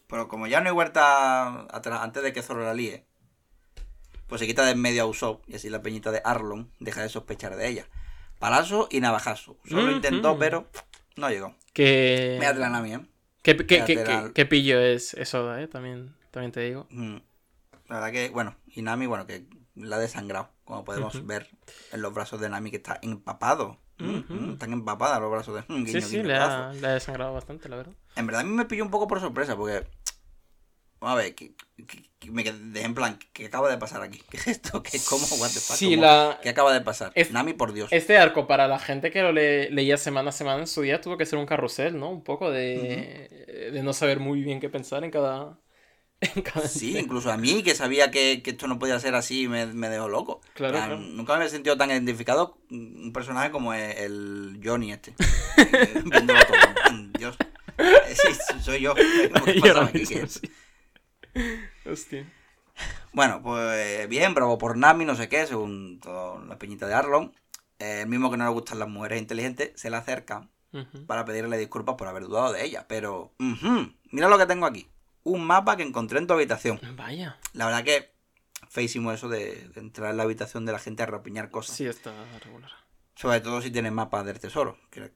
Pero 0.09 0.27
como 0.27 0.47
ya 0.49 0.61
no 0.61 0.69
hay 0.69 0.75
vuelta 0.75 1.61
atrás 1.71 2.01
antes 2.03 2.23
de 2.23 2.33
que 2.33 2.43
Zoro 2.43 2.65
la 2.65 2.75
líe, 2.75 3.05
pues 4.29 4.41
se 4.41 4.47
quita 4.47 4.65
de 4.65 4.73
en 4.73 4.81
medio 4.81 5.03
a 5.03 5.07
Usopp 5.07 5.49
y 5.49 5.57
así 5.57 5.69
la 5.71 5.83
peñita 5.83 6.11
de 6.13 6.21
Arlon 6.25 6.71
deja 6.81 7.03
de 7.03 7.09
sospechar 7.09 7.57
de 7.57 7.69
ella. 7.69 7.87
Palazo 8.39 8.89
y 8.91 9.01
navajazo. 9.01 9.59
Usopp 9.65 9.79
lo 9.85 9.91
intentó, 9.91 10.31
Ujú. 10.33 10.39
pero 10.39 10.69
no 11.17 11.29
llegó. 11.31 11.55
que... 11.73 12.37
Mírate 12.39 12.61
la 12.61 12.69
Nami, 12.71 12.95
¿eh? 12.95 13.01
¿Qué, 13.43 13.57
qué, 13.57 13.67
qué, 13.85 13.95
Lateral. 13.97 14.27
qué- 14.29 14.33
qué 14.35 14.47
pillo 14.47 14.79
es 14.81 15.15
eso, 15.15 15.57
eh? 15.57 15.67
También, 15.69 16.15
también 16.31 16.53
te 16.53 16.61
digo. 16.61 16.87
Mm. 16.91 17.17
La 17.89 17.97
verdad 18.01 18.13
que, 18.13 18.29
bueno, 18.31 18.55
y 18.67 18.83
Nami, 18.83 19.07
bueno, 19.07 19.27
que 19.27 19.47
la 19.75 19.97
ha 19.97 19.99
desangrado, 19.99 20.51
como 20.65 20.85
podemos 20.85 21.25
ver 21.27 21.49
en 21.93 22.03
los 22.03 22.13
brazos 22.13 22.41
de 22.41 22.49
Nami, 22.49 22.71
que 22.71 22.77
está 22.77 22.99
empapado. 23.03 23.79
Mm, 23.99 24.19
mm, 24.29 24.53
Están 24.53 24.73
empapadas 24.73 25.21
los 25.21 25.31
brazos 25.31 25.55
de 25.57 25.61
mm, 25.75 25.87
Sí, 25.87 25.93
guiño, 25.95 26.07
sí, 26.07 26.17
guiño, 26.19 26.29
le 26.29 26.37
ha, 26.37 26.73
le 26.73 26.87
ha 26.87 26.93
desangrado 26.95 27.33
bastante, 27.33 27.69
la 27.69 27.77
verdad. 27.77 27.95
En 28.17 28.27
verdad 28.27 28.43
a 28.43 28.45
mí 28.45 28.51
me 28.51 28.65
pilló 28.67 28.85
un 28.85 28.91
poco 28.91 29.09
por 29.09 29.21
sorpresa, 29.21 29.57
porque. 29.57 29.87
A 31.01 31.15
ver, 31.15 31.35
que, 31.35 31.53
que- 31.87 32.09
que 32.19 32.31
me 32.33 32.43
quedé 32.43 32.83
en 32.83 32.95
plan, 32.95 33.19
¿qué 33.33 33.47
acaba 33.47 33.71
de 33.71 33.79
pasar 33.79 34.03
aquí? 34.03 34.21
¿Qué 34.29 34.37
es 34.39 34.49
esto? 34.49 34.83
¿Qué, 34.83 34.99
¿Cómo? 35.09 35.25
What 35.39 35.51
the 35.51 35.61
fuck? 35.61 35.77
Sí, 35.77 35.91
¿Cómo? 35.91 36.03
la- 36.03 36.41
¿Qué 36.43 36.49
acaba 36.49 36.73
de 36.73 36.81
pasar? 36.81 37.13
Es- 37.15 37.31
Nami, 37.31 37.53
por 37.53 37.73
Dios. 37.73 37.93
Este 37.93 38.19
arco 38.19 38.47
para 38.49 38.67
la 38.67 38.79
gente 38.81 39.11
que 39.13 39.23
lo 39.23 39.31
le- 39.33 39.71
leía 39.71 39.97
semana 39.97 40.31
a 40.31 40.33
semana 40.33 40.61
en 40.61 40.67
su 40.67 40.83
día 40.83 41.01
tuvo 41.01 41.17
que 41.17 41.27
ser 41.27 41.39
un 41.39 41.47
carrusel, 41.47 41.99
¿no? 41.99 42.11
Un 42.11 42.25
poco 42.25 42.51
de, 42.51 43.71
de 43.73 43.83
no 43.85 43.93
saber 43.93 44.19
muy 44.19 44.43
bien 44.43 44.59
qué 44.61 44.69
pensar 44.69 45.05
en 45.05 45.11
cada... 45.11 45.59
En 46.35 46.43
cada 46.43 46.67
Sí, 46.67 46.99
incluso 46.99 47.31
a 47.31 47.37
mí, 47.37 47.63
que 47.63 47.77
sabía 47.77 48.11
que, 48.11 48.43
que 48.43 48.51
esto 48.51 48.67
no 48.67 48.81
podía 48.81 48.99
ser 48.99 49.15
así, 49.15 49.47
me, 49.47 49.67
me 49.67 49.89
dejó 49.89 50.09
loco. 50.09 50.41
Claro, 50.55 50.77
En 50.79 50.85
plan, 50.85 50.99
claro. 50.99 51.13
Nunca 51.15 51.33
me 51.35 51.37
había 51.37 51.49
sentido 51.49 51.77
tan 51.77 51.93
identificado 51.93 52.59
un 52.73 53.13
personaje 53.13 53.53
como 53.53 53.73
el, 53.73 53.93
el 53.93 54.61
Johnny 54.65 54.91
este. 54.91 55.15
Eh, 55.59 56.03
Dios. 57.19 57.37
Eh, 57.79 58.15
Sí, 58.17 58.61
soy 58.63 58.81
yo. 58.81 58.95
¿Qué 59.45 59.61
pasa 59.61 59.85
aquí? 59.85 60.05
¿Qué? 60.05 60.27
sí. 60.27 60.41
Hostia. 61.85 62.31
Bueno, 63.13 63.43
pues 63.43 64.09
bien, 64.09 64.35
bravo 64.35 64.59
por 64.59 64.77
Nami, 64.77 65.05
no 65.05 65.17
sé 65.17 65.29
qué, 65.29 65.47
según 65.47 65.99
toda 66.01 66.45
la 66.45 66.59
peñita 66.59 66.87
de 66.87 66.95
Arlon. 66.95 67.33
Eh, 67.79 68.03
el 68.03 68.09
mismo 68.09 68.31
que 68.31 68.37
no 68.37 68.45
le 68.45 68.51
gustan 68.51 68.79
las 68.79 68.89
mujeres 68.89 69.21
inteligentes, 69.21 69.73
se 69.81 69.91
le 69.91 69.97
acerca 69.97 70.49
para 71.07 71.25
pedirle 71.25 71.57
disculpas 71.59 71.97
por 71.97 72.07
haber 72.09 72.25
dudado 72.25 72.53
de 72.53 72.65
ella. 72.65 72.87
Pero, 72.89 73.33
mira 74.11 74.29
lo 74.29 74.39
que 74.39 74.47
tengo 74.47 74.67
aquí. 74.67 74.89
Un 75.25 75.45
mapa 75.45 75.77
que 75.77 75.83
encontré 75.83 76.19
en 76.19 76.27
tu 76.27 76.35
habitación. 76.35 76.81
Vaya. 76.97 77.39
La 77.53 77.67
verdad 77.67 77.85
que 77.85 78.13
feísimo 78.69 79.13
eso 79.13 79.29
de, 79.29 79.69
de 79.69 79.81
entrar 79.81 80.11
en 80.11 80.17
la 80.17 80.23
habitación 80.23 80.67
de 80.67 80.73
la 80.73 80.79
gente 80.79 81.03
a 81.03 81.07
rapiñar 81.07 81.51
cosas. 81.51 81.77
Sí, 81.77 81.87
está 81.87 82.13
regular. 82.43 82.71
Sobre 83.15 83.41
todo 83.41 83.61
si 83.61 83.71
tienes 83.71 83.93
mapas 83.93 84.25
del 84.25 84.39
tesoro. 84.39 84.79
Que, 84.91 85.11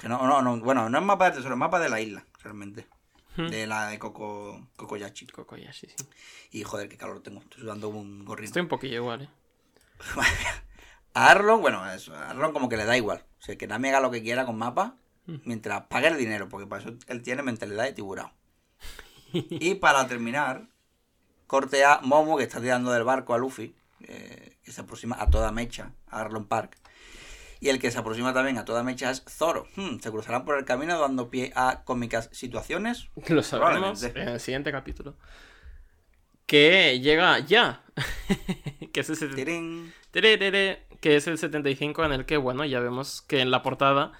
que 0.00 0.08
no, 0.08 0.24
no, 0.26 0.40
no, 0.42 0.58
bueno, 0.58 0.88
no 0.88 0.98
es 0.98 1.04
mapa 1.04 1.24
del 1.24 1.34
tesoro, 1.34 1.54
es 1.54 1.58
mapa 1.58 1.80
de 1.80 1.88
la 1.88 2.00
isla, 2.00 2.24
realmente. 2.42 2.86
Hmm. 3.36 3.48
De 3.48 3.66
la 3.66 3.88
de 3.88 3.98
Coco, 3.98 4.68
Cocoyachi. 4.76 5.26
Kokoyashi, 5.26 5.88
sí. 5.88 6.06
Y 6.52 6.62
joder, 6.62 6.88
qué 6.88 6.96
calor 6.96 7.20
tengo. 7.22 7.40
Estoy 7.40 7.62
sudando 7.62 7.88
un 7.88 8.24
gorrino. 8.24 8.46
Estoy 8.46 8.62
un 8.62 8.68
poquillo 8.68 8.96
igual, 8.96 9.22
¿eh? 9.22 9.28
A 11.14 11.30
Arlon, 11.30 11.60
bueno, 11.60 11.90
eso, 11.90 12.14
a 12.14 12.30
Arlon 12.30 12.52
como 12.52 12.68
que 12.68 12.76
le 12.76 12.84
da 12.84 12.96
igual. 12.96 13.24
O 13.40 13.42
sea, 13.42 13.56
que 13.56 13.66
Nami 13.66 13.88
haga 13.88 14.00
lo 14.00 14.10
que 14.10 14.22
quiera 14.22 14.46
con 14.46 14.56
mapas 14.56 14.92
Mm. 15.26 15.36
mientras 15.44 15.86
pague 15.86 16.08
el 16.08 16.18
dinero, 16.18 16.48
porque 16.48 16.66
para 16.66 16.82
eso 16.82 16.94
él 17.06 17.22
tiene 17.22 17.42
mentalidad 17.42 17.84
de 17.84 17.92
tiburón. 17.92 18.30
y 19.32 19.74
para 19.76 20.06
terminar, 20.06 20.68
corte 21.46 21.84
a 21.84 22.00
Momo, 22.02 22.36
que 22.36 22.44
está 22.44 22.60
tirando 22.60 22.92
del 22.92 23.04
barco 23.04 23.34
a 23.34 23.38
Luffy, 23.38 23.74
eh, 24.00 24.58
que 24.62 24.72
se 24.72 24.82
aproxima 24.82 25.16
a 25.18 25.30
toda 25.30 25.50
mecha, 25.50 25.92
a 26.08 26.20
Arlon 26.20 26.46
Park. 26.46 26.78
Y 27.60 27.68
el 27.68 27.78
que 27.78 27.90
se 27.90 27.98
aproxima 27.98 28.32
también 28.34 28.58
a 28.58 28.64
toda 28.64 28.82
mecha 28.82 29.10
es 29.10 29.24
Zoro. 29.28 29.66
Hmm, 29.76 29.98
se 30.00 30.10
cruzarán 30.10 30.44
por 30.44 30.58
el 30.58 30.64
camino 30.64 30.98
dando 30.98 31.30
pie 31.30 31.52
a 31.54 31.82
cómicas 31.84 32.28
situaciones. 32.32 33.08
Lo 33.28 33.42
sabremos 33.42 34.02
en 34.02 34.16
el 34.28 34.40
siguiente 34.40 34.70
capítulo. 34.72 35.16
Que 36.46 37.00
llega 37.00 37.38
ya. 37.40 37.82
que 38.92 39.00
es 39.00 39.08
el 39.22 39.34
que 41.00 41.16
es 41.16 41.26
el 41.26 41.38
75 41.38 42.04
en 42.04 42.12
el 42.12 42.24
que, 42.26 42.36
bueno, 42.36 42.64
ya 42.64 42.80
vemos 42.80 43.22
que 43.22 43.40
en 43.40 43.50
la 43.50 43.62
portada 43.62 44.12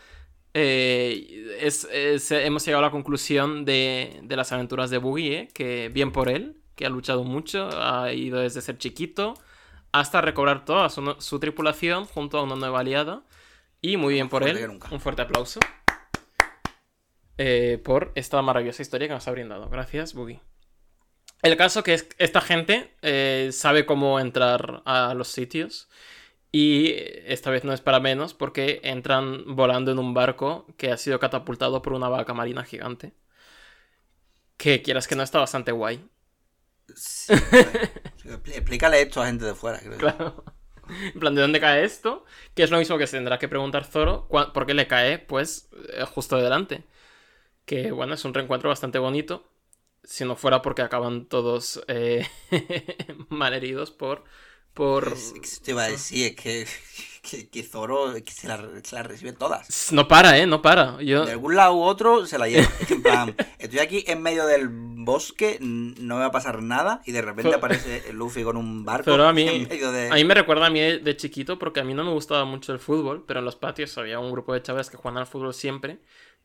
eh, 0.54 1.56
es, 1.60 1.84
es- 1.92 2.30
hemos 2.30 2.64
llegado 2.64 2.84
a 2.84 2.86
la 2.88 2.90
conclusión 2.92 3.64
de, 3.64 4.20
de 4.22 4.36
las 4.36 4.52
aventuras 4.52 4.90
de 4.90 4.98
Boogie, 4.98 5.34
¿eh? 5.38 5.48
que 5.52 5.90
bien 5.92 6.12
por 6.12 6.28
él, 6.28 6.60
que 6.76 6.86
ha 6.86 6.88
luchado 6.90 7.24
mucho, 7.24 7.68
ha 7.72 8.12
ido 8.12 8.38
desde 8.40 8.60
ser 8.60 8.78
chiquito 8.78 9.34
hasta 9.94 10.20
recobrar 10.20 10.64
toda 10.64 10.88
su, 10.90 11.16
su 11.20 11.40
tripulación 11.40 12.04
junto 12.06 12.38
a 12.38 12.42
una 12.42 12.56
nueva 12.56 12.80
aliada. 12.80 13.22
Y 13.80 13.96
muy 13.96 14.14
bien 14.14 14.28
por 14.28 14.42
él. 14.44 14.58
Un 14.90 15.00
fuerte 15.00 15.22
aplauso. 15.22 15.60
eh, 17.38 17.80
por 17.84 18.12
esta 18.14 18.40
maravillosa 18.42 18.82
historia 18.82 19.08
que 19.08 19.14
nos 19.14 19.26
ha 19.28 19.32
brindado. 19.32 19.68
Gracias, 19.68 20.14
Boogie. 20.14 20.40
El 21.42 21.56
caso 21.56 21.82
que 21.82 21.94
es 21.94 22.08
esta 22.18 22.40
gente 22.40 22.96
eh, 23.02 23.50
sabe 23.52 23.86
cómo 23.86 24.18
entrar 24.20 24.82
a 24.86 25.14
los 25.14 25.28
sitios. 25.28 25.88
Y 26.52 26.94
esta 27.26 27.50
vez 27.50 27.64
no 27.64 27.72
es 27.72 27.80
para 27.80 28.00
menos 28.00 28.34
porque 28.34 28.80
entran 28.84 29.56
volando 29.56 29.90
en 29.92 29.98
un 29.98 30.14
barco 30.14 30.66
que 30.78 30.90
ha 30.92 30.96
sido 30.96 31.18
catapultado 31.20 31.82
por 31.82 31.92
una 31.94 32.08
vaca 32.08 32.34
marina 32.34 32.64
gigante. 32.64 33.12
Que 34.56 34.82
quieras 34.82 35.06
que 35.08 35.16
no 35.16 35.22
está 35.22 35.38
bastante 35.40 35.72
guay. 35.72 36.08
Sí, 36.94 37.34
Explícale 38.46 39.00
esto 39.02 39.22
a 39.22 39.26
gente 39.26 39.44
de 39.44 39.54
fuera. 39.54 39.78
creo. 39.80 39.98
Claro. 39.98 40.44
En 40.86 41.18
plan, 41.18 41.34
¿de 41.34 41.40
dónde 41.40 41.60
cae 41.60 41.82
esto? 41.82 42.26
Que 42.54 42.62
es 42.62 42.70
lo 42.70 42.76
mismo 42.76 42.98
que 42.98 43.06
se 43.06 43.16
tendrá 43.16 43.38
que 43.38 43.48
preguntar 43.48 43.86
Zoro. 43.86 44.28
¿Por 44.28 44.66
qué 44.66 44.74
le 44.74 44.86
cae? 44.86 45.18
Pues 45.18 45.70
eh, 45.94 46.04
justo 46.04 46.36
delante. 46.36 46.84
Que 47.64 47.90
bueno, 47.92 48.14
es 48.14 48.24
un 48.26 48.34
reencuentro 48.34 48.68
bastante 48.68 48.98
bonito. 48.98 49.44
Si 50.02 50.24
no 50.26 50.36
fuera 50.36 50.60
porque 50.62 50.82
acaban 50.82 51.26
todos 51.26 51.82
eh, 51.88 52.26
malheridos 53.30 53.90
por. 53.90 54.24
Por. 54.74 55.14
Te 55.64 55.70
iba 55.70 55.84
a 55.84 55.88
decir, 55.88 56.26
es 56.26 56.36
que, 56.36 56.66
que, 57.22 57.48
que 57.48 57.62
Zoro 57.62 58.12
que 58.14 58.32
se, 58.32 58.48
la, 58.48 58.62
se 58.82 58.96
la 58.96 59.02
recibe 59.04 59.32
todas. 59.32 59.92
No 59.92 60.06
para, 60.08 60.36
¿eh? 60.38 60.46
No 60.46 60.60
para. 60.60 61.00
Yo. 61.00 61.24
De 61.24 61.32
algún 61.32 61.54
lado 61.56 61.74
u 61.74 61.82
otro 61.82 62.26
se 62.26 62.38
la 62.38 62.48
lleva. 62.48 62.68
En 62.90 63.02
plan, 63.02 63.34
estoy 63.58 63.78
aquí 63.78 64.04
en 64.08 64.20
medio 64.22 64.46
del 64.46 64.68
bosque, 64.70 65.58
no 65.60 66.14
me 66.16 66.20
va 66.20 66.26
a 66.26 66.30
pasar 66.30 66.62
nada, 66.62 67.02
y 67.06 67.12
de 67.12 67.22
repente 67.22 67.50
Zoro- 67.50 67.56
aparece 67.58 68.12
Luffy 68.12 68.42
con 68.42 68.56
un 68.56 68.84
barco 68.86 69.10
Zoro 69.10 69.26
a 69.26 69.32
mí- 69.32 69.48
en 69.48 69.68
medio 69.68 69.92
de. 69.92 70.10
A 70.10 70.14
mí 70.14 70.24
me 70.24 70.34
recuerda 70.34 70.66
a 70.66 70.70
mí 70.70 70.80
de, 70.80 71.16
chiquito 71.16 71.58
porque 71.58 71.80
a 71.80 71.84
mí 71.84 71.94
no 71.94 72.04
me 72.04 72.10
gustaba 72.10 72.44
mucho 72.44 72.72
el 72.72 72.78
fútbol, 72.78 73.24
pero 73.26 73.38
en 73.40 73.44
los 73.46 73.56
patios 73.56 73.96
había 73.98 74.18
un 74.18 74.30
grupo 74.32 74.52
de 74.54 74.62
chavales 74.62 74.90
que 74.90 74.96
jugaban 74.96 75.18
al 75.18 75.26
fútbol 75.26 75.54
siempre. 75.54 76.00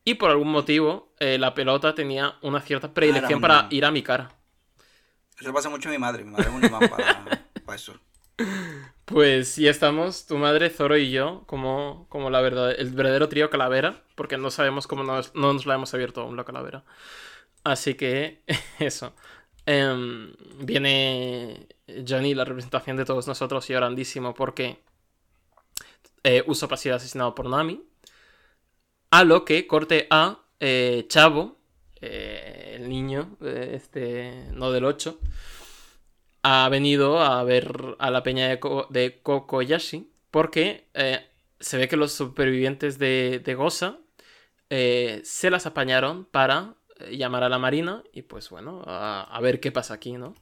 Y 0.06 0.14
por 0.16 0.30
algún 0.32 0.48
motivo, 0.50 1.14
eh, 1.20 1.38
la 1.38 1.54
pelota 1.54 1.94
tenía 1.94 2.36
una 2.42 2.62
cierta 2.62 2.94
predilección 2.94 3.36
un- 3.36 3.42
para 3.42 3.68
ir 3.70 3.84
a 3.84 3.92
mi 3.92 4.02
cara. 4.02 4.30
Eso 5.40 5.54
pasa 5.54 5.70
mucho 5.70 5.90
a 5.90 5.92
mi 5.92 5.98
madre. 5.98 6.24
Mi 6.24 6.32
madre 6.32 6.50
es 6.50 6.54
un 6.56 6.64
imán 6.66 6.90
para, 6.90 7.24
para 7.66 7.76
eso. 7.76 7.94
Pues 9.06 9.50
sí 9.50 9.68
estamos, 9.68 10.28
tu 10.28 10.38
madre, 10.38 10.70
Zoro 10.70 10.96
y 10.96 11.10
yo, 11.10 11.44
como, 11.48 12.06
como 12.10 12.30
la 12.30 12.42
verdad, 12.42 12.72
el 12.78 12.92
verdadero 12.92 13.28
trío 13.28 13.50
calavera, 13.50 14.04
porque 14.14 14.38
no 14.38 14.52
sabemos 14.52 14.86
cómo 14.86 15.04
nos, 15.04 15.34
no 15.34 15.52
nos 15.52 15.66
la 15.66 15.74
hemos 15.76 15.94
abierto 15.96 16.22
aún 16.22 16.38
la 16.38 16.44
calavera. 16.44 16.84
Así 17.64 17.96
que 17.96 18.44
eso. 18.80 19.16
Em, 19.66 20.34
viene 20.60 21.68
Johnny, 22.08 22.36
la 22.36 22.46
representación 22.46 22.98
de 22.98 23.06
todos 23.06 23.28
nosotros, 23.28 23.70
y 23.70 23.74
grandísimo 23.74 24.34
porque 24.34 24.80
eh, 26.24 26.44
Usopp 26.48 26.74
ha 26.74 26.78
sido 26.78 26.96
asesinado 26.96 27.36
por 27.36 27.48
Nami. 27.50 27.84
A 29.12 29.24
lo 29.24 29.44
que 29.44 29.66
corte 29.66 30.08
a 30.12 30.40
eh, 30.60 31.06
Chavo, 31.08 31.58
eh, 32.02 32.76
el 32.76 32.90
niño, 32.90 33.38
eh, 33.42 33.72
este, 33.74 34.46
no 34.54 34.72
del 34.72 34.86
8, 34.86 35.20
ha 36.44 36.68
venido 36.70 37.20
a 37.22 37.44
ver 37.44 37.96
a 38.00 38.12
la 38.12 38.24
peña 38.24 38.48
de, 38.50 38.60
Ko- 38.60 38.88
de 38.90 39.22
Kokoyashi 39.22 40.12
porque 40.32 40.88
eh, 40.94 41.28
se 41.60 41.78
ve 41.78 41.88
que 41.88 41.98
los 41.98 42.14
supervivientes 42.14 43.00
de, 43.00 43.42
de 43.44 43.56
Goza 43.56 44.00
eh, 44.70 45.22
se 45.26 45.50
las 45.52 45.66
apañaron 45.66 46.26
para 46.26 46.76
eh, 47.00 47.18
llamar 47.18 47.44
a 47.44 47.50
la 47.50 47.60
marina 47.60 48.04
y 48.14 48.24
pues 48.24 48.50
bueno, 48.50 48.84
a, 48.88 49.24
a 49.24 49.42
ver 49.42 49.60
qué 49.60 49.72
pasa 49.72 49.96
aquí, 49.96 50.14
¿no? 50.14 50.36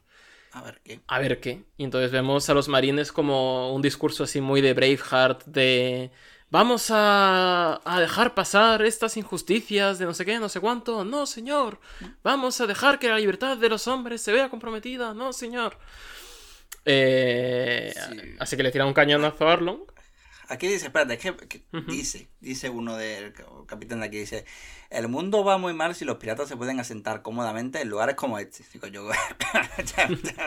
A 0.51 0.61
ver 0.61 0.81
qué. 0.83 0.99
A 1.07 1.19
ver 1.19 1.39
qué. 1.39 1.63
Y 1.77 1.83
entonces 1.85 2.11
vemos 2.11 2.49
a 2.49 2.53
los 2.53 2.67
marines 2.67 3.11
como 3.13 3.73
un 3.73 3.81
discurso 3.81 4.23
así 4.25 4.41
muy 4.41 4.59
de 4.61 4.73
Braveheart, 4.73 5.45
de 5.45 6.11
vamos 6.49 6.89
a, 6.91 7.81
a 7.83 7.99
dejar 7.99 8.33
pasar 8.33 8.81
estas 8.83 9.17
injusticias 9.17 9.99
de 9.99 10.05
no 10.05 10.13
sé 10.13 10.25
qué, 10.25 10.39
no 10.39 10.49
sé 10.49 10.59
cuánto. 10.59 11.03
No, 11.05 11.25
señor. 11.25 11.79
Vamos 12.23 12.59
a 12.61 12.67
dejar 12.67 12.99
que 12.99 13.09
la 13.09 13.17
libertad 13.17 13.57
de 13.57 13.69
los 13.69 13.87
hombres 13.87 14.21
se 14.21 14.31
vea 14.31 14.49
comprometida. 14.49 15.13
No, 15.13 15.33
señor. 15.33 15.77
Eh, 16.85 17.93
Sí. 18.09 18.35
Así 18.39 18.55
que 18.57 18.63
le 18.63 18.71
tiran 18.71 18.87
un 18.87 18.93
cañonazo 18.93 19.47
a 19.47 19.53
Arlong. 19.53 19.81
Aquí 20.49 20.67
dice, 20.67 20.85
espérate, 20.87 21.15
es 21.15 21.19
que, 21.19 21.35
que 21.35 21.65
dice, 21.87 22.29
dice 22.39 22.69
uno 22.69 22.95
del 22.95 23.33
ca- 23.33 23.45
capitán 23.67 23.99
de 23.99 24.05
aquí, 24.07 24.17
dice, 24.19 24.45
el 24.89 25.07
mundo 25.09 25.43
va 25.43 25.57
muy 25.57 25.73
mal 25.73 25.93
si 25.93 26.05
los 26.05 26.17
piratas 26.17 26.47
se 26.47 26.55
pueden 26.55 26.79
asentar 26.79 27.21
cómodamente 27.21 27.81
en 27.81 27.89
lugares 27.89 28.15
como 28.15 28.39
este. 28.39 28.63
Digo 28.73 28.87
yo, 28.87 29.09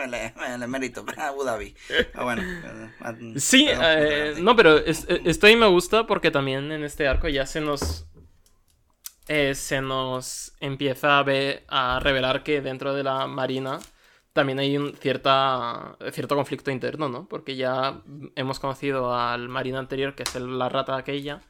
le, 0.09 0.33
le 0.57 0.67
mérito, 0.67 1.05
Abu 1.17 1.43
Dhabi. 1.43 1.75
Ah, 2.13 2.23
bueno. 2.23 2.41
eh, 2.41 3.33
Sí, 3.39 3.65
perdón, 3.65 3.85
eh, 3.85 4.33
no, 4.41 4.55
pero 4.55 4.77
es- 4.77 5.05
eh, 5.07 5.21
esto 5.25 5.47
ahí 5.47 5.55
me 5.55 5.67
gusta 5.67 6.07
porque 6.07 6.31
también 6.31 6.71
en 6.71 6.83
este 6.83 7.07
arco 7.07 7.27
ya 7.29 7.45
se 7.45 7.61
nos. 7.61 8.07
eh, 9.27 9.55
se 9.55 9.81
nos 9.81 10.53
empieza 10.59 11.19
a, 11.19 11.23
ver, 11.23 11.63
a 11.67 11.99
revelar 12.01 12.43
que 12.43 12.59
dentro 12.61 12.93
de 12.93 13.03
la 13.03 13.27
marina 13.27 13.79
también 14.33 14.59
hay 14.59 14.77
un 14.77 14.95
cierta, 14.95 15.97
cierto 16.11 16.35
conflicto 16.35 16.71
interno, 16.71 17.09
¿no? 17.09 17.27
Porque 17.27 17.55
ya 17.55 18.01
hemos 18.35 18.59
conocido 18.59 19.13
al 19.15 19.49
marina 19.49 19.79
anterior, 19.79 20.15
que 20.15 20.23
es 20.23 20.35
el- 20.35 20.57
la 20.59 20.69
rata 20.69 20.95
aquella, 20.97 21.41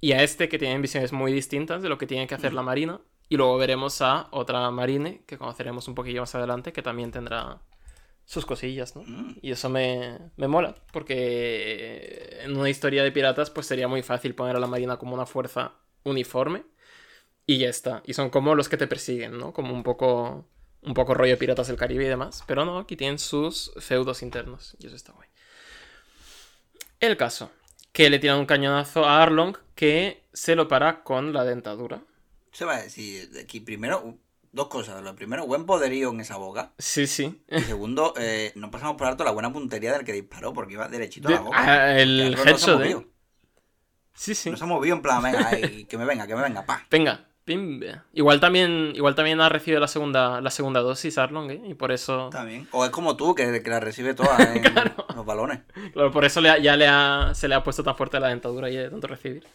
y 0.00 0.12
a 0.12 0.22
este 0.22 0.48
que 0.48 0.58
tienen 0.58 0.82
visiones 0.82 1.12
muy 1.12 1.32
distintas 1.32 1.82
de 1.82 1.88
lo 1.88 1.98
que 1.98 2.06
tiene 2.06 2.26
que 2.26 2.34
hacer 2.34 2.52
la 2.52 2.62
marina. 2.62 3.00
Y 3.28 3.36
luego 3.38 3.56
veremos 3.56 4.02
a 4.02 4.28
otra 4.32 4.70
marine, 4.70 5.22
que 5.26 5.38
conoceremos 5.38 5.88
un 5.88 5.94
poquillo 5.94 6.20
más 6.22 6.34
adelante, 6.34 6.72
que 6.72 6.82
también 6.82 7.10
tendrá 7.10 7.62
sus 8.26 8.46
cosillas, 8.46 8.96
¿no? 8.96 9.02
Mm. 9.06 9.36
Y 9.42 9.50
eso 9.52 9.68
me, 9.70 10.18
me 10.36 10.48
mola, 10.48 10.74
porque 10.92 12.38
en 12.42 12.56
una 12.56 12.70
historia 12.70 13.02
de 13.02 13.12
piratas 13.12 13.50
pues 13.50 13.66
sería 13.66 13.88
muy 13.88 14.02
fácil 14.02 14.34
poner 14.34 14.56
a 14.56 14.60
la 14.60 14.66
marina 14.66 14.96
como 14.98 15.14
una 15.14 15.26
fuerza 15.26 15.72
uniforme 16.04 16.64
y 17.46 17.58
ya 17.58 17.68
está. 17.68 18.02
Y 18.06 18.14
son 18.14 18.30
como 18.30 18.54
los 18.54 18.68
que 18.68 18.76
te 18.76 18.86
persiguen, 18.86 19.38
¿no? 19.38 19.52
Como 19.52 19.74
un 19.74 19.82
poco, 19.82 20.46
un 20.84 20.94
poco 20.94 21.14
rollo 21.14 21.38
piratas 21.38 21.66
del 21.68 21.76
Caribe 21.76 22.04
y 22.04 22.08
demás. 22.08 22.44
Pero 22.46 22.64
no, 22.64 22.78
aquí 22.78 22.96
tienen 22.96 23.18
sus 23.18 23.72
feudos 23.78 24.22
internos 24.22 24.76
y 24.78 24.86
eso 24.86 24.96
está 24.96 25.12
guay. 25.12 25.28
El 27.00 27.16
caso, 27.16 27.50
que 27.92 28.08
le 28.10 28.18
tiran 28.18 28.38
un 28.38 28.46
cañonazo 28.46 29.04
a 29.04 29.22
Arlong 29.22 29.56
que 29.74 30.24
se 30.32 30.54
lo 30.54 30.68
para 30.68 31.02
con 31.02 31.32
la 31.32 31.44
dentadura. 31.44 32.02
Se 32.52 32.64
va 32.64 32.76
a 32.76 32.82
decir, 32.82 33.30
aquí 33.42 33.60
primero, 33.60 34.16
dos 34.52 34.68
cosas. 34.68 35.02
Lo 35.02 35.14
primero, 35.16 35.46
buen 35.46 35.66
poderío 35.66 36.10
en 36.10 36.20
esa 36.20 36.36
boca. 36.36 36.72
Sí, 36.78 37.06
sí. 37.06 37.42
Y 37.50 37.60
segundo, 37.62 38.14
eh, 38.16 38.52
no 38.54 38.70
pasamos 38.70 38.96
por 38.96 39.06
alto 39.08 39.24
la 39.24 39.32
buena 39.32 39.52
puntería 39.52 39.92
del 39.92 40.04
que 40.04 40.12
disparó, 40.12 40.52
porque 40.54 40.74
iba 40.74 40.88
derechito 40.88 41.28
De- 41.28 41.34
a 41.34 41.38
la 41.38 41.42
boca. 41.42 41.58
ah, 41.60 41.98
el 41.98 42.20
Arlong 42.20 42.36
no 42.36 42.42
se 42.58 42.70
ha 42.70 42.74
headshot, 42.74 42.82
¿eh? 42.84 43.06
Sí, 44.14 44.34
sí. 44.36 44.50
No 44.50 44.56
se 44.56 44.62
ha 44.64 44.66
movido 44.68 44.94
en 44.94 45.02
plan, 45.02 45.20
venga, 45.22 45.48
ay, 45.48 45.84
que 45.86 45.98
me 45.98 46.04
venga, 46.04 46.26
que 46.28 46.36
me 46.36 46.42
venga, 46.42 46.64
pa. 46.64 46.86
Venga, 46.88 47.28
pim. 47.44 47.80
Igual 48.12 48.40
también, 48.40 48.92
igual 48.94 49.14
también 49.14 49.40
ha 49.40 49.48
recibido 49.48 49.80
la 49.80 49.88
segunda, 49.88 50.40
la 50.40 50.50
segunda 50.50 50.80
dosis 50.80 51.18
Arlong, 51.18 51.50
¿eh? 51.50 51.62
Y 51.66 51.74
por 51.74 51.92
eso. 51.92 52.30
También. 52.30 52.68
O 52.72 52.84
es 52.84 52.90
como 52.90 53.16
tú, 53.16 53.34
que, 53.34 53.62
que 53.62 53.70
la 53.70 53.80
recibe 53.80 54.14
toda 54.14 54.36
en 54.54 54.62
los 55.14 55.26
balones. 55.26 55.60
Claro, 55.92 56.10
por 56.10 56.24
eso 56.24 56.40
le 56.40 56.60
ya 56.62 56.76
le 56.76 56.86
ha, 56.88 57.32
se 57.34 57.48
le 57.48 57.54
ha 57.54 57.62
puesto 57.62 57.82
tan 57.82 57.96
fuerte 57.96 58.20
la 58.20 58.28
dentadura 58.28 58.70
y 58.70 58.76
de 58.76 58.90
tanto 58.90 59.06
recibir. 59.06 59.46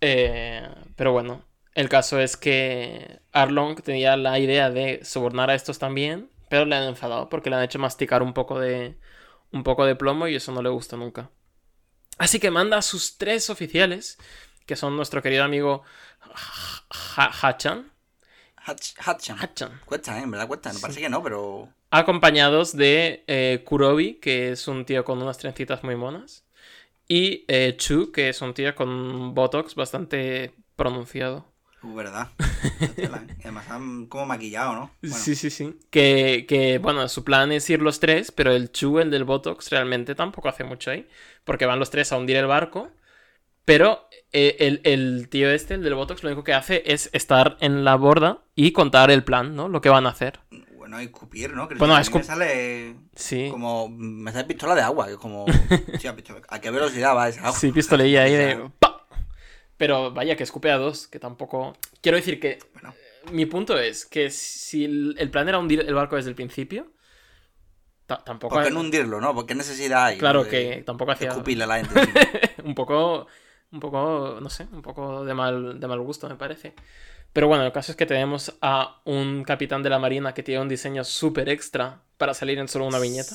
Eh, 0.00 0.68
pero 0.96 1.12
bueno, 1.12 1.44
el 1.74 1.88
caso 1.88 2.20
es 2.20 2.36
que 2.36 3.20
Arlong 3.32 3.80
tenía 3.82 4.16
la 4.16 4.38
idea 4.38 4.70
de 4.70 5.04
sobornar 5.04 5.50
a 5.50 5.54
estos 5.54 5.78
también, 5.78 6.30
pero 6.48 6.64
le 6.64 6.76
han 6.76 6.84
enfadado 6.84 7.28
porque 7.28 7.50
le 7.50 7.56
han 7.56 7.62
hecho 7.64 7.78
masticar 7.78 8.22
un 8.22 8.32
poco 8.32 8.58
de, 8.58 8.98
un 9.52 9.62
poco 9.62 9.84
de 9.84 9.96
plomo 9.96 10.28
y 10.28 10.36
eso 10.36 10.52
no 10.52 10.62
le 10.62 10.68
gusta 10.70 10.96
nunca. 10.96 11.30
Así 12.18 12.40
que 12.40 12.50
manda 12.50 12.78
a 12.78 12.82
sus 12.82 13.16
tres 13.16 13.48
oficiales, 13.48 14.18
que 14.68 14.76
son 14.76 14.96
nuestro 14.96 15.22
querido 15.22 15.44
amigo 15.44 15.82
Ha- 17.16 17.30
Hachan, 17.42 17.90
Hatchan. 18.56 19.38
Hachan, 19.38 19.80
Cuesta, 19.86 20.18
¿eh? 20.18 20.22
En 20.22 20.30
verdad 20.30 20.46
cuesta. 20.46 20.72
Me 20.72 20.78
parece 20.80 21.00
que 21.00 21.08
no, 21.08 21.22
pero. 21.22 21.68
acompañados 21.90 22.76
de 22.76 23.24
eh, 23.26 23.62
Kurobi, 23.64 24.14
que 24.16 24.52
es 24.52 24.68
un 24.68 24.84
tío 24.84 25.04
con 25.04 25.22
unas 25.22 25.38
trencitas 25.38 25.82
muy 25.84 25.96
monas, 25.96 26.44
y 27.08 27.44
eh, 27.48 27.76
Chu, 27.78 28.12
que 28.12 28.30
es 28.30 28.42
un 28.42 28.54
tío 28.54 28.74
con 28.74 28.88
un 28.90 29.34
botox 29.34 29.74
bastante 29.74 30.54
pronunciado. 30.76 31.46
Uh, 31.82 31.94
verdad. 31.94 32.28
¿eh? 32.80 33.36
Además 33.42 33.70
han 33.70 34.06
como 34.06 34.26
maquillado, 34.26 34.74
¿no? 34.74 34.90
Bueno, 35.00 35.16
Sí, 35.16 35.34
sí, 35.36 35.50
sí. 35.50 35.78
Que, 35.90 36.44
que, 36.48 36.78
bueno, 36.78 37.08
su 37.08 37.24
plan 37.24 37.52
es 37.52 37.70
ir 37.70 37.80
los 37.82 38.00
tres, 38.00 38.32
pero 38.32 38.50
el 38.52 38.72
Chu, 38.72 38.98
el 38.98 39.10
del 39.10 39.24
botox, 39.24 39.70
realmente 39.70 40.14
tampoco 40.14 40.48
hace 40.48 40.64
mucho 40.64 40.90
ahí, 40.90 41.08
porque 41.44 41.66
van 41.66 41.78
los 41.78 41.90
tres 41.90 42.12
a 42.12 42.16
hundir 42.18 42.36
el 42.36 42.46
barco, 42.46 42.90
pero 43.68 44.08
eh, 44.32 44.56
el, 44.60 44.80
el 44.84 45.28
tío 45.28 45.50
este, 45.50 45.74
el 45.74 45.82
del 45.82 45.94
botox, 45.94 46.22
lo 46.22 46.30
único 46.30 46.42
que 46.42 46.54
hace 46.54 46.82
es 46.86 47.10
estar 47.12 47.56
en 47.60 47.84
la 47.84 47.94
borda 47.96 48.42
y 48.54 48.72
contar 48.72 49.10
el 49.10 49.22
plan, 49.24 49.54
¿no? 49.54 49.68
Lo 49.68 49.80
que 49.80 49.88
van 49.90 50.06
a 50.06 50.10
hacer. 50.10 50.40
Bueno, 50.76 50.98
escupir, 50.98 51.52
¿no? 51.52 51.68
Que 51.68 51.74
Bueno, 51.74 51.94
a 51.94 52.00
escup- 52.00 52.18
me 52.20 52.24
sale 52.24 52.96
Sí. 53.14 53.48
como. 53.50 53.88
Me 53.90 54.32
sale 54.32 54.44
pistola 54.46 54.74
de 54.74 54.80
agua, 54.80 55.06
que 55.06 55.12
es 55.12 55.18
como. 55.18 55.44
¿A 56.48 56.60
qué 56.60 56.70
velocidad 56.70 57.14
va 57.14 57.28
esa 57.28 57.40
agua? 57.46 57.52
Sí, 57.58 57.70
pistolilla 57.72 58.22
ahí 58.24 58.32
de. 58.32 58.54
sea, 58.56 58.72
¡pa! 58.78 59.06
Pero 59.76 60.12
vaya, 60.12 60.34
que 60.36 60.42
escupe 60.44 60.70
a 60.70 60.78
dos, 60.78 61.06
que 61.06 61.18
tampoco. 61.18 61.76
Quiero 62.00 62.16
decir 62.16 62.40
que. 62.40 62.58
Bueno. 62.72 62.94
eh, 62.96 63.30
Mi 63.32 63.44
punto 63.46 63.78
es 63.78 64.06
que 64.06 64.30
si 64.30 64.84
el 65.18 65.30
plan 65.30 65.46
era 65.48 65.58
hundir 65.58 65.80
el 65.80 65.94
barco 65.94 66.16
desde 66.16 66.30
el 66.30 66.36
principio. 66.36 66.90
ta- 68.06 68.24
tampoco. 68.24 68.54
¿Por 68.54 68.64
qué 68.64 68.70
no 68.70 68.80
hundirlo, 68.80 69.20
no? 69.20 69.34
¿Por 69.34 69.44
qué 69.46 69.54
necesidad 69.54 70.06
hay? 70.06 70.16
Claro 70.18 70.44
de- 70.44 70.50
que 70.50 70.82
tampoco 70.84 71.12
hacía. 71.12 71.28
escupirle 71.28 71.64
a 71.64 71.66
la 71.66 71.84
gente. 71.84 71.94
un 72.64 72.74
poco. 72.74 73.26
Un 73.70 73.80
poco, 73.80 74.38
no 74.40 74.48
sé, 74.48 74.66
un 74.72 74.82
poco 74.82 75.24
de 75.24 75.34
mal, 75.34 75.78
de 75.78 75.86
mal 75.86 76.00
gusto, 76.00 76.28
me 76.28 76.36
parece. 76.36 76.74
Pero 77.32 77.48
bueno, 77.48 77.64
el 77.64 77.72
caso 77.72 77.92
es 77.92 77.96
que 77.96 78.06
tenemos 78.06 78.56
a 78.62 79.00
un 79.04 79.44
capitán 79.44 79.82
de 79.82 79.90
la 79.90 79.98
marina 79.98 80.32
que 80.32 80.42
tiene 80.42 80.62
un 80.62 80.68
diseño 80.68 81.04
súper 81.04 81.48
extra 81.48 82.02
para 82.16 82.34
salir 82.34 82.58
en 82.58 82.68
solo 82.68 82.86
una 82.86 82.98
viñeta. 82.98 83.34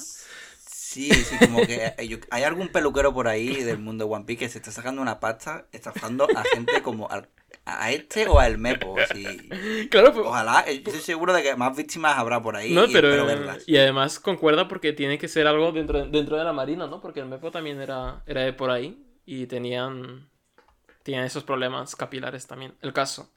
Sí, 0.67 1.11
sí, 1.11 1.37
como 1.39 1.61
que 1.61 1.93
hay 2.31 2.43
algún 2.43 2.69
peluquero 2.69 3.13
por 3.13 3.27
ahí 3.27 3.63
del 3.63 3.79
mundo 3.79 4.05
de 4.05 4.13
One 4.13 4.25
Piece 4.25 4.39
que 4.39 4.49
se 4.49 4.57
está 4.57 4.71
sacando 4.71 5.01
una 5.01 5.19
pasta 5.19 5.67
estafando 5.71 6.27
a 6.35 6.43
gente 6.43 6.81
como 6.81 7.07
a 7.65 7.91
este 7.91 8.27
o 8.27 8.39
al 8.39 8.57
Mepo. 8.57 8.95
Claro, 9.89 10.13
pues, 10.13 10.25
Ojalá, 10.25 10.65
eh, 10.67 10.81
estoy 10.85 10.99
seguro 10.99 11.33
de 11.33 11.43
que 11.43 11.55
más 11.55 11.77
víctimas 11.77 12.17
habrá 12.17 12.41
por 12.41 12.55
ahí. 12.55 12.73
No, 12.73 12.85
pero, 12.91 13.27
y 13.67 13.77
además 13.77 14.19
concuerda 14.19 14.67
porque 14.67 14.93
tiene 14.93 15.19
que 15.19 15.27
ser 15.27 15.45
algo 15.45 15.71
dentro, 15.71 16.05
dentro 16.07 16.37
de 16.37 16.43
la 16.43 16.53
marina, 16.53 16.87
¿no? 16.87 16.99
Porque 16.99 17.19
el 17.19 17.27
Mepo 17.27 17.51
también 17.51 17.79
era, 17.79 18.23
era 18.25 18.41
de 18.41 18.53
por 18.53 18.71
ahí 18.71 18.97
y 19.25 19.47
tenían, 19.47 20.29
tenían 21.03 21.25
esos 21.25 21.43
problemas 21.43 21.95
capilares 21.95 22.47
también. 22.47 22.75
El 22.81 22.93
caso, 22.93 23.31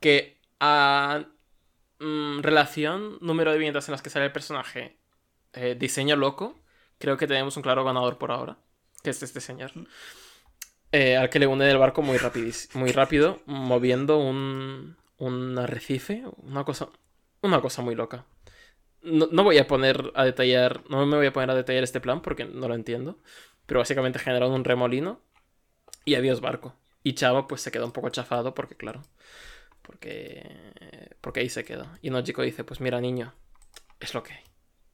que 0.00 0.38
a 0.60 1.24
mm, 1.98 2.40
relación, 2.40 3.18
número 3.20 3.52
de 3.52 3.58
viñetas 3.58 3.88
en 3.88 3.92
las 3.92 4.02
que 4.02 4.10
sale 4.10 4.26
el 4.26 4.32
personaje, 4.32 4.96
eh, 5.52 5.76
diseño 5.78 6.16
loco, 6.16 6.58
creo 6.98 7.16
que 7.16 7.26
tenemos 7.26 7.56
un 7.56 7.62
claro 7.62 7.84
ganador 7.84 8.18
por 8.18 8.30
ahora, 8.30 8.58
que 9.02 9.10
es 9.10 9.22
este 9.22 9.40
señor. 9.40 9.72
Eh, 10.92 11.16
al 11.16 11.30
que 11.30 11.38
le 11.38 11.46
une 11.46 11.70
el 11.70 11.78
barco 11.78 12.02
muy, 12.02 12.18
muy 12.74 12.92
rápido, 12.92 13.42
moviendo 13.46 14.18
un, 14.18 14.96
un 15.18 15.58
arrecife, 15.58 16.22
una 16.38 16.64
cosa, 16.64 16.88
una 17.42 17.60
cosa 17.60 17.82
muy 17.82 17.94
loca. 17.94 18.24
No, 19.02 19.28
no, 19.30 19.44
voy 19.44 19.58
a 19.58 19.66
poner 19.66 20.12
a 20.14 20.24
detallar, 20.24 20.82
no 20.88 21.04
me 21.06 21.16
voy 21.16 21.26
a 21.26 21.32
poner 21.32 21.50
a 21.50 21.54
detallar 21.54 21.84
este 21.84 22.00
plan 22.00 22.22
porque 22.22 22.44
no 22.44 22.66
lo 22.66 22.74
entiendo, 22.74 23.18
pero 23.66 23.80
básicamente 23.80 24.18
generaron 24.18 24.52
un 24.52 24.64
remolino 24.64 25.20
y 26.04 26.14
adiós 26.14 26.40
barco. 26.40 26.74
Y 27.02 27.14
Chavo 27.14 27.46
pues 27.46 27.60
se 27.60 27.70
quedó 27.70 27.84
un 27.84 27.92
poco 27.92 28.08
chafado 28.08 28.54
porque 28.54 28.76
claro, 28.76 29.02
porque 29.82 30.72
porque 31.20 31.40
ahí 31.40 31.48
se 31.48 31.64
quedó. 31.64 31.86
Y 32.02 32.10
Nojiko 32.10 32.42
dice, 32.42 32.64
pues 32.64 32.80
mira 32.80 33.00
niño, 33.00 33.34
es 34.00 34.14
lo 34.14 34.22
que 34.22 34.34
hay. 34.34 34.44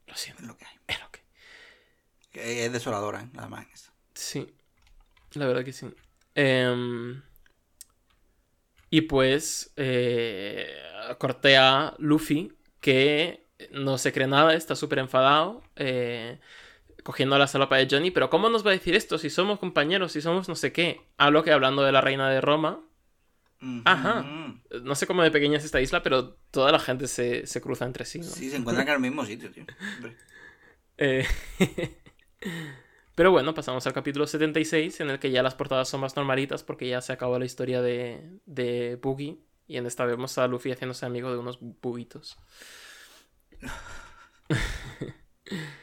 Lo 0.07 0.15
siento. 0.15 0.43
Es 0.43 0.49
lo 0.49 0.57
que 0.57 0.65
hay. 0.65 0.78
Es 0.89 1.01
lo 1.01 1.11
que 1.11 2.65
Es 2.65 2.73
desoladora, 2.73 3.23
¿eh? 3.23 3.28
nada 3.32 3.49
más. 3.49 3.93
Sí, 4.15 4.55
la 5.35 5.47
verdad 5.47 5.65
que 5.65 5.73
sí. 5.73 5.86
Em, 6.35 7.23
y 8.90 9.03
pues 9.03 9.73
eh, 9.77 10.70
cortea 11.19 11.94
Luffy 11.99 12.53
que 12.81 13.47
no 13.70 13.99
se 13.99 14.12
cree 14.12 14.27
nada, 14.27 14.55
está 14.55 14.74
súper 14.74 14.99
enfadado, 14.99 15.62
eh, 15.77 16.40
cogiendo 17.03 17.39
la 17.39 17.47
salopa 17.47 17.77
de 17.77 17.89
Johnny, 17.91 18.11
pero 18.11 18.31
¿cómo 18.31 18.49
nos 18.49 18.65
va 18.65 18.70
a 18.70 18.74
decir 18.74 18.95
esto 18.95 19.19
si 19.19 19.31
somos 19.31 19.59
compañeros, 19.59 20.12
si 20.12 20.20
somos 20.20 20.49
no 20.49 20.55
sé 20.55 20.73
qué? 20.73 21.01
Hablo 21.16 21.43
que 21.43 21.53
hablando 21.53 21.83
de 21.83 21.93
la 21.93 22.01
reina 22.01 22.31
de 22.31 22.41
Roma. 22.41 22.81
Ajá. 23.85 24.24
No 24.83 24.95
sé 24.97 25.07
cómo 25.07 25.23
de 25.23 25.31
pequeña 25.31 25.59
es 25.59 25.65
esta 25.65 25.81
isla, 25.81 26.03
pero 26.03 26.35
toda 26.51 26.73
la 26.73 26.81
gente 26.81 27.07
se, 27.07 27.61
cruza 27.61 27.85
entre 27.85 28.05
sí. 28.05 28.23
Sí, 28.23 28.51
se 28.51 28.57
encuentran 28.57 28.89
en 28.89 28.95
el 28.95 29.01
mismo 29.01 29.24
sitio, 29.24 29.51
tío. 29.51 29.65
Eh, 30.99 31.27
pero 33.16 33.33
bueno, 33.33 33.55
pasamos 33.55 33.85
al 33.87 33.95
capítulo 33.95 34.27
76, 34.27 35.01
en 35.01 35.11
el 35.11 35.19
que 35.19 35.31
ya 35.31 35.43
las 35.43 35.55
portadas 35.55 35.89
son 35.89 36.03
más 36.03 36.16
normalitas 36.16 36.62
porque 36.62 36.87
ya 36.87 37.01
se 37.01 37.15
acabó 37.15 37.39
la 37.39 37.47
historia 37.47 37.83
de, 37.83 38.39
de 38.45 38.99
Boogie. 39.03 39.39
Y 39.66 39.79
en 39.79 39.87
esta 39.87 40.05
vemos 40.05 40.37
a 40.39 40.47
Luffy 40.47 40.70
haciéndose 40.70 41.07
amigo 41.07 41.33
de 41.33 41.39
unos 41.39 41.59
buguitos. 41.61 42.37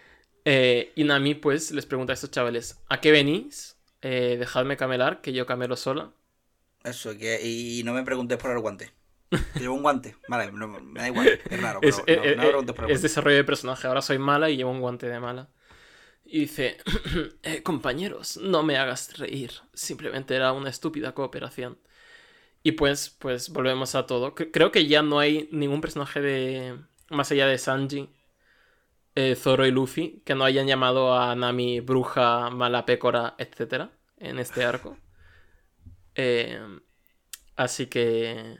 eh, 0.52 0.92
y 0.96 1.04
Nami, 1.04 1.36
pues, 1.36 1.70
les 1.70 1.86
pregunta 1.86 2.12
a 2.14 2.16
estos 2.16 2.32
chavales: 2.32 2.82
¿A 2.90 3.00
qué 3.00 3.12
venís? 3.12 3.78
Eh, 4.02 4.38
dejadme 4.40 4.78
camelar, 4.78 5.22
que 5.22 5.32
yo 5.32 5.46
camelo 5.46 5.76
sola. 5.76 6.12
Eso, 6.84 7.16
que, 7.16 7.40
y 7.46 7.84
no 7.84 7.94
me 7.94 8.02
preguntes 8.02 8.40
por 8.40 8.50
el 8.50 8.60
guante. 8.60 8.92
Llevo 9.60 9.76
un 9.76 9.84
guante. 9.84 10.16
Vale, 10.28 10.52
me 10.52 11.00
da 11.00 11.08
igual. 11.08 11.40
Es 11.52 11.62
raro, 11.62 11.82
pero 11.82 11.96
es, 12.08 12.38
no, 12.38 12.44
me 12.44 12.48
preguntes 12.48 12.76
por 12.76 12.86
el 12.86 12.88
guante. 12.88 12.94
Es 12.94 13.02
desarrollo 13.04 13.38
de 13.38 13.44
personaje. 13.44 13.88
Ahora 13.88 14.02
soy 14.02 14.18
mala 14.18 14.50
y 14.50 14.58
llevo 14.58 14.72
un 14.72 14.82
guante 14.82 15.08
de 15.08 15.20
mala. 15.20 15.50
Y 16.26 16.40
dice, 16.40 16.78
eh, 17.44 17.62
compañeros, 17.62 18.38
no 18.38 18.64
me 18.64 18.78
hagas 18.78 19.20
reír, 19.20 19.52
simplemente 19.74 20.36
era 20.36 20.52
una 20.54 20.72
estúpida 20.72 21.14
cooperación. 21.14 21.78
Y 22.64 22.72
pues, 22.72 23.16
pues 23.20 23.50
volvemos 23.50 23.94
a 23.94 24.08
todo. 24.08 24.34
creo 24.34 24.72
que 24.72 24.88
ya 24.88 25.04
no 25.04 25.20
hay 25.20 25.48
ningún 25.52 25.82
personaje 25.82 26.22
de... 26.22 26.80
Más 27.10 27.32
allá 27.32 27.48
de 27.48 27.58
Sanji, 27.58 28.10
eh, 29.20 29.36
Zoro 29.36 29.66
y 29.66 29.72
Luffy, 29.72 30.22
que 30.26 30.34
no 30.34 30.46
hayan 30.46 30.66
llamado 30.66 31.14
a 31.14 31.36
Nami 31.36 31.82
bruja, 31.82 32.50
mala 32.52 32.86
pécora, 32.86 33.36
etc. 33.38 33.90
en 34.18 34.40
este 34.40 34.64
arco. 34.64 34.98
Eh, 36.22 36.60
así 37.56 37.86
que... 37.88 38.58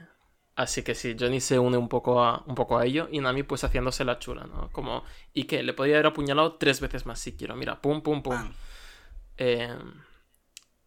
Así 0.56 0.82
que 0.82 0.94
sí, 0.94 1.14
Johnny 1.18 1.40
se 1.40 1.58
une 1.58 1.76
un 1.76 1.88
poco, 1.90 2.22
a, 2.22 2.42
un 2.46 2.54
poco 2.54 2.78
a 2.78 2.86
ello 2.86 3.08
y 3.10 3.20
Nami 3.20 3.42
pues 3.42 3.64
haciéndose 3.64 4.04
la 4.04 4.18
chula, 4.18 4.44
¿no? 4.44 4.70
Como, 4.72 5.04
¿y 5.34 5.44
qué? 5.44 5.62
Le 5.62 5.74
podría 5.74 5.96
haber 5.96 6.06
apuñalado 6.06 6.54
tres 6.54 6.80
veces 6.80 7.04
más 7.04 7.18
si 7.18 7.36
quiero, 7.36 7.56
mira, 7.56 7.82
pum, 7.82 8.02
pum, 8.02 8.22
pum. 8.22 8.52
Eh, 9.36 9.76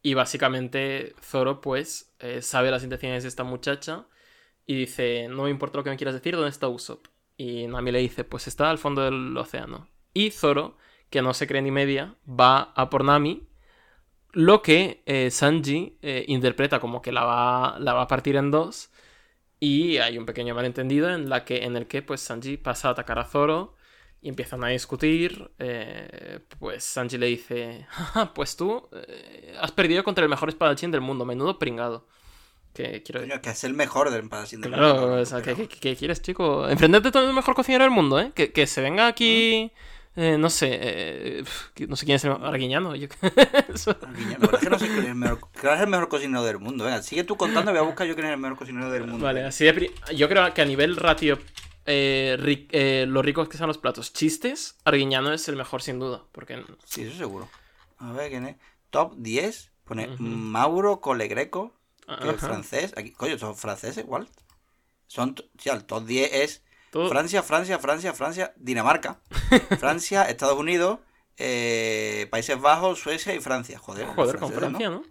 y 0.01 0.13
básicamente 0.15 1.15
Zoro 1.21 1.61
pues 1.61 2.15
eh, 2.19 2.41
sabe 2.41 2.71
las 2.71 2.83
intenciones 2.83 3.23
de 3.23 3.29
esta 3.29 3.43
muchacha 3.43 4.07
y 4.65 4.75
dice, 4.75 5.27
no 5.27 5.43
me 5.43 5.51
importa 5.51 5.77
lo 5.77 5.83
que 5.83 5.91
me 5.91 5.97
quieras 5.97 6.15
decir, 6.15 6.35
¿dónde 6.35 6.49
está 6.49 6.67
Usopp? 6.69 7.07
Y 7.37 7.67
Nami 7.67 7.91
le 7.91 7.99
dice, 7.99 8.23
pues 8.23 8.47
está 8.47 8.69
al 8.69 8.77
fondo 8.77 9.01
del 9.01 9.35
océano. 9.37 9.87
Y 10.13 10.31
Zoro, 10.31 10.77
que 11.09 11.21
no 11.21 11.33
se 11.33 11.47
cree 11.47 11.61
ni 11.61 11.71
media, 11.71 12.15
va 12.27 12.73
a 12.75 12.89
por 12.89 13.03
Nami, 13.03 13.47
lo 14.31 14.61
que 14.61 15.03
eh, 15.05 15.29
Sanji 15.31 15.97
interpreta 16.27 16.79
como 16.79 17.01
que 17.01 17.11
la 17.11 17.23
va, 17.23 18.01
a 18.01 18.07
partir 18.07 18.35
en 18.35 18.51
dos 18.51 18.89
y 19.59 19.97
hay 19.97 20.17
un 20.17 20.25
pequeño 20.25 20.53
malentendido 20.55 21.09
en, 21.09 21.29
la 21.29 21.45
que, 21.45 21.63
en 21.63 21.77
el 21.77 21.87
que 21.87 22.01
pues, 22.01 22.19
Sanji 22.19 22.57
pasa 22.57 22.89
a 22.89 22.91
atacar 22.91 23.19
a 23.19 23.25
Zoro 23.25 23.75
y 24.23 24.29
empiezan 24.29 24.63
a 24.63 24.69
discutir. 24.69 25.51
Eh, 25.59 26.39
pues 26.59 26.83
Sanji 26.83 27.17
le 27.17 27.27
dice: 27.27 27.85
Pues 28.33 28.55
tú 28.55 28.89
eh, 28.91 29.55
has 29.61 29.71
perdido 29.71 30.03
contra 30.03 30.23
el 30.23 30.29
mejor 30.29 30.49
espadachín 30.49 30.91
del 30.91 31.01
mundo, 31.01 31.25
menudo 31.25 31.59
pringado. 31.59 32.07
Que, 32.73 33.03
quiero... 33.03 33.41
que 33.41 33.49
es 33.49 33.63
el 33.63 33.73
mejor 33.73 34.09
del 34.09 34.23
mundo. 34.23 34.37
Claro, 34.61 35.21
o 35.21 35.25
sea, 35.25 35.41
¿qué, 35.41 35.95
quieres, 35.95 36.21
chico? 36.21 36.67
Enfrentarte 36.67 37.11
con 37.11 37.23
el 37.23 37.33
mejor 37.33 37.53
cocinero 37.53 37.83
del 37.83 37.91
mundo, 37.91 38.19
¿eh? 38.19 38.31
Que, 38.33 38.51
que 38.51 38.65
se 38.65 38.81
venga 38.81 39.07
aquí. 39.07 39.71
Eh, 40.15 40.37
no 40.37 40.51
sé, 40.51 40.69
eh, 40.79 41.43
no 41.87 41.95
sé 41.95 42.05
quién 42.05 42.17
es 42.17 42.25
el 42.25 42.31
Arguiñano. 42.31 42.95
Yo... 42.95 43.07
Arguiñano, 44.01 44.49
es 44.53 44.59
que 44.59 44.69
no 44.69 44.77
sé 44.77 44.87
quién 44.87 44.99
es 44.99 45.05
el 45.05 45.15
mejor, 45.15 45.49
es 45.55 45.81
el 45.81 45.87
mejor 45.87 46.07
cocinero 46.07 46.43
del 46.43 46.59
mundo. 46.59 46.85
Venga, 46.85 47.01
sigue 47.01 47.23
tú 47.23 47.35
contando, 47.35 47.71
voy 47.71 47.79
a 47.79 47.83
buscar 47.83 48.05
yo 48.05 48.13
quién 48.13 48.27
es 48.27 48.33
el 48.33 48.39
mejor 48.39 48.57
cocinero 48.57 48.91
del 48.91 49.07
mundo. 49.07 49.25
Vale, 49.25 49.43
así 49.43 49.65
de 49.65 49.91
yo 50.15 50.29
creo 50.29 50.53
que 50.53 50.61
a 50.61 50.65
nivel 50.65 50.97
ratio, 50.97 51.39
eh, 51.87 52.67
eh, 52.71 53.05
los 53.07 53.25
ricos 53.25 53.49
que 53.49 53.57
son 53.57 53.67
los 53.67 53.79
platos, 53.79 54.13
chistes, 54.13 54.77
Arguiñano 54.83 55.33
es 55.33 55.47
el 55.47 55.55
mejor 55.55 55.81
sin 55.81 55.97
duda. 55.97 56.23
Porque... 56.31 56.63
Sí, 56.85 57.03
eso 57.03 57.17
seguro. 57.17 57.49
A 57.97 58.11
ver 58.11 58.29
quién 58.29 58.45
es. 58.45 58.57
Top 58.91 59.15
10, 59.17 59.71
pone 59.83 60.07
Mauro 60.19 61.01
Colegreco, 61.01 61.73
que 62.21 62.33
francés. 62.33 62.93
Aquí, 62.97 63.11
coño, 63.11 63.37
son 63.37 63.55
franceses 63.55 64.03
igual. 64.03 64.27
Son, 65.07 65.35
sí, 65.57 65.69
el 65.69 65.85
top 65.85 66.05
10 66.05 66.33
es 66.33 66.63
Francia, 67.09 67.43
Francia, 67.43 67.79
Francia, 67.79 68.13
Francia, 68.13 68.53
Dinamarca, 68.55 69.19
Francia, 69.79 70.23
Estados 70.23 70.57
Unidos, 70.57 70.99
eh, 71.37 72.27
Países 72.29 72.59
Bajos, 72.59 72.99
Suecia 72.99 73.33
y 73.33 73.39
Francia. 73.39 73.79
Joder, 73.79 74.07
Joder 74.07 74.37
con 74.37 74.51
Francia, 74.51 74.89
¿no? 74.89 75.03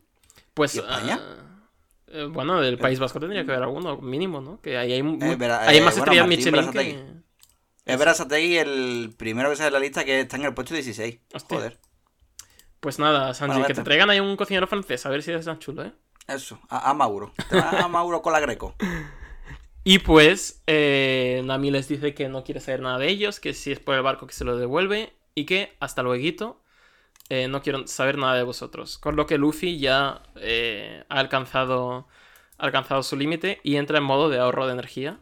Pues. 0.54 0.76
España? 0.76 1.18
Uh, 1.18 2.16
eh, 2.16 2.24
bueno, 2.26 2.60
del 2.60 2.78
País 2.78 2.98
Vasco 2.98 3.18
tendría 3.18 3.44
que 3.44 3.50
haber 3.52 3.64
alguno 3.64 3.96
mínimo, 3.98 4.40
¿no? 4.40 4.60
Que 4.60 4.76
ahí 4.76 4.92
hay, 4.92 5.00
eh, 5.00 5.52
hay 5.60 5.80
más 5.80 5.96
estrellas 5.96 6.26
Michelin 6.26 6.70
que... 6.70 7.22
Es 7.84 7.98
Berasategui 7.98 8.58
el 8.58 9.14
primero 9.16 9.50
que 9.50 9.56
sale 9.56 9.66
de 9.66 9.72
la 9.72 9.80
lista 9.80 10.04
que 10.04 10.20
está 10.20 10.36
en 10.36 10.44
el 10.44 10.54
puesto 10.54 10.72
16. 10.72 11.18
Joder. 11.48 11.78
Pues 12.78 13.00
nada, 13.00 13.34
Sanji, 13.34 13.62
que 13.64 13.74
te 13.74 13.82
traigan 13.82 14.10
ahí 14.10 14.20
un 14.20 14.36
cocinero 14.36 14.68
francés, 14.68 15.04
a 15.04 15.08
ver 15.08 15.22
si 15.22 15.32
es 15.32 15.44
tan 15.44 15.58
chulo, 15.58 15.84
¿eh? 15.84 15.92
Eso, 16.28 16.58
a, 16.68 16.90
a 16.90 16.94
Mauro. 16.94 17.32
A 17.50 17.88
Mauro 17.88 18.22
con 18.22 18.32
la 18.32 18.40
Greco. 18.40 18.74
Y 19.84 19.98
pues 19.98 20.62
eh, 20.66 21.42
Nami 21.44 21.70
les 21.70 21.88
dice 21.88 22.14
que 22.14 22.28
no 22.28 22.44
quiere 22.44 22.60
saber 22.60 22.80
nada 22.80 22.98
de 22.98 23.08
ellos, 23.08 23.40
que 23.40 23.52
si 23.52 23.72
es 23.72 23.80
por 23.80 23.96
el 23.96 24.02
barco 24.02 24.26
que 24.26 24.34
se 24.34 24.44
lo 24.44 24.56
devuelve 24.56 25.12
y 25.34 25.44
que 25.44 25.76
hasta 25.80 26.02
luego 26.02 26.62
eh, 27.28 27.48
no 27.48 27.62
quiero 27.62 27.86
saber 27.88 28.16
nada 28.16 28.34
de 28.36 28.44
vosotros. 28.44 28.98
Con 28.98 29.16
lo 29.16 29.26
que 29.26 29.38
Luffy 29.38 29.78
ya 29.78 30.22
eh, 30.36 31.04
ha 31.08 31.18
alcanzado, 31.18 32.06
alcanzado 32.58 33.02
su 33.02 33.16
límite 33.16 33.60
y 33.64 33.76
entra 33.76 33.98
en 33.98 34.04
modo 34.04 34.28
de 34.28 34.38
ahorro 34.38 34.66
de 34.66 34.74
energía. 34.74 35.18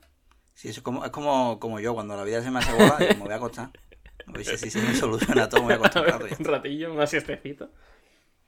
Sí, 0.52 0.68
es 0.68 0.82
como, 0.82 1.06
es 1.06 1.10
como, 1.10 1.58
como 1.58 1.80
yo, 1.80 1.94
cuando 1.94 2.14
la 2.16 2.24
vida 2.24 2.42
se 2.42 2.50
me 2.50 2.58
hace 2.58 2.72
bola, 2.72 2.98
me 2.98 3.14
voy 3.14 3.32
a 3.32 3.36
acostar. 3.36 3.70
si 4.42 4.70
se 4.70 4.82
me 4.82 4.94
soluciona 4.94 5.48
todo, 5.48 5.62
me 5.62 5.78
voy 5.78 5.86
a 5.86 5.88
acostar 5.88 6.22
un 6.38 6.44
ratillo, 6.44 6.92
un 6.92 7.06
siestecito. 7.06 7.70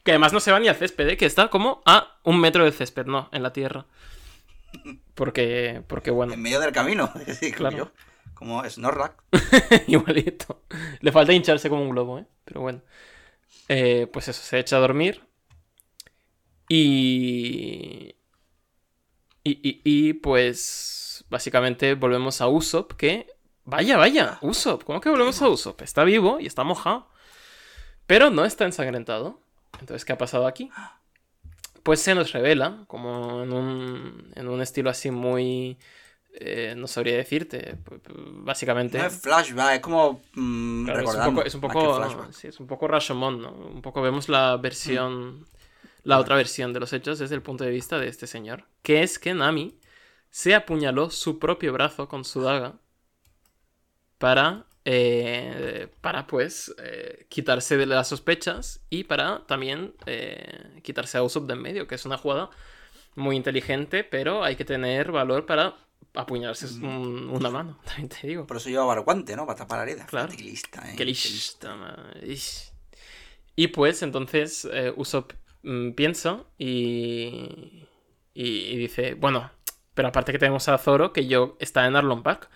Que 0.03 0.13
además 0.13 0.33
no 0.33 0.41
se 0.41 0.51
va 0.51 0.59
ni 0.59 0.69
al 0.69 0.77
césped, 0.77 1.09
¿eh? 1.09 1.17
que 1.17 1.27
está 1.27 1.49
como 1.49 1.83
a 1.87 2.19
un 2.25 2.41
metro 2.41 2.65
de 2.65 2.73
césped, 2.73 3.07
no, 3.07 3.29
en 3.33 3.43
la 3.43 3.53
tierra. 3.53 3.87
Porque, 5.15 5.83
porque 5.87 6.11
bueno. 6.11 6.35
En 6.35 6.43
medio 6.43 6.61
del 6.61 6.73
camino, 6.73 7.13
claro. 7.57 7.93
Como 8.35 8.69
Snorlax. 8.69 9.15
Igualito. 9.87 10.63
Le 11.01 11.13
falta 11.13 11.33
hincharse 11.33 11.69
como 11.69 11.83
un 11.83 11.91
globo, 11.91 12.19
¿eh? 12.19 12.27
Pero 12.45 12.61
bueno. 12.63 12.83
Eh, 13.69 14.09
pues 14.13 14.29
eso, 14.29 14.43
se 14.43 14.59
echa 14.59 14.77
a 14.77 14.81
dormir. 14.81 15.23
Y... 16.69 18.17
Y, 19.45 19.51
y, 19.69 19.81
y, 19.85 20.13
pues 20.15 21.25
básicamente 21.29 21.95
volvemos 21.95 22.41
a 22.41 22.49
Usopp 22.49 22.93
que... 22.93 23.27
Vaya, 23.65 23.97
vaya, 23.97 24.39
Usopp, 24.41 24.85
¿cómo 24.85 25.01
que 25.01 25.09
volvemos 25.09 25.41
a 25.43 25.49
Usopp? 25.49 25.83
Está 25.83 26.05
vivo 26.05 26.39
y 26.41 26.47
está 26.47 26.65
mojado. 26.65 27.09
Pero 28.07 28.31
no 28.31 28.45
está 28.45 28.65
ensangrentado. 28.65 29.42
Entonces, 29.81 30.05
¿qué 30.05 30.13
ha 30.13 30.19
pasado 30.19 30.47
aquí? 30.47 30.71
Pues 31.83 32.01
se 32.01 32.15
nos 32.15 32.33
revela, 32.33 32.85
como 32.87 33.43
en 33.43 33.53
un, 33.53 34.33
en 34.37 34.49
un 34.49 34.63
estilo 34.63 34.91
así 34.91 35.11
muy... 35.11 35.79
Eh, 36.35 36.75
no 36.77 36.87
sabría 36.87 37.17
decirte, 37.17 37.77
básicamente... 38.15 38.99
No 38.99 39.07
es 39.07 39.21
flashback, 39.21 39.75
es 39.75 39.81
como... 39.81 40.23
Mm, 40.35 40.85
Claro, 40.87 41.01
es 41.03 41.15
un 41.15 41.25
poco, 41.25 41.45
es 41.45 41.55
un 41.55 41.61
que 41.61 41.69
poco, 41.69 42.33
sí, 42.33 42.49
es 42.49 42.59
un 42.61 42.67
poco 42.67 42.89
Rashomon, 42.89 43.43
¿no? 43.43 43.51
Un 43.53 43.83
poco 43.83 44.01
vemos 44.01 44.29
la 44.31 44.57
versión, 44.57 45.45
la 46.05 46.19
otra 46.19 46.37
versión 46.37 46.73
de 46.73 46.81
los 46.81 46.93
hechos 46.95 47.19
desde 47.19 47.35
el 47.35 47.43
punto 47.43 47.65
de 47.65 47.71
vista 47.71 47.99
de 47.99 48.09
este 48.09 48.27
señor, 48.27 48.65
que 48.83 49.03
es 49.03 49.19
que 49.19 49.35
Nami 49.35 49.79
se 50.31 50.55
apuñaló 50.55 51.11
su 51.11 51.39
propio 51.39 51.73
brazo 51.75 52.09
con 52.09 52.25
su 52.25 52.41
daga 52.41 52.77
para, 54.17 54.65
eh, 54.85 55.89
para 56.01 56.27
pues, 56.27 56.75
eh, 56.79 57.27
quitarse 57.29 57.77
de 57.77 57.87
las 57.87 58.09
sospechas 58.09 58.81
y 58.91 59.05
para 59.05 59.47
también 59.47 59.95
eh, 60.07 60.81
quitarse 60.83 61.19
a 61.19 61.23
Usopp 61.23 61.47
de 61.47 61.55
en 61.55 61.63
medio, 61.63 61.87
que 61.87 61.95
es 61.95 62.05
una 62.05 62.19
jugada 62.19 62.51
muy 63.15 63.37
inteligente, 63.37 64.05
pero 64.05 64.43
hay 64.45 64.57
que 64.57 64.65
tener 64.65 65.13
valor 65.13 65.47
para 65.47 65.77
apuñalarse 66.15 66.67
un- 66.85 67.29
una 67.31 67.51
mano, 67.51 67.79
también 67.85 68.09
te 68.09 68.27
digo. 68.27 68.47
Por 68.47 68.57
eso 68.57 68.69
llevaba 68.71 68.95
el 68.95 69.01
guante, 69.03 69.37
¿no? 69.37 69.47
Para 69.47 69.59
tapar 69.59 69.79
la 69.79 69.85
herida. 69.91 70.07
Claro. 70.07 70.33
Qué 70.37 70.43
lista, 70.43 70.91
¿eh? 70.91 70.95
Qué 70.97 71.05
lista, 71.05 71.75
man. 71.77 72.13
Y 73.55 73.69
pues 73.69 74.03
entonces 74.03 74.67
eh, 74.73 74.93
Usopp 74.97 75.33
mm, 75.63 75.91
piensa 75.93 76.45
y, 76.59 77.87
y, 78.35 78.45
y 78.45 78.77
dice, 78.77 79.15
bueno, 79.15 79.51
pero 79.95 80.09
aparte 80.09 80.33
que 80.33 80.39
tenemos 80.39 80.69
a 80.69 80.79
Zoro 80.79 81.13
que 81.13 81.27
yo 81.27 81.57
está 81.61 81.87
en 81.87 81.97
Arlong 81.97 82.23
Park. 82.23 82.49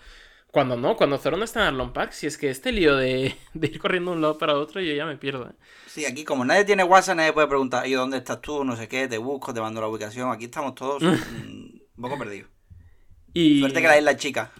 Cuando 0.57 0.75
no, 0.75 0.97
cuando 0.97 1.19
Zoro 1.19 1.37
no 1.37 1.43
está 1.43 1.59
en 1.59 1.67
Arlong 1.67 1.93
Park, 1.93 2.13
si 2.13 2.25
es 2.25 2.35
que 2.35 2.49
este 2.49 2.71
lío 2.71 2.95
de, 2.95 3.35
de 3.53 3.67
ir 3.67 3.77
corriendo 3.77 4.09
de 4.09 4.15
un 4.17 4.23
lado 4.23 4.39
para 4.39 4.55
otro, 4.55 4.81
yo 4.81 4.91
ya 4.91 5.05
me 5.05 5.15
pierdo. 5.15 5.47
¿eh? 5.47 5.53
Sí, 5.85 6.03
aquí 6.03 6.23
como 6.23 6.45
nadie 6.45 6.65
tiene 6.65 6.83
WhatsApp, 6.83 7.17
nadie 7.17 7.31
puede 7.31 7.45
preguntar, 7.45 7.85
¿y 7.85 7.93
dónde 7.93 8.17
estás 8.17 8.41
tú? 8.41 8.63
No 8.63 8.75
sé 8.75 8.87
qué, 8.87 9.07
te 9.07 9.19
busco, 9.19 9.53
te 9.53 9.61
mando 9.61 9.81
la 9.81 9.87
ubicación. 9.87 10.31
Aquí 10.31 10.45
estamos 10.45 10.73
todos 10.73 11.03
un 11.03 11.79
poco 12.01 12.17
perdidos. 12.17 12.49
Y, 13.35 13.59
Suerte 13.59 13.83
que 13.83 14.01
la 14.01 14.11
es 14.11 14.17
chica, 14.17 14.51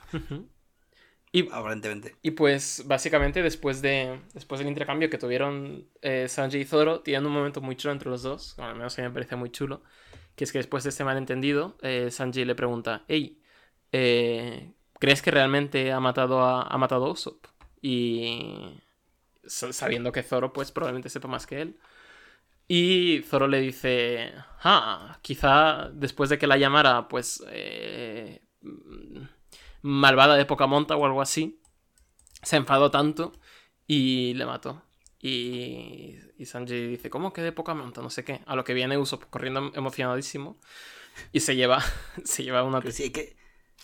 y, 1.31 1.49
aparentemente. 1.51 2.15
y 2.21 2.29
pues 2.29 2.83
básicamente 2.85 3.41
después, 3.41 3.81
de, 3.81 4.19
después 4.35 4.59
del 4.59 4.67
intercambio 4.67 5.09
que 5.09 5.17
tuvieron 5.17 5.87
eh, 6.03 6.27
Sanji 6.29 6.59
y 6.59 6.65
Zoro, 6.65 6.99
tienen 6.99 7.25
un 7.25 7.33
momento 7.33 7.59
muy 7.59 7.75
chulo 7.75 7.93
entre 7.93 8.11
los 8.11 8.21
dos, 8.21 8.53
bueno, 8.55 8.69
al 8.69 8.77
menos 8.77 8.99
a 8.99 9.01
mí 9.01 9.07
me 9.07 9.13
parece 9.15 9.35
muy 9.35 9.49
chulo, 9.49 9.81
que 10.35 10.43
es 10.43 10.51
que 10.51 10.59
después 10.59 10.83
de 10.83 10.91
este 10.91 11.03
malentendido, 11.03 11.75
eh, 11.81 12.11
Sanji 12.11 12.45
le 12.45 12.53
pregunta, 12.53 13.03
hey, 13.07 13.41
eh, 13.91 14.73
¿crees 14.99 15.21
que 15.21 15.31
realmente 15.31 15.91
ha 15.91 15.99
matado 15.99 16.41
a, 16.41 16.63
ha 16.63 16.77
matado 16.77 17.05
a 17.05 17.11
Usopp? 17.11 17.45
Y 17.81 18.81
sa- 19.45 19.73
sabiendo 19.73 20.11
que 20.11 20.23
Zoro 20.23 20.53
pues 20.53 20.71
probablemente 20.71 21.09
sepa 21.09 21.27
más 21.27 21.47
que 21.47 21.61
él. 21.61 21.79
Y 22.67 23.23
Zoro 23.27 23.47
le 23.47 23.61
dice, 23.61 24.33
ah, 24.63 25.19
quizá 25.21 25.89
después 25.93 26.29
de 26.29 26.37
que 26.37 26.47
la 26.47 26.57
llamara 26.57 27.07
pues 27.07 27.43
eh, 27.49 28.41
mm, 28.61 29.21
malvada 29.83 30.35
de 30.35 30.45
poca 30.45 30.67
monta 30.67 30.95
o 30.97 31.05
algo 31.05 31.21
así, 31.21 31.61
se 32.43 32.57
enfadó 32.57 32.91
tanto 32.91 33.33
y 33.87 34.33
le 34.35 34.45
mató. 34.45 34.83
Y, 35.21 36.17
y 36.37 36.45
Sanji 36.45 36.87
dice, 36.87 37.09
¿cómo 37.09 37.33
que 37.33 37.41
de 37.41 37.51
poca 37.51 37.73
monta? 37.73 38.01
No 38.01 38.09
sé 38.09 38.23
qué. 38.23 38.41
A 38.45 38.55
lo 38.55 38.63
que 38.63 38.73
viene 38.73 38.97
Usopp 38.97 39.25
corriendo 39.29 39.71
emocionadísimo 39.75 40.57
y 41.33 41.41
se 41.41 41.55
lleva, 41.55 41.81
se 42.25 42.43
lleva 42.43 42.63
una... 42.63 42.81
Sí, 42.91 43.11
que 43.11 43.37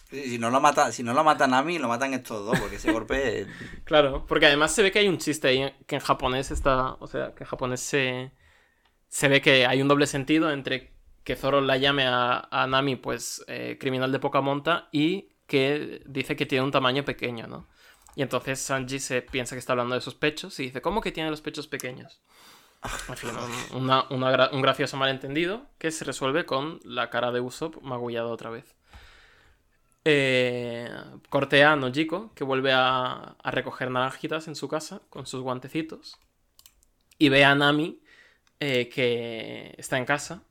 si 0.10 0.38
no 0.38 0.50
lo 0.50 0.60
mata, 0.62 0.92
si 0.92 1.04
no 1.04 1.14
lo 1.14 1.24
mata 1.24 1.48
Nami, 1.48 1.80
lo 1.80 1.88
matan 1.88 2.14
estos 2.14 2.46
dos, 2.46 2.60
porque 2.60 2.76
ese 2.78 2.92
golpe 2.92 3.40
es- 3.42 3.48
Claro, 3.84 4.26
porque 4.28 4.46
además 4.48 4.74
se 4.74 4.84
ve 4.84 4.92
que 4.92 5.00
hay 5.00 5.08
un 5.08 5.18
chiste 5.18 5.48
ahí 5.48 5.74
que 5.88 5.96
en 5.96 6.02
japonés 6.02 6.52
está, 6.52 6.94
o 7.00 7.08
sea, 7.08 7.34
que 7.36 7.44
en 7.44 7.50
japonés 7.50 7.80
se, 7.82 8.32
se 9.08 9.28
ve 9.28 9.42
que 9.42 9.66
hay 9.66 9.82
un 9.82 9.88
doble 9.88 10.08
sentido 10.08 10.52
entre 10.52 10.92
que 11.24 11.36
Zoro 11.36 11.62
la 11.62 11.78
llame 11.78 12.06
a, 12.06 12.48
a 12.52 12.68
Nami, 12.68 12.96
pues, 12.98 13.44
eh, 13.48 13.78
criminal 13.80 14.12
de 14.12 14.20
poca 14.20 14.42
monta 14.42 14.90
y 14.92 15.30
que 15.48 16.02
dice 16.06 16.36
que 16.36 16.46
tiene 16.46 16.64
un 16.66 16.72
tamaño 16.72 17.04
pequeño, 17.06 17.48
¿no? 17.48 17.68
Y 18.16 18.22
entonces 18.22 18.60
Sanji 18.60 19.00
se 19.00 19.22
piensa 19.22 19.56
que 19.56 19.60
está 19.60 19.74
hablando 19.74 19.96
de 19.96 20.02
sus 20.02 20.16
pechos 20.16 20.60
y 20.60 20.64
dice, 20.64 20.82
¿cómo 20.82 21.02
que 21.02 21.12
tiene 21.12 21.30
los 21.32 21.42
pechos 21.42 21.68
pequeños? 21.68 22.22
En 23.10 23.16
fin, 23.18 23.30
un, 23.72 23.84
una- 23.84 24.06
una 24.10 24.32
gra- 24.32 24.50
un 24.54 24.62
gracioso 24.62 24.98
malentendido 24.98 25.66
que 25.78 25.90
se 25.92 26.04
resuelve 26.06 26.46
con 26.46 26.80
la 26.84 27.10
cara 27.10 27.32
de 27.32 27.40
Usopp 27.40 27.82
magullada 27.82 28.28
otra 28.28 28.50
vez. 28.50 28.76
Eh, 30.06 30.90
cortea 31.30 31.72
a 31.72 31.76
Nojiko, 31.76 32.34
que 32.36 32.44
vuelve 32.44 32.74
a, 32.74 33.36
a 33.42 33.52
recoger 33.52 33.90
naranjitas 33.90 34.48
en 34.48 34.56
su 34.56 34.68
casa 34.68 35.02
con 35.10 35.26
sus 35.26 35.42
guantecitos. 35.42 36.20
Y 37.18 37.30
ve 37.30 37.46
a 37.46 37.56
Nami, 37.56 38.02
eh, 38.60 38.90
que 38.90 39.76
está 39.78 39.98
en 39.98 40.06
casa 40.06 40.44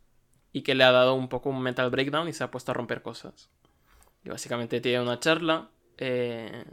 y 0.52 0.62
que 0.62 0.74
le 0.74 0.84
ha 0.84 0.92
dado 0.92 1.14
un 1.14 1.28
poco 1.28 1.50
un 1.50 1.62
mental 1.62 1.90
breakdown 1.90 2.28
y 2.28 2.32
se 2.32 2.44
ha 2.44 2.50
puesto 2.50 2.72
a 2.72 2.74
romper 2.74 3.02
cosas. 3.02 3.50
Y 4.24 4.30
básicamente 4.30 4.80
tiene 4.80 5.00
una 5.00 5.18
charla 5.20 5.70
eh, 5.98 6.64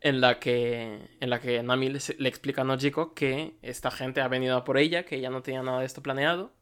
en, 0.00 0.20
la 0.20 0.38
que, 0.38 1.16
en 1.20 1.30
la 1.30 1.40
que 1.40 1.62
Nami 1.62 1.88
le, 1.88 2.00
le 2.18 2.28
explica 2.28 2.62
a 2.62 2.64
Nojiko 2.64 3.14
que 3.14 3.54
esta 3.62 3.90
gente 3.90 4.20
ha 4.20 4.28
venido 4.28 4.56
a 4.56 4.64
por 4.64 4.78
ella, 4.78 5.04
que 5.04 5.16
ella 5.16 5.30
no 5.30 5.42
tenía 5.42 5.62
nada 5.62 5.80
de 5.80 5.86
esto 5.86 6.02
planeado. 6.02 6.52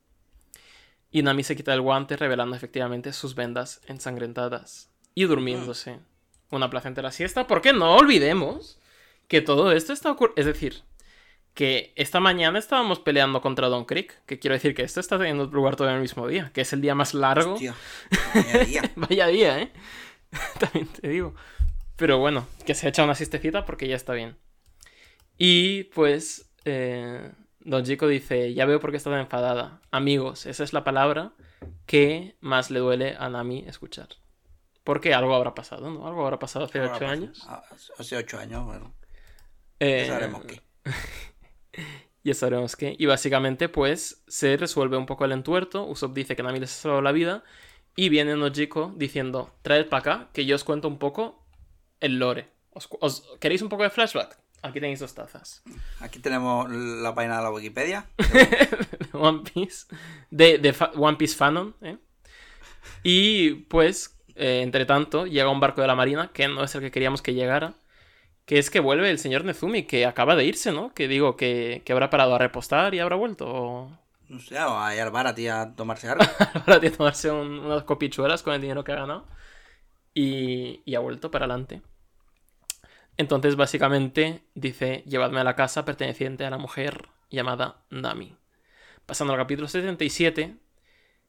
Y 1.11 1.23
Nami 1.23 1.43
se 1.43 1.57
quita 1.57 1.75
el 1.75 1.81
guante 1.81 2.17
revelando 2.17 2.57
efectivamente 2.57 3.13
sus 3.13 3.35
vendas 3.35 3.81
ensangrentadas 3.87 4.91
y 5.19 5.25
durmiéndose 5.25 5.99
una 6.49 6.71
placentera 6.71 7.11
siesta, 7.11 7.49
porque 7.49 7.73
no 7.73 7.97
olvidemos 7.97 8.79
que 9.27 9.41
todo 9.41 9.73
esto 9.73 9.93
está 9.93 10.13
ocurriendo. 10.13 10.41
Es 10.41 10.47
decir, 10.47 10.85
que 11.55 11.93
esta 11.97 12.21
mañana 12.21 12.57
estábamos 12.57 13.01
peleando 13.01 13.41
contra 13.41 13.67
Don 13.67 13.85
Creek, 13.85 14.15
que 14.27 14.39
quiero 14.39 14.55
decir 14.55 14.77
que 14.77 14.83
esto 14.83 15.01
está 15.01 15.19
teniendo 15.19 15.47
lugar 15.47 15.75
todavía 15.75 15.97
el 15.97 16.03
mismo 16.03 16.29
día, 16.29 16.53
que 16.55 16.61
es 16.61 16.73
el 16.73 16.81
día 16.81 16.95
más 16.95 17.15
largo. 17.15 17.55
Hostia, 17.55 17.75
vaya 18.33 18.65
día. 18.65 18.83
Vaya 18.95 19.27
día, 19.27 19.59
¿eh? 19.61 19.73
También 20.61 20.87
te 20.87 21.09
digo. 21.09 21.35
Pero 21.97 22.19
bueno, 22.19 22.47
que 22.65 22.77
se 22.77 22.89
echa 22.89 23.03
una 23.03 23.17
siestecita 23.17 23.67
porque 23.67 23.89
ya 23.89 23.97
está 23.97 24.13
bien. 24.13 24.37
Y 25.37 25.83
pues, 25.95 26.49
eh, 26.65 27.33
Don 27.59 27.83
Chico 27.83 28.07
dice, 28.07 28.55
ya 28.55 28.67
veo 28.67 28.79
por 28.79 28.93
qué 28.93 28.99
está 28.99 29.11
tan 29.11 29.19
enfadada. 29.19 29.81
Amigos, 29.91 30.47
esa 30.47 30.63
es 30.63 30.73
la 30.73 30.85
palabra 30.85 31.33
que 31.87 32.37
más 32.39 32.71
le 32.71 32.79
duele 32.79 33.17
a 33.19 33.29
Nami 33.29 33.65
escuchar. 33.67 34.11
Porque 34.89 35.13
algo 35.13 35.35
habrá 35.35 35.55
pasado, 35.55 35.91
¿no? 35.91 36.07
Algo 36.07 36.25
habrá 36.25 36.39
pasado 36.39 36.65
hace 36.65 36.81
ocho 36.81 37.07
años. 37.07 37.45
Ah, 37.47 37.63
Hace 37.99 38.17
ocho 38.17 38.39
años, 38.39 38.65
bueno. 38.65 38.95
Eh, 39.81 40.05
Ya 40.07 40.13
sabremos 40.15 40.45
qué. 40.47 40.63
Ya 42.25 42.33
sabremos 42.33 42.75
qué. 42.75 42.97
Y 42.99 43.05
básicamente, 43.05 43.69
pues, 43.69 44.25
se 44.29 44.57
resuelve 44.57 44.97
un 44.97 45.05
poco 45.05 45.27
el 45.27 45.33
entuerto. 45.33 45.85
Usopp 45.85 46.15
dice 46.15 46.37
que 46.37 46.43
Nami 46.43 46.59
les 46.59 46.71
ha 46.73 46.81
salvado 46.81 47.03
la 47.03 47.13
vida. 47.13 47.45
Y 47.97 48.09
viene 48.09 48.35
Nojiko 48.35 48.95
diciendo, 48.97 49.55
traed 49.61 49.91
para 49.91 50.01
acá, 50.01 50.31
que 50.33 50.47
yo 50.47 50.57
os 50.57 50.65
cuento 50.65 50.89
un 50.89 50.99
poco 50.99 51.45
el 52.01 52.19
lore. 52.19 52.49
¿Os, 52.71 52.89
¿Queréis 53.41 53.61
un 53.61 53.69
poco 53.69 53.83
de 53.83 53.91
flashback? 53.91 54.39
Aquí 54.63 54.81
tenéis 54.81 55.01
dos 55.01 55.15
tazas. 55.15 55.63
Aquí 56.01 56.19
tenemos 56.19 56.71
la 56.71 57.15
página 57.15 57.37
de 57.37 57.43
la 57.43 57.51
Wikipedia. 57.51 58.07
de 58.17 59.09
One 59.13 59.43
Piece. 59.53 59.87
De, 60.31 60.57
de 60.57 60.75
One 60.97 61.19
Piece 61.19 61.37
Fanon, 61.37 61.77
¿eh? 61.83 61.99
Y 63.03 63.51
pues, 63.69 64.18
eh, 64.39 64.63
entre 64.63 64.87
tanto, 64.87 65.27
llega 65.27 65.51
un 65.51 65.61
barco 65.61 65.81
de 65.83 65.87
la 65.89 65.95
marina, 65.95 66.31
que 66.33 66.49
no 66.49 66.65
es 66.65 66.75
el 66.75 66.81
que 66.83 66.91
queríamos 66.91 67.23
que 67.23 67.35
llegara. 67.35 67.75
Que 68.47 68.59
es 68.59 68.71
que 68.71 68.81
vuelve 68.81 69.11
el 69.11 69.19
señor 69.19 69.45
Nezumi, 69.45 69.85
que 69.85 70.07
acaba 70.07 70.37
de 70.37 70.45
irse, 70.47 70.73
¿no? 70.73 70.95
Que 70.95 71.09
digo, 71.09 71.37
que, 71.37 71.83
que 71.85 71.93
habrá 71.93 72.11
parado 72.11 72.35
a 72.35 72.39
repostar 72.39 72.95
y 72.95 73.01
habrá 73.01 73.17
vuelto. 73.17 73.47
O... 73.49 73.93
No 74.29 74.39
sé, 74.41 74.59
o 74.61 74.79
a 74.79 74.95
ir 74.95 75.01
al 75.03 75.11
bar 75.11 75.27
a 75.27 75.35
ti 75.35 75.49
a 75.49 75.75
tomarse 75.75 76.09
algo. 76.09 76.25
de 76.81 76.91
tomarse 76.91 77.31
un- 77.31 77.59
unas 77.61 77.85
copichuelas 77.85 78.43
con 78.43 78.55
el 78.55 78.61
dinero 78.61 78.85
que 78.85 78.93
ha 78.93 78.97
ganado. 78.97 79.27
Y, 80.15 80.83
y 80.87 80.95
ha 80.97 81.01
vuelto 81.01 81.31
para 81.31 81.47
adelante. 81.47 81.83
Entonces, 83.17 83.57
básicamente, 83.57 84.43
dice: 84.55 85.03
Llevadme 85.07 85.41
a 85.41 85.45
la 85.45 85.57
casa 85.57 85.85
perteneciente 85.85 86.45
a 86.45 86.51
la 86.51 86.59
mujer 86.59 87.09
llamada 87.31 87.83
Nami. 87.91 88.37
Pasando 89.07 89.35
al 89.35 89.41
capítulo 89.41 89.69
77, 89.69 90.57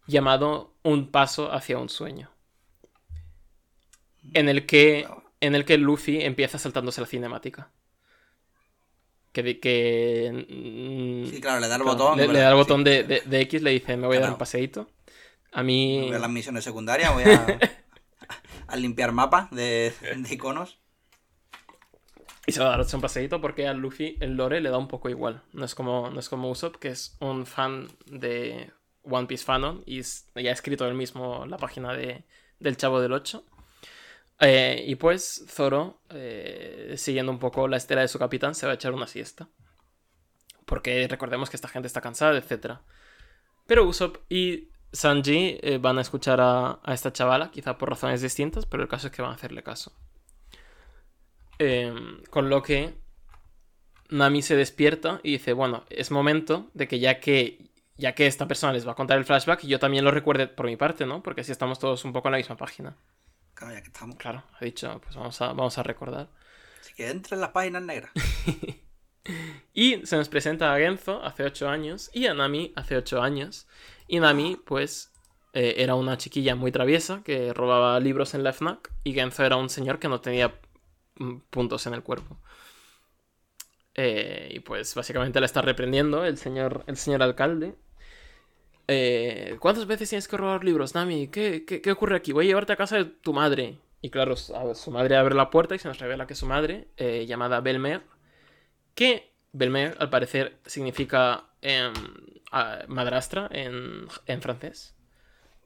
llamado 0.08 0.74
Un 0.84 1.12
paso 1.12 1.52
hacia 1.54 1.78
un 1.80 1.90
sueño. 1.90 2.32
En 4.34 4.50
el 4.50 4.66
que, 4.66 5.08
en 5.42 5.56
el 5.56 5.66
que 5.66 5.78
Luffy 5.78 6.22
empieza 6.22 6.58
saltándose 6.60 7.02
la 7.02 7.08
cinemática. 7.08 7.72
Que, 9.32 9.60
que 9.60 10.46
mm, 10.50 11.30
Sí, 11.30 11.40
claro, 11.42 11.60
le 11.60 11.68
da 11.68 11.76
el 11.76 11.82
Claro, 11.84 11.98
botón. 11.98 12.18
Le, 12.18 12.28
da 12.28 12.50
el 12.50 12.54
Sí. 12.56 12.58
botón 12.58 12.84
de, 12.84 13.04
de- 13.04 13.22
de 13.22 13.42
X, 13.42 13.62
le 13.62 13.72
dice, 13.72 13.96
me 13.98 14.08
voy 14.08 14.18
a 14.18 14.22
dar 14.22 14.32
un 14.32 14.38
paseíto. 14.38 14.90
A 15.52 15.64
mí... 15.64 16.02
Voy 16.08 16.16
a 16.16 16.20
las 16.20 16.30
misiones 16.30 16.64
secundarias, 16.64 17.14
voy 17.14 17.24
a, 17.24 17.60
a 18.68 18.76
limpiar 18.76 19.12
mapas 19.12 19.50
de, 19.52 19.94
de 20.18 20.34
iconos. 20.34 20.80
Y 22.48 22.52
se 22.52 22.62
va 22.62 22.74
a 22.74 22.78
dar 22.78 22.88
un 22.94 23.02
paseíto 23.02 23.40
porque 23.42 23.68
a 23.68 23.74
Luffy 23.74 24.18
el 24.20 24.36
lore 24.36 24.60
le 24.62 24.70
da 24.72 24.78
un 24.80 24.88
poco 24.88 25.10
igual. 25.10 25.44
No 25.54 25.66
es 25.66 25.76
como, 25.76 26.10
no 26.10 26.20
es 26.20 26.30
como 26.30 26.50
Usopp, 26.50 26.78
que 26.78 26.90
es 26.90 27.16
un 27.20 27.46
fan 27.46 27.88
de 28.08 28.72
One 29.04 29.28
Piece 29.28 29.46
Fanon 29.46 29.84
y 29.86 30.02
ya 30.02 30.50
ha 30.50 30.54
escrito 30.54 30.88
él 30.88 30.96
mismo 30.96 31.46
la 31.46 31.58
página 31.58 31.94
de, 31.94 32.24
del 32.60 32.78
Chavo 32.78 33.00
del 33.02 33.14
8. 33.14 33.44
Eh, 34.42 34.86
y 34.88 34.96
pues 34.96 35.46
Zoro, 35.50 36.02
eh, 36.10 36.94
siguiendo 36.98 37.32
un 37.32 37.40
poco 37.40 37.68
la 37.68 37.78
estela 37.78 38.02
de 38.02 38.08
su 38.08 38.20
capitán, 38.20 38.56
se 38.56 38.66
va 38.66 38.72
a 38.74 38.76
echar 38.76 38.94
una 38.94 39.08
siesta. 39.08 39.50
Porque 40.66 41.08
recordemos 41.08 41.50
que 41.50 41.58
esta 41.58 41.68
gente 41.68 41.88
está 41.88 42.02
cansada, 42.02 42.38
etc. 42.38 42.80
Pero 43.66 43.86
Usopp 43.86 44.18
y 44.30 44.70
Sanji 44.94 45.60
eh, 45.62 45.78
van 45.80 45.98
a 45.98 46.02
escuchar 46.02 46.40
a, 46.42 46.80
esta 46.88 47.12
chavala, 47.12 47.52
quizá 47.52 47.78
por 47.78 47.90
razones 47.90 48.22
distintas, 48.22 48.66
pero 48.66 48.84
el 48.84 48.90
caso 48.90 49.08
es 49.08 49.14
que 49.14 49.22
van 49.22 49.32
a 49.32 49.36
hacerle 49.36 49.64
caso. 49.64 49.92
Em, 51.58 52.24
con 52.30 52.50
lo 52.50 52.64
que 52.64 52.94
Nami 54.10 54.42
se 54.42 54.56
despierta 54.56 55.20
y 55.24 55.34
dice, 55.34 55.54
bueno, 55.54 55.84
es 55.90 56.12
momento 56.12 56.72
de 56.74 56.88
que 56.88 57.00
ya 57.00 57.20
que 57.20 57.70
ya 57.98 58.16
que 58.16 58.28
esta 58.28 58.48
persona 58.48 58.72
les 58.72 58.88
va 58.88 58.94
a 58.94 58.96
contar 58.96 59.18
el 59.18 59.26
flashback, 59.26 59.66
yo 59.66 59.78
también 59.78 60.06
lo 60.06 60.12
recuerde 60.12 60.48
por 60.48 60.66
mi 60.66 60.78
parte, 60.78 61.06
¿no? 61.06 61.22
Porque 61.22 61.42
así 61.42 61.52
estamos 61.52 61.80
todos 61.80 62.06
un 62.06 62.14
poco 62.14 62.30
en 62.30 62.32
la 62.32 62.38
misma 62.38 62.56
página. 62.56 62.96
Claro, 63.60 63.74
ya 63.74 63.82
que 63.82 63.88
estamos. 63.88 64.16
Claro, 64.16 64.44
ha 64.58 64.64
dicho, 64.64 65.02
pues 65.04 65.18
vamos 65.18 65.42
a, 65.42 65.48
vamos 65.48 65.78
a 65.78 65.84
recordar. 65.84 66.30
Así 66.80 66.94
que 66.94 67.10
entre 67.10 67.36
en 67.36 67.42
las 67.42 67.50
páginas 67.50 67.82
negras. 67.82 68.10
y 69.74 70.06
se 70.06 70.16
nos 70.16 70.30
presenta 70.30 70.74
a 70.74 70.78
Genzo 70.78 71.22
hace 71.22 71.44
8 71.44 71.68
años 71.68 72.10
y 72.14 72.28
a 72.28 72.34
Nami 72.34 72.72
hace 72.78 72.96
8 72.96 73.22
años. 73.22 73.68
Y 74.08 74.22
Nami, 74.22 74.58
pues, 74.66 75.12
eh, 75.52 75.76
era 75.78 75.96
una 75.96 76.18
chiquilla 76.18 76.56
muy 76.56 76.72
traviesa 76.72 77.22
que 77.22 77.54
robaba 77.54 78.00
libros 78.00 78.34
en 78.34 78.44
la 78.46 78.54
FNAC 78.54 78.94
y 79.04 79.12
Genzo 79.12 79.44
era 79.44 79.58
un 79.58 79.70
señor 79.70 80.00
que 80.00 80.08
no 80.08 80.22
tenía 80.22 80.58
mm, 81.16 81.40
puntos 81.50 81.86
en 81.86 81.96
el 81.96 82.02
cuerpo. 82.02 82.40
Eh, 83.94 84.52
y 84.54 84.60
pues 84.62 84.96
básicamente 84.96 85.42
la 85.42 85.48
está 85.48 85.62
reprendiendo 85.62 86.24
el 86.24 86.38
señor, 86.38 86.86
el 86.88 86.96
señor 86.96 87.24
alcalde 87.24 87.76
eh, 88.92 89.58
¿cuántas 89.60 89.86
veces 89.86 90.10
tienes 90.10 90.28
que 90.28 90.36
robar 90.36 90.64
libros, 90.64 90.96
Nami? 90.96 91.28
¿Qué, 91.28 91.64
¿Qué, 91.64 91.92
ocurre 91.92 92.16
aquí? 92.16 92.32
Voy 92.32 92.46
a 92.46 92.48
llevarte 92.48 92.74
a 92.74 92.76
casa 92.76 92.98
de 92.98 93.06
tu 93.06 93.34
madre. 93.34 93.78
Y 94.02 94.10
claro, 94.10 94.36
su 94.36 94.92
madre 94.92 95.16
abre 95.16 95.36
la 95.36 95.52
puerta 95.52 95.76
y 95.76 95.80
se 95.80 95.88
nos 95.88 96.00
revela 96.00 96.26
que 96.26 96.34
su 96.34 96.48
madre, 96.48 96.88
eh, 96.98 97.26
llamada 97.28 97.62
Belmer, 97.62 98.02
que 98.96 99.32
Belmer 99.52 99.96
al 100.00 100.10
parecer 100.10 100.58
significa 100.66 101.46
em, 101.62 101.94
madrastra 102.88 103.48
en, 103.52 104.08
francés. 104.42 104.96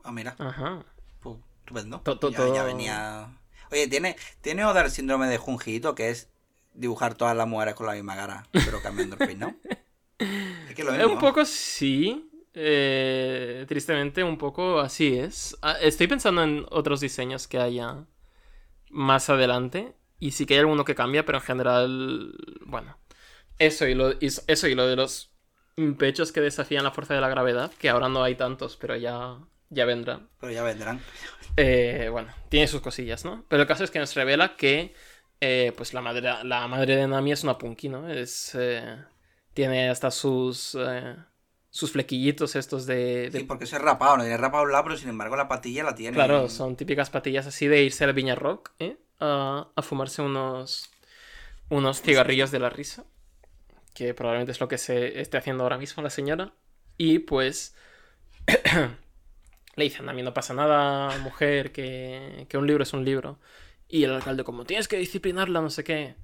Ah, 0.04 0.12
mira. 0.12 0.36
Ajá. 0.40 0.84
Pues, 1.22 1.38
estupendo. 1.60 2.02
ya, 2.32 2.54
ya, 2.54 2.64
venía. 2.64 3.38
Oye, 3.72 3.88
¿tiene, 3.88 4.18
tiene 4.42 4.66
Oda 4.66 4.82
el 4.82 4.92
síndrome 4.92 5.28
de 5.28 5.38
Junjito, 5.38 5.96
que 5.96 6.10
es 6.10 6.30
dibujar 6.74 7.14
todas 7.16 7.38
las 7.38 7.48
mujeres 7.48 7.76
con 7.76 7.86
la 7.86 7.94
misma 7.94 8.18
cara, 8.18 8.48
pero 8.52 8.82
cambiando 8.82 9.16
el 9.18 9.26
peinado? 9.26 9.54
es 10.20 10.76
que 10.76 10.84
lo 10.84 11.10
Un 11.10 11.20
poco 11.20 11.46
sí. 11.46 12.30
Eh, 12.54 13.66
tristemente, 13.68 14.24
un 14.24 14.38
poco 14.38 14.80
así 14.80 15.18
es. 15.18 15.58
Ah, 15.62 15.78
estoy 15.82 16.08
pensando 16.08 16.44
en 16.44 16.66
otros 16.70 17.00
diseños 17.00 17.48
que 17.48 17.58
haya 17.58 18.06
más 18.90 19.30
adelante. 19.30 19.96
Y 20.20 20.32
sí 20.32 20.46
que 20.46 20.54
hay 20.54 20.62
alguno 20.62 20.86
que 20.86 20.96
cambia, 20.96 21.26
pero 21.26 21.40
en 21.40 21.44
general, 21.44 22.34
bueno. 22.66 22.98
Eso 23.60 23.88
y 23.88 23.94
lo, 23.94 24.14
eso 24.20 24.68
y 24.68 24.76
lo 24.76 24.88
de 24.88 24.96
los 24.96 25.32
pechos 25.98 26.32
que 26.32 26.42
desafían 26.42 26.84
la 26.84 26.92
fuerza 26.92 27.14
de 27.14 27.22
la 27.22 27.30
gravedad, 27.30 27.72
que 27.78 27.90
ahora 27.90 28.08
no 28.10 28.24
hay 28.24 28.36
tantos, 28.36 28.78
pero 28.78 28.96
ya, 28.96 29.38
ya 29.70 29.86
vendrán. 29.86 30.30
Pero 30.40 30.52
ya 30.54 30.64
vendrán. 30.64 31.02
Eh, 31.58 32.08
bueno, 32.12 32.34
tiene 32.50 32.68
sus 32.68 32.82
cosillas, 32.82 33.26
¿no? 33.26 33.46
Pero 33.50 33.64
el 33.64 33.68
caso 33.68 33.84
es 33.84 33.92
que 33.92 34.00
nos 34.00 34.16
revela 34.16 34.56
que 34.56 34.94
eh, 35.42 35.74
pues 35.76 35.94
la 35.94 36.02
madre, 36.02 36.44
la 36.44 36.68
madre 36.68 36.96
de 36.96 37.08
Nami 37.08 37.32
es 37.32 37.44
una 37.44 37.58
punky, 37.58 37.90
¿no? 37.90 38.10
Es, 38.10 38.58
tiene 39.54 39.90
hasta 39.90 40.10
sus 40.10 40.78
sus 41.74 41.92
flequillitos 41.92 42.56
estos 42.56 42.86
de, 42.86 43.32
Sí, 43.34 43.46
porque 43.46 43.66
se 43.66 43.78
es 43.78 43.82
rapado, 43.82 44.18
no 44.18 44.24
tiene 44.24 44.38
rapado 44.38 44.68
lado, 44.68 44.84
pero 44.84 44.96
sin 44.96 45.10
embargo 45.10 45.36
la 45.36 45.48
patilla 45.48 45.84
la 45.84 45.96
tiene. 45.96 46.14
Claro, 46.14 46.48
son 46.48 46.76
típicas 46.76 47.10
patillas 47.10 47.48
así 47.48 47.66
de 47.66 47.82
irse 47.82 48.04
a 48.04 48.08
la 48.08 48.14
Viña 48.14 48.36
Rock, 48.36 48.74
¿eh? 48.78 48.98
A, 49.20 49.72
fumarse 49.82 50.22
unos, 50.22 50.92
unos 51.70 52.04
cigarrillos 52.04 52.52
de 52.52 52.60
la 52.60 52.70
risa, 52.70 53.06
que 53.96 54.14
probablemente 54.14 54.52
es 54.52 54.60
lo 54.60 54.68
que 54.68 54.78
se 54.78 55.20
esté 55.20 55.38
haciendo 55.38 55.64
ahora 55.64 55.80
mismo 55.80 56.04
la 56.04 56.12
señora. 56.12 56.54
Y 56.96 57.18
pues 57.20 57.74
le 59.76 59.84
dicen, 59.84 60.08
a 60.08 60.14
mí 60.14 60.22
no 60.22 60.32
pasa 60.32 60.54
nada, 60.54 61.18
mujer, 61.20 61.72
que, 61.72 62.46
que 62.50 62.58
un 62.60 62.68
libro 62.68 62.84
es 62.84 62.94
un 62.94 63.04
libro. 63.04 63.40
Y 63.88 64.04
el 64.04 64.14
alcalde 64.14 64.44
como, 64.44 64.66
tienes 64.66 64.88
que 64.88 64.98
disciplinarla, 64.98 65.60
no 65.60 65.72
sé 65.72 65.84
qué. 65.84 66.18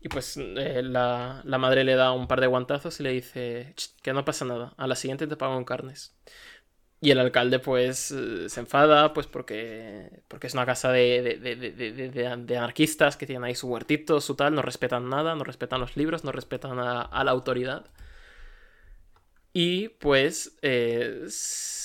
Y 0.00 0.08
pues 0.08 0.36
eh, 0.38 0.82
la, 0.82 1.42
madre 1.44 1.84
le 1.84 1.94
da 1.94 2.12
un 2.12 2.26
par 2.26 2.40
de 2.40 2.46
guantazos 2.46 2.98
y 3.00 3.02
le 3.02 3.12
dice 3.12 3.74
que 4.02 4.12
no 4.14 4.24
pasa 4.24 4.46
nada, 4.46 4.72
a 4.78 4.86
la 4.86 4.96
siguiente 4.96 5.26
te 5.26 5.36
pago 5.36 5.56
en 5.58 5.64
carnes. 5.64 6.16
Y 7.02 7.10
el 7.10 7.18
alcalde 7.18 7.58
pues 7.58 8.10
eh, 8.10 8.48
se 8.48 8.60
enfada 8.60 9.12
pues 9.14 9.26
porque, 9.26 10.22
porque 10.28 10.46
es 10.46 10.54
una 10.54 10.66
casa 10.66 10.90
de, 10.92 11.38
de, 11.38 12.56
anarquistas 12.56 13.16
que 13.16 13.26
tienen 13.26 13.44
ahí 13.44 13.54
su 13.54 13.68
huertito, 13.68 14.20
su 14.20 14.36
tal, 14.36 14.54
no 14.54 14.62
respetan 14.62 15.08
nada, 15.08 15.34
no 15.34 15.44
respetan 15.44 15.80
los 15.80 15.96
libros, 15.96 16.24
no 16.24 16.32
respetan 16.32 16.78
a, 16.78 17.24
la 17.24 17.30
autoridad. 17.30 17.86
Y 19.52 19.88
pues 19.88 20.58
eh, 20.62 21.26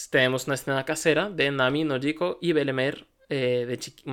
tenemos 0.09 0.45
una 0.47 0.55
escena 0.55 0.85
casera 0.85 1.29
de 1.29 1.51
Nami, 1.51 1.83
Nojiko 1.83 2.37
y 2.41 2.53
Belemer 2.53 3.07
de 3.29 3.77
chiqui... 3.79 4.03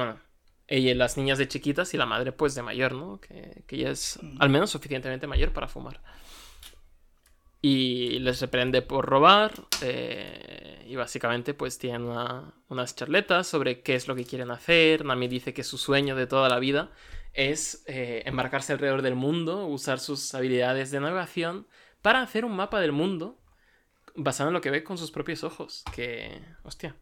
ella, 0.69 0.95
las 0.95 1.17
niñas 1.17 1.39
de 1.39 1.49
chiquitas 1.49 1.93
y 1.95 1.97
la 1.97 2.07
madre 2.07 2.33
pues 2.33 2.55
de 2.55 2.63
mayor, 2.63 2.93
¿no? 2.95 3.21
Que, 3.21 3.65
que 3.67 3.79
ya 3.79 3.91
es 3.91 4.19
al 4.39 4.51
menos 4.51 4.71
suficientemente 4.71 5.27
mayor 5.27 5.53
para 5.53 5.69
fumar. 5.69 6.01
Y 7.65 8.19
les 8.19 8.41
reprende 8.41 8.83
por 8.83 9.07
robar 9.07 9.53
eh, 9.83 10.85
y 10.89 10.97
básicamente 10.97 11.55
pues 11.55 11.79
tienen 11.79 12.09
unas 12.69 12.97
charletas 12.97 13.47
sobre 13.47 13.83
qué 13.83 13.95
es 13.95 14.09
lo 14.09 14.17
que 14.17 14.25
quieren 14.25 14.51
hacer. 14.51 15.05
Nami 15.05 15.29
dice 15.29 15.55
que 15.55 15.63
su 15.63 15.79
sueño 15.79 16.17
de 16.17 16.27
toda 16.27 16.49
la 16.49 16.59
vida 16.59 16.91
es 17.35 17.85
eh, 17.87 18.23
embarcarse 18.27 18.73
alrededor 18.73 19.03
del 19.03 19.15
mundo, 19.15 19.67
usar 19.67 20.01
sus 20.01 20.35
habilidades 20.35 20.91
de 20.91 20.99
navegación 20.99 21.69
para 22.03 22.21
hacer 22.21 22.45
un 22.45 22.57
mapa 22.57 22.81
del 22.81 22.91
mundo 22.91 23.39
basado 24.17 24.51
en 24.51 24.55
lo 24.55 24.61
que 24.61 24.71
ve 24.71 24.83
con 24.83 24.99
sus 24.99 25.13
propios 25.13 25.45
ojos. 25.45 25.85
Que, 25.95 26.43
hostia, 26.65 26.97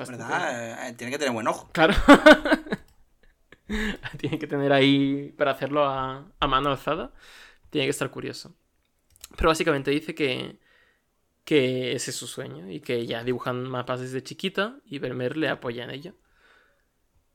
es 0.00 0.08
verdad, 0.08 0.88
eh, 0.88 0.94
tiene 0.94 1.10
que 1.10 1.18
tener 1.18 1.32
buen 1.32 1.46
ojo. 1.46 1.68
Claro. 1.72 1.94
tiene 4.18 4.38
que 4.38 4.46
tener 4.46 4.72
ahí, 4.72 5.34
para 5.36 5.52
hacerlo 5.52 5.84
a, 5.84 6.24
mano 6.40 6.70
alzada, 6.70 7.12
tiene 7.70 7.86
que 7.86 7.90
estar 7.90 8.10
curioso. 8.10 8.54
Pero 9.36 9.48
básicamente 9.48 9.90
dice 9.90 10.14
que, 10.14 10.58
que 11.44 11.92
ese 11.92 12.10
es 12.10 12.16
su 12.16 12.26
sueño 12.26 12.70
y 12.70 12.80
que 12.80 13.06
ya 13.06 13.24
dibujan 13.24 13.62
mapas 13.68 14.00
desde 14.00 14.22
chiquita 14.22 14.80
y 14.84 14.98
Vermeer 14.98 15.36
le 15.36 15.48
apoya 15.48 15.84
en 15.84 15.90
ello. 15.90 16.14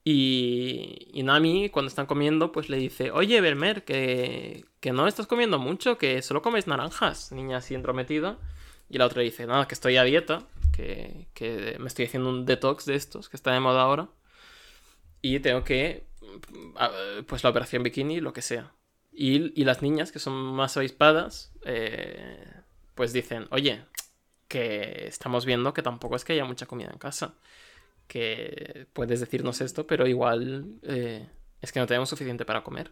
Y, 0.04 1.10
y, 1.14 1.24
Nami, 1.24 1.70
cuando 1.70 1.90
están 1.90 2.06
comiendo, 2.06 2.54
pues 2.54 2.70
le 2.70 2.78
dice, 2.78 3.12
oye, 3.12 3.42
Vermeer, 3.42 3.84
que, 3.84 4.66
que 4.80 4.94
no 4.94 5.06
estás 5.06 5.28
comiendo 5.28 5.60
mucho, 5.60 5.98
que 5.98 6.22
solo 6.22 6.42
comes 6.42 6.66
naranjas, 6.66 7.34
niña 7.34 7.58
así 7.58 7.76
entrometida. 7.76 8.40
Y 8.90 9.00
la 9.00 9.06
otra 9.06 9.22
dice, 9.22 9.46
nada, 9.46 9.68
que 9.68 9.74
estoy 9.74 9.98
a 9.98 10.04
dieta 10.04 10.48
que, 10.78 11.76
me 11.80 11.88
estoy 11.88 12.06
haciendo 12.06 12.30
un 12.30 12.46
detox 12.46 12.86
de 12.86 12.96
estos, 12.96 13.30
que 13.30 13.38
está 13.38 13.52
de 13.52 13.60
moda 13.60 13.82
ahora. 13.82 14.10
Y 15.22 15.40
tengo 15.40 15.64
que, 15.64 16.06
pues 17.28 17.44
la 17.44 17.50
operación 17.50 17.84
bikini, 17.84 18.22
lo 18.22 18.34
que 18.34 18.42
sea. 18.42 18.74
Y, 19.12 19.64
las 19.64 19.82
niñas, 19.82 20.12
que 20.12 20.20
son 20.20 20.34
más 20.34 20.78
avispadas, 20.78 21.52
eh, 21.66 22.46
pues 22.96 23.14
dicen, 23.14 23.48
oye, 23.52 23.84
que 24.48 25.08
estamos 25.08 25.46
viendo 25.46 25.74
que 25.74 25.82
tampoco 25.82 26.16
es 26.16 26.24
que 26.24 26.34
haya 26.34 26.46
mucha 26.46 26.68
comida 26.68 26.92
en 26.92 27.00
casa. 27.00 27.36
Que 28.08 28.88
puedes 28.94 29.20
decirnos 29.20 29.62
esto, 29.62 29.88
pero 29.88 30.08
igual 30.08 30.80
eh, 30.84 31.28
es 31.62 31.72
que 31.72 31.80
no 31.80 31.88
tenemos 31.88 32.10
suficiente 32.10 32.46
para 32.46 32.64
comer. 32.64 32.92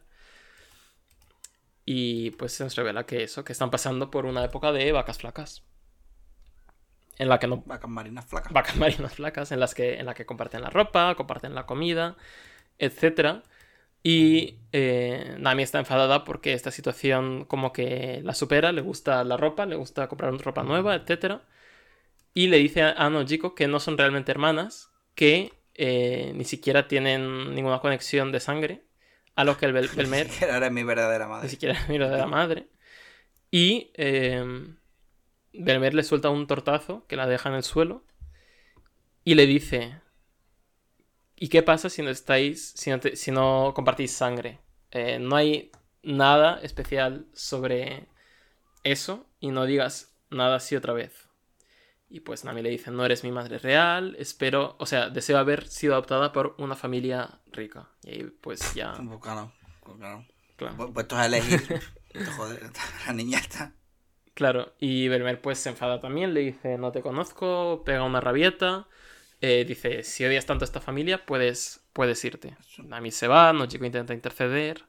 Y 1.86 2.32
pues 2.32 2.54
se 2.54 2.64
nos 2.64 2.76
revela 2.76 3.06
que 3.06 3.24
eso, 3.24 3.44
que 3.44 3.54
están 3.54 3.70
pasando 3.72 4.10
por 4.12 4.26
una 4.26 4.44
época 4.44 4.72
de 4.72 4.92
vacas 4.92 5.20
flacas 5.20 5.64
en 7.18 7.30
la 7.30 7.40
que 7.40 7.48
no... 7.48 7.64
Vacas 7.66 7.90
marinas 7.90 8.26
flacas. 8.26 8.52
Vacas 8.52 8.76
marinas 8.78 9.14
flacas, 9.14 9.52
en 9.52 9.60
las 9.60 9.74
que, 9.74 9.96
en 10.00 10.06
la 10.06 10.14
que 10.14 10.26
comparten 10.26 10.62
la 10.62 10.70
ropa, 10.70 11.16
comparten 11.16 11.56
la 11.56 11.66
comida, 11.66 12.18
etc. 12.78 13.42
Y 14.04 14.60
eh, 14.72 15.36
Nami 15.40 15.64
está 15.64 15.80
enfadada 15.80 16.24
porque 16.24 16.54
esta 16.54 16.72
situación 16.72 17.46
como 17.46 17.72
que 17.72 18.22
la 18.24 18.34
supera, 18.34 18.72
le 18.72 18.82
gusta 18.82 19.24
la 19.24 19.38
ropa, 19.38 19.66
le 19.66 19.76
gusta 19.76 20.08
comprar 20.08 20.34
ropa 20.38 20.64
nueva, 20.64 20.96
etc. 20.96 21.40
Y 22.34 22.48
le 22.48 22.58
dice 22.58 22.84
a 22.84 23.10
Nojiko 23.10 23.56
que 23.56 23.68
no 23.68 23.80
son 23.80 23.98
realmente 23.98 24.32
hermanas, 24.32 24.92
que 25.16 25.54
eh, 25.74 26.34
ni 26.36 26.44
siquiera 26.44 26.88
tienen 26.88 27.56
ninguna 27.56 27.80
conexión 27.80 28.32
de 28.32 28.40
sangre. 28.42 28.84
A 29.36 29.44
lo 29.44 29.58
que 29.58 29.66
el 29.66 29.74
Belmer... 29.74 30.28
ni 30.28 30.32
siquiera 30.32 30.58
eres 30.58 30.72
mi 30.72 30.84
verdadera 30.84 31.28
madre. 31.28 31.44
Ni 31.44 31.50
siquiera 31.50 31.76
es 31.76 31.90
mi 31.90 31.98
verdadera 31.98 32.28
madre. 32.28 32.68
Y... 33.52 33.92
Eh, 33.96 34.76
Belmer 35.60 35.94
le 35.94 36.04
suelta 36.04 36.30
un 36.30 36.48
tortazo 36.48 37.06
que 37.08 37.16
la 37.16 37.28
deja 37.28 37.50
en 37.50 37.56
el 37.56 37.64
suelo 37.64 38.04
y 39.24 39.36
le 39.36 39.46
dice: 39.48 40.00
¿Y 41.36 41.50
qué 41.50 41.64
pasa 41.64 41.90
si 41.90 42.02
no 42.02 42.10
estáis, 42.10 42.74
si 42.76 43.32
no, 43.32 43.74
compartís 43.76 44.12
sangre? 44.12 44.60
Eh, 44.92 45.20
no 45.20 45.36
hay 45.36 45.72
nada 46.04 46.60
especial 46.62 47.26
sobre 47.34 48.08
eso 48.84 49.26
y 49.40 49.50
no 49.50 49.66
digas 49.66 50.16
nada 50.30 50.56
así 50.58 50.76
otra 50.76 50.94
vez. 50.94 51.28
Y 52.08 52.20
pues 52.22 52.46
Nami 52.46 52.62
le 52.62 52.70
dice, 52.70 52.92
no 52.92 53.04
eres 53.04 53.24
mi 53.24 53.32
madre 53.32 53.58
real, 53.58 54.16
espero, 54.20 54.76
o 54.80 54.86
sea, 54.86 55.10
deseo 55.10 55.38
haber 55.40 55.68
sido 55.68 55.94
adoptada 55.94 56.32
por 56.32 56.56
una 56.60 56.76
familia 56.76 57.42
rica. 57.52 57.90
Y 58.04 58.10
ahí 58.12 58.24
pues 58.42 58.74
ya... 58.76 58.94
Pues 58.94 59.20
claro, 59.20 59.52
pues 59.84 59.98
claro. 59.98 60.26
Claro. 60.56 60.78
Pu- 60.78 60.94
Puestos 60.94 61.18
a 61.18 61.26
elegir. 61.26 61.82
Joder, 62.38 62.72
la 63.08 63.14
niña 63.14 63.40
está. 63.40 63.74
Claro, 64.36 64.74
y 64.80 65.08
Belmer 65.08 65.42
pues 65.42 65.60
se 65.60 65.70
enfada 65.70 66.02
también, 66.02 66.34
le 66.34 66.42
dice, 66.42 66.78
no 66.78 66.92
te 66.92 67.02
conozco, 67.02 67.84
pega 67.86 68.04
una 68.04 68.20
rabieta, 68.20 68.86
eh, 69.40 69.64
dice, 69.66 70.04
si 70.04 70.26
odias 70.26 70.46
tanto 70.46 70.66
a 70.66 70.68
esta 70.68 70.82
familia, 70.82 71.26
puedes, 71.26 71.82
puedes 71.94 72.24
irte. 72.26 72.58
Nami 72.84 73.12
se 73.12 73.30
va, 73.30 73.54
Nojiko 73.54 73.86
intenta 73.86 74.14
interceder. 74.14 74.84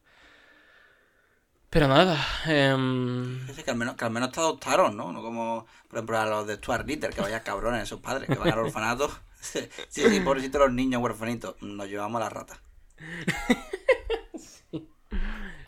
Pero 1.71 1.87
nada, 1.89 2.17
Fíjate 2.45 3.63
Que 3.63 3.71
al, 3.71 3.77
menos, 3.77 3.97
que 3.97 4.05
al 4.05 4.11
menos 4.11 4.33
te 4.33 4.41
adoptaron, 4.41 4.97
¿no? 4.97 5.13
No 5.13 5.23
como, 5.23 5.67
por 5.89 5.99
ejemplo, 5.99 6.19
a 6.19 6.27
los 6.27 6.47
de 6.47 6.57
Stuart 6.57 6.87
Little, 6.87 7.11
que 7.11 7.21
vaya 7.21 7.43
cabrones 7.45 7.85
esos 7.85 8.01
padres, 8.01 8.29
que 8.29 8.37
van 8.37 8.53
al 8.53 8.59
orfanato. 8.59 9.11
Sí, 9.39 9.69
sí, 9.89 10.21
pobrecitos 10.21 10.61
los 10.61 10.73
niños 10.73 11.01
huerfanitos. 11.01 11.55
Nos 11.63 11.89
llevamos 11.89 12.21
a 12.21 12.25
la 12.25 12.31
rata. 12.31 12.61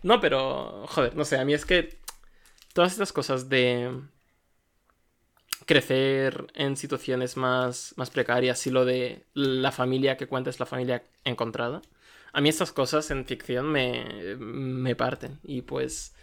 No, 0.02 0.20
pero, 0.20 0.86
joder, 0.86 1.16
no 1.16 1.24
sé, 1.24 1.38
a 1.38 1.44
mí 1.44 1.52
es 1.52 1.64
que 1.64 1.98
todas 2.72 2.92
estas 2.92 3.12
cosas 3.12 3.48
de 3.48 3.90
crecer 5.66 6.46
en 6.54 6.76
situaciones 6.76 7.36
más, 7.36 7.94
más 7.96 8.10
precarias 8.10 8.66
y 8.66 8.70
lo 8.70 8.84
de 8.84 9.26
la 9.34 9.72
familia 9.72 10.16
que 10.16 10.26
cuenta 10.26 10.50
es 10.50 10.60
la 10.60 10.66
familia 10.66 11.04
encontrada, 11.24 11.82
a 12.32 12.40
mí 12.40 12.48
estas 12.48 12.72
cosas 12.72 13.10
en 13.10 13.24
ficción 13.24 13.66
me, 13.70 14.36
me 14.36 14.94
parten. 14.94 15.40
Y 15.42 15.62
pues 15.62 16.14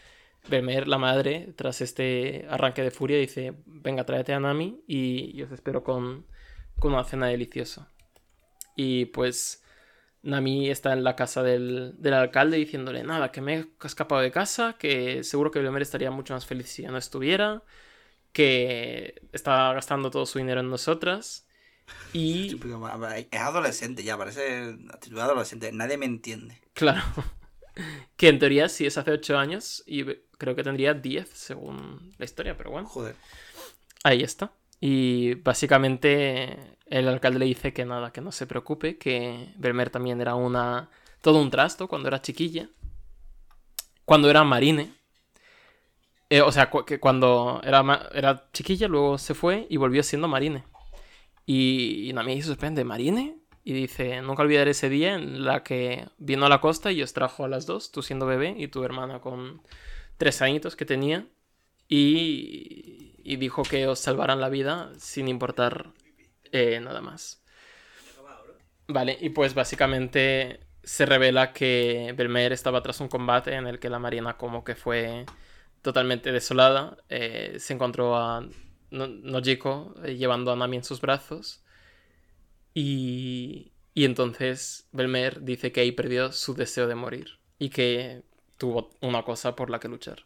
Vermeer, 0.48 0.88
la 0.88 0.98
madre, 0.98 1.54
tras 1.56 1.82
este 1.82 2.46
arranque 2.50 2.84
de 2.84 2.92
furia, 2.92 3.18
dice, 3.18 3.54
venga, 3.66 4.06
tráete 4.06 4.34
a 4.34 4.40
Nami 4.40 4.84
y, 4.88 5.38
y 5.38 5.44
os 5.44 5.52
espero 5.52 5.84
con, 5.84 6.26
con 6.80 6.94
una 6.94 7.04
cena 7.04 7.28
deliciosa. 7.28 7.92
Y 8.76 9.06
pues... 9.06 9.62
Nami 10.26 10.70
está 10.72 10.94
en 10.94 11.04
la 11.04 11.16
casa 11.16 11.44
del, 11.44 11.94
del 12.00 12.14
alcalde 12.16 12.58
diciéndole, 12.58 13.04
nada, 13.04 13.32
que 13.32 13.42
me 13.42 13.56
he 13.60 13.68
escapado 13.84 14.22
de 14.22 14.32
casa, 14.32 14.76
que 14.80 15.24
seguro 15.24 15.52
que 15.52 15.60
Belmer 15.60 15.84
estaría 15.84 16.12
mucho 16.12 16.34
más 16.34 16.46
feliz 16.48 16.68
si 16.70 16.82
ya 16.84 16.92
no 16.92 16.98
estuviera, 16.98 17.64
que 18.34 19.22
está 19.34 19.74
gastando 19.74 20.12
todo 20.12 20.26
su 20.26 20.40
dinero 20.40 20.62
en 20.62 20.70
nosotras. 20.70 21.48
Y, 22.14 22.60
Es 23.32 23.40
adolescente 23.42 24.04
ya, 24.04 24.18
parece 24.18 24.78
actitud 24.92 25.20
adolescente. 25.20 25.72
Nadie 25.72 25.98
me 25.98 26.06
entiende. 26.08 26.60
claro, 26.74 27.04
que 28.18 28.30
en 28.30 28.40
teoría 28.40 28.70
sí 28.70 28.86
es 28.86 28.98
hace 28.98 29.12
8 29.12 29.38
años 29.38 29.84
y 29.86 30.06
creo 30.38 30.56
que 30.56 30.64
tendría 30.64 30.94
10 30.94 31.30
según 31.30 32.14
la 32.18 32.26
historia, 32.26 32.58
pero 32.58 32.72
bueno, 32.72 32.90
Joder. 32.90 33.16
ahí 34.04 34.24
está. 34.24 34.54
Y 34.80 35.36
básicamente 35.36 36.78
el 36.86 37.08
alcalde 37.08 37.40
le 37.40 37.46
dice 37.46 37.74
que 37.74 37.86
nada, 37.86 38.12
que 38.12 38.22
no 38.22 38.32
se 38.32 38.48
preocupe, 38.48 38.98
que 38.98 39.54
Belmer 39.58 39.90
también 39.90 40.22
era 40.22 40.36
una 40.36 40.90
todo 41.22 41.42
un 41.42 41.50
trasto 41.50 41.88
cuando 41.88 42.08
era 42.08 42.22
chiquilla. 42.22 42.70
Cuando 44.06 44.30
era 44.30 44.44
marine. 44.44 44.94
Eh, 46.30 46.42
o 46.42 46.52
sea, 46.52 46.70
que 46.86 47.00
cuando 47.00 47.62
era, 47.64 48.10
era 48.14 48.48
chiquilla, 48.54 48.88
luego 48.88 49.18
se 49.18 49.34
fue 49.34 49.66
y 49.70 49.78
volvió 49.78 50.04
siendo 50.04 50.28
marine. 50.28 50.64
Y, 51.48 52.10
y 52.10 52.14
Nami 52.14 52.42
se 52.42 52.50
sorprende, 52.50 52.84
¿marine? 52.84 53.38
Y 53.64 53.74
dice, 53.74 54.22
nunca 54.22 54.44
olvidaré 54.44 54.72
ese 54.72 54.90
día 54.90 55.16
en 55.16 55.44
la 55.44 55.64
que 55.64 56.08
vino 56.20 56.46
a 56.46 56.50
la 56.50 56.62
costa 56.62 56.92
y 56.92 57.02
os 57.02 57.14
trajo 57.14 57.44
a 57.44 57.48
las 57.48 57.66
dos, 57.66 57.92
tú 57.92 58.04
siendo 58.04 58.28
bebé 58.28 58.54
y 58.56 58.68
tu 58.68 58.84
hermana 58.84 59.20
con 59.20 59.64
tres 60.18 60.44
añitos 60.44 60.76
que 60.76 60.86
tenía. 60.86 61.28
Y, 61.88 63.05
y 63.26 63.38
dijo 63.38 63.64
que 63.64 63.88
os 63.88 64.00
salvaran 64.00 64.42
la 64.42 64.50
vida 64.50 64.92
sin 65.00 65.28
importar 65.30 65.94
eh, 66.52 66.80
nada 66.82 67.02
más. 67.02 67.44
Vale, 68.88 69.18
y 69.20 69.30
pues 69.32 69.54
básicamente 69.56 70.60
se 70.84 71.06
revela 71.06 71.54
que 71.54 72.14
Belmer 72.16 72.52
estaba 72.54 72.82
tras 72.84 73.00
un 73.02 73.08
combate 73.08 73.56
en 73.56 73.66
el 73.68 73.80
que 73.80 73.90
la 73.90 74.00
marina 74.00 74.38
como 74.38 74.64
que 74.64 74.76
fue 74.76 75.26
totalmente 75.82 76.32
desolada. 76.32 76.98
Eh, 77.10 77.58
se 77.60 77.74
encontró 77.74 78.16
a 78.18 78.48
No- 78.92 79.08
Nojiko 79.08 79.96
eh, 80.04 80.16
llevando 80.18 80.52
a 80.52 80.56
Nami 80.56 80.78
en 80.78 80.84
sus 80.84 81.02
brazos. 81.02 81.64
Y, 82.74 83.72
y 83.94 84.06
entonces 84.06 84.88
Belmer 84.92 85.42
dice 85.42 85.72
que 85.72 85.82
ahí 85.82 85.92
perdió 85.92 86.32
su 86.32 86.54
deseo 86.54 86.88
de 86.88 86.96
morir 86.96 87.40
y 87.58 87.70
que 87.70 88.24
tuvo 88.58 88.92
una 89.02 89.24
cosa 89.24 89.56
por 89.56 89.70
la 89.70 89.80
que 89.80 89.88
luchar. 89.88 90.26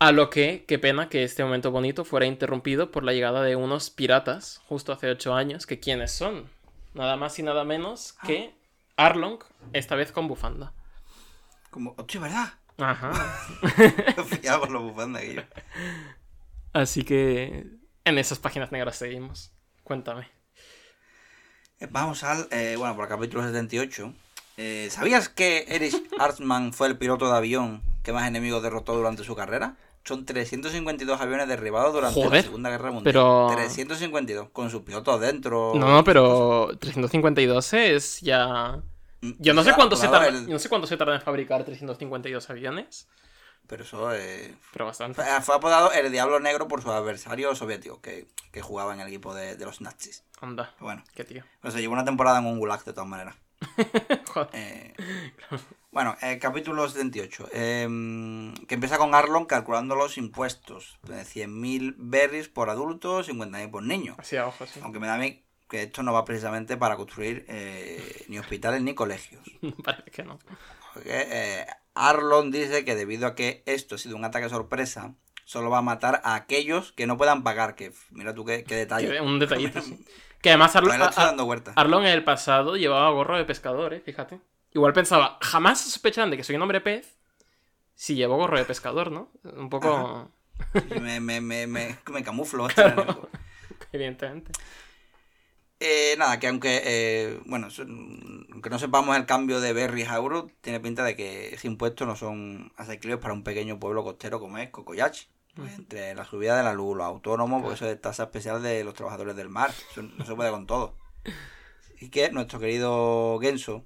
A 0.00 0.12
lo 0.12 0.30
que, 0.30 0.64
qué 0.66 0.78
pena 0.78 1.10
que 1.10 1.24
este 1.24 1.44
momento 1.44 1.70
bonito 1.70 2.06
fuera 2.06 2.24
interrumpido 2.24 2.90
por 2.90 3.04
la 3.04 3.12
llegada 3.12 3.42
de 3.42 3.54
unos 3.54 3.90
piratas 3.90 4.62
justo 4.66 4.94
hace 4.94 5.10
ocho 5.10 5.34
años, 5.34 5.66
que 5.66 5.78
quiénes 5.78 6.10
son, 6.10 6.48
nada 6.94 7.18
más 7.18 7.38
y 7.38 7.42
nada 7.42 7.64
menos 7.64 8.14
que 8.24 8.54
Arlong, 8.96 9.40
esta 9.74 9.96
vez 9.96 10.10
con 10.10 10.26
bufanda. 10.26 10.72
Como, 11.68 11.94
hostia, 11.98 12.18
¿verdad? 12.18 12.54
Ajá. 12.78 13.12
Por 14.60 14.70
los 14.70 14.82
bufandas 14.84 15.20
que 15.20 15.34
yo. 15.34 15.42
Así 16.72 17.04
que 17.04 17.66
en 18.06 18.18
esas 18.18 18.38
páginas 18.38 18.72
negras 18.72 18.96
seguimos. 18.96 19.52
Cuéntame. 19.84 20.28
Eh, 21.78 21.88
Vamos 21.90 22.24
al, 22.24 22.48
eh, 22.50 22.76
bueno, 22.78 22.94
por 22.96 23.04
el 23.04 23.10
capítulo 23.10 23.42
78. 23.44 24.14
Eh, 24.56 24.88
¿Sabías 24.90 25.28
que 25.28 25.66
Erich 25.68 26.02
Hartmann 26.18 26.72
fue 26.72 26.88
el 26.88 26.96
piloto 26.96 27.30
de 27.30 27.36
avión 27.36 27.82
que 28.02 28.14
más 28.14 28.26
enemigos 28.26 28.62
derrotó 28.62 28.94
durante 28.96 29.24
su 29.24 29.36
carrera? 29.36 29.76
Son 30.04 30.24
352 30.24 31.20
aviones 31.20 31.46
derribados 31.46 31.92
durante 31.92 32.18
la 32.28 32.42
Segunda 32.42 32.70
Guerra 32.70 32.90
Mundial. 32.90 33.12
pero- 33.12 33.48
352, 33.54 34.48
con 34.50 34.70
sus 34.70 34.82
pilotos 34.82 35.20
dentro. 35.20 35.72
No, 35.76 35.88
no, 35.88 36.04
pero 36.04 36.70
352 36.78 37.72
es 37.74 38.20
ya... 38.20 38.80
Mm, 39.20 39.32
Yo 39.38 39.52
no 39.54 39.62
sé 39.62 39.74
cuánto 39.74 39.96
se 39.96 40.08
tarda, 40.08 40.28
el- 40.28 40.46
yo 40.46 40.52
no 40.54 40.58
sé 40.58 40.68
cuánto 40.70 40.86
se 40.86 40.96
tarda 40.96 41.14
en 41.16 41.20
fabricar 41.20 41.62
352 41.64 42.48
aviones, 42.48 43.06
Pero 43.66 43.84
eso 43.84 44.12
eh, 44.14 44.56
pero 44.72 44.86
bastante. 44.86 45.22
fue, 45.42 45.54
apodado 45.54 45.92
el 45.92 46.10
Diablo 46.10 46.40
Negro 46.40 46.66
por 46.66 46.80
sus 46.82 46.90
adversarios 46.90 47.58
soviéticos 47.58 47.98
que, 47.98 48.26
que 48.50 48.62
jugaban 48.62 48.94
en 48.96 49.02
el 49.02 49.08
equipo 49.08 49.34
de, 49.34 49.56
de 49.56 49.64
los 49.66 49.82
nazis. 49.82 50.24
Anda, 50.40 50.70
Pero 50.76 50.86
bueno, 50.86 51.04
qué 51.14 51.24
tío. 51.24 51.44
pues 51.60 51.74
se 51.74 51.80
llevó 51.82 51.92
una 51.92 52.04
temporada 52.06 52.38
en 52.38 52.46
un 52.46 52.58
gulag 52.58 52.82
de 52.84 52.92
todas 52.94 53.08
maneras. 53.08 53.36
Joder. 54.32 54.48
Eh, 54.52 54.94
bueno, 55.92 56.16
eh, 56.22 56.38
capítulo 56.38 56.88
78. 56.88 57.48
eh, 57.52 57.88
que 58.68 58.74
empieza 58.74 58.98
con 58.98 59.14
Arlon 59.14 59.46
calculando 59.46 59.94
los 59.96 60.18
impuestos. 60.18 60.98
De 61.02 61.22
100.000 61.22 61.94
berries 61.98 62.48
por 62.48 62.70
adulto, 62.70 63.22
50.000 63.24 63.70
por 63.70 63.82
niño. 63.82 64.14
Así 64.18 64.36
a 64.36 64.50
sí. 64.52 64.80
Aunque 64.82 65.00
me 65.00 65.06
da 65.06 65.14
a 65.14 65.18
mí 65.18 65.44
que 65.68 65.84
esto 65.84 66.02
no 66.02 66.12
va 66.12 66.24
precisamente 66.24 66.76
para 66.76 66.96
construir 66.96 67.44
eh, 67.48 68.24
ni 68.28 68.38
hospitales 68.38 68.82
ni 68.82 68.94
colegios. 68.94 69.42
Parece 69.84 70.10
que 70.10 70.22
no. 70.24 70.38
Porque 70.94 71.10
eh, 71.10 71.66
Arlon 71.94 72.50
dice 72.50 72.84
que 72.84 72.94
debido 72.94 73.26
a 73.26 73.34
que 73.34 73.62
esto 73.66 73.94
ha 73.94 73.98
sido 73.98 74.16
un 74.16 74.24
ataque 74.24 74.48
sorpresa, 74.48 75.14
solo 75.44 75.70
va 75.70 75.78
a 75.78 75.82
matar 75.82 76.20
a 76.24 76.34
aquellos 76.34 76.92
que 76.92 77.06
no 77.06 77.16
puedan 77.16 77.42
pagar. 77.42 77.74
Que 77.76 77.92
mira 78.10 78.34
tú 78.34 78.44
qué, 78.44 78.64
qué 78.64 78.74
detalle. 78.74 79.20
Un 79.20 79.38
detallito, 79.38 79.80
sí. 79.82 80.04
Que 80.40 80.50
además 80.50 80.74
Arlon. 80.76 81.00
Arlon 81.76 82.06
en 82.06 82.12
el 82.12 82.24
pasado 82.24 82.76
llevaba 82.76 83.10
gorro 83.10 83.36
de 83.36 83.44
pescador, 83.44 83.92
eh, 83.94 84.00
fíjate. 84.00 84.40
Igual 84.72 84.92
pensaba, 84.92 85.38
jamás 85.40 85.80
sospecharán 85.80 86.30
de 86.30 86.36
que 86.36 86.44
soy 86.44 86.56
un 86.56 86.62
hombre 86.62 86.80
pez 86.80 87.16
si 87.94 88.14
llevo 88.14 88.36
gorro 88.36 88.56
de 88.56 88.64
pescador, 88.64 89.10
¿no? 89.10 89.30
Un 89.42 89.68
poco... 89.68 90.30
Me, 91.00 91.20
me, 91.20 91.40
me, 91.40 91.66
me, 91.66 91.98
me 92.06 92.22
camuflo. 92.22 92.68
Claro. 92.74 93.28
Evidentemente. 93.92 94.52
Eh, 95.80 96.14
nada, 96.18 96.38
que 96.38 96.46
aunque, 96.46 96.82
eh, 96.84 97.40
bueno, 97.46 97.68
aunque 98.52 98.70
no 98.70 98.78
sepamos 98.78 99.16
el 99.16 99.26
cambio 99.26 99.60
de 99.60 99.72
berries 99.72 100.08
a 100.08 100.16
euros, 100.16 100.50
tiene 100.60 100.78
pinta 100.78 101.02
de 101.04 101.16
que 101.16 101.54
ese 101.54 101.66
impuesto 101.66 102.06
no 102.06 102.16
son 102.16 102.72
asequibles 102.76 103.18
para 103.18 103.32
un 103.32 103.42
pequeño 103.42 103.80
pueblo 103.80 104.04
costero 104.04 104.38
como 104.40 104.58
es 104.58 104.68
Cocoyachi. 104.70 105.26
Pues 105.56 105.74
entre 105.74 106.14
la 106.14 106.24
subida 106.24 106.56
de 106.56 106.62
la 106.62 106.72
luz, 106.72 106.96
los 106.96 107.06
autónomos, 107.06 107.60
porque 107.62 107.74
eso 107.74 107.86
es 107.88 108.00
tasa 108.00 108.24
especial 108.24 108.62
de 108.62 108.84
los 108.84 108.94
trabajadores 108.94 109.36
del 109.36 109.48
mar. 109.48 109.70
Eso 109.90 110.02
no 110.02 110.24
se 110.24 110.34
puede 110.34 110.50
con 110.50 110.66
todo. 110.66 110.96
Y 112.00 112.08
que 112.08 112.30
nuestro 112.30 112.58
querido 112.60 113.38
Genso 113.40 113.84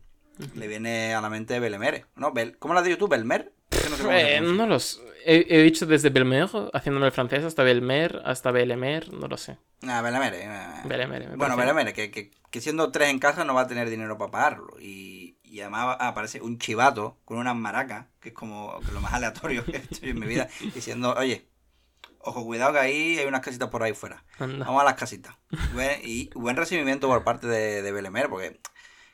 le 0.55 0.67
viene 0.69 1.15
a 1.15 1.21
la 1.21 1.31
mente 1.31 1.59
Belemere. 1.61 2.07
¿no? 2.17 2.33
Bel- 2.33 2.57
¿Cómo 2.59 2.75
lo 2.75 2.81
has 2.81 2.87
dicho 2.87 2.99
tú? 2.99 3.09
¿Belmer? 3.09 3.53
No 3.91 3.97
sé 3.97 4.37
Eh, 4.37 4.41
no 4.41 4.67
los... 4.67 5.01
He, 5.27 5.47
he 5.49 5.63
dicho 5.63 5.87
desde 5.87 6.11
Belmer, 6.11 6.49
haciéndome 6.75 7.07
el 7.07 7.13
francés, 7.13 7.45
hasta 7.45 7.63
Belmer, 7.63 8.21
hasta 8.27 8.51
Belemer, 8.51 9.11
no 9.13 9.27
lo 9.27 9.39
sé. 9.39 9.57
Ah, 9.87 10.03
Belemere. 10.03 10.43
eh. 10.45 10.49
Belemere, 10.85 11.29
me 11.29 11.37
Bueno. 11.37 11.57
Belemere, 11.57 11.95
que, 11.95 12.11
que, 12.11 12.31
que 12.51 12.61
siendo 12.61 12.91
tres 12.93 13.09
en 13.09 13.19
casa 13.19 13.43
no 13.45 13.55
va 13.55 13.63
a 13.63 13.67
tener 13.67 13.89
dinero 13.89 14.19
para 14.19 14.31
pagarlo. 14.31 14.77
Y, 14.81 15.39
y 15.43 15.61
además 15.63 15.97
aparece 15.99 16.43
un 16.43 16.59
chivato 16.59 17.17
con 17.25 17.39
unas 17.39 17.57
maracas, 17.57 18.07
que 18.21 18.29
es 18.29 18.35
como 18.35 18.79
lo 18.93 19.01
más 19.01 19.13
aleatorio 19.15 19.65
que 19.65 19.79
he 19.79 19.79
hecho 19.79 20.05
en 20.05 20.21
mi 20.21 20.27
vida, 20.27 20.47
diciendo, 20.75 21.15
oye, 21.17 21.47
ojo, 22.25 22.45
cuidado 22.45 22.73
que 22.73 22.79
ahí 22.79 23.19
hay 23.19 23.27
unas 23.27 23.41
casitas 23.41 23.69
por 23.69 23.83
ahí 23.83 23.93
fuera. 23.95 24.25
Anda. 24.39 24.65
Vamos 24.67 24.81
a 24.83 24.85
las 24.85 24.95
casitas. 24.95 25.35
Buen- 25.73 26.01
y 26.03 26.31
buen 26.35 26.57
recibimiento 26.57 27.09
por 27.09 27.23
parte 27.25 27.47
de, 27.47 27.83
de 27.83 27.93
Belemere, 27.93 28.29
porque 28.29 28.59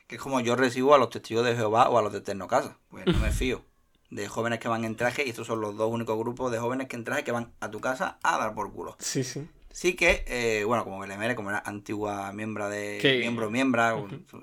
que 0.07 0.15
es 0.15 0.21
como 0.21 0.39
yo 0.41 0.55
recibo 0.55 0.93
a 0.93 0.97
los 0.97 1.09
testigos 1.09 1.45
de 1.45 1.55
Jehová 1.55 1.87
o 1.89 1.97
a 1.97 2.01
los 2.01 2.11
de 2.11 2.21
Tecnocasa. 2.21 2.77
Pues 2.89 3.05
no 3.05 3.17
me 3.19 3.31
fío 3.31 3.63
de 4.09 4.27
jóvenes 4.27 4.59
que 4.59 4.67
van 4.67 4.83
en 4.83 4.95
traje 4.97 5.25
y 5.25 5.29
estos 5.29 5.47
son 5.47 5.61
los 5.61 5.77
dos 5.77 5.89
únicos 5.89 6.17
grupos 6.17 6.51
de 6.51 6.59
jóvenes 6.59 6.87
que 6.89 6.97
en 6.97 7.05
traje 7.05 7.23
que 7.23 7.31
van 7.31 7.53
a 7.61 7.71
tu 7.71 7.79
casa 7.79 8.19
a 8.23 8.37
dar 8.37 8.53
por 8.53 8.73
culo. 8.73 8.97
Sí, 8.99 9.23
sí. 9.23 9.47
Sí 9.71 9.93
que, 9.95 10.25
eh, 10.27 10.65
bueno, 10.65 10.83
como 10.83 10.99
Belemere, 10.99 11.33
como 11.33 11.49
era 11.49 11.63
antigua 11.65 12.33
miembro 12.33 12.67
de 12.67 12.97
Que- 13.01 13.19
miembro 13.19 13.49
miembra 13.49 13.95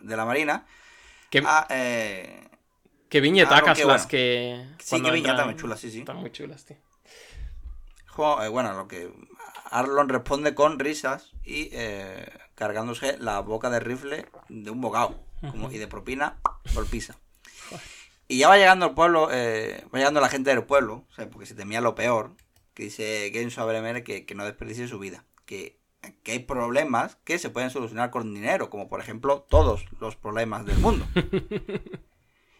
de 0.03 0.17
la 0.17 0.25
Marina, 0.25 0.65
Que, 1.29 1.43
ah, 1.45 1.67
eh, 1.69 2.49
que 3.11 3.21
viñetacas 3.21 3.77
que 3.77 3.85
las 3.85 4.07
que. 4.07 4.65
sí, 4.79 5.03
que 5.03 5.11
viñetas 5.11 5.45
muy 5.45 5.57
chulas, 5.57 5.79
sí, 5.81 5.91
sí. 5.91 5.99
Están 5.99 6.17
muy 6.17 6.33
chulas, 6.33 6.65
tío. 6.65 6.79
Eh, 8.19 8.49
bueno, 8.49 8.73
lo 8.73 8.89
que 8.89 9.13
Arlon 9.71 10.09
responde 10.09 10.55
con 10.55 10.79
risas 10.79 11.33
y 11.45 11.69
eh, 11.73 12.29
cargándose 12.55 13.17
la 13.19 13.41
boca 13.41 13.71
de 13.71 13.79
rifle 13.79 14.27
de 14.49 14.71
un 14.71 14.81
bocado 14.81 15.15
como, 15.41 15.71
y 15.71 15.79
de 15.79 15.87
propina 15.87 16.39
golpiza. 16.75 17.17
Y 18.27 18.39
ya 18.39 18.49
va 18.49 18.59
llegando 18.59 18.87
el 18.87 18.95
pueblo, 18.95 19.29
eh, 19.33 19.85
va 19.95 19.99
llegando 19.99 20.21
la 20.21 20.29
gente 20.29 20.51
del 20.51 20.65
pueblo, 20.65 21.05
o 21.09 21.15
sea, 21.15 21.31
porque 21.31 21.47
se 21.47 21.55
temía 21.55 21.81
lo 21.81 21.95
peor, 21.95 22.33
que 22.75 22.85
dice 22.85 23.31
Genso 23.33 23.63
a 23.63 23.67
Belemere 23.67 24.03
que, 24.03 24.27
que 24.27 24.35
no 24.35 24.45
desperdicie 24.45 24.89
su 24.89 24.99
vida, 24.99 25.25
que, 25.47 25.79
que 26.25 26.33
hay 26.33 26.39
problemas 26.41 27.17
que 27.25 27.39
se 27.39 27.51
pueden 27.51 27.71
solucionar 27.71 28.11
con 28.11 28.35
dinero, 28.35 28.69
como 28.69 28.89
por 28.89 29.01
ejemplo 29.01 29.47
todos 29.49 29.87
los 30.01 30.17
problemas 30.17 30.67
del 30.67 30.79
mundo. 30.79 31.07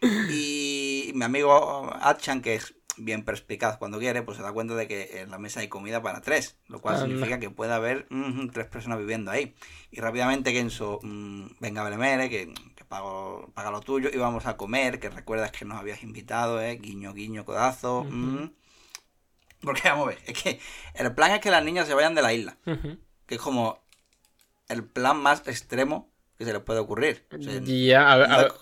Y 0.01 1.11
mi 1.13 1.25
amigo 1.25 1.91
Atchan, 2.01 2.41
que 2.41 2.55
es 2.55 2.73
bien 2.99 3.23
perspicaz 3.23 3.77
cuando 3.77 3.97
quiere, 3.99 4.21
pues 4.21 4.37
se 4.37 4.43
da 4.43 4.51
cuenta 4.51 4.75
de 4.75 4.87
que 4.87 5.21
en 5.21 5.31
la 5.31 5.37
mesa 5.39 5.61
hay 5.61 5.67
comida 5.67 6.01
para 6.01 6.21
tres, 6.21 6.57
lo 6.67 6.79
cual 6.81 6.97
significa 6.99 7.39
que 7.39 7.49
puede 7.49 7.73
haber 7.73 8.05
mm, 8.09 8.49
tres 8.49 8.67
personas 8.67 8.99
viviendo 8.99 9.31
ahí. 9.31 9.55
Y 9.91 9.99
rápidamente 10.01 10.51
Genso, 10.51 10.99
mm, 11.01 11.45
venga 11.59 11.83
Belemere, 11.83 12.29
que, 12.29 12.53
que 12.75 12.85
pago, 12.85 13.51
paga 13.53 13.71
lo 13.71 13.81
tuyo 13.81 14.09
y 14.13 14.17
vamos 14.17 14.45
a 14.45 14.57
comer, 14.57 14.99
que 14.99 15.09
recuerdas 15.09 15.51
que 15.51 15.65
nos 15.65 15.77
habías 15.79 16.03
invitado, 16.03 16.61
eh, 16.61 16.75
guiño, 16.77 17.13
guiño, 17.13 17.45
codazo. 17.45 18.03
mm. 18.03 18.51
Porque 19.61 19.89
vamos 19.89 20.05
a 20.07 20.09
ver, 20.11 20.19
es 20.25 20.41
que 20.41 20.59
el 20.93 21.13
plan 21.13 21.31
es 21.31 21.41
que 21.41 21.51
las 21.51 21.63
niñas 21.63 21.85
se 21.87 21.93
vayan 21.93 22.15
de 22.15 22.21
la 22.21 22.33
isla, 22.33 22.57
que 23.25 23.35
es 23.35 23.41
como 23.41 23.83
el 24.69 24.85
plan 24.85 25.17
más 25.17 25.45
extremo 25.47 26.09
que 26.37 26.45
se 26.45 26.53
les 26.53 26.61
puede 26.61 26.79
ocurrir. 26.79 27.25
O 27.37 27.41
sea, 27.41 27.59
Ya, 27.61 28.11
a 28.11 28.15
ver, 28.17 28.31
a 28.31 28.37
ver, 28.37 28.53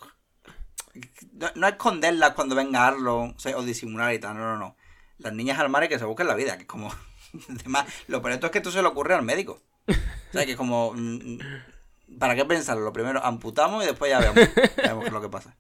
no, 1.33 1.47
no 1.55 1.67
esconderlas 1.67 2.31
cuando 2.31 2.55
venga 2.55 2.87
Arlon 2.87 3.33
o, 3.35 3.39
sea, 3.39 3.57
o 3.57 3.63
disimular 3.63 4.13
y 4.13 4.19
tal, 4.19 4.37
no, 4.37 4.43
no, 4.43 4.57
no. 4.57 4.75
Las 5.17 5.33
niñas 5.33 5.59
al 5.59 5.69
mar 5.69 5.83
y 5.83 5.89
que 5.89 5.99
se 5.99 6.05
busquen 6.05 6.27
la 6.27 6.35
vida, 6.35 6.57
que 6.57 6.63
es 6.63 6.67
como... 6.67 6.93
Además, 7.49 7.85
lo 8.07 8.21
peor 8.21 8.39
de 8.39 8.45
es 8.45 8.51
que 8.51 8.59
esto 8.59 8.71
se 8.71 8.81
le 8.81 8.87
ocurre 8.87 9.13
al 9.13 9.23
médico. 9.23 9.61
O 9.87 10.33
sea, 10.33 10.45
que 10.45 10.51
es 10.51 10.57
como... 10.57 10.93
mm, 10.93 11.39
¿Para 12.19 12.35
qué 12.35 12.45
pensarlo? 12.45 12.83
Lo 12.83 12.93
primero 12.93 13.23
amputamos 13.23 13.83
y 13.83 13.87
después 13.87 14.09
ya 14.09 14.19
vemos, 14.19 14.35
ya 14.77 14.89
vemos 14.89 15.03
qué 15.03 15.07
es 15.07 15.13
lo 15.13 15.21
que 15.21 15.29
pasa. 15.29 15.57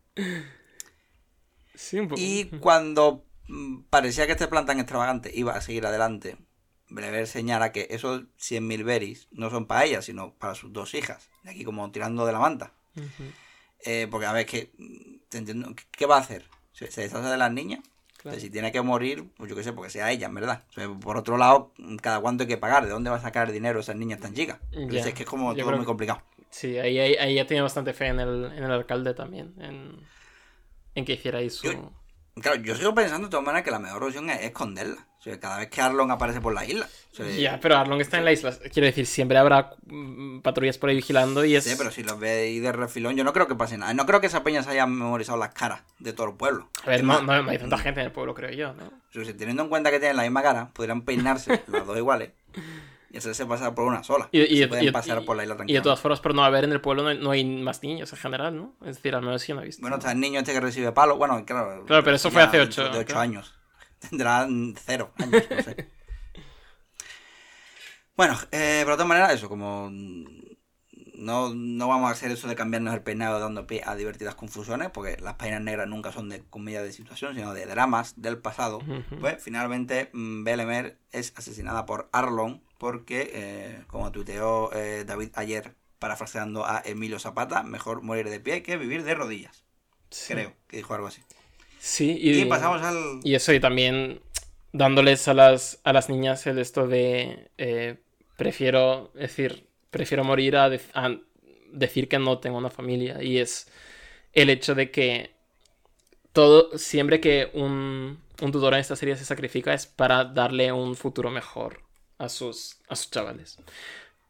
sí, 1.75 1.99
un 1.99 2.07
poco. 2.07 2.21
Y 2.21 2.45
cuando 2.61 3.25
mm, 3.47 3.81
parecía 3.89 4.25
que 4.25 4.31
este 4.31 4.47
plan 4.47 4.65
tan 4.65 4.79
extravagante 4.79 5.31
iba 5.33 5.53
a 5.53 5.61
seguir 5.61 5.85
adelante, 5.85 6.37
Brever 6.89 7.27
señala 7.27 7.71
que 7.71 7.87
esos 7.89 8.21
100.000 8.39 8.83
berries 8.83 9.27
no 9.31 9.49
son 9.49 9.65
para 9.65 9.83
ella, 9.83 10.01
sino 10.01 10.33
para 10.35 10.55
sus 10.55 10.71
dos 10.71 10.93
hijas. 10.93 11.29
Y 11.43 11.49
aquí 11.49 11.63
como 11.65 11.91
tirando 11.91 12.25
de 12.25 12.31
la 12.31 12.39
manta. 12.39 12.71
Eh, 13.85 14.07
porque 14.09 14.25
a 14.25 14.31
ver, 14.31 14.45
que 14.45 14.71
¿qué- 15.29 15.83
¿qué 15.91 16.05
va 16.05 16.17
a 16.17 16.19
hacer? 16.19 16.45
¿Se, 16.73 16.89
se 16.91 17.01
deshace 17.01 17.27
de 17.29 17.37
las 17.37 17.51
niñas? 17.51 17.79
O 17.81 18.29
sea, 18.29 18.31
claro. 18.33 18.39
si 18.39 18.49
tiene 18.49 18.71
que 18.71 18.81
morir, 18.81 19.29
pues 19.37 19.49
yo 19.49 19.55
qué 19.55 19.63
sé, 19.63 19.73
porque 19.73 19.89
sea 19.89 20.11
ella, 20.11 20.27
en 20.27 20.33
verdad. 20.33 20.63
O 20.69 20.73
sea, 20.73 20.89
por 20.89 21.17
otro 21.17 21.37
lado, 21.37 21.71
cada 22.01 22.19
cuánto 22.19 22.43
hay 22.43 22.47
que 22.47 22.57
pagar, 22.57 22.83
¿de 22.85 22.89
dónde 22.91 23.09
va 23.09 23.17
a 23.17 23.21
sacar 23.21 23.47
el 23.47 23.53
dinero 23.53 23.79
esas 23.79 23.95
niñas 23.95 24.19
tan 24.19 24.33
chicas? 24.33 24.59
Entonces, 24.71 25.07
es 25.07 25.13
que 25.13 25.23
es 25.23 25.29
como 25.29 25.53
yo 25.53 25.63
todo 25.65 25.77
muy 25.77 25.85
complicado. 25.85 26.21
Sí, 26.49 26.77
ahí, 26.77 26.97
ahí, 26.99 27.15
ahí 27.15 27.35
ya 27.35 27.45
tenía 27.45 27.63
bastante 27.63 27.93
fe 27.93 28.07
en 28.07 28.19
el, 28.19 28.45
en 28.45 28.63
el 28.63 28.71
alcalde 28.71 29.13
también. 29.13 29.53
En, 29.59 29.99
en 30.95 31.05
que 31.05 31.13
hiciera 31.13 31.39
ahí 31.39 31.49
su. 31.49 31.67
Yo- 31.67 31.91
Claro, 32.41 32.61
yo 32.61 32.75
sigo 32.75 32.93
pensando 32.93 33.27
de 33.27 33.31
todas 33.31 33.45
maneras 33.45 33.63
que 33.63 33.71
la 33.71 33.79
mejor 33.79 34.03
opción 34.03 34.29
es 34.29 34.41
esconderla. 34.43 35.07
O 35.19 35.21
sea, 35.21 35.39
cada 35.39 35.57
vez 35.57 35.69
que 35.69 35.81
Arlon 35.81 36.11
aparece 36.11 36.39
por 36.39 36.53
la 36.53 36.65
isla. 36.65 36.87
O 37.11 37.15
sea, 37.15 37.29
Ya, 37.29 37.59
pero 37.59 37.75
Arlong 37.77 37.99
está 38.01 38.17
en 38.17 38.25
la 38.25 38.31
isla. 38.31 38.55
Quiero 38.71 38.85
decir, 38.85 39.05
siempre 39.05 39.37
habrá 39.37 39.71
mm, 39.87 40.41
patrullas 40.41 40.77
por 40.77 40.89
ahí 40.89 40.95
vigilando 40.95 41.43
y 41.43 41.55
es. 41.55 41.63
Sí, 41.63 41.75
pero 41.77 41.91
si 41.91 42.03
los 42.03 42.19
ve 42.19 42.29
ahí 42.29 42.59
de 42.59 42.71
refilón, 42.71 43.15
yo 43.15 43.23
no 43.23 43.33
creo 43.33 43.47
que 43.47 43.55
pase 43.55 43.77
nada. 43.77 43.93
No 43.93 44.05
creo 44.05 44.21
que 44.21 44.27
esa 44.27 44.43
peña 44.43 44.63
se 44.63 44.69
haya 44.69 44.85
memorizado 44.85 45.37
las 45.37 45.53
caras 45.53 45.81
de 45.99 46.13
todo 46.13 46.27
el 46.27 46.35
pueblo. 46.35 46.69
A 46.83 46.89
ver, 46.89 47.03
no, 47.03 47.21
no, 47.21 47.43
no 47.43 47.49
hay 47.49 47.57
tanta 47.57 47.77
gente 47.77 48.01
en 48.01 48.07
el 48.07 48.11
pueblo, 48.11 48.33
creo 48.33 48.51
yo, 48.51 48.73
¿no? 48.73 48.85
o 48.85 49.25
sea, 49.25 49.35
teniendo 49.35 49.63
en 49.63 49.69
cuenta 49.69 49.89
que 49.89 49.99
tienen 49.99 50.17
la 50.17 50.23
misma 50.23 50.43
cara, 50.43 50.69
podrían 50.73 51.01
peinarse 51.01 51.63
las 51.67 51.85
dos 51.85 51.97
iguales 51.97 52.31
y 53.09 53.17
hacerse 53.17 53.45
pasar 53.45 53.73
por 53.75 53.85
una 53.85 54.03
sola. 54.03 54.29
Y, 54.31 54.41
y- 54.41 54.57
Se 54.59 54.67
pueden 54.67 54.85
y- 54.85 54.91
pasar 54.91 55.23
por 55.25 55.37
la 55.37 55.43
isla 55.43 55.57
y 55.65 55.73
de 55.73 55.81
todas 55.81 55.99
formas, 55.99 56.19
por 56.19 56.33
no 56.35 56.43
haber 56.43 56.63
en 56.65 56.71
el 56.71 56.81
pueblo, 56.81 57.03
no 57.03 57.09
hay, 57.09 57.17
no 57.17 57.31
hay 57.31 57.43
más 57.45 57.81
niños 57.83 58.11
en 58.13 58.19
general, 58.19 58.55
¿no? 58.55 58.75
Es 58.81 58.97
decir, 58.97 59.15
al 59.15 59.21
menos 59.21 59.45
yo 59.47 59.55
no 59.55 59.61
he 59.61 59.65
visto. 59.65 59.81
Bueno, 59.81 59.97
está 59.97 60.11
el 60.11 60.19
niño 60.19 60.39
este 60.39 60.53
que 60.53 60.59
recibe 60.59 60.91
palo. 60.91 61.17
Bueno, 61.17 61.43
claro. 61.45 61.85
Claro, 61.85 62.03
pero 62.03 62.15
eso 62.15 62.29
fue 62.31 62.41
hace 62.43 62.57
dentro 62.57 62.83
ocho, 62.85 62.93
De 62.93 62.99
ocho 62.99 63.05
claro. 63.07 63.21
años. 63.21 63.53
Tendrá 64.09 64.45
mm, 64.47 64.75
cero 64.77 65.11
años, 65.17 65.43
no 65.49 65.61
sé. 65.63 65.89
bueno, 68.15 68.33
eh, 68.51 68.81
pero 68.83 68.91
de 68.91 68.95
todas 68.95 69.07
maneras, 69.07 69.33
eso, 69.33 69.47
como. 69.49 69.89
No, 71.19 71.51
no 71.55 71.87
vamos 71.87 72.09
a 72.09 72.13
hacer 72.13 72.29
eso 72.29 72.47
de 72.47 72.53
cambiarnos 72.55 72.93
el 72.93 73.01
peinado 73.01 73.39
dando 73.39 73.65
pie 73.65 73.81
a 73.83 73.95
divertidas 73.95 74.35
confusiones, 74.35 74.91
porque 74.91 75.17
las 75.19 75.33
páginas 75.33 75.61
negras 75.61 75.87
nunca 75.87 76.11
son 76.11 76.29
de 76.29 76.43
comedia 76.43 76.83
de 76.83 76.91
situación, 76.91 77.33
sino 77.33 77.55
de 77.55 77.65
dramas 77.65 78.13
del 78.21 78.37
pasado. 78.37 78.79
Pues 79.19 79.41
finalmente 79.43 80.11
mm, 80.13 80.43
Belemer 80.43 80.99
es 81.11 81.33
asesinada 81.35 81.87
por 81.87 82.07
Arlon, 82.11 82.61
porque, 82.77 83.31
eh, 83.33 83.83
como 83.87 84.11
tuiteó 84.11 84.71
eh, 84.73 85.03
David 85.05 85.29
ayer, 85.35 85.75
parafraseando 85.99 86.65
a 86.65 86.81
Emilio 86.85 87.19
Zapata, 87.19 87.63
mejor 87.63 88.01
morir 88.01 88.29
de 88.29 88.39
pie 88.39 88.63
que 88.63 88.77
vivir 88.77 89.03
de 89.03 89.15
rodillas. 89.15 89.63
Sí. 90.09 90.33
Creo 90.33 90.53
que 90.67 90.77
dijo 90.77 90.93
algo 90.93 91.07
así. 91.07 91.21
Sí, 91.79 92.17
y, 92.19 92.41
Y 92.41 92.45
pasamos 92.45 92.81
al. 92.81 93.19
y 93.23 93.35
eso, 93.35 93.53
y 93.53 93.59
también 93.59 94.21
dándoles 94.73 95.27
a 95.27 95.33
las, 95.33 95.79
a 95.83 95.93
las 95.93 96.09
niñas 96.09 96.45
el 96.47 96.59
esto 96.59 96.87
de. 96.87 97.51
eh, 97.57 97.97
prefiero, 98.35 99.11
decir, 99.15 99.67
prefiero 99.89 100.23
morir 100.23 100.55
a, 100.57 100.65
a 100.93 101.17
decir 101.71 102.07
que 102.07 102.19
no 102.19 102.39
tengo 102.39 102.57
una 102.57 102.69
familia. 102.69 103.21
Y 103.23 103.39
es 103.39 103.67
el 104.33 104.49
hecho 104.49 104.75
de 104.75 104.91
que 104.91 105.31
todo, 106.33 106.77
siempre 106.77 107.19
que 107.19 107.49
un, 107.53 108.19
un 108.41 108.51
tutor 108.51 108.73
en 108.73 108.79
esta 108.79 108.95
serie 108.95 109.15
se 109.15 109.25
sacrifica 109.25 109.73
es 109.73 109.87
para 109.87 110.25
darle 110.25 110.71
un 110.71 110.95
futuro 110.95 111.31
mejor 111.31 111.81
a 112.17 112.29
sus, 112.29 112.77
a 112.87 112.95
sus 112.95 113.11
chavales. 113.11 113.57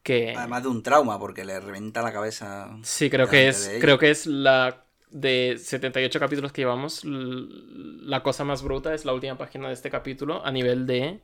Que... 0.02 0.34
Además 0.36 0.62
de 0.62 0.68
un 0.68 0.82
trauma, 0.82 1.18
porque 1.18 1.44
le 1.44 1.60
revienta 1.60 2.02
la 2.02 2.12
cabeza. 2.12 2.70
Sí, 2.82 3.10
creo 3.10 3.28
que 3.28 3.48
es, 3.48 3.70
creo 3.80 3.98
que 3.98 4.10
es 4.10 4.26
la 4.26 4.84
de 5.10 5.56
78 5.58 6.20
capítulos 6.20 6.52
que 6.52 6.62
llevamos, 6.62 7.02
la 7.04 8.22
cosa 8.22 8.44
más 8.44 8.62
bruta 8.62 8.94
es 8.94 9.04
la 9.04 9.14
última 9.14 9.38
página 9.38 9.68
de 9.68 9.74
este 9.74 9.90
capítulo 9.90 10.44
a 10.44 10.50
nivel 10.50 10.86
de 10.86 11.22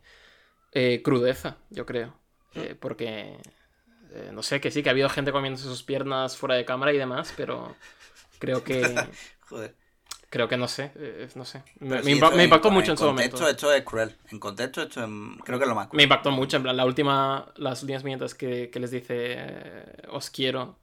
eh, 0.72 1.02
crudeza, 1.02 1.58
yo 1.70 1.86
creo. 1.86 2.14
Eh, 2.54 2.76
porque, 2.78 3.36
eh, 4.12 4.30
no 4.32 4.42
sé, 4.42 4.60
que 4.60 4.70
sí, 4.70 4.82
que 4.82 4.88
ha 4.88 4.92
habido 4.92 5.08
gente 5.08 5.32
comiéndose 5.32 5.64
sus 5.64 5.82
piernas 5.82 6.36
fuera 6.36 6.54
de 6.54 6.64
cámara 6.64 6.92
y 6.92 6.98
demás, 6.98 7.34
pero 7.36 7.74
creo 8.38 8.64
que, 8.64 8.82
Joder. 9.48 9.74
Creo 10.34 10.48
que 10.48 10.56
no 10.56 10.66
sé, 10.66 10.90
eh, 10.96 11.28
no 11.36 11.44
sé. 11.44 11.62
Me, 11.78 12.00
impa- 12.02 12.42
impactó 12.42 12.66
en 12.66 12.74
mucho 12.74 12.90
en 12.90 12.98
su 12.98 13.04
contexto, 13.04 13.36
momento. 13.36 13.48
Esto 13.48 13.72
es 13.72 13.84
cruel. 13.84 14.16
En 14.32 14.40
contexto, 14.40 14.82
esto 14.82 15.04
es, 15.04 15.08
creo 15.44 15.58
que 15.60 15.64
es 15.64 15.68
lo 15.68 15.76
más 15.76 15.86
cruel. 15.86 15.96
Me 15.98 16.02
impactó 16.02 16.32
mucho, 16.32 16.56
en 16.56 16.64
plan, 16.64 16.76
la 16.76 16.84
última, 16.84 17.52
las 17.54 17.82
últimas 17.82 18.02
viñetas 18.02 18.34
que, 18.34 18.68
que 18.68 18.80
les 18.80 18.90
dice 18.90 19.14
eh, 19.38 20.02
os 20.10 20.30
quiero 20.30 20.80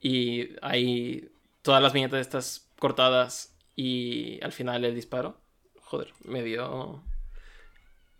y 0.00 0.48
hay 0.62 1.30
todas 1.60 1.82
las 1.82 1.92
viñetas 1.92 2.20
estas 2.22 2.70
cortadas 2.78 3.54
y 3.74 4.42
al 4.42 4.52
final 4.52 4.82
el 4.86 4.94
disparo, 4.94 5.38
joder, 5.82 6.14
me 6.24 6.42
dio, 6.42 7.02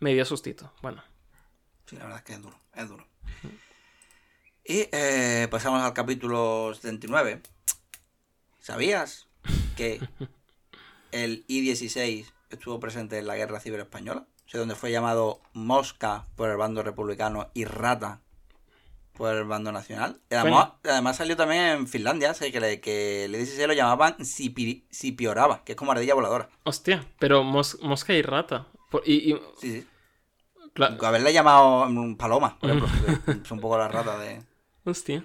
me 0.01 0.13
dio 0.13 0.27
sustito, 0.27 0.75
bueno. 0.83 1.03
Sí, 1.87 1.97
la 1.97 2.03
verdad 2.05 2.19
es 2.19 2.25
que 2.25 2.33
es 2.35 2.43
duro. 2.43 2.61
Es 2.75 2.87
duro. 2.91 3.07
Y 4.63 4.89
eh, 4.93 5.49
pasamos 5.51 5.81
al 5.81 5.95
capítulo 5.95 6.75
79. 6.75 7.41
¿Sabías 8.61 9.27
que 9.77 10.01
el 11.13 11.45
I-16 11.49 12.27
estuvo 12.51 12.81
presente 12.81 13.19
en 13.19 13.27
la 13.27 13.37
guerra 13.37 13.61
civil 13.61 13.81
española? 13.81 14.27
O 14.47 14.49
sea, 14.49 14.61
donde 14.61 14.75
fue 14.77 14.93
llamado 14.93 15.41
Mosca 15.53 16.27
por 16.37 16.49
el 16.51 16.57
bando 16.57 16.83
republicano 16.83 17.51
y 17.55 17.65
Rata 17.65 18.21
por 19.13 19.35
el 19.35 19.45
bando 19.45 19.73
nacional. 19.73 20.21
Además, 20.31 20.69
además 20.85 21.17
salió 21.17 21.37
también 21.37 21.63
en 21.63 21.89
Finlandia, 21.89 22.35
sé 22.35 22.53
que, 22.53 22.61
le- 22.61 22.81
que 22.81 23.25
el 23.25 23.35
I-16 23.35 23.67
lo 23.67 23.73
llamaban 23.73 24.17
Sipi- 24.19 24.85
Sipioraba, 24.91 25.65
que 25.65 25.73
es 25.73 25.77
como 25.77 25.93
ardilla 25.93 26.15
voladora. 26.15 26.49
Hostia, 26.65 27.05
pero 27.19 27.43
mos- 27.43 27.79
mosca 27.83 28.13
y 28.13 28.23
rata. 28.23 28.67
Por- 28.91 29.03
y, 29.07 29.33
y- 29.33 29.41
Sí, 29.59 29.73
sí. 29.81 29.87
cla- 30.75 30.97
Haberle 31.05 31.33
llamado 31.33 31.87
mm, 31.89 32.17
paloma, 32.17 32.59
por 32.59 32.71
ejemplo, 32.71 32.89
es 33.43 33.51
un 33.51 33.59
poco 33.61 33.79
la 33.79 33.89
rata 33.89 34.19
de... 34.19 34.43
hostia. 34.85 35.25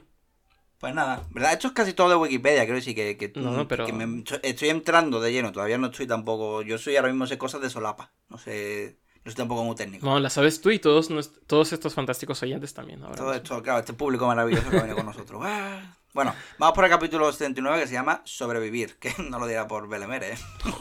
Pues 0.81 0.93
nada, 0.95 1.23
¿verdad? 1.29 1.53
Esto 1.53 1.67
es 1.67 1.73
casi 1.73 1.93
todo 1.93 2.09
de 2.09 2.15
Wikipedia, 2.15 2.61
quiero 2.63 2.75
decir 2.75 2.95
que, 2.95 3.15
que, 3.15 3.31
No, 3.39 3.51
no, 3.51 3.67
pero- 3.67 3.85
que 3.85 3.93
me- 3.93 4.23
estoy 4.41 4.69
entrando 4.69 5.21
de 5.21 5.31
lleno, 5.31 5.51
todavía 5.51 5.77
no 5.77 5.87
estoy 5.87 6.07
tampoco, 6.07 6.63
yo 6.63 6.77
soy 6.79 6.95
ahora 6.95 7.09
mismo 7.09 7.27
sé 7.27 7.37
cosas 7.37 7.61
de 7.61 7.69
solapa, 7.69 8.11
no 8.29 8.37
sé, 8.39 8.97
no 9.23 9.29
estoy 9.29 9.43
tampoco 9.43 9.63
muy 9.63 9.75
técnico. 9.75 10.03
No, 10.05 10.19
la 10.19 10.31
sabes 10.31 10.59
tú 10.59 10.71
y 10.71 10.79
todos, 10.79 11.09
todos 11.45 11.71
estos 11.71 11.93
fantásticos 11.93 12.41
oyentes 12.41 12.73
también. 12.73 13.03
Ahora 13.03 13.15
Todo 13.15 13.33
esto, 13.33 13.61
claro, 13.61 13.79
este 13.79 13.93
público 13.93 14.25
maravilloso 14.25 14.69
que 14.71 14.77
ha 14.77 14.81
venido 14.81 14.97
con 14.97 15.05
nosotros. 15.05 15.41
Ah. 15.45 15.97
Bueno, 16.13 16.35
vamos 16.57 16.75
por 16.75 16.83
el 16.83 16.89
capítulo 16.91 17.31
79 17.31 17.79
que 17.79 17.87
se 17.87 17.93
llama 17.93 18.21
Sobrevivir, 18.25 18.97
que 18.97 19.13
no 19.29 19.39
lo 19.39 19.47
dirá 19.47 19.65
por 19.67 19.87
Belemere, 19.87 20.33
¿eh? 20.33 20.37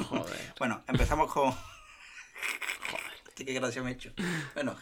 Joder. 0.09 0.55
Bueno, 0.59 0.82
empezamos 0.89 1.31
con... 1.32 1.52
Joder. 1.52 3.35
Qué 3.36 3.44
gracia 3.52 3.82
me 3.82 3.90
he 3.90 3.94
hecho. 3.94 4.10
Bueno, 4.55 4.74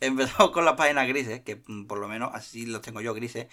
empezamos 0.00 0.50
con 0.52 0.64
las 0.64 0.74
páginas 0.74 1.08
grises, 1.08 1.40
que 1.40 1.56
por 1.56 1.98
lo 1.98 2.06
menos 2.08 2.30
así 2.34 2.66
los 2.66 2.82
tengo 2.82 3.00
yo 3.00 3.14
grises, 3.14 3.48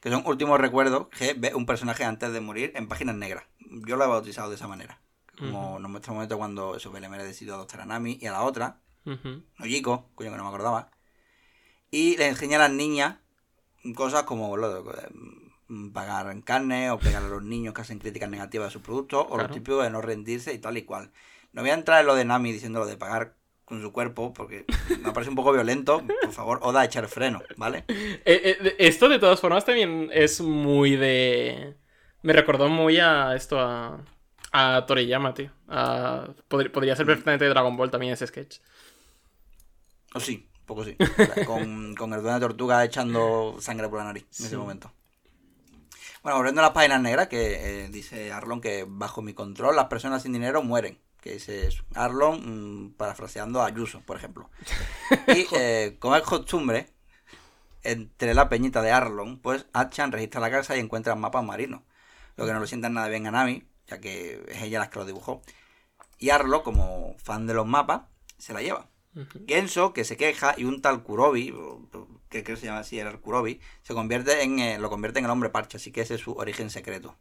que 0.00 0.10
son 0.10 0.22
últimos 0.26 0.60
recuerdos 0.60 1.08
que 1.08 1.34
ve 1.34 1.54
un 1.54 1.66
personaje 1.66 2.04
antes 2.04 2.32
de 2.32 2.40
morir 2.40 2.72
en 2.74 2.88
páginas 2.88 3.16
negras. 3.16 3.44
Yo 3.86 3.96
lo 3.96 4.04
he 4.04 4.08
bautizado 4.08 4.48
de 4.50 4.56
esa 4.56 4.68
manera. 4.68 5.00
Como 5.38 5.78
nos 5.78 5.88
muestra 5.90 6.10
un 6.12 6.16
momento 6.16 6.36
cuando 6.36 6.74
eso 6.76 6.90
Belemere 6.90 7.22
decidió 7.22 7.54
adoptar 7.54 7.82
a 7.82 7.86
Nami 7.86 8.18
y 8.20 8.26
a 8.26 8.32
la 8.32 8.42
otra, 8.42 8.80
Ujú. 9.06 9.42
Nojiko, 9.58 10.10
coño 10.16 10.30
que 10.32 10.36
no 10.36 10.42
me 10.42 10.48
acordaba. 10.48 10.90
Y 11.90 12.16
le 12.16 12.26
enseña 12.28 12.56
a 12.56 12.60
las 12.68 12.72
niñas 12.72 13.16
cosas 13.94 14.24
como 14.24 14.56
lo 14.56 14.82
de 14.82 15.08
mm, 15.68 15.90
pagar 15.92 16.30
en 16.30 16.42
carne 16.42 16.90
o 16.90 16.98
pegar 16.98 17.22
a 17.22 17.28
los 17.28 17.42
niños 17.42 17.72
que 17.72 17.80
hacen 17.82 17.98
críticas 18.00 18.28
negativas 18.28 18.68
de 18.68 18.72
sus 18.72 18.82
productos 18.82 19.22
o 19.28 19.30
lo 19.30 19.36
Claro. 19.44 19.54
típico 19.54 19.80
de 19.82 19.90
no 19.90 20.00
rendirse 20.02 20.52
y 20.52 20.58
tal 20.58 20.76
y 20.76 20.82
cual. 20.82 21.12
No 21.52 21.62
voy 21.62 21.70
a 21.70 21.74
entrar 21.74 22.00
en 22.00 22.06
lo 22.06 22.14
de 22.14 22.24
Nami 22.24 22.52
diciendo 22.52 22.80
lo 22.80 22.86
de 22.86 22.96
pagar 22.96 23.36
con 23.68 23.82
su 23.82 23.92
cuerpo 23.92 24.32
porque 24.32 24.64
me 25.02 25.12
parece 25.12 25.28
un 25.28 25.36
poco 25.36 25.52
violento. 25.52 26.02
Por 26.22 26.32
favor, 26.32 26.58
Oda, 26.62 26.84
echar 26.84 27.06
freno, 27.06 27.42
¿vale? 27.56 27.84
Eh, 27.88 28.22
eh, 28.24 28.76
esto 28.78 29.08
de 29.08 29.18
todas 29.18 29.40
formas 29.40 29.64
también 29.64 30.08
es 30.12 30.40
muy 30.40 30.96
de... 30.96 31.76
Me 32.22 32.32
recordó 32.32 32.68
muy 32.68 32.98
a 32.98 33.34
esto, 33.36 33.60
a, 33.60 34.02
a 34.52 34.86
Toriyama, 34.86 35.34
tío. 35.34 35.50
A- 35.68 36.28
pod- 36.48 36.70
Podría 36.70 36.96
ser 36.96 37.04
perfectamente 37.06 37.44
de 37.44 37.50
Dragon 37.50 37.76
Ball 37.76 37.90
también 37.90 38.14
ese 38.14 38.26
sketch. 38.26 38.58
O 40.14 40.20
sí, 40.20 40.48
un 40.60 40.66
poco 40.66 40.84
sí. 40.84 40.96
Con, 41.44 41.94
con 41.94 42.12
el 42.14 42.22
dueño 42.22 42.40
de 42.40 42.46
tortuga 42.46 42.82
echando 42.84 43.56
sangre 43.60 43.88
por 43.88 43.98
la 43.98 44.06
nariz 44.06 44.26
en 44.40 44.46
ese 44.46 44.56
momento. 44.56 44.90
Bueno, 46.22 46.38
volviendo 46.38 46.62
a 46.62 46.64
las 46.64 46.72
páginas 46.72 47.00
negras, 47.00 47.28
que 47.28 47.84
eh, 47.84 47.88
dice 47.90 48.32
Arlon 48.32 48.60
que 48.60 48.84
bajo 48.88 49.22
mi 49.22 49.34
control 49.34 49.76
las 49.76 49.86
personas 49.86 50.22
sin 50.22 50.32
dinero 50.32 50.62
mueren. 50.62 50.98
Que 51.20 51.32
dice 51.34 51.66
eso. 51.66 51.84
Arlon, 51.94 52.86
mm, 52.86 52.92
parafraseando 52.92 53.60
a 53.60 53.66
Ayuso, 53.66 54.00
por 54.00 54.16
ejemplo. 54.16 54.50
Y 55.28 55.46
eh, 55.52 55.96
como 55.98 56.16
es 56.16 56.22
costumbre, 56.22 56.88
entre 57.82 58.34
la 58.34 58.48
peñita 58.48 58.82
de 58.82 58.92
Arlon, 58.92 59.38
pues 59.38 59.66
Achan 59.72 60.12
registra 60.12 60.40
la 60.40 60.50
casa 60.50 60.76
y 60.76 60.80
encuentra 60.80 61.14
mapas 61.14 61.44
marinos. 61.44 61.82
Lo 62.36 62.46
que 62.46 62.52
no 62.52 62.60
lo 62.60 62.66
sientan 62.66 62.94
nada 62.94 63.08
bien 63.08 63.26
a 63.26 63.30
Nami, 63.30 63.64
ya 63.88 64.00
que 64.00 64.44
es 64.48 64.62
ella 64.62 64.78
la 64.78 64.90
que 64.90 64.98
lo 64.98 65.04
dibujó. 65.04 65.42
Y 66.18 66.30
Arlo, 66.30 66.62
como 66.62 67.16
fan 67.18 67.46
de 67.46 67.54
los 67.54 67.66
mapas, 67.66 68.02
se 68.38 68.52
la 68.52 68.62
lleva. 68.62 68.88
Ujú. 69.14 69.44
Genso, 69.48 69.92
que 69.92 70.04
se 70.04 70.16
queja, 70.16 70.54
y 70.56 70.64
un 70.64 70.82
tal 70.82 71.02
Kurobi, 71.02 71.54
que 72.28 72.44
creo 72.44 72.56
que 72.56 72.60
se 72.60 72.66
llama 72.66 72.80
así, 72.80 72.98
era 72.98 73.10
el 73.10 73.20
Kurobi, 73.20 73.60
se 73.82 73.94
convierte 73.94 74.42
en, 74.42 74.58
eh, 74.58 74.78
lo 74.78 74.90
convierte 74.90 75.18
en 75.18 75.24
el 75.24 75.30
hombre 75.30 75.50
parche, 75.50 75.78
así 75.78 75.90
que 75.90 76.02
ese 76.02 76.14
es 76.16 76.20
su 76.20 76.32
origen 76.32 76.70
secreto. 76.70 77.16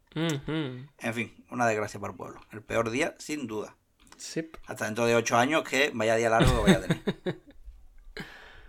En 1.00 1.14
fin, 1.14 1.34
una 1.50 1.66
desgracia 1.66 2.00
para 2.00 2.12
el 2.12 2.18
pueblo. 2.18 2.42
El 2.52 2.62
peor 2.62 2.90
día, 2.90 3.16
sin 3.18 3.48
duda. 3.48 3.76
Sí. 4.18 4.50
Hasta 4.66 4.86
dentro 4.86 5.06
de 5.06 5.16
ocho 5.16 5.38
años, 5.38 5.64
que 5.64 5.92
vaya 5.94 6.16
día 6.16 6.30
largo 6.30 6.66
que 6.66 6.72
vaya 6.74 6.78
a 6.78 6.88
tener. 6.88 7.42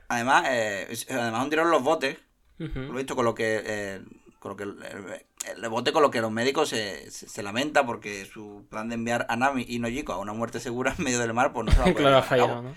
Además, 0.09 0.45
eh, 0.49 0.87
además 1.11 1.45
hundieron 1.45 1.71
los 1.71 1.83
botes, 1.83 2.17
lo 2.59 2.95
he 2.95 2.97
visto 2.97 3.15
con 3.17 3.25
lo 3.25 3.35
que... 3.35 3.63
eh, 3.65 4.03
con 4.39 4.51
lo 4.53 4.57
que 4.57 4.63
el, 4.63 5.69
bote 5.69 5.93
con 5.93 6.01
lo 6.03 6.13
que 6.13 6.21
los 6.21 6.31
médicos 6.31 6.69
se, 6.69 7.11
se, 7.11 7.29
se 7.29 7.43
lamenta 7.43 7.85
porque 7.85 8.25
su 8.25 8.65
plan 8.71 8.89
de 8.89 8.95
enviar 8.95 9.27
a 9.29 9.35
Nami 9.35 9.65
y 9.69 9.81
Nojiko 9.81 10.13
a 10.13 10.19
una 10.19 10.33
muerte 10.33 10.61
segura 10.61 10.95
en 10.97 11.03
medio 11.05 11.19
del 11.19 11.35
mar 11.35 11.53
pues 11.53 11.67
no 11.67 11.73
se 11.73 11.79
va 11.79 11.85
a 11.87 11.87
poder 11.93 11.97
Claro, 12.07 12.23
fallado, 12.23 12.63
¿no? 12.63 12.77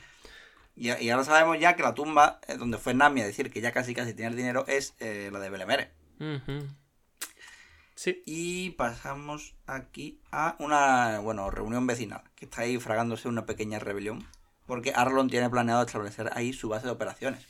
Y, 0.75 0.91
y 0.91 1.09
ahora 1.11 1.23
sabemos 1.23 1.59
ya 1.59 1.75
que 1.75 1.83
la 1.83 1.93
tumba 1.93 2.39
eh, 2.47 2.57
donde 2.57 2.79
fue 2.79 2.95
Nami 2.95 3.21
a 3.21 3.25
decir 3.27 3.51
que 3.51 3.61
ya 3.61 3.71
casi 3.71 3.93
casi 3.93 4.15
tiene 4.15 4.31
el 4.31 4.37
dinero 4.37 4.65
es 4.67 4.95
eh, 4.99 5.29
la 5.31 5.39
de 5.39 5.49
Belemere. 5.51 5.91
Ujú. 6.19 6.65
Sí. 8.01 8.23
Y 8.25 8.71
pasamos 8.71 9.53
aquí 9.67 10.19
a 10.31 10.55
una 10.57 11.19
bueno 11.19 11.51
reunión 11.51 11.85
vecinal, 11.85 12.23
que 12.35 12.45
está 12.45 12.63
ahí 12.63 12.79
fragándose 12.79 13.27
una 13.27 13.45
pequeña 13.45 13.77
rebelión, 13.77 14.27
porque 14.65 14.91
Arlon 14.95 15.29
tiene 15.29 15.51
planeado 15.51 15.83
establecer 15.83 16.31
ahí 16.33 16.51
su 16.51 16.67
base 16.67 16.87
de 16.87 16.93
operaciones. 16.93 17.45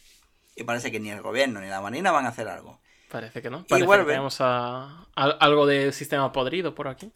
Y 0.57 0.65
parece 0.65 0.91
que 0.91 0.99
ni 0.99 1.09
el 1.09 1.21
gobierno 1.21 1.61
ni 1.61 1.69
la 1.69 1.79
marina 1.79 2.11
van 2.11 2.25
a 2.25 2.29
hacer 2.29 2.49
algo. 2.49 2.81
Parece 3.09 3.41
que 3.41 3.49
no. 3.49 3.65
Parece 3.65 3.85
vuelve. 3.87 4.03
que 4.07 4.11
tenemos 4.11 4.41
a, 4.41 5.05
a- 5.15 5.37
algo 5.39 5.65
de 5.65 5.93
sistema 5.93 6.33
podrido 6.33 6.75
por 6.75 6.89
aquí. 6.89 7.13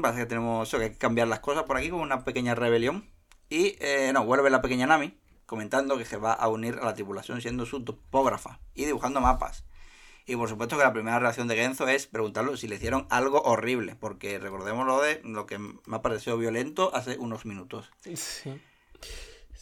Parece 0.00 0.20
que 0.20 0.26
tenemos 0.26 0.68
eso, 0.68 0.78
que 0.78 0.84
hay 0.84 0.90
que 0.92 0.98
cambiar 0.98 1.26
las 1.26 1.40
cosas 1.40 1.64
por 1.64 1.76
aquí 1.76 1.90
con 1.90 1.98
una 1.98 2.22
pequeña 2.22 2.54
rebelión. 2.54 3.10
Y 3.48 3.74
eh, 3.80 4.12
no, 4.14 4.24
vuelve 4.24 4.48
la 4.48 4.62
pequeña 4.62 4.86
Nami 4.86 5.18
comentando 5.44 5.98
que 5.98 6.04
se 6.04 6.18
va 6.18 6.34
a 6.34 6.46
unir 6.46 6.78
a 6.80 6.84
la 6.84 6.94
tripulación 6.94 7.40
siendo 7.40 7.66
su 7.66 7.82
topógrafa 7.82 8.60
y 8.74 8.84
dibujando 8.84 9.20
mapas. 9.20 9.64
Y 10.28 10.36
por 10.36 10.46
supuesto 10.46 10.76
que 10.76 10.84
la 10.84 10.92
primera 10.92 11.18
reacción 11.18 11.48
de 11.48 11.56
Genzo 11.56 11.88
es 11.88 12.06
preguntarle 12.06 12.54
si 12.58 12.68
le 12.68 12.76
hicieron 12.76 13.06
algo 13.08 13.40
horrible, 13.40 13.96
porque 13.96 14.38
recordemos 14.38 14.86
lo 14.86 15.00
de 15.00 15.22
lo 15.24 15.46
que 15.46 15.58
me 15.58 15.78
ha 15.90 16.02
parecido 16.02 16.36
violento 16.36 16.94
hace 16.94 17.16
unos 17.16 17.46
minutos. 17.46 17.90
Sí. 18.04 18.60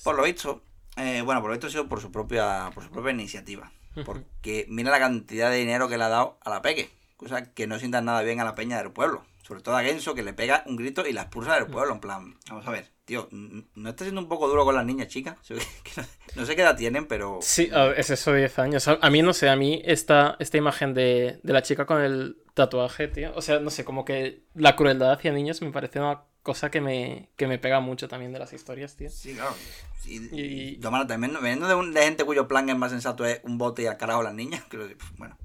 Por 0.03 0.17
lo 0.17 0.25
visto, 0.25 0.65
eh, 0.97 1.23
bueno, 1.25 1.41
por 1.41 1.51
lo 1.51 1.55
visto 1.55 1.69
ha 1.69 1.71
sido 1.71 1.89
por 1.89 2.01
su 2.01 2.11
propia, 2.11 2.73
por 2.75 2.83
su 2.83 2.91
propia 2.91 3.13
iniciativa. 3.13 3.71
Porque 4.05 4.67
mira 4.69 4.91
la 4.91 4.99
cantidad 4.99 5.53
de 5.53 5.59
dinero 5.59 5.89
que 5.89 5.99
le 5.99 6.05
ha 6.05 6.09
dado 6.09 6.37
a 6.43 6.51
la 6.51 6.63
Peque. 6.63 6.91
Cosa 7.17 7.55
que 7.55 7.69
no 7.69 7.79
sientan 7.79 8.05
nada 8.05 8.23
bien 8.23 8.41
a 8.41 8.45
la 8.45 8.57
peña 8.57 8.79
del 8.79 8.91
pueblo. 8.91 9.25
Sobre 9.43 9.61
todo 9.61 9.77
a 9.77 9.85
Genso, 9.85 10.17
que 10.17 10.25
le 10.25 10.33
pega 10.33 10.65
un 10.67 10.75
grito 10.75 11.07
y 11.07 11.13
la 11.13 11.23
expulsa 11.23 11.55
del 11.55 11.69
pueblo. 11.69 11.95
En 11.95 12.01
plan, 12.01 12.37
vamos 12.49 12.67
a 12.67 12.73
ver, 12.73 12.91
tío, 13.07 13.29
¿no 13.31 13.89
está 13.89 14.05
siendo 14.05 14.21
un 14.21 14.29
poco 14.29 14.47
duro 14.49 14.65
con 14.67 14.75
las 14.75 14.85
niñas 14.85 15.09
chicas? 15.09 15.37
No, 16.37 16.45
sé 16.45 16.55
qué 16.55 16.61
edad 16.61 16.77
tienen, 16.77 17.07
pero... 17.07 17.39
Sí, 17.41 17.71
es 17.97 18.11
eso 18.11 18.31
de 18.33 18.41
10 18.41 18.59
años. 18.59 18.87
A, 18.89 19.09
mí, 19.09 19.23
no 19.23 19.33
sé, 19.33 19.49
a 19.49 19.57
mí 19.57 19.81
esta, 19.87 20.37
esta 20.39 20.59
imagen 20.59 20.93
de, 20.93 21.41
de 21.43 21.53
la 21.55 21.63
chica 21.63 21.87
con 21.87 22.03
el 22.03 22.37
tatuaje, 22.53 23.09
tío. 23.09 23.33
O 23.35 23.41
sea, 23.41 23.59
no 23.59 23.71
sé, 23.71 23.87
como 23.87 24.05
que 24.05 24.43
la 24.55 24.77
crueldad 24.77 25.13
hacia 25.13 25.33
niños 25.33 25.63
me 25.63 25.71
parece 25.71 25.99
una 25.99 26.25
cosa 26.43 26.71
que 26.71 26.83
me, 26.83 27.31
que 27.37 27.47
me 27.47 27.59
pega 27.59 27.81
mucho 27.81 28.07
también 28.07 28.33
de 28.35 28.39
las 28.39 28.53
historias, 28.53 28.97
tío. 28.97 29.09
Sí, 29.09 29.33
claro. 29.35 29.55
Sí, 30.03 30.29
Y- 30.31 30.41
y... 30.75 30.77
Tomara, 30.77 31.07
también, 31.07 31.33
veniendo 31.41 31.67
de, 31.69 31.75
un- 31.75 31.95
de 31.95 32.03
gente 32.03 32.25
cuyo 32.25 32.47
plan 32.47 32.69
es 32.69 32.77
más 32.77 32.91
sensato 32.93 33.25
es 33.25 33.41
un 33.45 33.57
bote 33.57 33.81
y 33.83 33.87
al 33.87 33.97
carajo 33.97 34.21
a 34.21 34.25
las 34.25 34.35
niñas, 34.35 34.63
que, 34.71 34.95
bueno. 35.17 35.39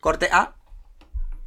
Corte 0.00 0.28
A. 0.32 0.54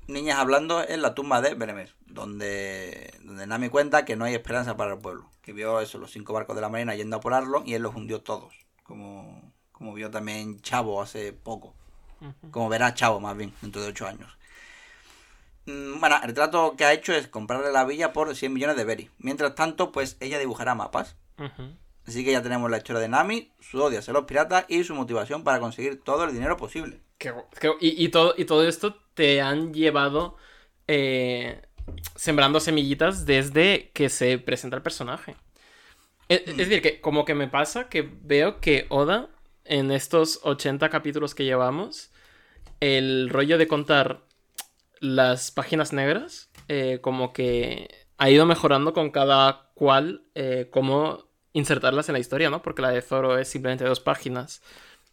Niñas 0.07 0.39
hablando 0.39 0.87
en 0.87 1.01
la 1.01 1.13
tumba 1.13 1.41
de 1.41 1.53
Beremer, 1.53 1.93
donde, 2.05 3.13
donde 3.23 3.45
Nami 3.45 3.67
cuenta 3.67 4.05
que 4.05 4.15
no 4.15 4.23
hay 4.23 4.35
esperanza 4.35 4.77
para 4.77 4.93
el 4.93 4.99
pueblo. 4.99 5.29
Que 5.41 5.51
vio 5.51 5.81
eso, 5.81 5.97
los 5.97 6.11
cinco 6.11 6.33
barcos 6.33 6.55
de 6.55 6.61
la 6.61 6.69
marina 6.69 6.95
yendo 6.95 7.17
a 7.17 7.19
por 7.19 7.33
Arlon 7.33 7.67
y 7.67 7.73
él 7.73 7.81
los 7.83 7.93
hundió 7.93 8.21
todos. 8.21 8.53
Como, 8.83 9.53
como 9.73 9.93
vio 9.93 10.09
también 10.09 10.61
Chavo 10.61 11.01
hace 11.01 11.33
poco. 11.33 11.75
Como 12.51 12.69
verá 12.69 12.93
Chavo, 12.93 13.19
más 13.19 13.35
bien, 13.35 13.53
dentro 13.61 13.81
de 13.81 13.89
8 13.89 14.07
años. 14.07 14.37
Mm, 15.65 15.99
Bueno, 15.99 16.15
el 16.23 16.33
trato 16.33 16.75
que 16.75 16.85
ha 16.85 16.93
hecho 16.93 17.13
es 17.13 17.27
comprarle 17.27 17.71
la 17.71 17.83
villa 17.83 18.13
por 18.13 18.33
100 18.33 18.51
millones 18.53 18.77
de 18.77 18.85
berry. 18.85 19.11
Mientras 19.19 19.55
tanto, 19.55 19.91
pues 19.91 20.17
ella 20.19 20.39
dibujará 20.39 20.73
mapas. 20.73 21.15
Así 22.07 22.23
que 22.23 22.31
ya 22.31 22.41
tenemos 22.41 22.71
la 22.71 22.77
historia 22.77 23.01
de 23.01 23.09
Nami, 23.09 23.51
su 23.59 23.81
odio 23.83 23.99
hacia 23.99 24.13
los 24.13 24.23
piratas 24.23 24.65
y 24.69 24.83
su 24.85 24.95
motivación 24.95 25.43
para 25.43 25.59
conseguir 25.59 26.01
todo 26.01 26.23
el 26.23 26.31
dinero 26.33 26.55
posible. 26.55 27.01
Qué 27.59 27.71
y, 27.81 28.03
y 28.05 28.09
todo, 28.09 28.33
y 28.37 28.45
todo 28.45 28.67
esto 28.67 28.95
te 29.17 29.41
han 29.41 29.73
llevado 29.73 30.37
eh, 30.87 31.61
sembrando 32.15 32.59
semillitas 32.59 33.25
desde 33.25 33.89
que 33.93 34.09
se 34.09 34.37
presenta 34.37 34.77
el 34.77 34.83
personaje. 34.83 35.35
Es, 36.29 36.43
es 36.45 36.57
decir, 36.57 36.81
que 36.81 37.01
como 37.01 37.25
que 37.25 37.33
me 37.33 37.47
pasa 37.47 37.89
que 37.89 38.07
veo 38.21 38.61
que 38.61 38.85
Oda, 38.89 39.29
en 39.65 39.91
estos 39.91 40.39
80 40.43 40.89
capítulos 40.89 41.33
que 41.33 41.45
llevamos, 41.45 42.11
el 42.79 43.29
rollo 43.29 43.57
de 43.57 43.67
contar 43.67 44.21
las 44.99 45.49
páginas 45.49 45.93
negras, 45.93 46.49
eh, 46.67 46.99
como 47.01 47.33
que 47.33 48.05
ha 48.17 48.29
ido 48.29 48.45
mejorando 48.45 48.93
con 48.93 49.09
cada 49.09 49.71
cual 49.73 50.25
eh, 50.35 50.67
cómo 50.69 51.25
insertarlas 51.53 52.07
en 52.09 52.13
la 52.13 52.19
historia, 52.19 52.51
¿no? 52.51 52.61
Porque 52.61 52.83
la 52.83 52.91
de 52.91 53.01
Zoro 53.01 53.39
es 53.39 53.47
simplemente 53.47 53.83
dos 53.83 53.99
páginas 53.99 54.61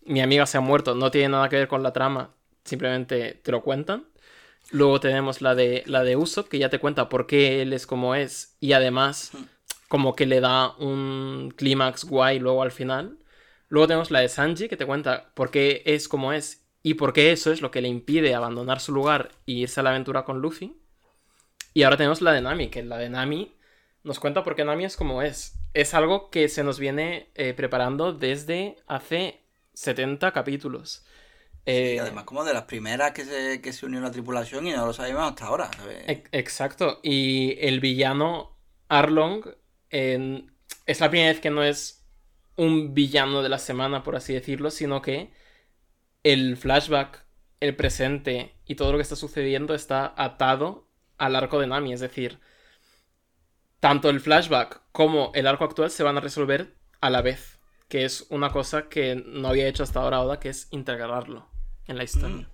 mi 0.04 0.20
amiga 0.20 0.46
se 0.46 0.58
ha 0.58 0.60
muerto, 0.60 0.94
no 0.94 1.10
tiene 1.10 1.30
nada 1.30 1.48
que 1.48 1.56
ver 1.56 1.68
con 1.68 1.82
la 1.82 1.92
trama, 1.92 2.30
simplemente 2.64 3.40
te 3.42 3.52
lo 3.52 3.62
cuentan. 3.62 4.06
Luego 4.70 5.00
tenemos 5.00 5.42
la 5.42 5.54
de 5.54 5.82
la 5.86 6.02
de 6.04 6.16
Usopp, 6.16 6.48
que 6.48 6.58
ya 6.58 6.70
te 6.70 6.78
cuenta 6.78 7.08
por 7.08 7.26
qué 7.26 7.62
él 7.62 7.72
es 7.72 7.86
como 7.86 8.14
es 8.14 8.56
y 8.60 8.72
además 8.72 9.32
como 9.88 10.16
que 10.16 10.26
le 10.26 10.40
da 10.40 10.74
un 10.78 11.52
clímax 11.56 12.04
guay 12.04 12.38
luego 12.38 12.62
al 12.62 12.72
final. 12.72 13.18
Luego 13.68 13.86
tenemos 13.86 14.10
la 14.10 14.20
de 14.20 14.28
Sanji, 14.28 14.68
que 14.68 14.76
te 14.76 14.86
cuenta 14.86 15.30
por 15.34 15.50
qué 15.50 15.82
es 15.86 16.08
como 16.08 16.32
es 16.32 16.64
y 16.82 16.94
por 16.94 17.12
qué 17.12 17.32
eso 17.32 17.52
es 17.52 17.60
lo 17.60 17.70
que 17.70 17.80
le 17.80 17.88
impide 17.88 18.34
abandonar 18.34 18.80
su 18.80 18.92
lugar 18.92 19.30
y 19.46 19.62
irse 19.62 19.80
a 19.80 19.82
la 19.82 19.90
aventura 19.90 20.24
con 20.24 20.40
Luffy. 20.40 20.76
Y 21.72 21.82
ahora 21.82 21.96
tenemos 21.96 22.20
la 22.20 22.32
de 22.32 22.40
Nami, 22.40 22.68
que 22.68 22.82
la 22.82 22.98
de 22.98 23.10
Nami 23.10 23.54
nos 24.04 24.20
cuenta 24.20 24.44
por 24.44 24.54
qué 24.54 24.64
Nami 24.64 24.84
es 24.84 24.96
como 24.96 25.22
es. 25.22 25.58
Es 25.72 25.94
algo 25.94 26.30
que 26.30 26.48
se 26.48 26.62
nos 26.62 26.78
viene 26.78 27.30
eh, 27.34 27.54
preparando 27.54 28.12
desde 28.12 28.76
hace 28.86 29.40
70 29.72 30.32
capítulos. 30.32 31.04
Eh, 31.66 31.94
Y 31.96 31.98
además 31.98 32.24
como 32.24 32.44
de 32.44 32.52
las 32.52 32.64
primeras 32.64 33.12
que 33.12 33.24
se, 33.24 33.60
que 33.60 33.72
se 33.72 33.86
unió 33.86 34.00
a 34.00 34.02
la 34.02 34.10
tripulación 34.10 34.66
y 34.66 34.72
no 34.72 34.86
lo 34.86 34.92
sabíamos 34.92 35.30
hasta 35.30 35.46
ahora. 35.46 35.70
¿sabes? 35.76 36.08
e- 36.08 36.24
exacto. 36.32 37.00
Y 37.02 37.56
el 37.60 37.80
villano 37.80 38.56
Arlong 38.88 39.44
es 39.90 41.00
la 41.00 41.10
primera 41.10 41.30
vez 41.32 41.40
que 41.40 41.50
no 41.50 41.62
es 41.62 42.04
un 42.56 42.94
villano 42.94 43.42
de 43.42 43.48
la 43.48 43.58
semana, 43.58 44.02
por 44.02 44.16
así 44.16 44.32
decirlo, 44.34 44.70
sino 44.70 45.02
que 45.02 45.32
el 46.22 46.56
flashback, 46.56 47.24
el 47.60 47.76
presente 47.76 48.54
y 48.66 48.74
todo 48.76 48.92
lo 48.92 48.98
que 48.98 49.02
está 49.02 49.16
sucediendo 49.16 49.74
está 49.74 50.14
atado 50.16 50.88
al 51.18 51.36
arco 51.36 51.58
de 51.60 51.66
Nami. 51.66 51.92
Es 51.92 52.00
decir, 52.00 52.40
tanto 53.80 54.10
el 54.10 54.20
flashback 54.20 54.82
como 54.92 55.30
el 55.34 55.46
arco 55.46 55.64
actual 55.64 55.90
se 55.90 56.02
van 56.02 56.16
a 56.16 56.20
resolver 56.20 56.74
a 57.00 57.10
la 57.10 57.22
vez 57.22 57.58
que 57.88 58.04
es 58.04 58.26
una 58.30 58.50
cosa 58.50 58.88
que 58.88 59.14
no 59.26 59.48
había 59.48 59.68
hecho 59.68 59.82
hasta 59.82 60.00
ahora 60.00 60.22
Oda, 60.22 60.40
que 60.40 60.48
es 60.48 60.68
integrarlo 60.70 61.46
en 61.86 61.96
la 61.98 62.04
historia. 62.04 62.36
Mm. 62.36 62.46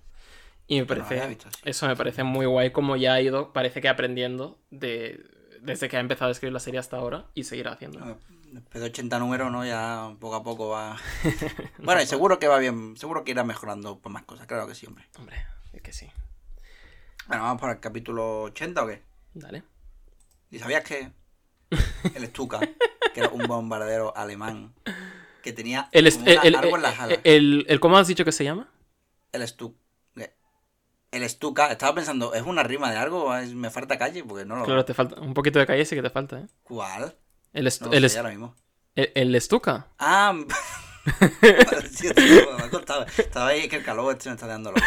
Y 0.67 0.75
me 0.75 0.81
no 0.81 0.87
parece, 0.87 1.27
visto 1.27 1.49
eso 1.63 1.87
me 1.87 1.95
parece 1.95 2.23
muy 2.23 2.45
guay 2.45 2.71
como 2.71 2.95
ya 2.95 3.13
ha 3.15 3.21
ido, 3.21 3.51
parece 3.51 3.81
que 3.81 3.89
aprendiendo 3.89 4.57
de, 4.69 5.19
desde 5.59 5.89
que 5.89 5.97
ha 5.97 5.99
empezado 5.99 6.29
a 6.29 6.31
escribir 6.31 6.53
la 6.53 6.59
serie 6.61 6.79
hasta 6.79 6.97
ahora 6.97 7.25
y 7.33 7.43
seguirá 7.43 7.73
haciendo. 7.73 8.17
Después 8.51 8.81
de 8.81 8.89
80 8.89 9.19
números, 9.19 9.51
¿no? 9.51 9.65
Ya 9.65 10.13
poco 10.19 10.35
a 10.35 10.43
poco 10.43 10.69
va. 10.69 10.97
bueno, 11.79 12.01
y 12.01 12.05
seguro 12.05 12.37
que 12.39 12.47
va 12.47 12.57
bien. 12.59 12.95
Seguro 12.97 13.23
que 13.23 13.31
irá 13.31 13.43
mejorando 13.43 13.99
por 13.99 14.11
más 14.11 14.23
cosas. 14.23 14.45
Claro 14.47 14.67
que 14.67 14.75
sí, 14.75 14.85
hombre. 14.87 15.05
Hombre, 15.17 15.45
es 15.73 15.81
que 15.81 15.93
sí. 15.93 16.09
Bueno, 17.27 17.43
vamos 17.43 17.61
por 17.61 17.69
el 17.69 17.79
capítulo 17.79 18.43
80 18.43 18.83
o 18.83 18.87
qué. 18.87 19.01
Dale. 19.33 19.63
¿Y 20.51 20.59
sabías 20.59 20.83
que 20.83 21.11
el 22.15 22.27
Stuka, 22.27 22.59
que 23.13 23.19
era 23.21 23.29
un 23.29 23.45
bombardero 23.47 24.15
alemán, 24.17 24.73
que 25.41 25.53
tenía 25.53 25.87
El, 25.93 26.07
el, 26.07 26.55
algo 26.55 26.75
en 26.75 26.81
las 26.81 26.99
alas? 26.99 27.19
el- 27.23 27.65
el- 27.69 27.79
¿Cómo 27.79 27.97
has 27.97 28.07
dicho 28.07 28.25
que 28.25 28.33
se 28.33 28.43
llama? 28.43 28.69
El 29.31 29.47
Stuka. 29.47 29.77
El 31.11 31.29
Stuka, 31.29 31.69
estaba 31.71 31.93
pensando, 31.93 32.33
¿es 32.33 32.41
una 32.43 32.63
rima 32.63 32.89
de 32.89 32.97
algo? 32.97 33.35
¿Es- 33.35 33.53
¿Me 33.53 33.69
falta 33.69 33.97
calle? 33.97 34.23
Porque 34.23 34.45
no 34.45 34.55
lo 34.55 34.63
Claro, 34.63 34.85
te 34.85 34.93
falta 34.93 35.19
un 35.19 35.33
poquito 35.33 35.59
de 35.59 35.65
calle 35.67 35.83
sí 35.83 35.93
que 35.95 36.01
te 36.01 36.09
falta, 36.09 36.39
¿eh? 36.39 36.47
¿Cuál? 36.63 37.17
El, 37.51 37.67
estu- 37.67 37.87
No 37.87 37.93
el, 37.93 38.05
est- 38.05 38.15
ahora 38.15 38.29
mismo. 38.29 38.55
el, 38.95 39.11
el 39.13 39.35
estuca. 39.35 39.89
Ah, 39.99 40.33
sí, 41.91 42.09
tío, 42.13 42.57
me 42.57 42.63
ha 42.63 42.69
costado. 42.69 43.05
Estaba 43.17 43.47
ahí 43.47 43.67
que 43.67 43.77
el 43.77 43.83
calor 43.83 44.13
este 44.13 44.29
me 44.29 44.35
está 44.35 44.47
dando 44.47 44.71
loco. 44.71 44.81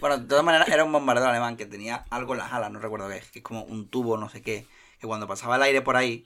Bueno, 0.00 0.18
de 0.18 0.26
todas 0.26 0.42
maneras, 0.44 0.68
era 0.68 0.82
un 0.82 0.90
bombardero 0.92 1.28
alemán 1.30 1.56
que 1.56 1.66
tenía 1.66 2.06
algo 2.10 2.32
en 2.32 2.38
las 2.38 2.52
alas, 2.52 2.72
no 2.72 2.80
recuerdo 2.80 3.08
qué 3.08 3.18
es, 3.18 3.30
que 3.30 3.38
es 3.40 3.44
como 3.44 3.62
un 3.64 3.88
tubo, 3.88 4.16
no 4.16 4.28
sé 4.28 4.42
qué, 4.42 4.66
que 4.98 5.06
cuando 5.06 5.28
pasaba 5.28 5.56
el 5.56 5.62
aire 5.62 5.82
por 5.82 5.96
ahí, 5.96 6.24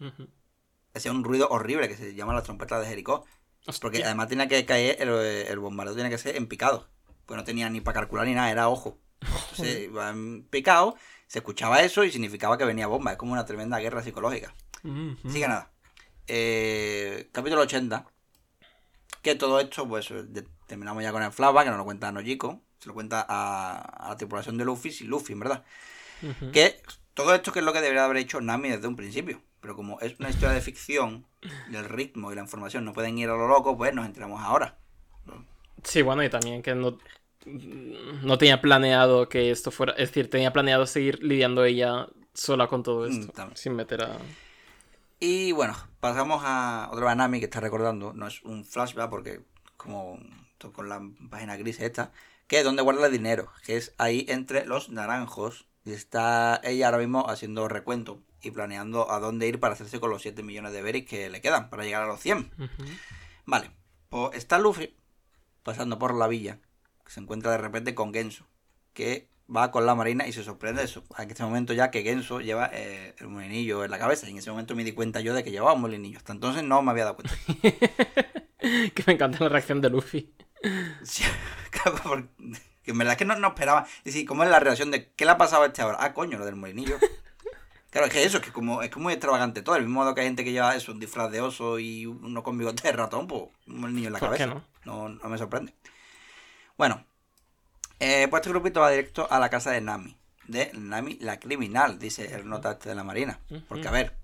hacía 0.95 1.11
un 1.13 1.25
ruido 1.25 1.49
horrible 1.51 1.89
que 1.89 1.97
se 1.97 2.15
llama 2.15 2.33
las 2.35 2.45
trompetas 2.45 2.81
de 2.81 2.87
Jericó. 2.87 3.27
Porque 3.81 3.99
Hostia. 3.99 4.07
además 4.07 4.29
tenía 4.29 4.49
que 4.49 4.65
caer, 4.65 4.97
el, 5.01 5.09
el 5.11 5.59
bombardeo 5.59 5.95
tenía 5.95 6.11
que 6.11 6.19
ser 6.19 6.37
en 6.37 6.47
picado. 6.49 6.89
Pues 7.27 7.37
no 7.39 7.45
tenía 7.45 7.69
ni 7.71 7.81
para 7.81 8.01
calcular 8.01 8.27
ni 8.27 8.35
nada, 8.35 8.51
era 8.51 8.69
ojo. 8.69 8.99
Entonces 9.21 9.83
iba 9.85 10.11
en 10.11 10.45
picado, 10.45 10.97
se 11.29 11.39
escuchaba 11.39 11.81
eso 11.83 12.03
y 12.05 12.11
significaba 12.11 12.59
que 12.59 12.65
venía 12.65 12.87
bomba. 12.87 13.13
Es 13.13 13.19
como 13.19 13.33
una 13.33 13.45
tremenda 13.47 13.79
guerra 13.79 14.03
psicológica. 14.03 14.55
Así 15.29 15.41
que 15.41 15.49
nada. 15.49 15.71
Eh, 16.27 17.29
capítulo 17.33 17.63
80. 17.63 18.07
Que 19.23 19.35
todo 19.37 19.61
esto, 19.61 19.87
pues 19.89 20.09
de- 20.11 20.47
terminamos 20.67 21.03
ya 21.03 21.13
con 21.13 21.23
el 21.23 21.31
flashback, 21.33 21.65
que 21.65 21.71
nos 21.71 21.79
lo 21.79 21.85
cuenta 21.85 22.11
Nojiko. 22.11 22.61
Se 22.79 22.89
lo 22.89 22.95
cuenta 22.95 23.25
a, 23.29 23.79
a 23.79 24.09
la 24.09 24.17
tripulación 24.17 24.59
de 24.59 24.65
Luffy, 24.65 24.91
sin 24.91 25.07
Luffy, 25.09 25.35
en 25.35 25.41
verdad. 25.41 25.65
Que 26.53 26.83
todo 27.15 27.35
esto 27.35 27.53
que 27.53 27.61
es 27.61 27.65
lo 27.65 27.73
que 27.73 27.81
debería 27.81 28.05
haber 28.05 28.17
hecho 28.17 28.41
Nami 28.41 28.71
desde 28.71 28.89
un 28.89 28.97
principio. 28.97 29.41
Pero 29.61 29.77
como 29.77 30.01
es 30.01 30.19
una 30.19 30.31
historia 30.31 30.51
de 30.51 30.61
ficción, 30.61 31.25
y 31.71 31.77
el 31.77 31.85
ritmo 31.85 32.33
y 32.33 32.35
la 32.35 32.41
información 32.41 32.85
no 32.85 32.93
pueden 32.93 33.17
ir 33.19 33.29
a 33.29 33.37
lo 33.37 33.47
loco, 33.47 33.77
pues 33.77 33.95
nos 33.95 34.07
enteramos 34.07 34.41
ahora. 34.43 34.79
Sí, 35.85 36.03
bueno, 36.03 36.23
y 36.25 36.31
también 36.31 36.63
que 36.63 36.75
no, 36.75 36.99
no 37.47 38.39
tenía 38.39 38.61
planeado 38.61 39.29
que 39.29 39.51
esto 39.51 39.71
fuera. 39.71 39.93
Es 39.95 40.09
decir, 40.11 40.31
tenía 40.31 40.53
planeado 40.53 40.87
seguir 40.87 41.23
lidiando 41.23 41.65
ella 41.65 42.09
sola 42.35 42.67
con 42.69 42.83
todo 42.83 43.09
Mm, 43.09 43.13
esto. 43.21 43.33
también. 43.33 43.57
sin 43.57 43.75
meter 43.75 44.03
a. 44.05 44.19
Y 45.21 45.53
bueno, 45.53 45.77
pasamos 46.01 46.43
a 46.45 46.89
otra 46.91 47.05
vez 47.05 47.13
a 47.13 47.17
Nami 47.17 47.39
que 47.39 47.45
está 47.47 47.61
recordando. 47.61 48.13
No 48.13 48.27
es 48.27 48.43
un 48.43 48.65
flashback 48.65 49.09
porque 49.11 49.41
como 49.77 50.19
con 50.73 50.89
la 50.89 51.01
página 51.31 51.57
gris 51.57 51.81
esta. 51.81 52.13
Que 52.49 52.59
es 52.59 52.65
donde 52.65 52.83
guarda 52.83 53.07
el 53.07 53.13
dinero. 53.13 53.51
Que 53.65 53.77
es 53.77 53.95
ahí 53.99 54.27
entre 54.29 54.67
los 54.67 54.89
naranjos. 54.91 55.67
Y 55.85 55.93
está 55.93 56.61
ella 56.65 56.87
ahora 56.87 56.99
mismo 56.99 57.29
haciendo 57.29 57.69
recuento. 57.69 58.21
Y 58.43 58.51
planeando 58.51 59.11
a 59.13 59.21
dónde 59.21 59.47
ir 59.47 59.61
para 59.61 59.75
hacerse 59.75 60.01
con 60.01 60.11
los 60.11 60.23
7 60.23 60.43
millones 60.43 60.73
de 60.73 60.83
berries 60.83 61.07
que 61.07 61.31
le 61.31 61.41
quedan. 61.41 61.71
Para 61.71 61.85
llegar 61.85 62.03
a 62.03 62.07
los 62.07 62.21
100. 62.21 62.51
Ujú. 62.59 62.91
Vale. 63.47 63.71
Pues 64.09 64.37
está 64.37 64.59
Luffy 64.59 64.95
pasando 65.63 65.99
por 65.99 66.15
la 66.15 66.29
villa. 66.29 66.59
Que 67.05 67.13
se 67.13 67.21
encuentra 67.21 67.51
de 67.51 67.59
repente 67.59 67.95
con 67.95 68.13
Genso. 68.13 68.47
Que 68.93 69.29
va 69.55 69.71
con 69.71 69.85
la 69.87 69.95
marina 69.95 70.27
y 70.27 70.33
se 70.33 70.43
sorprende 70.45 70.81
de 70.81 70.87
eso. 70.87 71.05
En 71.19 71.31
este 71.31 71.43
momento 71.43 71.73
ya 71.73 71.91
que 71.91 72.03
Genso 72.03 72.41
lleva 72.41 72.71
eh, 72.73 73.15
el 73.19 73.29
molinillo 73.29 73.85
en 73.85 73.91
la 73.91 73.99
cabeza. 73.99 74.27
Y 74.27 74.31
en 74.33 74.39
ese 74.39 74.51
momento 74.51 74.75
me 74.75 74.85
di 74.85 74.93
cuenta 74.93 75.21
yo 75.21 75.35
de 75.35 75.45
que 75.45 75.51
llevaba 75.51 75.73
un 75.75 75.81
molinillo. 75.83 76.19
Hasta 76.19 76.33
entonces 76.33 76.63
no 76.63 76.83
me 76.83 76.91
había 76.91 77.05
dado 77.05 77.17
cuenta. 77.17 77.35
que 78.59 79.05
me 79.07 79.15
encanta 79.15 79.39
la 79.41 79.49
reacción 79.49 79.81
de 79.81 79.91
Luffy. 79.91 80.35
Sí, 81.03 81.25
claro, 81.71 81.99
porque- 82.03 82.29
que 82.83 82.91
en 82.91 82.99
verdad 82.99 83.13
es 83.13 83.19
que 83.19 83.25
no, 83.25 83.37
no 83.37 83.49
esperaba. 83.49 83.87
Y 84.05 84.11
sí, 84.11 84.25
¿cómo 84.25 84.43
es 84.43 84.51
la 84.51 84.59
reacción 84.59 84.91
de 84.91 85.13
qué 85.13 85.25
le 85.25 85.31
ha 85.31 85.39
pasado 85.39 85.63
a 85.63 85.67
este 85.67 85.83
ahora? 85.83 85.99
Ah, 86.01 86.13
coño, 86.13 86.39
lo 86.39 86.45
del 86.45 86.57
molinillo. 86.57 86.99
Claro, 87.93 88.07
es 88.07 88.13
que 88.15 88.25
eso, 88.25 88.39
es 88.39 88.43
que 88.43 88.53
como 88.53 88.81
es 88.81 88.89
que 88.89 88.99
es 88.99 89.03
muy 89.03 89.13
extravagante 89.13 89.61
todo. 89.61 89.75
Del 89.75 89.85
mismo 89.85 90.01
modo 90.01 90.15
que 90.15 90.23
hay 90.23 90.27
gente 90.27 90.45
que 90.45 90.53
lleva 90.53 90.75
eso, 90.75 90.93
un 90.93 90.99
disfraz 90.99 91.31
de 91.31 91.43
oso 91.43 91.79
y 91.79 92.07
uno 92.07 92.43
con 92.43 92.57
bigote 92.57 92.89
de 92.89 92.93
ratón, 92.93 93.27
pues 93.27 93.43
un 93.67 93.81
molinillo 93.81 94.07
en 94.07 94.15
la 94.15 94.19
¿Por 94.19 94.33
qué 94.33 94.39
cabeza. 94.39 94.65
no? 94.87 95.09
No, 95.09 95.21
no 95.23 95.29
me 95.29 95.37
sorprende. 95.37 95.75
Bueno, 96.79 97.05
eh, 98.01 98.29
pues 98.31 98.41
este 98.41 98.49
grupito 98.49 98.81
va 98.81 98.91
directo 98.91 99.29
a 99.31 99.39
la 99.39 99.51
casa 99.51 99.73
de 99.73 99.83
Nami. 99.83 100.17
De 100.49 100.71
Nami 100.73 101.19
la 101.21 101.39
criminal, 101.39 101.99
dice 101.99 102.35
el 102.35 102.49
nota 102.49 102.73
este 102.73 102.89
de 102.89 102.95
la 102.95 103.05
marina. 103.05 103.41
Porque, 103.69 103.87
a 103.87 103.91
ver, 103.91 104.17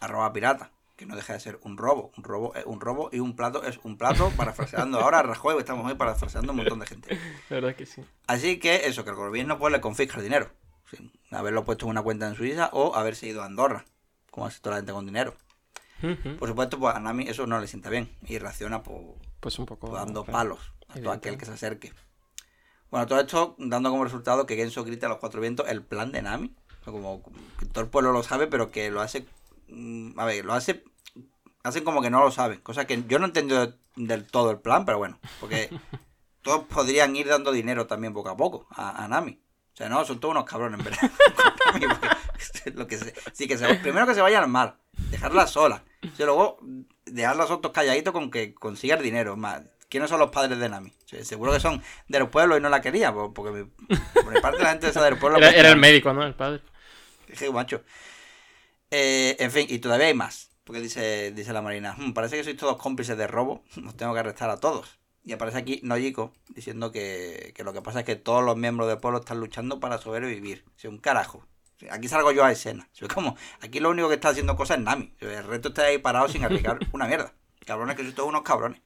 arroba 0.00 0.32
pirata, 0.32 0.70
que 0.96 1.04
no 1.04 1.16
deja 1.16 1.34
de 1.34 1.40
ser 1.40 1.58
un 1.64 1.76
robo. 1.76 2.12
Un 2.16 2.24
robo 2.24 2.54
es 2.54 2.64
un 2.64 2.80
robo 2.80 3.10
y 3.12 3.20
un 3.20 3.36
plato 3.36 3.62
es 3.62 3.78
un 3.82 3.98
plato, 3.98 4.30
parafraseando 4.38 5.00
ahora 5.00 5.18
a 5.18 5.22
Rajoy, 5.22 5.58
estamos 5.58 5.84
hoy 5.86 5.96
parafraseando 5.96 6.52
un 6.52 6.56
montón 6.56 6.78
de 6.78 6.86
gente. 6.86 7.20
La 7.50 7.56
verdad 7.56 7.76
que 7.76 7.84
sí. 7.84 8.02
Así 8.26 8.58
que 8.58 8.86
eso, 8.86 9.04
que 9.04 9.10
el 9.10 9.16
gobierno 9.16 9.58
pues 9.58 9.70
le 9.70 9.82
confisca 9.82 10.16
el 10.16 10.22
dinero. 10.24 10.50
Sin 10.90 11.10
haberlo 11.30 11.64
puesto 11.64 11.86
en 11.86 11.90
una 11.90 12.02
cuenta 12.02 12.28
en 12.28 12.34
Suiza 12.36 12.70
o 12.72 12.94
haberse 12.94 13.26
ido 13.26 13.42
a 13.42 13.46
Andorra, 13.46 13.84
como 14.30 14.46
hace 14.46 14.60
toda 14.60 14.76
la 14.76 14.80
gente 14.80 14.92
con 14.92 15.06
dinero. 15.06 15.34
Por 16.38 16.48
supuesto, 16.48 16.78
pues 16.78 16.94
a 16.94 17.00
Nami 17.00 17.26
eso 17.28 17.46
no 17.46 17.58
le 17.58 17.66
sienta 17.66 17.88
bien 17.90 18.14
y 18.22 18.38
reacciona 18.38 18.82
pues, 18.82 19.00
Pues 19.40 19.58
un 19.58 19.64
poco. 19.66 19.90
dando 19.94 20.24
claro. 20.24 20.38
palos 20.38 20.72
a 20.88 20.94
todo 21.00 21.10
aquel 21.12 21.38
que 21.38 21.46
se 21.46 21.52
acerque. 21.52 21.92
Bueno, 22.90 23.06
todo 23.06 23.18
esto 23.18 23.56
dando 23.58 23.90
como 23.90 24.04
resultado 24.04 24.46
que 24.46 24.56
Genso 24.56 24.84
grita 24.84 25.06
a 25.06 25.08
los 25.08 25.18
cuatro 25.18 25.40
vientos 25.40 25.66
el 25.68 25.82
plan 25.82 26.12
de 26.12 26.22
Nami. 26.22 26.54
Como 26.84 27.22
que 27.58 27.66
todo 27.66 27.82
el 27.82 27.90
pueblo 27.90 28.12
lo 28.12 28.22
sabe, 28.22 28.46
pero 28.46 28.70
que 28.70 28.90
lo 28.90 29.00
hace. 29.00 29.26
mm, 29.68 30.18
A 30.20 30.24
ver, 30.26 30.44
lo 30.44 30.52
hace. 30.52 30.84
Hacen 31.64 31.82
como 31.82 32.00
que 32.02 32.10
no 32.10 32.20
lo 32.22 32.30
saben. 32.30 32.60
Cosa 32.60 32.86
que 32.86 33.02
yo 33.08 33.18
no 33.18 33.24
he 33.24 33.28
entendido 33.28 33.74
del 33.96 34.24
todo 34.26 34.50
el 34.52 34.58
plan, 34.60 34.84
pero 34.84 34.98
bueno. 34.98 35.18
Porque 35.40 35.68
todos 36.42 36.64
podrían 36.66 37.16
ir 37.16 37.26
dando 37.26 37.50
dinero 37.50 37.86
también 37.88 38.12
poco 38.12 38.28
a 38.28 38.36
poco 38.36 38.66
a, 38.70 39.02
a 39.02 39.08
Nami. 39.08 39.40
O 39.76 39.78
sea, 39.78 39.90
no, 39.90 40.02
son 40.06 40.18
todos 40.20 40.32
unos 40.32 40.46
cabrones, 40.46 40.78
en 40.80 40.84
verdad. 40.86 41.10
Con 41.70 41.80
Nami, 41.80 41.94
porque 41.94 42.16
es 42.70 42.74
lo 42.74 42.86
que 42.86 42.96
se- 42.96 43.12
sí, 43.34 43.46
que 43.46 43.58
se, 43.58 43.74
primero 43.74 44.06
que 44.06 44.14
se 44.14 44.22
vayan 44.22 44.42
al 44.44 44.48
mar. 44.48 44.78
Dejarla 45.10 45.46
sola. 45.46 45.84
Y 46.02 46.22
luego 46.22 46.58
dejar 47.04 47.34
a 47.34 47.36
los 47.36 47.50
otros 47.50 47.74
calladitos 47.74 48.12
con 48.14 48.30
que 48.30 48.54
consiga 48.54 48.96
el 48.96 49.02
dinero. 49.02 49.36
Más, 49.36 49.60
¿quiénes 49.90 50.08
son 50.08 50.18
los 50.18 50.30
padres 50.30 50.58
de 50.58 50.70
Nami? 50.70 50.88
O 51.04 51.08
sea, 51.08 51.22
seguro 51.26 51.52
que 51.52 51.60
son 51.60 51.82
del 52.08 52.26
pueblo 52.30 52.56
y 52.56 52.60
no 52.62 52.70
la 52.70 52.80
quería. 52.80 53.12
po- 53.12 53.34
Porque 53.34 53.52
mi- 53.64 53.96
por 54.22 54.32
mi 54.32 54.40
parte 54.40 54.62
la 54.62 54.70
gente 54.70 54.88
esa 54.88 55.04
del 55.04 55.18
pueblo... 55.18 55.36
Era, 55.36 55.50
era 55.50 55.68
el 55.68 55.76
médico, 55.76 56.10
¿no? 56.14 56.24
El 56.24 56.34
padre. 56.34 56.62
Qué 57.38 57.50
macho. 57.50 57.82
Eh, 58.90 59.36
en 59.38 59.50
fin, 59.50 59.66
y 59.68 59.78
todavía 59.78 60.06
hay 60.06 60.14
más. 60.14 60.48
Porque 60.64 60.80
dice, 60.80 61.32
dice 61.32 61.52
la 61.52 61.62
marina, 61.62 61.94
"Hmm, 61.96 62.12
parece 62.12 62.36
que 62.36 62.44
sois 62.44 62.56
todos 62.56 62.76
cómplices 62.76 63.16
de 63.16 63.26
robo, 63.26 63.62
os 63.86 63.96
tengo 63.96 64.14
que 64.14 64.20
arrestar 64.20 64.48
a 64.50 64.56
todos. 64.58 64.98
Y 65.26 65.32
aparece 65.32 65.58
aquí 65.58 65.80
Nojiko 65.82 66.32
diciendo 66.48 66.92
que, 66.92 67.52
que 67.56 67.64
lo 67.64 67.72
que 67.72 67.82
pasa 67.82 67.98
es 67.98 68.04
que 68.06 68.14
todos 68.14 68.44
los 68.44 68.56
miembros 68.56 68.88
del 68.88 68.98
pueblo 68.98 69.18
están 69.18 69.40
luchando 69.40 69.80
para 69.80 69.98
sobrevivir. 69.98 70.64
O 70.68 70.78
sea, 70.78 70.88
un 70.88 70.98
carajo. 70.98 71.44
Aquí 71.90 72.06
salgo 72.06 72.30
yo 72.30 72.44
a 72.44 72.52
escena. 72.52 72.88
O 73.02 73.08
como, 73.08 73.36
aquí 73.60 73.80
lo 73.80 73.90
único 73.90 74.08
que 74.08 74.14
está 74.14 74.28
haciendo 74.28 74.54
cosas 74.54 74.78
es 74.78 74.84
Nami. 74.84 75.12
El 75.18 75.42
resto 75.42 75.68
está 75.70 75.82
ahí 75.82 75.98
parado 75.98 76.28
sin 76.28 76.44
arriesgar 76.44 76.78
una 76.92 77.08
mierda. 77.08 77.34
Cabrones 77.66 77.96
que 77.96 78.02
sois 78.04 78.14
todos 78.14 78.28
unos 78.28 78.42
cabrones. 78.42 78.80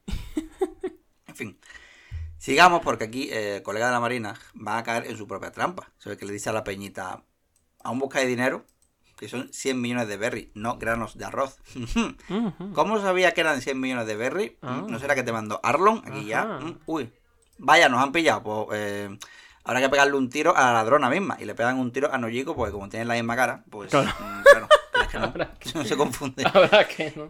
En 1.27 1.35
fin. 1.35 1.59
Sigamos 2.39 2.81
porque 2.81 3.03
aquí 3.03 3.29
eh, 3.29 3.57
el 3.57 3.63
colega 3.63 3.85
de 3.85 3.91
la 3.91 3.99
marina 3.99 4.33
va 4.55 4.79
a 4.79 4.83
caer 4.83 5.05
en 5.05 5.17
su 5.17 5.27
propia 5.27 5.51
trampa. 5.51 5.93
O 5.99 6.01
sea, 6.01 6.17
que 6.17 6.25
le 6.25 6.33
dice 6.33 6.49
a 6.49 6.53
la 6.53 6.63
peñita, 6.63 7.23
aún 7.83 7.99
busca 7.99 8.19
de 8.19 8.25
dinero, 8.25 8.65
que 9.21 9.29
son 9.29 9.53
100 9.53 9.79
millones 9.79 10.07
de 10.07 10.17
berry, 10.17 10.51
no 10.55 10.79
granos 10.79 11.15
de 11.15 11.25
arroz. 11.25 11.59
¿Cómo 12.73 12.99
sabía 12.99 13.33
que 13.35 13.41
eran 13.41 13.61
100 13.61 13.79
millones 13.79 14.07
de 14.07 14.15
berry? 14.15 14.57
Ah. 14.63 14.83
¿No 14.87 14.97
será 14.97 15.13
que 15.13 15.21
te 15.21 15.31
mandó 15.31 15.59
Arlon? 15.61 16.01
Aquí 16.07 16.25
ya. 16.25 16.41
Ajá. 16.41 16.59
Mm, 16.59 16.79
Uy, 16.87 17.13
vaya, 17.59 17.87
nos 17.87 18.01
han 18.01 18.11
pillado. 18.11 18.41
Pues 18.41 18.67
eh, 18.73 19.15
habrá 19.63 19.79
que 19.79 19.89
pegarle 19.89 20.15
un 20.17 20.31
tiro 20.31 20.57
a 20.57 20.61
la 20.65 20.73
ladrona 20.73 21.07
misma. 21.07 21.37
Y 21.39 21.45
le 21.45 21.53
pegan 21.53 21.77
un 21.77 21.91
tiro 21.91 22.11
a 22.11 22.17
Nojiko, 22.17 22.55
porque 22.55 22.71
como 22.71 22.89
tienen 22.89 23.07
la 23.07 23.13
misma 23.13 23.35
cara, 23.35 23.63
pues 23.69 23.91
Claro. 23.91 24.09
mm, 24.09 24.41
claro, 24.41 24.67
es 25.03 25.07
que 25.07 25.19
no, 25.19 25.33
que 25.59 25.71
no 25.75 25.85
se 25.85 25.95
confunde. 25.95 26.43
Habrá 26.51 26.87
que, 26.87 27.13
¿no? 27.15 27.29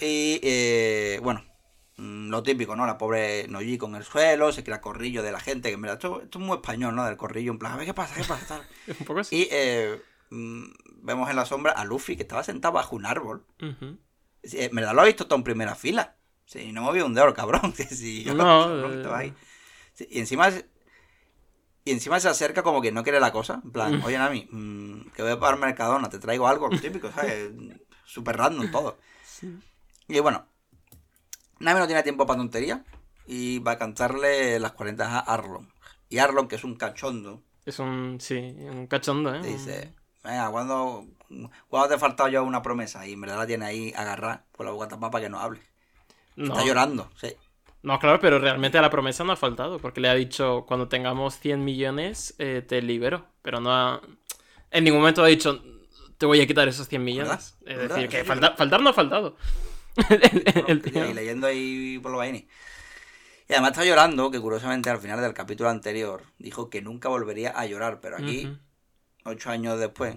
Y 0.00 0.38
eh, 0.44 1.18
bueno, 1.20 1.42
mm, 1.96 2.28
lo 2.30 2.44
típico, 2.44 2.76
¿no? 2.76 2.86
La 2.86 2.96
pobre 2.96 3.48
Nojiko 3.48 3.86
en 3.86 3.96
el 3.96 4.04
suelo, 4.04 4.52
se 4.52 4.62
crea 4.62 4.80
corrillo 4.80 5.24
de 5.24 5.32
la 5.32 5.40
gente, 5.40 5.68
que 5.68 5.76
verdad 5.76 5.94
esto, 5.96 6.22
esto 6.22 6.38
es 6.38 6.44
muy 6.44 6.58
español, 6.58 6.94
¿no? 6.94 7.04
Del 7.04 7.16
corrillo, 7.16 7.50
en 7.50 7.58
plan, 7.58 7.72
a 7.72 7.76
ver 7.76 7.86
qué 7.86 7.94
pasa, 7.94 8.14
qué 8.14 8.22
pasa, 8.22 8.46
tal. 8.46 8.66
Un 9.00 9.04
poco 9.04 9.18
así. 9.18 9.34
Y 9.36 9.48
eh, 9.50 10.00
mm, 10.30 10.64
vemos 11.02 11.28
en 11.30 11.36
la 11.36 11.44
sombra 11.46 11.72
a 11.72 11.84
Luffy 11.84 12.16
que 12.16 12.22
estaba 12.22 12.42
sentado 12.42 12.74
bajo 12.74 12.96
un 12.96 13.06
árbol. 13.06 13.44
Sí, 14.42 14.58
En 14.60 14.74
verdad 14.76 14.94
lo 14.94 15.02
ha 15.02 15.06
visto 15.06 15.26
todo 15.26 15.36
en 15.38 15.44
primera 15.44 15.74
fila. 15.74 16.16
Sí, 16.44 16.70
no 16.72 16.82
movió 16.82 17.06
un 17.06 17.14
dedo 17.14 17.32
cabrón. 17.34 17.72
que 17.76 17.84
sí, 17.84 18.22
yo- 18.24 18.34
No, 18.34 18.44
cabrón, 18.66 18.92
eh, 18.92 18.96
estaba 18.96 19.18
ahí. 19.18 19.34
Sí, 19.94 20.06
y 20.10 20.18
encima 20.20 20.48
y 21.84 21.92
encima 21.92 22.18
se 22.18 22.28
acerca 22.28 22.62
como 22.64 22.82
que 22.82 22.90
no 22.92 23.02
quiere 23.04 23.20
la 23.20 23.32
cosa. 23.32 23.60
En 23.64 23.70
plan, 23.70 24.02
oye 24.04 24.18
Nami, 24.18 24.48
mm, 24.50 25.10
que 25.10 25.22
voy 25.22 25.36
para 25.36 25.54
el 25.54 25.60
Mercadona, 25.60 26.08
te 26.08 26.18
traigo 26.18 26.48
algo, 26.48 26.68
lo 26.68 26.78
típico, 26.80 27.10
¿sabes? 27.12 27.50
Súper 28.04 28.36
random 28.36 28.70
todo. 28.72 28.98
Sí. 29.24 29.56
Y 30.08 30.18
bueno, 30.20 30.46
Nami 31.60 31.78
no 31.80 31.86
tiene 31.86 32.02
tiempo 32.02 32.26
para 32.26 32.38
tontería 32.38 32.84
y 33.26 33.60
va 33.60 33.72
a 33.72 33.78
cantarle 33.78 34.58
las 34.58 34.72
40 34.72 35.06
a 35.06 35.20
Arlon. 35.20 35.72
Y 36.08 36.18
Arlon, 36.18 36.46
que 36.48 36.56
es 36.56 36.64
un 36.64 36.76
cachondo, 36.76 37.42
Es 37.64 37.78
un, 37.80 38.18
sí, 38.20 38.36
un 38.36 38.86
cachondo, 38.88 39.34
¿eh? 39.34 39.40
dice, 39.42 39.94
venga, 40.26 40.50
¿cuándo, 40.50 41.06
¿cuándo 41.68 41.88
te 41.88 41.94
ha 41.94 41.98
faltado 41.98 42.28
yo 42.28 42.44
una 42.44 42.62
promesa? 42.62 43.06
Y 43.06 43.12
en 43.14 43.20
verdad 43.20 43.38
la 43.38 43.46
tiene 43.46 43.64
ahí 43.66 43.92
agarrada 43.96 44.44
con 44.56 44.66
la 44.66 44.72
boca 44.72 44.88
tapada 44.88 45.10
para 45.10 45.24
que 45.24 45.30
no 45.30 45.40
hable. 45.40 45.60
No, 46.36 46.52
Está 46.52 46.66
llorando, 46.66 47.10
sí. 47.20 47.34
no, 47.82 47.98
claro, 47.98 48.20
pero 48.20 48.38
realmente 48.38 48.76
a 48.78 48.82
la 48.82 48.90
promesa 48.90 49.24
no 49.24 49.32
ha 49.32 49.36
faltado, 49.36 49.78
porque 49.78 50.00
le 50.00 50.08
ha 50.08 50.14
dicho, 50.14 50.64
cuando 50.68 50.88
tengamos 50.88 51.38
100 51.38 51.64
millones, 51.64 52.34
eh, 52.38 52.62
te 52.66 52.82
libero. 52.82 53.26
Pero 53.42 53.60
no 53.60 53.72
ha... 53.72 54.00
En 54.70 54.84
ningún 54.84 55.00
momento 55.00 55.22
ha 55.22 55.28
dicho, 55.28 55.62
te 56.18 56.26
voy 56.26 56.40
a 56.40 56.46
quitar 56.46 56.68
esos 56.68 56.88
100 56.88 57.02
millones. 57.04 57.56
¿Verdad? 57.60 57.72
Es 57.72 57.76
¿Verdad? 57.78 57.96
decir, 57.96 58.08
que 58.10 58.24
falta- 58.24 58.54
faltar 58.56 58.80
no 58.82 58.90
ha 58.90 58.92
faltado. 58.92 59.36
El- 60.10 60.82
el 60.94 61.10
Y 61.10 61.14
leyendo 61.14 61.46
ahí 61.46 61.98
por 62.02 62.10
los 62.12 62.18
vainis. 62.18 62.44
Y 63.48 63.52
además 63.52 63.70
está 63.72 63.84
llorando, 63.84 64.30
que 64.30 64.40
curiosamente 64.40 64.90
al 64.90 64.98
final 64.98 65.20
del 65.20 65.32
capítulo 65.32 65.70
anterior 65.70 66.24
dijo 66.38 66.68
que 66.68 66.82
nunca 66.82 67.08
volvería 67.08 67.50
a 67.50 67.64
llorar, 67.66 68.00
pero 68.00 68.16
aquí. 68.16 68.48
Ocho 69.26 69.50
años 69.50 69.78
después, 69.78 70.16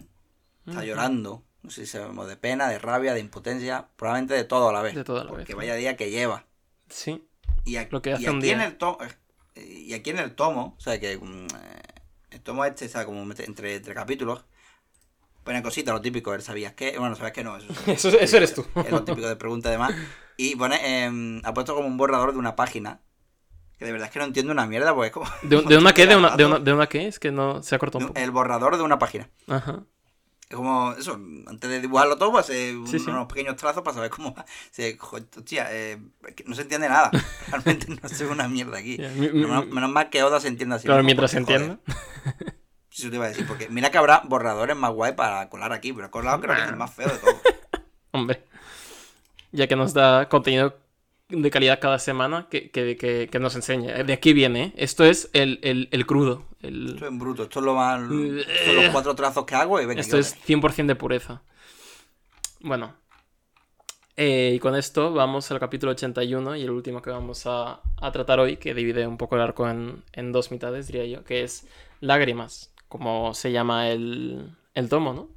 está 0.68 0.84
llorando. 0.84 1.44
No 1.62 1.72
sé 1.72 1.86
si 1.86 1.92
sabemos 1.92 2.28
de 2.28 2.38
pena, 2.38 2.70
de 2.70 2.80
rabia, 2.80 3.14
de 3.14 3.20
impotencia, 3.20 3.90
probablemente 3.98 4.34
de 4.34 4.46
todo 4.46 4.70
a 4.70 4.74
la 4.74 4.82
vez. 4.82 4.96
De 4.96 5.04
todo 5.04 5.20
a 5.22 5.24
la 5.26 5.30
porque 5.32 5.46
vez, 5.46 5.56
vaya 5.58 5.76
día 5.76 5.98
que 5.98 6.10
lleva. 6.10 6.46
Sí, 6.90 7.28
Y, 7.66 7.76
a- 7.76 7.88
Lo 7.92 8.02
que 8.02 8.14
hace 8.14 8.24
y 8.24 8.28
un 8.28 8.38
aquí 8.38 8.46
día. 8.48 8.54
en 8.56 8.62
el 8.62 8.78
tomo, 8.78 8.98
y 9.56 9.94
aquí 9.94 10.10
en 10.12 10.20
el 10.20 10.36
tomo, 10.36 10.76
o 10.78 10.80
sea 10.82 11.00
que 11.00 11.18
mm, 11.18 11.48
eh, 11.48 11.82
el 12.32 12.42
tomo 12.42 12.64
este, 12.66 12.86
o 12.86 12.90
sea, 12.90 13.06
como 13.06 13.22
entre, 13.24 13.46
entre 13.46 13.94
capítulos, 13.94 14.46
pone 15.44 15.62
cositas, 15.64 15.94
lo 15.94 16.02
típico, 16.02 16.34
él 16.34 16.42
sabías 16.42 16.74
que, 16.74 16.98
bueno, 16.98 17.16
sabías 17.16 17.34
que 17.34 17.44
no, 17.44 17.58
eso, 17.58 17.68
es- 17.88 18.06
eso, 18.06 18.18
eso 18.20 18.38
eres 18.38 18.54
tú. 18.54 18.66
es 18.76 18.92
lo 18.92 19.04
típico 19.04 19.28
de 19.28 19.36
pregunta 19.36 19.70
además. 19.70 19.94
Y 20.38 20.56
pone, 20.56 21.04
em, 21.06 21.42
ha 21.44 21.54
puesto 21.54 21.76
como 21.76 21.88
un 21.88 21.98
borrador 21.98 22.32
de 22.32 22.40
una 22.40 22.56
página, 22.56 23.02
que 23.80 23.86
de 23.86 23.92
verdad 23.94 24.08
es 24.08 24.14
que 24.14 24.20
no 24.20 24.26
entiendo 24.26 24.52
una 24.52 24.68
mierda, 24.68 24.94
porque 24.94 25.08
es 25.08 25.14
como... 25.14 25.26
¿De, 25.42 25.56
un- 25.58 25.66
de 25.70 25.78
una 25.78 25.94
qué? 25.94 26.06
¿De 26.06 26.16
una, 26.16 26.36
de, 26.38 26.46
una, 26.46 26.60
¿De 26.60 26.74
una 26.74 26.88
qué? 26.88 27.08
Es 27.08 27.18
que 27.20 27.32
no 27.32 27.64
se 27.64 27.74
ha 27.76 27.80
cortado 27.80 28.04
un 28.06 28.08
poco. 28.10 28.20
El 28.20 28.30
borrador 28.32 28.78
de 28.78 28.84
una 28.84 29.00
página. 29.00 29.30
Ajá. 29.48 29.84
Es 30.50 30.56
como 30.56 30.94
eso, 30.94 31.14
antes 31.46 31.70
de 31.70 31.80
dibujarlo 31.80 32.18
todo, 32.18 32.32
pues 32.32 32.46
hace 32.46 32.76
Sí, 32.88 32.98
sí. 33.00 33.10
unos 33.10 33.28
pequeños 33.28 33.56
trazos 33.56 33.84
para 33.84 33.94
saber 33.94 34.10
cómo. 34.10 34.34
Se, 34.72 34.98
hostia, 35.00 35.68
eh, 35.72 36.00
no 36.46 36.56
se 36.56 36.64
entiende 36.64 36.90
nada. 36.90 37.12
Realmente 37.52 37.88
no 37.88 37.98
ve 38.02 38.26
una 38.28 38.48
mierda 38.48 38.80
aquí. 38.80 38.98
Mi- 39.16 39.30
menos, 39.30 39.90
mal 39.92 40.10
que 40.10 40.24
Oda 40.24 40.40
se 40.40 40.48
entienda 40.48 40.76
así. 40.78 40.88
Claro, 40.88 41.04
mientras 41.04 41.32
se 41.32 41.38
entienda. 41.38 41.78
Eso 42.92 43.10
te 43.10 43.16
iba 43.16 43.26
a 43.26 43.30
decir, 43.30 43.46
porque 43.48 43.70
mira 43.70 43.92
que 43.92 43.98
habrá 44.00 44.24
borradores 44.26 44.76
más 44.76 44.92
guay 44.92 45.14
para 45.14 45.48
colar 45.50 45.72
aquí, 45.72 45.94
pero 45.94 46.10
colado 46.12 46.42
creo 46.42 46.56
que 46.56 46.64
es 46.64 46.68
el 46.70 46.76
más 46.76 46.94
feo 46.94 47.08
de 47.08 47.18
todo. 47.18 47.40
Hombre. 48.12 48.44
Ya 49.52 49.68
que 49.68 49.76
nos 49.76 49.94
da 49.94 50.28
contenido 50.30 50.76
de 51.30 51.52
calidad 51.52 51.80
cada 51.80 52.00
semana 52.00 52.48
que, 52.50 52.72
que, 52.72 52.98
que, 52.98 53.30
que 53.32 53.40
nos 53.40 53.56
enseña. 53.56 54.04
De 54.04 54.14
aquí 54.14 54.34
viene, 54.34 54.64
¿eh? 54.64 54.74
Esto 54.78 55.06
es 55.06 55.30
el, 55.34 55.60
el, 55.64 55.88
el 55.92 56.06
crudo. 56.06 56.46
el- 56.62 56.90
Esto 56.90 57.06
es 57.06 57.12
en 57.12 57.20
bruto, 57.20 57.44
esto 57.44 57.60
es 57.60 57.66
lo 57.66 57.76
más. 57.76 58.02
Son 58.08 58.76
los 58.76 58.90
cuatro 58.92 59.16
trazos 59.16 59.46
que 59.46 59.56
hago 59.56 59.80
y 59.82 59.86
venga. 59.86 60.02
Esto 60.02 60.18
es 60.18 60.36
100% 60.46 60.88
de 60.88 60.96
pureza. 60.96 61.42
Bueno. 62.62 62.96
Eh, 64.18 64.54
y 64.56 64.60
con 64.60 64.76
esto 64.76 65.14
vamos 65.14 65.50
al 65.50 65.60
capítulo 65.62 65.94
81 65.94 66.58
y 66.58 66.64
el 66.64 66.72
último 66.72 67.02
que 67.02 67.10
vamos 67.10 67.46
a, 67.46 67.80
a 68.02 68.12
tratar 68.12 68.40
hoy, 68.42 68.58
que 68.58 68.74
divide 68.74 69.08
un 69.08 69.18
poco 69.18 69.38
el 69.38 69.42
arco 69.42 69.70
en, 69.70 70.04
en 70.12 70.34
dos 70.34 70.52
mitades, 70.52 70.88
diría 70.88 71.06
yo, 71.06 71.24
que 71.24 71.44
es 71.44 71.66
Lágrimas, 72.02 72.74
como 72.90 73.34
se 73.34 73.54
llama 73.54 73.90
el, 73.90 74.50
el 74.74 74.90
tomo, 74.90 75.14
¿no? 75.14 75.30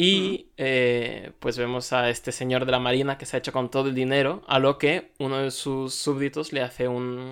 Y 0.00 0.52
eh, 0.56 1.32
pues 1.40 1.58
vemos 1.58 1.92
a 1.92 2.08
este 2.08 2.30
señor 2.30 2.64
de 2.64 2.72
la 2.72 2.78
marina 2.78 3.18
que 3.18 3.26
se 3.26 3.36
ha 3.36 3.40
hecho 3.40 3.52
con 3.52 3.68
todo 3.68 3.88
el 3.88 3.96
dinero, 3.96 4.44
a 4.46 4.60
lo 4.60 4.78
que 4.78 5.12
uno 5.18 5.38
de 5.38 5.50
sus 5.50 5.92
súbditos 5.92 6.52
le 6.52 6.62
hace 6.62 6.86
un, 6.86 7.30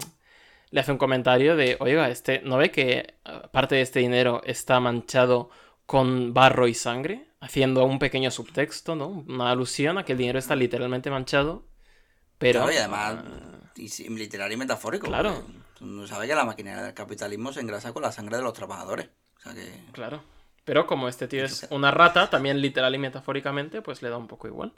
le 0.70 0.80
hace 0.80 0.90
un 0.90 0.98
comentario 0.98 1.54
de, 1.54 1.76
oiga, 1.78 2.10
este, 2.10 2.40
¿no 2.40 2.56
ve 2.56 2.72
que 2.72 3.14
ah, 3.24 3.48
parte 3.52 3.76
de 3.76 3.82
este 3.82 4.00
dinero 4.00 4.42
está 4.44 4.80
manchado 4.80 5.48
con 5.86 6.34
barro 6.34 6.66
y 6.66 6.74
sangre? 6.74 7.28
Haciendo 7.38 7.84
un 7.84 8.00
pequeño 8.00 8.32
subtexto, 8.32 8.96
¿no? 8.96 9.24
Una 9.28 9.52
alusión 9.52 9.98
a 9.98 10.04
que 10.04 10.12
el 10.12 10.18
dinero 10.18 10.40
está 10.40 10.56
literalmente 10.56 11.08
manchado, 11.08 11.68
pero... 12.36 12.62
Claro, 12.62 12.72
y 12.72 12.78
además, 12.78 13.16
ah, 13.24 13.70
y 13.76 14.52
y 14.52 14.56
metafórico. 14.56 15.06
Claro. 15.06 15.44
Tú 15.78 15.86
no 15.86 16.06
sabes 16.08 16.28
que 16.28 16.34
la 16.34 16.44
maquinaria 16.44 16.82
del 16.82 16.94
capitalismo 16.94 17.52
se 17.52 17.60
engrasa 17.60 17.92
con 17.92 18.02
la 18.02 18.10
sangre 18.10 18.38
de 18.38 18.42
los 18.42 18.54
trabajadores. 18.54 19.08
O 19.36 19.40
sea 19.40 19.54
que. 19.54 19.84
Claro. 19.92 20.22
Pero 20.66 20.86
como 20.86 21.08
este 21.08 21.28
tío 21.28 21.44
es 21.44 21.66
una 21.70 21.92
rata, 21.92 22.28
también 22.28 22.60
literal 22.60 22.94
y 22.94 22.98
metafóricamente, 22.98 23.82
pues 23.82 24.02
le 24.02 24.10
da 24.10 24.18
un 24.18 24.26
poco 24.26 24.48
igual. 24.48 24.72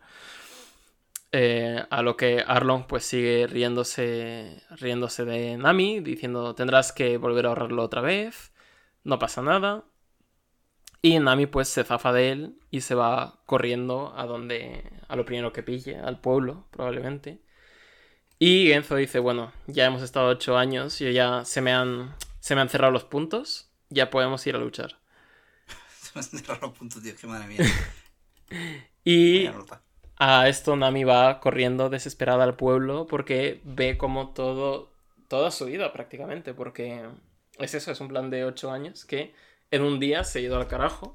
Eh, 1.33 1.83
a 1.91 2.03
lo 2.03 2.17
que 2.17 2.45
Arlong 2.47 2.87
pues 2.87 3.05
sigue 3.05 3.47
riéndose, 3.47 4.63
riéndose 4.71 5.25
de 5.25 5.57
Nami, 5.57 6.01
diciendo 6.01 6.55
tendrás 6.55 6.93
que 6.93 7.17
volver 7.19 7.47
a 7.47 7.49
ahorrarlo 7.51 7.83
otra 7.83 8.03
vez, 8.03 8.53
no 9.03 9.19
pasa 9.19 9.43
nada. 9.43 9.85
Y 11.01 11.19
Nami 11.21 11.47
pues 11.47 11.69
se 11.69 11.85
zafa 11.85 12.13
de 12.13 12.33
él 12.33 12.59
y 12.71 12.83
se 12.83 12.95
va 12.95 13.41
corriendo 13.47 14.13
a 14.15 14.27
donde, 14.27 14.85
a 15.09 15.17
lo 15.17 15.25
primero 15.25 15.53
que 15.55 15.63
pille, 15.63 15.97
al 15.97 16.21
pueblo 16.21 16.67
probablemente. 16.71 17.41
Y 18.39 18.69
Genzo 18.69 18.97
dice, 18.97 19.21
bueno, 19.21 19.53
ya 19.67 19.87
hemos 19.87 20.03
estado 20.03 20.29
ocho 20.29 20.59
años, 20.59 21.01
y 21.01 21.13
ya 21.13 21.45
se 21.45 21.61
me 21.63 21.73
han, 21.73 22.15
se 22.41 22.55
me 22.55 22.61
han 22.61 22.69
cerrado 22.69 22.93
los 22.93 23.05
puntos, 23.05 23.71
ya 23.89 24.11
podemos 24.11 24.47
ir 24.47 24.55
a 24.55 24.59
luchar. 24.59 24.99
Los 26.61 26.73
puntos, 26.73 27.03
tío, 27.03 27.15
que 27.17 27.27
madre 27.27 27.47
mía. 27.47 27.59
Y 29.05 29.49
a 30.19 30.49
esto 30.49 30.77
Nami 30.77 31.05
va 31.05 31.41
corriendo 31.41 31.91
desesperada 31.91 32.45
al 32.45 32.57
pueblo 32.57 33.07
porque 33.07 33.61
ve 33.65 33.97
como 33.97 34.31
todo, 34.31 34.91
toda 35.29 35.51
su 35.51 35.67
vida 35.67 35.93
prácticamente, 35.93 36.55
porque 36.55 37.07
es 37.59 37.75
eso, 37.75 37.91
es 37.91 38.01
un 38.01 38.09
plan 38.09 38.31
de 38.31 38.45
ocho 38.45 38.71
años 38.71 39.05
que 39.05 39.35
en 39.71 39.83
un 39.83 40.01
día 40.01 40.25
se 40.25 40.39
ha 40.41 40.43
ido 40.43 40.57
al 40.57 40.67
carajo 40.67 41.15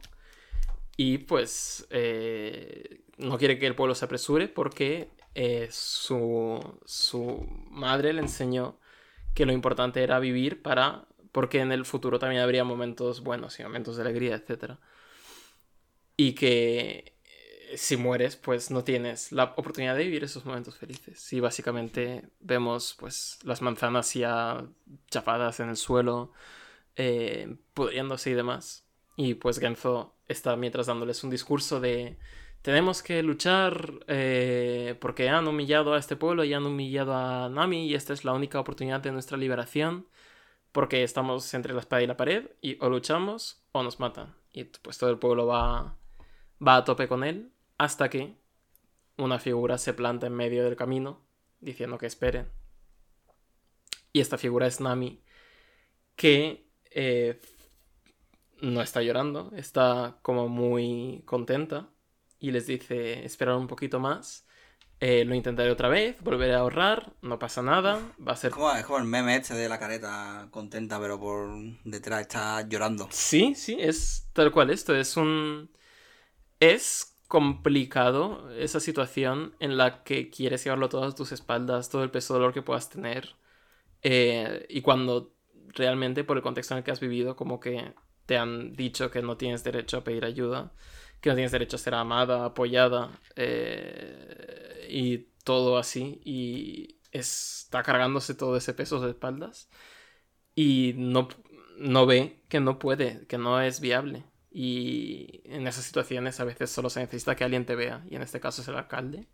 y 0.96 1.20
pues 1.20 1.88
eh, 1.90 3.02
no 3.18 3.38
quiere 3.38 3.60
que 3.60 3.68
el 3.68 3.76
pueblo 3.76 3.96
se 3.96 4.06
apresure 4.06 4.48
porque 4.48 5.10
eh, 5.36 5.68
su, 5.72 6.60
su 6.86 7.46
madre 7.70 8.14
le 8.14 8.22
enseñó 8.22 8.78
que 9.34 9.46
lo 9.46 9.52
importante 9.52 10.04
era 10.04 10.20
vivir 10.20 10.62
para 10.62 11.06
porque 11.34 11.60
en 11.60 11.72
el 11.72 11.84
futuro 11.84 12.20
también 12.20 12.42
habría 12.42 12.64
momentos 12.64 13.22
buenos 13.22 13.60
y 13.60 13.64
momentos 13.64 13.98
de 13.98 14.04
alegría, 14.04 14.36
etc. 14.36 14.78
Y 16.18 16.34
que 16.34 17.15
eh, 17.26 17.77
si 17.77 17.98
mueres, 17.98 18.35
pues 18.35 18.72
no 18.72 18.84
tienes 18.84 19.31
la 19.31 19.45
oportunidad 19.56 19.95
de 19.95 20.06
vivir 20.06 20.23
esos 20.23 20.45
momentos 20.45 20.77
felices. 20.77 21.31
Y 21.34 21.40
básicamente 21.40 22.30
vemos 22.40 22.95
pues 22.99 23.40
las 23.44 23.61
manzanas 23.61 24.14
ya 24.14 24.65
chafadas 25.10 25.60
en 25.60 25.69
el 25.69 25.77
suelo, 25.77 26.31
eh, 26.95 27.57
pudriéndose 27.73 28.31
y 28.31 28.34
demás. 28.34 28.85
Y 29.15 29.35
pues 29.35 29.60
Genzo 29.60 30.15
está 30.27 30.56
mientras 30.56 30.88
dándoles 30.88 31.23
un 31.23 31.30
discurso 31.30 31.80
de 31.80 32.18
tenemos 32.64 33.03
que 33.03 33.22
luchar 33.23 33.91
eh, 34.07 34.95
porque 35.02 35.27
han 35.30 35.48
humillado 35.49 35.94
a 35.94 35.99
este 35.99 36.15
pueblo 36.15 36.45
y 36.45 36.53
han 36.53 36.65
humillado 36.65 37.14
a 37.14 37.49
Nami 37.49 37.88
y 37.88 37.94
esta 37.94 38.14
es 38.14 38.23
la 38.23 38.31
única 38.31 38.57
oportunidad 38.60 39.02
de 39.02 39.11
nuestra 39.11 39.38
liberación 39.38 40.07
porque 40.72 41.03
estamos 41.03 41.53
entre 41.53 41.73
la 41.73 41.81
espada 41.81 42.02
y 42.02 42.07
la 42.07 42.18
pared 42.18 42.52
y 42.61 42.77
o 42.81 42.90
luchamos 42.90 43.61
o 43.73 43.84
nos 43.84 43.99
matan. 43.99 44.34
Y 44.53 44.64
pues 44.64 44.98
todo 44.98 45.10
el 45.10 45.19
pueblo 45.19 45.45
va, 45.45 45.98
va 46.66 46.78
a 46.78 46.84
tope 46.84 47.08
con 47.08 47.24
él 47.24 47.52
hasta 47.78 48.10
que 48.10 48.36
una 49.18 49.40
figura 49.40 49.78
se 49.78 49.94
planta 49.94 50.28
en 50.28 50.34
medio 50.34 50.64
del 50.64 50.76
camino 50.76 51.22
diciendo 51.62 51.98
que 51.98 52.08
esperen. 52.08 52.52
Y 54.12 54.20
esta 54.22 54.38
figura 54.38 54.68
es 54.68 54.80
Nami 54.80 55.24
que 56.16 56.68
eh, 56.92 57.42
no 58.62 58.82
está 58.82 59.02
llorando, 59.02 59.52
está 59.56 60.18
como 60.22 60.48
muy 60.48 61.24
contenta 61.26 61.90
y 62.40 62.52
les 62.52 62.68
dice 62.68 63.26
esperar 63.26 63.56
un 63.56 63.68
poquito 63.68 64.00
más. 64.00 64.46
eh, 65.00 65.26
lo 65.26 65.36
intentaré 65.36 65.70
otra 65.72 65.90
vez, 65.90 66.22
volveré 66.22 66.54
a 66.56 66.60
ahorrar, 66.60 67.14
no 67.22 67.38
pasa 67.40 67.62
nada, 67.62 68.00
va 68.26 68.34
a 68.34 68.36
ser 68.38 68.52
como, 68.52 68.72
es 68.74 68.86
como 68.86 69.00
el 69.00 69.06
meme 69.06 69.36
este 69.36 69.54
de 69.54 69.68
la 69.68 69.78
careta 69.80 70.48
contenta, 70.52 71.00
pero 71.00 71.20
por 71.20 71.50
detrás 71.84 72.22
está 72.22 72.62
llorando. 72.68 73.10
Sí, 73.12 73.54
sí, 73.56 73.78
es 73.80 74.30
tal 74.34 74.52
cual 74.52 74.70
esto. 74.70 74.96
Es 74.96 75.18
un. 75.18 75.70
Es 76.64 77.18
complicado 77.27 78.49
esa 78.53 78.80
situación 78.80 79.53
en 79.60 79.76
la 79.77 80.03
que 80.03 80.30
quieres 80.30 80.64
llevarlo 80.64 80.88
todo 80.90 81.03
a 81.03 81.14
tus 81.15 81.31
espaldas, 81.34 81.90
todo 81.90 82.03
el 82.03 82.11
peso 82.11 82.34
de 82.34 82.40
dolor 82.40 82.53
que 82.53 82.61
puedas 82.61 82.90
tener. 82.90 83.35
eh, 84.03 84.65
y 84.69 84.81
cuando 84.81 85.34
realmente, 85.76 86.23
por 86.26 86.38
el 86.38 86.44
contexto 86.44 86.73
en 86.76 86.80
el 86.80 86.84
que 86.85 86.91
has 86.91 87.02
vivido, 87.02 87.35
como 87.35 87.60
que 87.60 87.94
te 88.27 88.38
han 88.38 88.73
dicho 88.76 89.11
que 89.11 89.22
no 89.22 89.38
tienes 89.38 89.64
derecho 89.64 89.98
a 89.98 90.03
pedir 90.06 90.26
ayuda, 90.26 90.73
que 91.22 91.30
no 91.30 91.35
tienes 91.35 91.52
derecho 91.52 91.77
a 91.77 91.80
ser 91.80 91.95
amada, 91.95 92.45
apoyada, 92.45 93.11
eh, 93.35 94.88
y 94.90 95.19
todo 95.44 95.77
así. 95.77 96.22
Y 96.26 96.99
está 97.11 97.84
cargándose 97.84 98.35
todo 98.35 98.57
ese 98.57 98.73
peso 98.73 98.99
de 99.02 99.11
espaldas 99.11 99.69
y 100.56 100.94
no, 100.98 101.27
no 101.77 102.06
ve 102.07 102.41
que 102.49 102.60
no 102.61 102.80
puede, 102.80 103.27
que 103.27 103.38
no 103.38 103.61
es 103.61 103.81
viable. 103.81 104.26
Y 104.56 105.42
en 105.46 105.66
esas 105.66 105.84
situaciones 105.84 106.40
a 106.40 106.44
veces 106.44 106.70
solo 106.70 106.90
se 106.90 107.00
necesita 107.00 107.36
que 107.36 107.44
alguien 107.44 107.66
te 107.66 107.76
vea, 107.76 108.06
y 108.08 108.16
en 108.16 108.22
este 108.22 108.40
caso 108.40 108.62
es 108.62 108.68
el 108.68 108.76
alcalde, 108.76 109.28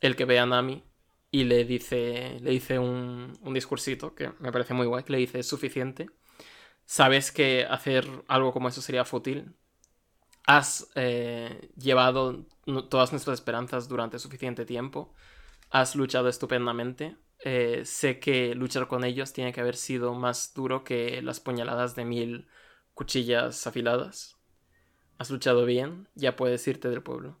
el 0.00 0.14
que 0.14 0.26
vea 0.26 0.42
a 0.42 0.46
Nami 0.46 0.84
y 1.30 1.44
le 1.44 1.64
dice, 1.64 2.38
le 2.40 2.50
dice 2.50 2.78
un, 2.78 3.38
un 3.40 3.54
discursito 3.54 4.14
que 4.14 4.32
me 4.40 4.52
parece 4.52 4.74
muy 4.74 4.86
guay, 4.86 5.04
que 5.04 5.12
le 5.12 5.18
dice 5.18 5.38
es 5.38 5.48
suficiente. 5.48 6.10
Sabes 6.84 7.30
que 7.32 7.64
hacer 7.64 8.06
algo 8.28 8.52
como 8.52 8.68
eso 8.68 8.82
sería 8.82 9.04
fútil. 9.04 9.54
Has 10.44 10.90
eh, 10.96 11.70
llevado 11.76 12.46
todas 12.90 13.12
nuestras 13.12 13.34
esperanzas 13.34 13.88
durante 13.88 14.18
suficiente 14.18 14.66
tiempo. 14.66 15.14
Has 15.70 15.94
luchado 15.94 16.28
estupendamente. 16.28 17.16
Eh, 17.44 17.82
sé 17.84 18.18
que 18.18 18.54
luchar 18.54 18.88
con 18.88 19.04
ellos 19.04 19.32
tiene 19.32 19.52
que 19.52 19.60
haber 19.60 19.76
sido 19.76 20.14
más 20.14 20.52
duro 20.52 20.82
que 20.82 21.22
las 21.22 21.40
puñaladas 21.40 21.94
de 21.94 22.04
mil 22.04 22.48
cuchillas 23.00 23.66
afiladas. 23.66 24.36
Has 25.16 25.30
luchado 25.30 25.64
bien, 25.64 26.06
ya 26.14 26.36
puedes 26.36 26.68
irte 26.68 26.90
del 26.90 27.02
pueblo. 27.02 27.38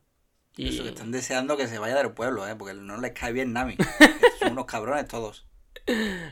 Y... 0.56 0.70
Eso 0.70 0.84
que 0.84 0.88
están 0.88 1.10
deseando 1.10 1.58
que 1.58 1.66
se 1.68 1.78
vaya 1.78 1.96
del 1.96 2.12
pueblo, 2.12 2.48
¿eh? 2.48 2.56
porque 2.56 2.72
no 2.72 2.98
les 2.98 3.12
cae 3.12 3.34
bien 3.34 3.52
Nami. 3.52 3.76
Son 4.38 4.52
unos 4.52 4.64
cabrones 4.64 5.06
todos. 5.06 5.46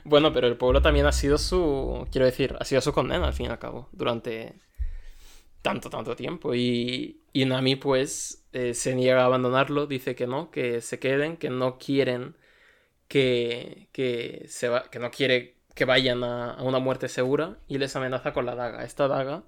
Bueno, 0.04 0.32
pero 0.32 0.46
el 0.46 0.56
pueblo 0.56 0.80
también 0.80 1.04
ha 1.04 1.12
sido 1.12 1.36
su. 1.36 2.08
Quiero 2.10 2.24
decir, 2.24 2.56
ha 2.58 2.64
sido 2.64 2.80
su 2.80 2.94
condena 2.94 3.26
al 3.26 3.34
fin 3.34 3.46
y 3.46 3.48
al 3.50 3.58
cabo. 3.58 3.90
Durante 3.92 4.62
tanto, 5.60 5.90
tanto 5.90 6.16
tiempo. 6.16 6.54
Y, 6.54 7.20
y 7.34 7.44
Nami, 7.44 7.76
pues, 7.76 8.46
eh, 8.52 8.72
se 8.72 8.94
niega 8.94 9.20
a 9.20 9.26
abandonarlo. 9.26 9.86
Dice 9.86 10.14
que 10.14 10.26
no, 10.26 10.50
que 10.50 10.80
se 10.80 10.98
queden, 10.98 11.36
que 11.36 11.50
no 11.50 11.76
quieren 11.76 12.34
que, 13.08 13.88
que, 13.92 14.46
se 14.48 14.70
va, 14.70 14.88
que 14.90 14.98
no 14.98 15.10
quiere 15.10 15.57
que 15.78 15.84
vayan 15.84 16.24
a, 16.24 16.54
a 16.54 16.62
una 16.64 16.80
muerte 16.80 17.08
segura. 17.08 17.58
Y 17.68 17.78
les 17.78 17.94
amenaza 17.96 18.32
con 18.32 18.44
la 18.44 18.56
daga. 18.56 18.84
Esta 18.84 19.08
daga 19.08 19.44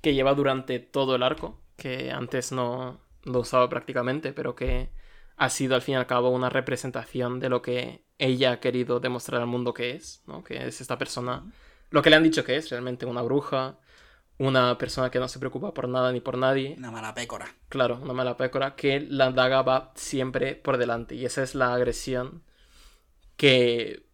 que 0.00 0.14
lleva 0.14 0.34
durante 0.34 0.78
todo 0.78 1.16
el 1.16 1.22
arco. 1.22 1.60
Que 1.76 2.12
antes 2.12 2.52
no, 2.52 3.00
lo 3.24 3.40
usaba 3.40 3.68
prácticamente, 3.68 4.32
pero 4.32 4.54
que 4.54 4.90
ha 5.36 5.50
sido 5.50 5.74
al 5.74 5.82
fin 5.82 5.94
y 5.94 5.96
al 5.96 6.06
cabo 6.06 6.30
una 6.30 6.48
representación 6.48 7.40
de 7.40 7.48
lo 7.48 7.62
que 7.62 8.04
ella 8.18 8.52
ha 8.52 8.60
querido 8.60 9.00
demostrar 9.00 9.40
al 9.40 9.46
mundo 9.46 9.74
que 9.74 9.92
es, 9.92 10.22
¿no? 10.26 10.44
Que 10.44 10.66
es 10.68 10.80
esta 10.80 10.98
persona, 10.98 11.50
lo 11.90 12.02
que 12.02 12.10
le 12.10 12.16
han 12.16 12.22
dicho 12.22 12.44
que 12.44 12.56
es 12.56 12.70
realmente 12.70 13.06
una 13.06 13.22
bruja, 13.22 13.78
una 14.38 14.78
persona 14.78 15.10
que 15.10 15.18
no 15.18 15.28
se 15.28 15.38
preocupa 15.38 15.74
por 15.74 15.88
nada 15.88 16.12
ni 16.12 16.20
por 16.20 16.38
nadie. 16.38 16.74
Una 16.78 16.90
mala 16.90 17.14
pécora. 17.14 17.52
Claro, 17.68 17.98
una 18.00 18.12
mala 18.12 18.36
pécora, 18.36 18.76
que 18.76 19.00
la 19.00 19.32
daga 19.32 19.62
va 19.62 19.92
siempre 19.96 20.54
por 20.54 20.76
delante 20.76 21.14
y 21.16 21.24
esa 21.24 21.42
es 21.42 21.54
la 21.54 21.74
agresión 21.74 22.42
que, 23.36 24.06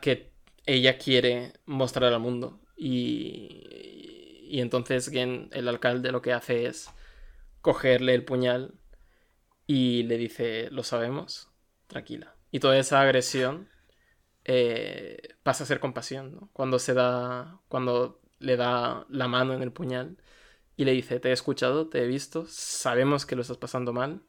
que 0.00 0.32
ella 0.66 0.98
quiere 0.98 1.54
mostrar 1.64 2.12
al 2.12 2.20
mundo. 2.20 2.60
Y, 2.76 4.46
y 4.48 4.60
entonces 4.60 5.10
el 5.12 5.68
alcalde, 5.68 6.12
lo 6.12 6.22
que 6.22 6.32
hace 6.32 6.66
es 6.66 6.90
cogerle 7.62 8.14
el 8.14 8.24
puñal 8.24 8.74
y 9.66 10.04
le 10.04 10.18
dice, 10.18 10.68
lo 10.70 10.82
sabemos, 10.82 11.50
tranquila. 11.88 12.36
Y 12.50 12.60
toda 12.60 12.78
esa 12.78 13.00
agresión 13.00 13.68
eh, 14.44 15.36
pasa 15.42 15.64
a 15.64 15.66
ser 15.66 15.80
compasión, 15.80 16.34
¿no? 16.34 16.50
Cuando 16.52 16.78
se 16.78 16.94
da, 16.94 17.60
cuando 17.68 18.20
le 18.38 18.56
da 18.56 19.06
la 19.08 19.28
mano 19.28 19.54
en 19.54 19.62
el 19.62 19.72
puñal 19.72 20.18
y 20.76 20.84
le 20.84 20.92
dice, 20.92 21.20
te 21.20 21.30
he 21.30 21.32
escuchado, 21.32 21.88
te 21.88 22.02
he 22.02 22.06
visto, 22.06 22.46
sabemos 22.48 23.26
que 23.26 23.34
lo 23.34 23.42
estás 23.42 23.58
pasando 23.58 23.92
mal, 23.92 24.22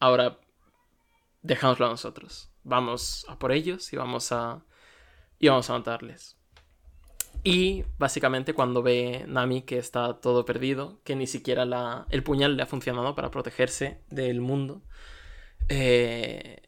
ahora 0.00 0.38
dejámoslo 1.42 1.86
a 1.86 1.90
nosotros. 1.90 2.50
Vamos 2.64 3.26
a 3.28 3.38
por 3.38 3.52
ellos 3.52 3.92
y 3.92 3.96
vamos 3.96 4.32
a, 4.32 4.64
y 5.42 5.48
vamos 5.48 5.68
a 5.68 5.72
matarles. 5.72 6.36
Y 7.42 7.84
básicamente 7.98 8.54
cuando 8.54 8.80
ve 8.82 9.24
Nami 9.26 9.62
que 9.62 9.76
está 9.76 10.20
todo 10.20 10.44
perdido, 10.44 11.00
que 11.02 11.16
ni 11.16 11.26
siquiera 11.26 12.06
el 12.10 12.22
puñal 12.22 12.56
le 12.56 12.62
ha 12.62 12.66
funcionado 12.66 13.16
para 13.16 13.32
protegerse 13.32 13.98
del 14.08 14.40
mundo, 14.40 14.82
eh, 15.68 16.62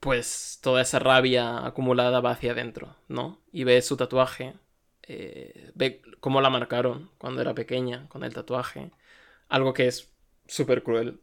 pues 0.00 0.58
toda 0.60 0.82
esa 0.82 0.98
rabia 0.98 1.64
acumulada 1.64 2.20
va 2.20 2.32
hacia 2.32 2.50
adentro, 2.50 2.96
¿no? 3.06 3.40
Y 3.52 3.62
ve 3.62 3.80
su 3.80 3.96
tatuaje, 3.96 4.54
eh, 5.04 5.70
ve 5.76 6.02
cómo 6.18 6.40
la 6.40 6.50
marcaron 6.50 7.12
cuando 7.18 7.42
era 7.42 7.54
pequeña 7.54 8.08
con 8.08 8.24
el 8.24 8.34
tatuaje, 8.34 8.90
algo 9.48 9.72
que 9.72 9.86
es 9.86 10.12
súper 10.48 10.82
cruel 10.82 11.20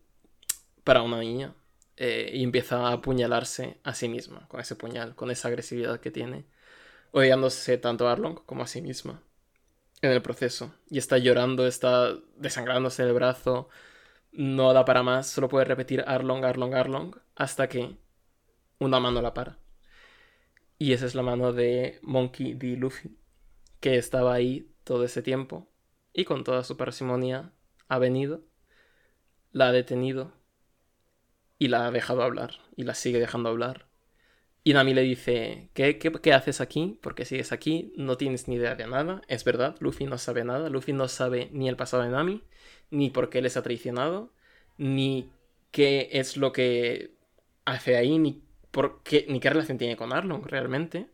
para 0.85 1.01
una 1.01 1.19
niña, 1.19 1.53
eh, 1.97 2.31
y 2.33 2.43
empieza 2.43 2.87
a 2.87 2.93
apuñalarse 2.93 3.77
a 3.83 3.93
sí 3.93 4.07
misma 4.07 4.47
con 4.47 4.61
ese 4.61 4.77
puñal, 4.77 5.15
con 5.15 5.31
esa 5.31 5.49
agresividad 5.49 5.99
que 5.99 6.09
tiene 6.09 6.45
odiándose 7.13 7.77
tanto 7.77 8.07
a 8.07 8.11
Arlong 8.11 8.43
como 8.45 8.63
a 8.63 8.67
sí 8.67 8.81
misma 8.81 9.23
en 10.01 10.11
el 10.11 10.21
proceso. 10.21 10.73
Y 10.89 10.97
está 10.97 11.17
llorando, 11.17 11.65
está 11.65 12.15
desangrándose 12.35 13.03
el 13.03 13.13
brazo, 13.13 13.69
no 14.31 14.73
da 14.73 14.83
para 14.83 15.03
más, 15.03 15.27
solo 15.29 15.47
puede 15.47 15.65
repetir 15.65 16.03
Arlong, 16.05 16.43
Arlong, 16.43 16.73
Arlong, 16.73 17.15
hasta 17.35 17.69
que 17.69 17.97
una 18.79 18.99
mano 18.99 19.21
la 19.21 19.33
para. 19.33 19.59
Y 20.77 20.93
esa 20.93 21.05
es 21.05 21.15
la 21.15 21.21
mano 21.21 21.53
de 21.53 21.99
Monkey 22.01 22.55
D. 22.55 22.75
Luffy, 22.77 23.17
que 23.79 23.97
estaba 23.97 24.33
ahí 24.33 24.73
todo 24.83 25.05
ese 25.05 25.21
tiempo 25.21 25.71
y 26.13 26.25
con 26.25 26.43
toda 26.43 26.63
su 26.63 26.77
parsimonia 26.77 27.53
ha 27.87 27.99
venido, 27.99 28.41
la 29.51 29.67
ha 29.67 29.71
detenido 29.71 30.33
y 31.59 31.67
la 31.67 31.85
ha 31.85 31.91
dejado 31.91 32.23
hablar 32.23 32.55
y 32.75 32.83
la 32.83 32.95
sigue 32.95 33.19
dejando 33.19 33.49
hablar 33.49 33.92
y 34.63 34.73
Nami 34.73 34.93
le 34.93 35.01
dice, 35.01 35.69
¿Qué, 35.73 35.97
¿Qué, 35.99 36.33
haces 36.33 36.61
aquí? 36.61 36.97
Porque 37.01 37.25
sigues 37.25 37.51
aquí, 37.51 37.91
no 37.97 38.15
tienes 38.17 38.47
ni 38.47 38.55
idea 38.55 38.75
de 38.75 38.87
nada. 38.87 39.21
Es 39.27 39.43
verdad, 39.43 39.75
Luffy 39.79 40.05
no 40.05 40.17
sabe 40.17 40.45
nada. 40.45 40.69
Luffy 40.69 40.93
no 40.93 41.07
sabe 41.09 41.49
ni 41.51 41.67
el 41.67 41.75
pasado 41.75 42.03
de 42.03 42.09
Nami, 42.09 42.43
ni 42.89 43.09
por 43.09 43.29
qué 43.29 43.41
les 43.41 43.57
ha 43.57 43.63
traicionado, 43.63 44.31
ni 44.77 45.31
qué 45.71 46.09
es 46.13 46.37
lo 46.37 46.53
que 46.53 47.13
hace 47.65 47.97
ahí, 47.97 48.19
ni, 48.19 48.41
por 48.71 49.03
qué, 49.03 49.25
ni 49.29 49.39
qué 49.41 49.49
relación 49.49 49.77
tiene 49.77 49.97
con 49.97 50.13
Arlong 50.13 50.45
realmente. 50.45 51.07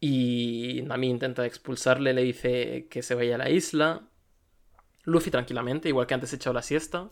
Y 0.00 0.82
Nami 0.86 1.08
intenta 1.10 1.46
expulsarle, 1.46 2.14
le 2.14 2.22
dice 2.22 2.86
que 2.90 3.02
se 3.02 3.14
vaya 3.14 3.34
a 3.36 3.38
la 3.38 3.50
isla. 3.50 4.08
Luffy 5.04 5.30
tranquilamente, 5.30 5.88
igual 5.88 6.06
que 6.06 6.14
antes 6.14 6.32
echado 6.32 6.54
la 6.54 6.62
siesta. 6.62 7.10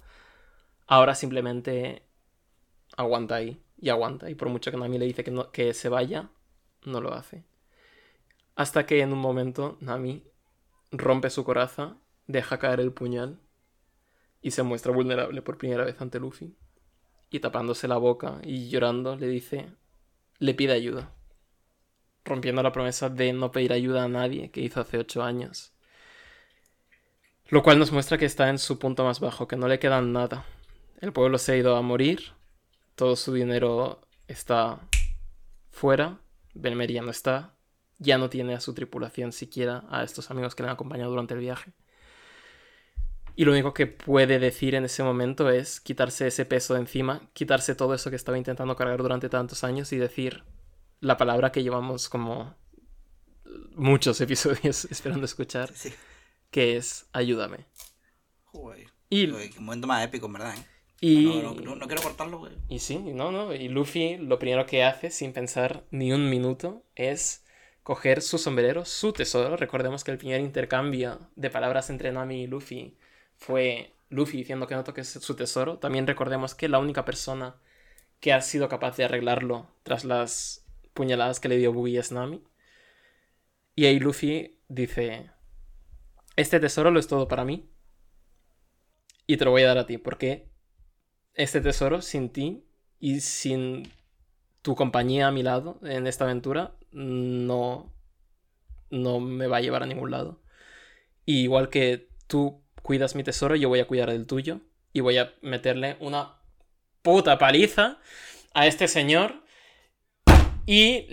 Ahora 0.86 1.14
simplemente 1.14 2.04
aguanta 2.96 3.36
ahí 3.36 3.60
y 3.80 3.88
aguanta. 3.88 4.30
Y 4.30 4.34
por 4.34 4.48
mucho 4.48 4.70
que 4.70 4.76
Nami 4.76 4.98
le 4.98 5.06
dice 5.06 5.24
que, 5.24 5.30
no, 5.30 5.50
que 5.50 5.74
se 5.74 5.88
vaya, 5.88 6.30
no 6.84 7.00
lo 7.00 7.14
hace. 7.14 7.44
Hasta 8.54 8.86
que 8.86 9.00
en 9.00 9.12
un 9.12 9.18
momento 9.18 9.78
Nami 9.80 10.24
rompe 10.92 11.30
su 11.30 11.44
coraza, 11.44 11.96
deja 12.26 12.58
caer 12.58 12.80
el 12.80 12.92
puñal 12.92 13.40
y 14.42 14.50
se 14.50 14.62
muestra 14.62 14.92
vulnerable 14.92 15.42
por 15.42 15.58
primera 15.58 15.84
vez 15.84 16.00
ante 16.00 16.20
Luffy. 16.20 16.54
Y 17.30 17.40
tapándose 17.40 17.88
la 17.88 17.96
boca 17.96 18.40
y 18.42 18.68
llorando 18.68 19.16
le 19.16 19.28
dice, 19.28 19.68
le 20.38 20.54
pide 20.54 20.72
ayuda. 20.72 21.12
Rompiendo 22.24 22.62
la 22.62 22.72
promesa 22.72 23.08
de 23.08 23.32
no 23.32 23.50
pedir 23.50 23.72
ayuda 23.72 24.04
a 24.04 24.08
nadie 24.08 24.50
que 24.50 24.60
hizo 24.60 24.80
hace 24.80 24.98
ocho 24.98 25.22
años. 25.22 25.72
Lo 27.48 27.62
cual 27.62 27.78
nos 27.78 27.92
muestra 27.92 28.18
que 28.18 28.26
está 28.26 28.48
en 28.48 28.58
su 28.58 28.78
punto 28.78 29.04
más 29.04 29.20
bajo, 29.20 29.48
que 29.48 29.56
no 29.56 29.68
le 29.68 29.78
queda 29.78 30.00
nada. 30.00 30.44
El 31.00 31.12
pueblo 31.12 31.38
se 31.38 31.52
ha 31.52 31.56
ido 31.56 31.76
a 31.76 31.82
morir 31.82 32.32
todo 33.00 33.16
su 33.16 33.32
dinero 33.32 34.06
está 34.28 34.78
fuera, 35.70 36.20
ya 36.52 37.00
no 37.00 37.10
está, 37.10 37.56
ya 37.96 38.18
no 38.18 38.28
tiene 38.28 38.52
a 38.52 38.60
su 38.60 38.74
tripulación 38.74 39.32
siquiera, 39.32 39.84
a 39.88 40.04
estos 40.04 40.30
amigos 40.30 40.54
que 40.54 40.62
le 40.62 40.68
han 40.68 40.74
acompañado 40.74 41.08
durante 41.08 41.32
el 41.32 41.40
viaje. 41.40 41.72
Y 43.36 43.46
lo 43.46 43.52
único 43.52 43.72
que 43.72 43.86
puede 43.86 44.38
decir 44.38 44.74
en 44.74 44.84
ese 44.84 45.02
momento 45.02 45.48
es 45.48 45.80
quitarse 45.80 46.26
ese 46.26 46.44
peso 46.44 46.74
de 46.74 46.80
encima, 46.80 47.22
quitarse 47.32 47.74
todo 47.74 47.94
eso 47.94 48.10
que 48.10 48.16
estaba 48.16 48.36
intentando 48.36 48.76
cargar 48.76 49.00
durante 49.00 49.30
tantos 49.30 49.64
años 49.64 49.94
y 49.94 49.96
decir 49.96 50.44
la 51.00 51.16
palabra 51.16 51.52
que 51.52 51.62
llevamos 51.62 52.10
como 52.10 52.54
muchos 53.76 54.20
episodios 54.20 54.84
esperando 54.84 55.24
escuchar, 55.24 55.72
que 56.50 56.76
es 56.76 57.06
ayúdame. 57.14 57.64
y 59.08 59.26
qué 59.48 59.58
momento 59.58 59.86
más 59.86 60.04
épico, 60.04 60.28
verdad. 60.28 60.54
¿eh? 60.54 60.69
Y, 61.00 61.42
no, 61.42 61.56
quiero 61.56 62.02
cortarlo, 62.02 62.38
güey. 62.38 62.52
Y 62.68 62.78
sí, 62.80 62.98
no, 62.98 63.32
no. 63.32 63.54
Y 63.54 63.68
Luffy 63.68 64.18
lo 64.18 64.38
primero 64.38 64.66
que 64.66 64.84
hace, 64.84 65.10
sin 65.10 65.32
pensar 65.32 65.84
ni 65.90 66.12
un 66.12 66.28
minuto, 66.28 66.84
es 66.94 67.44
coger 67.82 68.20
su 68.20 68.36
sombrero, 68.36 68.84
su 68.84 69.12
tesoro. 69.12 69.56
Recordemos 69.56 70.04
que 70.04 70.10
el 70.10 70.18
primer 70.18 70.40
intercambio 70.40 71.30
de 71.36 71.48
palabras 71.48 71.88
entre 71.88 72.12
Nami 72.12 72.42
y 72.42 72.46
Luffy 72.46 72.98
fue 73.36 73.94
Luffy 74.10 74.38
diciendo 74.38 74.66
que 74.66 74.74
no 74.74 74.84
toque 74.84 75.04
su 75.04 75.34
tesoro. 75.34 75.78
También 75.78 76.06
recordemos 76.06 76.54
que 76.54 76.68
la 76.68 76.78
única 76.78 77.06
persona 77.06 77.56
que 78.20 78.34
ha 78.34 78.42
sido 78.42 78.68
capaz 78.68 78.96
de 78.98 79.04
arreglarlo 79.04 79.68
tras 79.82 80.04
las 80.04 80.66
puñaladas 80.92 81.40
que 81.40 81.48
le 81.48 81.56
dio 81.56 81.72
Buggy 81.72 81.96
es 81.96 82.12
Nami. 82.12 82.44
Y 83.74 83.86
ahí 83.86 83.98
Luffy 83.98 84.58
dice, 84.68 85.30
este 86.36 86.60
tesoro 86.60 86.90
lo 86.90 87.00
es 87.00 87.08
todo 87.08 87.26
para 87.26 87.46
mí. 87.46 87.70
Y 89.26 89.38
te 89.38 89.46
lo 89.46 89.52
voy 89.52 89.62
a 89.62 89.68
dar 89.68 89.78
a 89.78 89.86
ti, 89.86 89.96
porque 89.96 90.49
este 91.34 91.60
tesoro 91.60 92.02
sin 92.02 92.30
ti 92.30 92.64
y 92.98 93.20
sin 93.20 93.90
tu 94.62 94.74
compañía 94.74 95.28
a 95.28 95.32
mi 95.32 95.42
lado 95.42 95.78
en 95.82 96.06
esta 96.06 96.24
aventura 96.24 96.72
no, 96.92 97.92
no 98.90 99.20
me 99.20 99.46
va 99.46 99.58
a 99.58 99.60
llevar 99.60 99.82
a 99.82 99.86
ningún 99.86 100.10
lado. 100.10 100.40
igual 101.24 101.68
que 101.68 102.08
tú 102.26 102.62
cuidas 102.82 103.14
mi 103.14 103.22
tesoro, 103.22 103.56
yo 103.56 103.68
voy 103.68 103.80
a 103.80 103.86
cuidar 103.86 104.10
el 104.10 104.26
tuyo 104.26 104.60
y 104.92 105.00
voy 105.00 105.18
a 105.18 105.34
meterle 105.42 105.96
una 106.00 106.36
puta 107.02 107.38
paliza 107.38 107.98
a 108.52 108.66
este 108.66 108.88
señor 108.88 109.42
y 110.66 111.06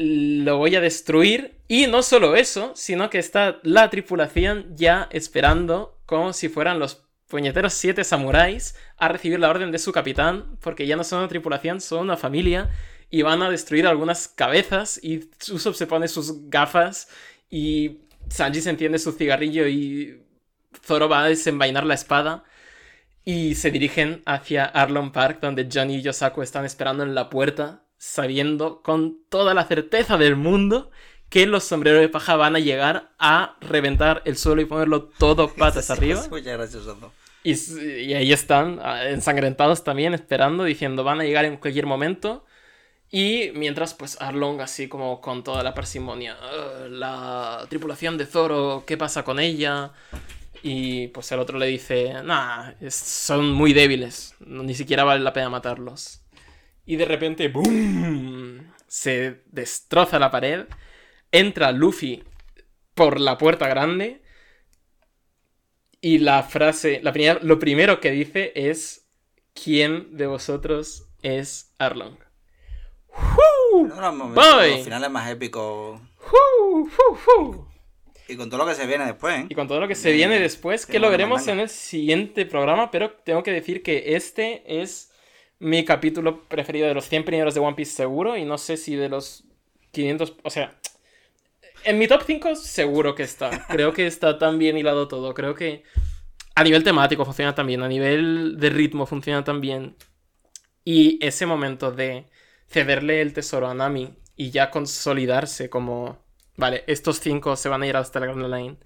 lo 0.44 0.58
voy 0.58 0.76
a 0.76 0.82
destruir. 0.82 1.60
Y 1.68 1.88
no 1.88 2.04
solo 2.04 2.36
eso, 2.36 2.72
sino 2.76 3.10
que 3.10 3.20
está 3.20 3.60
la 3.64 3.90
tripulación 3.90 4.76
ya 4.76 5.08
esperando 5.12 6.00
como 6.06 6.34
si 6.34 6.48
fueran 6.48 6.80
los 6.80 7.07
puñeteros 7.28 7.74
siete 7.74 8.04
samuráis 8.04 8.76
a 8.98 9.08
recibir 9.08 9.40
la 9.40 9.50
orden 9.50 9.72
de 9.72 9.80
su 9.80 9.92
capitán, 9.92 10.58
porque 10.62 10.88
ya 10.88 10.96
no 10.96 11.04
son 11.04 11.20
una 11.20 11.28
tripulación, 11.28 11.82
son 11.82 12.02
una 12.02 12.18
familia 12.18 12.70
y 13.10 13.22
van 13.22 13.42
a 13.42 13.50
destruir 13.50 13.88
algunas 13.88 14.28
cabezas 14.28 15.00
y 15.02 15.30
Usopp 15.52 15.76
se 15.76 15.88
pone 15.88 16.08
sus 16.08 16.50
gafas 16.50 17.10
y 17.50 18.00
Sanji 18.30 18.62
se 18.62 18.70
enciende 18.70 19.00
su 19.00 19.12
cigarrillo 19.12 19.68
y 19.68 20.24
Zoro 20.84 21.08
va 21.08 21.24
a 21.24 21.30
desenvainar 21.30 21.86
la 21.86 21.94
espada 21.94 22.44
y 23.24 23.56
se 23.56 23.72
dirigen 23.72 24.24
hacia 24.26 24.66
Arlon 24.66 25.12
Park 25.12 25.40
donde 25.42 25.68
Johnny 25.72 25.98
y 25.98 26.02
Yosaku 26.02 26.42
están 26.42 26.66
esperando 26.66 27.04
en 27.04 27.16
la 27.16 27.30
puerta 27.30 27.84
sabiendo 27.98 28.82
con 28.82 29.20
toda 29.30 29.54
la 29.54 29.66
certeza 29.66 30.18
del 30.18 30.36
mundo 30.36 30.92
que 31.30 31.46
los 31.46 31.64
sombreros 31.64 32.02
de 32.02 32.10
paja 32.10 32.36
van 32.36 32.56
a 32.56 32.60
llegar 32.60 33.12
a 33.20 33.58
reventar 33.62 34.22
el 34.26 34.38
suelo 34.38 34.62
y 34.62 34.66
ponerlo 34.66 35.04
todo 35.04 35.54
patas 35.58 35.90
arriba. 35.90 36.22
Y, 37.44 37.54
y, 37.54 38.14
ahí 38.14 38.34
están, 38.34 38.80
ensangrentados 39.06 39.84
también, 39.84 40.14
esperando, 40.14 40.64
diciendo 40.64 41.04
van 41.04 41.22
a 41.22 41.24
llegar 41.24 41.46
en 41.46 41.58
cualquier 41.58 41.86
momento. 41.86 42.46
Y 43.10 43.52
mientras, 43.54 43.94
pues 43.94 44.20
Arlong, 44.20 44.60
así 44.60 44.90
como 44.90 45.22
con 45.22 45.44
toda 45.44 45.64
la 45.64 45.74
parsimonia, 45.74 46.36
la 46.90 47.66
tripulación 47.70 48.18
de 48.18 48.26
Zoro, 48.26 48.84
¿qué 48.86 48.98
pasa 48.98 49.24
con 49.24 49.40
ella? 49.40 49.94
Y 50.62 51.08
pues 51.10 51.32
el 51.32 51.40
otro 51.40 51.58
le 51.58 51.68
dice, 51.68 52.16
nah, 52.24 52.74
son 52.90 53.52
muy 53.52 53.72
débiles, 53.74 54.36
ni 54.40 54.74
siquiera 54.74 55.06
vale 55.06 55.24
la 55.24 55.32
pena 55.32 55.50
matarlos. 55.50 56.22
Y 56.86 56.98
de 56.98 57.06
repente, 57.06 57.48
¡boom! 57.48 58.74
Se 58.88 59.42
destroza 59.52 60.20
la 60.20 60.32
pared, 60.32 60.66
entra 61.40 61.72
Luffy 61.72 62.24
por 62.94 63.20
la 63.20 63.38
puerta 63.38 63.68
grande 63.68 64.22
y 66.02 66.20
la 66.20 66.44
frase, 66.44 67.00
la 67.02 67.12
primera, 67.12 67.40
lo 67.42 67.60
primero 67.60 68.00
que 68.00 68.12
dice 68.12 68.52
es, 68.56 69.08
¿quién 69.54 70.16
de 70.16 70.28
vosotros 70.28 71.10
es 71.22 71.74
Arlong? 71.80 72.18
De 74.62 74.72
los 74.72 74.84
finales 74.84 75.10
más 75.10 75.30
épicos. 75.30 76.00
y 78.28 78.36
con 78.36 78.50
todo 78.50 78.60
lo 78.60 78.68
que 78.68 78.76
se 78.76 78.86
viene 78.86 79.06
después, 79.06 79.40
¿eh? 79.40 79.46
Y 79.50 79.56
con 79.56 79.68
todo 79.68 79.80
lo 79.80 79.88
que 79.88 79.96
se 79.96 80.12
viene 80.12 80.40
después, 80.40 80.86
que 80.86 81.00
lo 81.00 81.10
veremos 81.10 81.48
en 81.48 81.60
el 81.60 81.70
siguiente 81.70 82.46
programa, 82.46 82.92
pero 82.92 83.12
tengo 83.12 83.44
que 83.44 83.52
decir 83.52 83.82
que 83.84 84.16
este 84.16 84.82
es 84.82 85.12
mi 85.60 85.86
capítulo 85.86 86.44
preferido 86.48 86.88
de 86.88 86.94
los 86.94 87.06
100 87.06 87.26
primeros 87.26 87.54
de 87.54 87.62
One 87.62 87.76
Piece 87.76 87.94
seguro, 87.94 88.38
y 88.38 88.46
no 88.46 88.58
sé 88.58 88.78
si 88.78 88.96
de 88.96 89.10
los 89.10 89.46
500, 89.92 90.36
o 90.44 90.50
sea, 90.50 90.78
en 91.88 91.98
mi 91.98 92.08
top 92.08 92.24
5 92.26 92.56
seguro 92.56 93.16
que 93.16 93.24
está. 93.24 93.66
Creo 93.68 93.94
que 93.94 94.08
está 94.08 94.38
tan 94.38 94.60
bien 94.60 94.78
hilado 94.78 95.08
todo, 95.08 95.34
creo 95.34 95.56
que 95.56 95.84
a 96.54 96.64
nivel 96.64 96.84
temático 96.84 97.24
funciona 97.24 97.56
tan 97.56 97.66
bien, 97.66 97.82
a 97.82 97.88
nivel 97.88 98.58
de 98.58 98.70
ritmo 98.70 99.06
funciona 99.06 99.44
tan 99.44 99.62
bien. 99.62 99.96
Y 100.84 101.18
ese 101.26 101.46
momento 101.46 101.92
de 101.92 102.26
cederle 102.68 103.22
el 103.22 103.34
tesoro 103.34 103.70
a 103.70 103.74
Nami 103.74 104.14
y 104.36 104.52
ya 104.52 104.70
consolidarse 104.70 105.70
como, 105.70 106.26
vale, 106.58 106.84
estos 106.88 107.20
cinco 107.22 107.56
se 107.56 107.70
van 107.70 107.84
a 107.84 107.88
ir 107.88 107.96
hasta 107.96 108.20
la 108.20 108.26
Grand 108.26 108.54
Line 108.54 108.78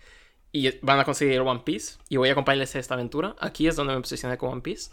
y 0.51 0.69
van 0.81 0.99
a 0.99 1.03
conseguir 1.03 1.41
One 1.41 1.61
Piece 1.65 1.95
y 2.07 2.17
voy 2.17 2.29
a 2.29 2.33
acompañarles 2.33 2.75
a 2.75 2.79
esta 2.79 2.93
aventura. 2.93 3.35
Aquí 3.39 3.67
es 3.67 3.75
donde 3.75 3.95
me 3.95 4.01
posicioné 4.01 4.37
con 4.37 4.51
One 4.51 4.61
Piece 4.61 4.91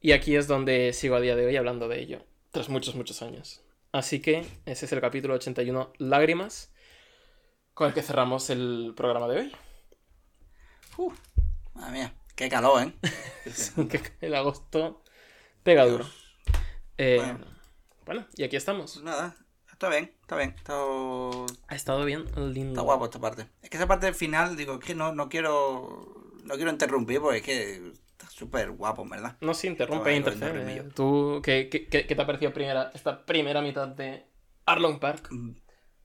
y 0.00 0.12
aquí 0.12 0.34
es 0.34 0.48
donde 0.48 0.92
sigo 0.92 1.14
a 1.14 1.20
día 1.20 1.36
de 1.36 1.46
hoy 1.46 1.56
hablando 1.56 1.86
de 1.86 2.00
ello, 2.00 2.24
tras 2.50 2.68
muchos, 2.68 2.96
muchos 2.96 3.22
años. 3.22 3.62
Así 3.92 4.20
que 4.20 4.44
ese 4.66 4.86
es 4.86 4.92
el 4.92 5.00
capítulo 5.00 5.34
81, 5.34 5.92
Lágrimas, 5.98 6.72
con 7.76 7.88
el 7.88 7.92
que 7.92 8.02
cerramos 8.02 8.48
el 8.48 8.94
programa 8.96 9.28
de 9.28 9.38
hoy. 9.38 9.52
Uh, 10.96 11.12
madre 11.74 11.92
mía, 11.92 12.14
qué 12.34 12.48
calor, 12.48 12.82
¿eh? 12.82 12.94
el 14.22 14.34
agosto 14.34 15.02
pega 15.62 15.84
duro. 15.84 16.06
Eh, 16.96 17.36
bueno, 18.06 18.26
y 18.34 18.44
aquí 18.44 18.56
estamos. 18.56 18.94
Pues 18.94 19.04
nada, 19.04 19.36
está 19.70 19.90
bien, 19.90 20.10
está 20.22 20.36
bien. 20.38 20.56
Ha 21.68 21.74
estado 21.74 22.06
bien, 22.06 22.24
lindo. 22.50 22.70
Está 22.70 22.80
guapo 22.80 23.04
esta 23.04 23.20
parte. 23.20 23.46
Es 23.60 23.68
que 23.68 23.76
esa 23.76 23.86
parte 23.86 24.10
final, 24.14 24.56
digo, 24.56 24.76
es 24.76 24.80
que 24.80 24.94
no, 24.94 25.12
no 25.12 25.28
quiero. 25.28 26.32
No 26.44 26.54
quiero 26.54 26.70
interrumpir 26.70 27.20
porque 27.20 27.38
es 27.38 27.42
que 27.42 27.92
está 28.12 28.30
súper 28.30 28.70
guapo, 28.70 29.06
¿verdad? 29.06 29.36
No, 29.42 29.52
sí, 29.52 29.66
interrumpe 29.66 30.12
e 30.12 30.16
intercede. 30.16 30.82
¿Tú 30.94 31.42
qué, 31.44 31.68
qué, 31.70 31.88
qué, 31.88 32.04
te 32.04 32.22
ha 32.22 32.26
parecido 32.26 32.54
primera, 32.54 32.90
esta 32.94 33.26
primera 33.26 33.60
mitad 33.60 33.86
de 33.86 34.24
Arlong 34.64 34.98
Park? 34.98 35.28
Mm, 35.30 35.50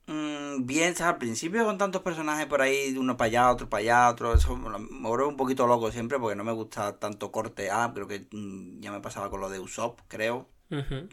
mm, 0.06 0.66
bien, 0.66 0.94
al 1.02 1.18
principio 1.18 1.64
con 1.64 1.78
tantos 1.78 2.02
personajes 2.02 2.46
por 2.46 2.62
ahí, 2.62 2.96
uno 2.96 3.16
para 3.16 3.26
allá, 3.26 3.50
otro 3.50 3.68
para 3.68 3.80
allá, 3.80 4.08
otro. 4.10 4.34
Eso 4.34 4.56
me 4.56 5.08
vuelve 5.08 5.26
un 5.26 5.36
poquito 5.36 5.66
loco 5.66 5.90
siempre 5.90 6.18
porque 6.18 6.36
no 6.36 6.44
me 6.44 6.52
gusta 6.52 6.98
tanto 6.98 7.32
corte 7.32 7.70
A. 7.70 7.92
Creo 7.94 8.08
que 8.08 8.26
mm, 8.30 8.80
ya 8.80 8.92
me 8.92 9.00
pasaba 9.00 9.30
con 9.30 9.40
lo 9.40 9.50
de 9.50 9.60
Usopp, 9.60 10.00
creo 10.08 10.48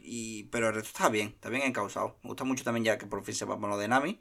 y, 0.03 0.43
pero 0.45 0.69
el 0.69 0.75
resto 0.75 0.89
está 0.89 1.09
bien, 1.09 1.29
está 1.29 1.49
bien 1.49 1.63
encausado. 1.63 2.17
Me 2.23 2.29
gusta 2.29 2.43
mucho 2.43 2.63
también 2.63 2.85
ya 2.85 2.97
que 2.97 3.05
por 3.05 3.23
fin 3.23 3.35
sepamos 3.35 3.69
lo 3.69 3.77
de 3.77 3.87
Nami. 3.87 4.17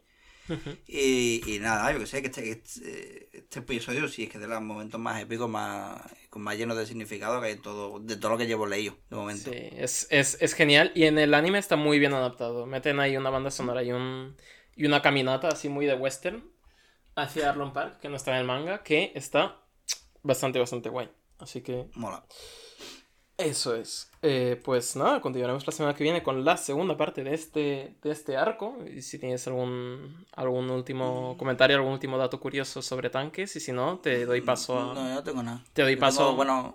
y, 0.87 1.43
y, 1.47 1.59
nada, 1.59 1.93
yo 1.93 1.99
que 1.99 2.07
sé 2.07 2.23
que 2.23 2.29
este, 2.29 2.51
este, 2.51 3.29
este, 3.37 3.59
episodio 3.59 4.09
sí 4.09 4.25
es 4.25 4.31
que 4.31 4.39
de 4.39 4.49
los 4.49 4.63
momentos 4.63 4.99
más 4.99 5.21
épicos, 5.21 5.49
más, 5.49 6.01
con 6.31 6.41
más 6.41 6.57
llenos 6.57 6.77
de 6.79 6.87
significado 6.87 7.41
que 7.41 7.49
hay 7.49 7.57
todo, 7.57 8.01
de 8.01 8.17
todo 8.17 8.33
lo 8.33 8.39
que 8.39 8.47
llevo 8.47 8.67
leído 8.67 8.97
de 9.11 9.17
momento. 9.17 9.51
Sí, 9.53 9.69
es, 9.73 10.07
es, 10.11 10.39
es, 10.41 10.55
genial. 10.55 10.91
Y 10.95 11.05
en 11.05 11.19
el 11.19 11.35
anime 11.35 11.59
está 11.59 11.77
muy 11.77 11.99
bien 11.99 12.15
adaptado. 12.15 12.65
Meten 12.65 12.99
ahí 12.99 13.17
una 13.17 13.29
banda 13.31 13.51
sonora 13.51 13.83
y, 13.83 13.93
un, 13.93 14.37
y 14.79 14.87
una 14.87 15.03
caminata 15.03 15.49
así 15.49 15.69
muy 15.69 15.87
de 15.87 15.95
western 15.95 16.43
hacia 17.17 17.51
Arlon 17.51 17.73
Park, 17.73 17.99
que 18.01 18.09
no 18.09 18.17
está 18.17 18.31
en 18.31 18.39
el 18.39 18.45
manga, 18.45 18.83
que 18.85 19.13
está 19.15 19.57
bastante, 20.23 20.61
bastante 20.61 20.89
guay. 20.89 21.11
Así 21.39 21.63
que. 21.63 21.91
Mola. 21.95 22.25
Eso 23.37 23.75
es. 23.75 24.11
Eh, 24.23 24.61
pues 24.65 24.97
nada, 24.97 25.21
continuaremos 25.21 25.67
la 25.67 25.73
semana 25.73 25.95
que 25.95 26.03
viene 26.03 26.23
con 26.23 26.45
la 26.45 26.57
segunda 26.57 26.97
parte 26.97 27.23
de 27.23 27.35
este, 27.35 27.97
de 28.03 28.11
este 28.11 28.37
arco. 28.37 28.77
Y 28.93 29.03
si 29.03 29.19
tienes 29.19 29.47
algún, 29.49 30.27
algún 30.35 30.71
último 30.71 31.37
comentario, 31.39 31.77
algún 31.77 31.93
último 31.93 32.17
dato 32.17 32.41
curioso 32.41 32.81
sobre 32.81 33.11
tanques, 33.11 33.55
y 33.57 33.61
si 33.61 33.73
no, 33.73 33.99
te 33.99 34.27
doy 34.27 34.41
paso 34.41 34.79
a. 34.79 34.95
No, 34.95 35.09
yo 35.09 35.15
no 35.15 35.23
tengo 35.25 35.43
nada. 35.43 35.65
Te 35.73 35.83
doy 35.83 35.97
paso. 35.97 36.35
bueno. 36.35 36.75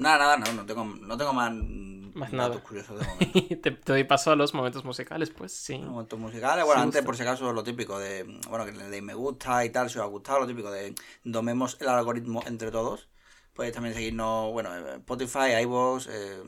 Nada, 0.00 0.18
nada, 0.18 0.36
no, 0.36 0.52
no 0.52 0.66
tengo, 0.66 0.84
no 0.84 1.16
tengo 1.16 1.32
más, 1.32 1.52
más 1.52 2.32
datos 2.32 2.62
curiosos 2.62 2.98
de 2.98 3.06
momento. 3.06 3.60
te, 3.62 3.70
doy 3.84 4.04
paso 4.04 4.30
a 4.30 4.36
los 4.36 4.54
momentos 4.54 4.84
musicales, 4.84 5.30
pues 5.30 5.52
sí. 5.52 5.78
Momentos 5.78 6.18
musicales, 6.18 6.64
bueno, 6.64 6.82
antes 6.82 7.02
por 7.02 7.16
si 7.16 7.22
acaso 7.22 7.52
lo 7.52 7.62
típico 7.62 7.98
de. 7.98 8.24
Bueno, 8.48 8.64
que 8.64 8.72
le 8.72 9.02
me 9.02 9.14
gusta 9.14 9.64
y 9.64 9.70
tal, 9.70 9.90
si 9.90 9.98
os 9.98 10.04
ha 10.04 10.08
gustado, 10.08 10.40
lo 10.40 10.46
típico 10.46 10.70
de 10.70 10.94
domemos 11.24 11.76
el 11.80 11.88
algoritmo 11.88 12.42
entre 12.46 12.70
todos. 12.70 13.08
Podéis 13.52 13.74
también 13.74 13.94
seguirnos, 13.94 14.52
bueno, 14.52 14.74
Spotify, 14.74 15.60
iVoox, 15.62 16.06
eh, 16.08 16.42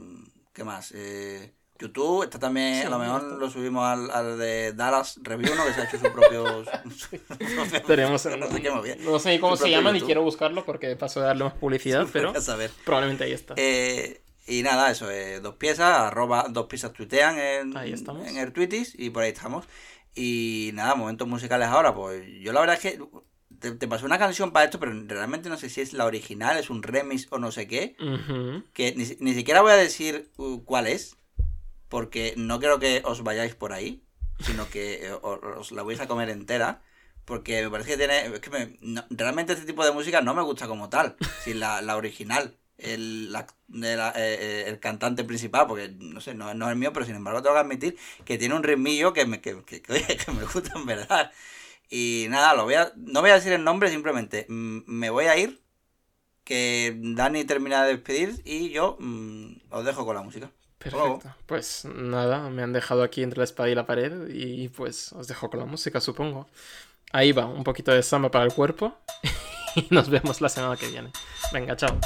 ¿qué 0.53 0.65
más? 0.65 0.93
Eh, 0.93 1.53
YouTube, 1.83 2.25
está 2.25 2.39
también, 2.39 2.87
a 2.87 2.91
lo 2.91 2.99
mejor 2.99 3.23
lo 3.25 3.51
subimos 3.51 3.85
al, 3.85 4.11
al, 4.11 4.39
de 4.39 4.73
Dallas 4.73 5.19
Review, 5.23 5.55
¿no? 5.55 5.65
Que 5.65 5.73
se 5.73 5.81
ha 5.81 5.85
hecho 5.85 5.99
su 5.99 6.13
propio... 6.13 6.65
Tenemos, 7.87 8.25
no, 8.39 8.53
sé, 8.83 8.97
no 9.01 9.19
sé 9.19 9.41
cómo 9.41 9.57
se 9.57 9.71
llama, 9.71 9.93
ni 9.93 10.01
quiero 10.01 10.23
buscarlo 10.23 10.65
porque 10.65 10.95
paso 10.97 11.21
de 11.21 11.27
darle 11.27 11.45
más 11.45 11.55
publicidad, 11.55 12.07
pero 12.13 12.33
probablemente 12.85 13.25
ahí 13.25 13.33
está. 13.33 13.55
Eh, 13.57 14.23
y 14.47 14.63
nada, 14.63 14.91
eso, 14.91 15.11
eh, 15.11 15.41
dos 15.41 15.57
piezas, 15.57 15.99
arroba 15.99 16.47
dos 16.49 16.67
piezas 16.67 16.93
tuitean 16.93 17.39
en, 17.39 17.77
en 17.77 18.37
el 18.37 18.53
Twitter 18.53 18.87
y 18.95 19.11
por 19.11 19.23
ahí 19.25 19.31
estamos. 19.31 19.67
Y 20.15 20.71
nada, 20.75 20.95
momentos 20.95 21.27
musicales 21.27 21.69
ahora, 21.69 21.95
pues 21.95 22.25
yo 22.41 22.53
la 22.53 22.61
verdad 22.61 22.77
es 22.77 22.83
que 22.83 22.99
te, 23.63 23.89
pasó 23.89 24.07
una 24.07 24.19
canción 24.19 24.51
para 24.53 24.65
esto, 24.65 24.81
pero 24.81 24.93
realmente 25.07 25.49
no 25.49 25.57
sé 25.57 25.71
si 25.71 25.81
es 25.81 25.93
la 25.93 26.05
original, 26.05 26.59
es 26.59 26.71
un 26.71 26.83
remix 26.83 27.29
o 27.31 27.39
no 27.39 27.53
sé 27.53 27.67
qué. 27.69 27.97
Que 28.73 28.95
ni, 28.95 29.35
siquiera 29.35 29.63
voy 29.63 29.73
a 29.73 29.77
decir 29.77 30.31
uh, 30.37 30.63
cuál 30.65 30.87
es, 30.87 31.17
porque 31.93 32.33
no 32.39 32.59
quiero 32.59 32.79
que 32.79 33.03
os 33.05 33.23
vayáis 33.23 33.55
por 33.55 33.75
ahí, 33.75 34.03
sino 34.41 34.67
que 34.71 35.09
eh, 35.09 35.13
os, 35.13 35.73
la 35.73 35.83
vais 35.83 36.01
a 36.01 36.09
comer 36.09 36.31
entera. 36.31 36.81
Porque 37.27 37.63
me 37.63 37.71
parece 37.71 37.91
que 37.91 37.97
tiene. 37.99 38.35
Es 38.35 38.41
que 38.41 38.79
realmente 39.11 39.53
este 39.53 39.67
tipo 39.67 39.85
de 39.85 39.93
música 39.93 40.23
no 40.23 40.33
me 40.33 40.41
gusta 40.41 40.67
como 40.69 40.89
tal. 40.89 41.17
Si 41.45 41.53
la, 41.53 41.83
la 41.83 41.99
original, 41.99 42.57
el, 42.79 43.31
la, 43.31 43.41
eh, 43.41 44.15
eh, 44.17 44.65
el 44.69 44.81
cantante 44.81 45.23
principal, 45.25 45.67
porque 45.67 45.91
no 45.91 46.23
sé, 46.23 46.33
no, 46.33 46.55
no, 46.55 46.71
es 46.71 46.77
mío, 46.79 46.95
pero 46.95 47.05
sin 47.05 47.17
embargo 47.17 47.43
tengo 47.43 47.57
que 47.57 47.61
admitir 47.61 47.99
que 48.25 48.39
tiene 48.39 48.55
un 48.55 48.63
ritmillo 48.63 49.13
que 49.13 49.27
me, 49.27 49.43
que, 49.43 49.63
que, 49.63 49.83
que 49.83 50.33
me 50.33 50.45
gusta 50.47 50.73
en 50.75 50.87
verdad. 50.87 51.31
Y 51.91 52.27
nada, 52.31 52.55
lo 52.55 52.65
voy 52.65 52.75
a, 52.75 52.91
no 52.97 53.21
voy 53.21 53.31
a 53.31 53.35
decir 53.35 53.53
el 53.53 53.65
nombre, 53.65 53.91
simplemente 53.91 54.47
mm, 54.49 54.79
me 54.87 55.11
voy 55.11 55.27
a 55.27 55.37
ir, 55.37 55.63
que 56.45 56.97
Dani 56.97 57.45
termina 57.45 57.85
de 57.85 57.93
despedir 57.97 58.41
y 58.47 58.71
yo 58.71 58.97
mm, 58.99 59.57
os 59.71 59.85
dejo 59.85 60.07
con 60.07 60.17
la 60.17 60.23
música. 60.23 60.51
Perfecto. 60.83 61.35
Pues 61.47 61.85
nada, 61.85 62.49
me 62.51 62.63
han 62.63 62.73
dejado 62.73 63.03
aquí 63.03 63.23
entre 63.23 63.39
la 63.39 63.45
espada 63.45 63.69
y 63.69 63.75
la 63.75 63.87
pared 63.87 64.29
y 64.29 64.69
pues 64.69 65.13
os 65.13 65.29
dejo 65.29 65.51
con 65.51 65.61
la 65.61 65.67
música, 65.67 66.01
supongo. 66.01 66.49
Ahí 67.13 67.33
va, 67.33 67.47
un 67.47 67.65
poquito 67.65 67.93
de 67.93 68.03
samba 68.03 68.31
para 68.31 68.45
el 68.45 68.53
cuerpo 68.53 68.97
y 69.77 69.87
nos 69.91 70.09
vemos 70.09 70.41
la 70.41 70.49
semana 70.49 70.77
que 70.77 70.89
viene. 70.89 71.11
Venga, 71.53 71.77
chao. 71.77 71.99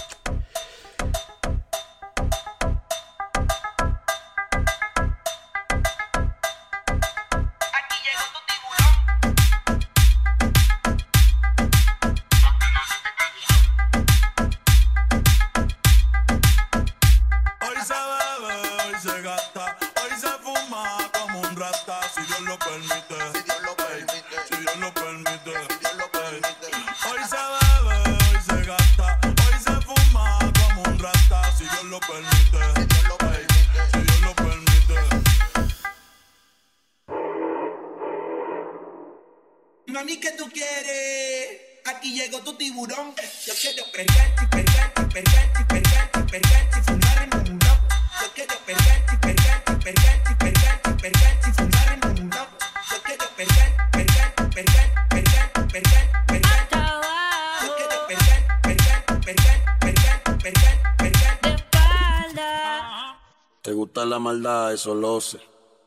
Eso 64.77 64.95
lo 64.95 65.21
sé. 65.21 65.39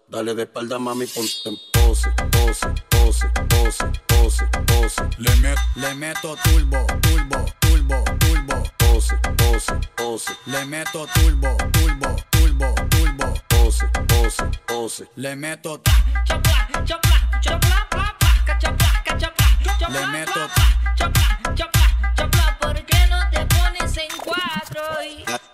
Dale 0.08 0.34
de 0.34 0.44
espalda, 0.44 0.80
mami, 0.80 1.06
ponte 1.06 1.50
en 1.50 1.56
pose, 1.72 2.10
pose, 2.32 2.68
pose, 2.90 3.28
pose, 3.50 3.86
pose, 4.08 4.44
pose. 4.66 5.02
Le, 5.20 5.36
met, 5.42 5.58
le 5.76 5.94
meto 5.94 6.36
turbo, 6.44 6.78
turbo, 7.02 7.46
turbo, 7.60 8.04
turbo. 8.20 8.64
Pose, 8.80 9.16
pose, 9.38 9.74
pose, 9.96 10.32
Le 10.48 10.66
meto 10.66 11.06
turbo, 11.14 11.56
turbo, 11.72 12.16
turbo, 12.32 12.74
turbo. 12.90 13.34
pose, 13.50 13.86
pose, 14.08 14.44
pose. 14.66 15.08
Le 15.16 15.36
meto 15.36 15.80
Chopla, 16.28 16.68
chopla, 16.88 17.18
chopla, 17.44 17.88
pla, 17.92 18.16
pla, 18.20 18.30
cachapla, 18.48 18.88
cachapla, 19.06 19.46
chopla, 19.80 20.00
Le 20.00 20.08
meto- 20.08 20.50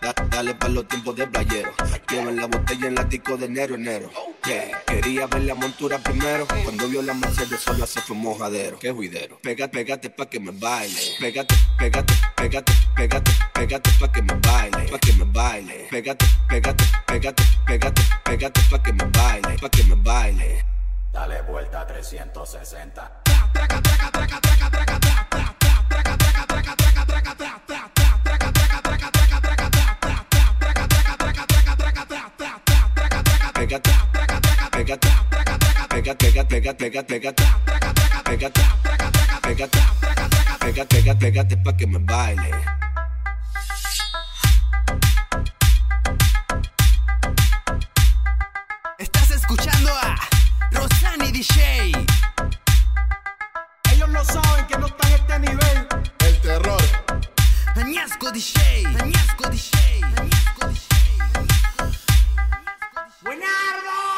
Da- 0.06 0.14
da- 0.14 0.26
dale 0.30 0.54
pa' 0.54 0.68
los 0.68 0.88
tiempos 0.88 1.16
de 1.16 1.26
playero. 1.26 1.72
Llevan 2.12 2.36
la 2.36 2.46
botella 2.46 2.88
en 2.90 2.94
látigo 2.94 3.38
de 3.38 3.48
enero, 3.48 3.74
enero. 3.74 4.12
Yeah. 4.46 4.84
Quería 4.86 5.26
ver 5.26 5.42
la 5.42 5.56
montura 5.56 5.98
primero. 5.98 6.46
Cuando 6.64 6.88
vio 6.88 7.02
la 7.02 7.16
Mercedes 7.16 7.60
sola 7.62 7.88
se 7.88 8.02
fue 8.02 8.16
un 8.16 8.22
mojadero. 8.22 8.78
Qué 8.78 8.92
juidero. 8.92 9.40
Pégate, 9.42 9.74
pégate 9.76 10.12
pa' 10.12 10.28
que 10.30 10.40
me 10.40 10.52
baile. 10.52 11.02
Pégate, 11.20 11.56
pégate, 11.80 12.14
pégate, 12.36 12.72
pégate, 12.96 13.32
pégate 13.56 13.90
pa' 14.00 14.12
que 14.12 14.22
me 14.22 14.34
baile. 14.36 14.92
Pa' 14.92 15.00
que 15.00 15.14
me 15.14 15.24
baile. 15.26 15.88
Pégate, 15.90 16.26
pégate, 16.50 16.84
pégate, 17.08 17.44
pégate, 17.66 18.02
pégate 18.26 18.62
pa' 18.70 18.84
que 18.84 18.94
me 18.94 19.06
baile. 19.06 19.58
Pa' 19.60 19.70
que 19.70 19.84
me 19.86 19.96
baile. 19.96 20.64
Dale 21.12 21.42
vuelta 21.50 21.82
a 21.82 21.88
360. 21.88 23.24
Pégate, 23.54 23.90
pégate, 24.14 24.95
pégate, 33.56 33.90
pégate, 34.72 35.08
pégate, 35.90 36.18
pégate, 36.18 36.48
pégate, 36.48 37.08
pégate, 37.08 37.08
pégate, 38.26 38.60
pégate, 40.60 40.88
pégate, 40.90 41.20
pégate 41.20 41.56
pa' 41.64 41.74
que 41.74 41.86
me 41.86 42.00
baile. 42.00 42.52
Estás 49.00 49.32
escuchando 49.32 49.92
a 49.94 50.16
Rosani 50.72 51.32
DJ. 51.32 51.94
Ellos 53.92 54.10
no 54.10 54.24
saben 54.26 54.66
que 54.68 54.78
no 54.78 54.88
están 54.88 55.12
a 55.12 55.16
este 55.16 55.40
nivel. 55.40 55.88
el 56.28 56.42
terror. 56.42 56.84
Añasco 57.76 58.32
DJ. 58.32 58.86
Añasco 59.00 59.50
DJ. 59.50 60.04
Añasco 60.18 60.68
DJ. 60.68 61.55
¡Buenardo! 63.26 64.15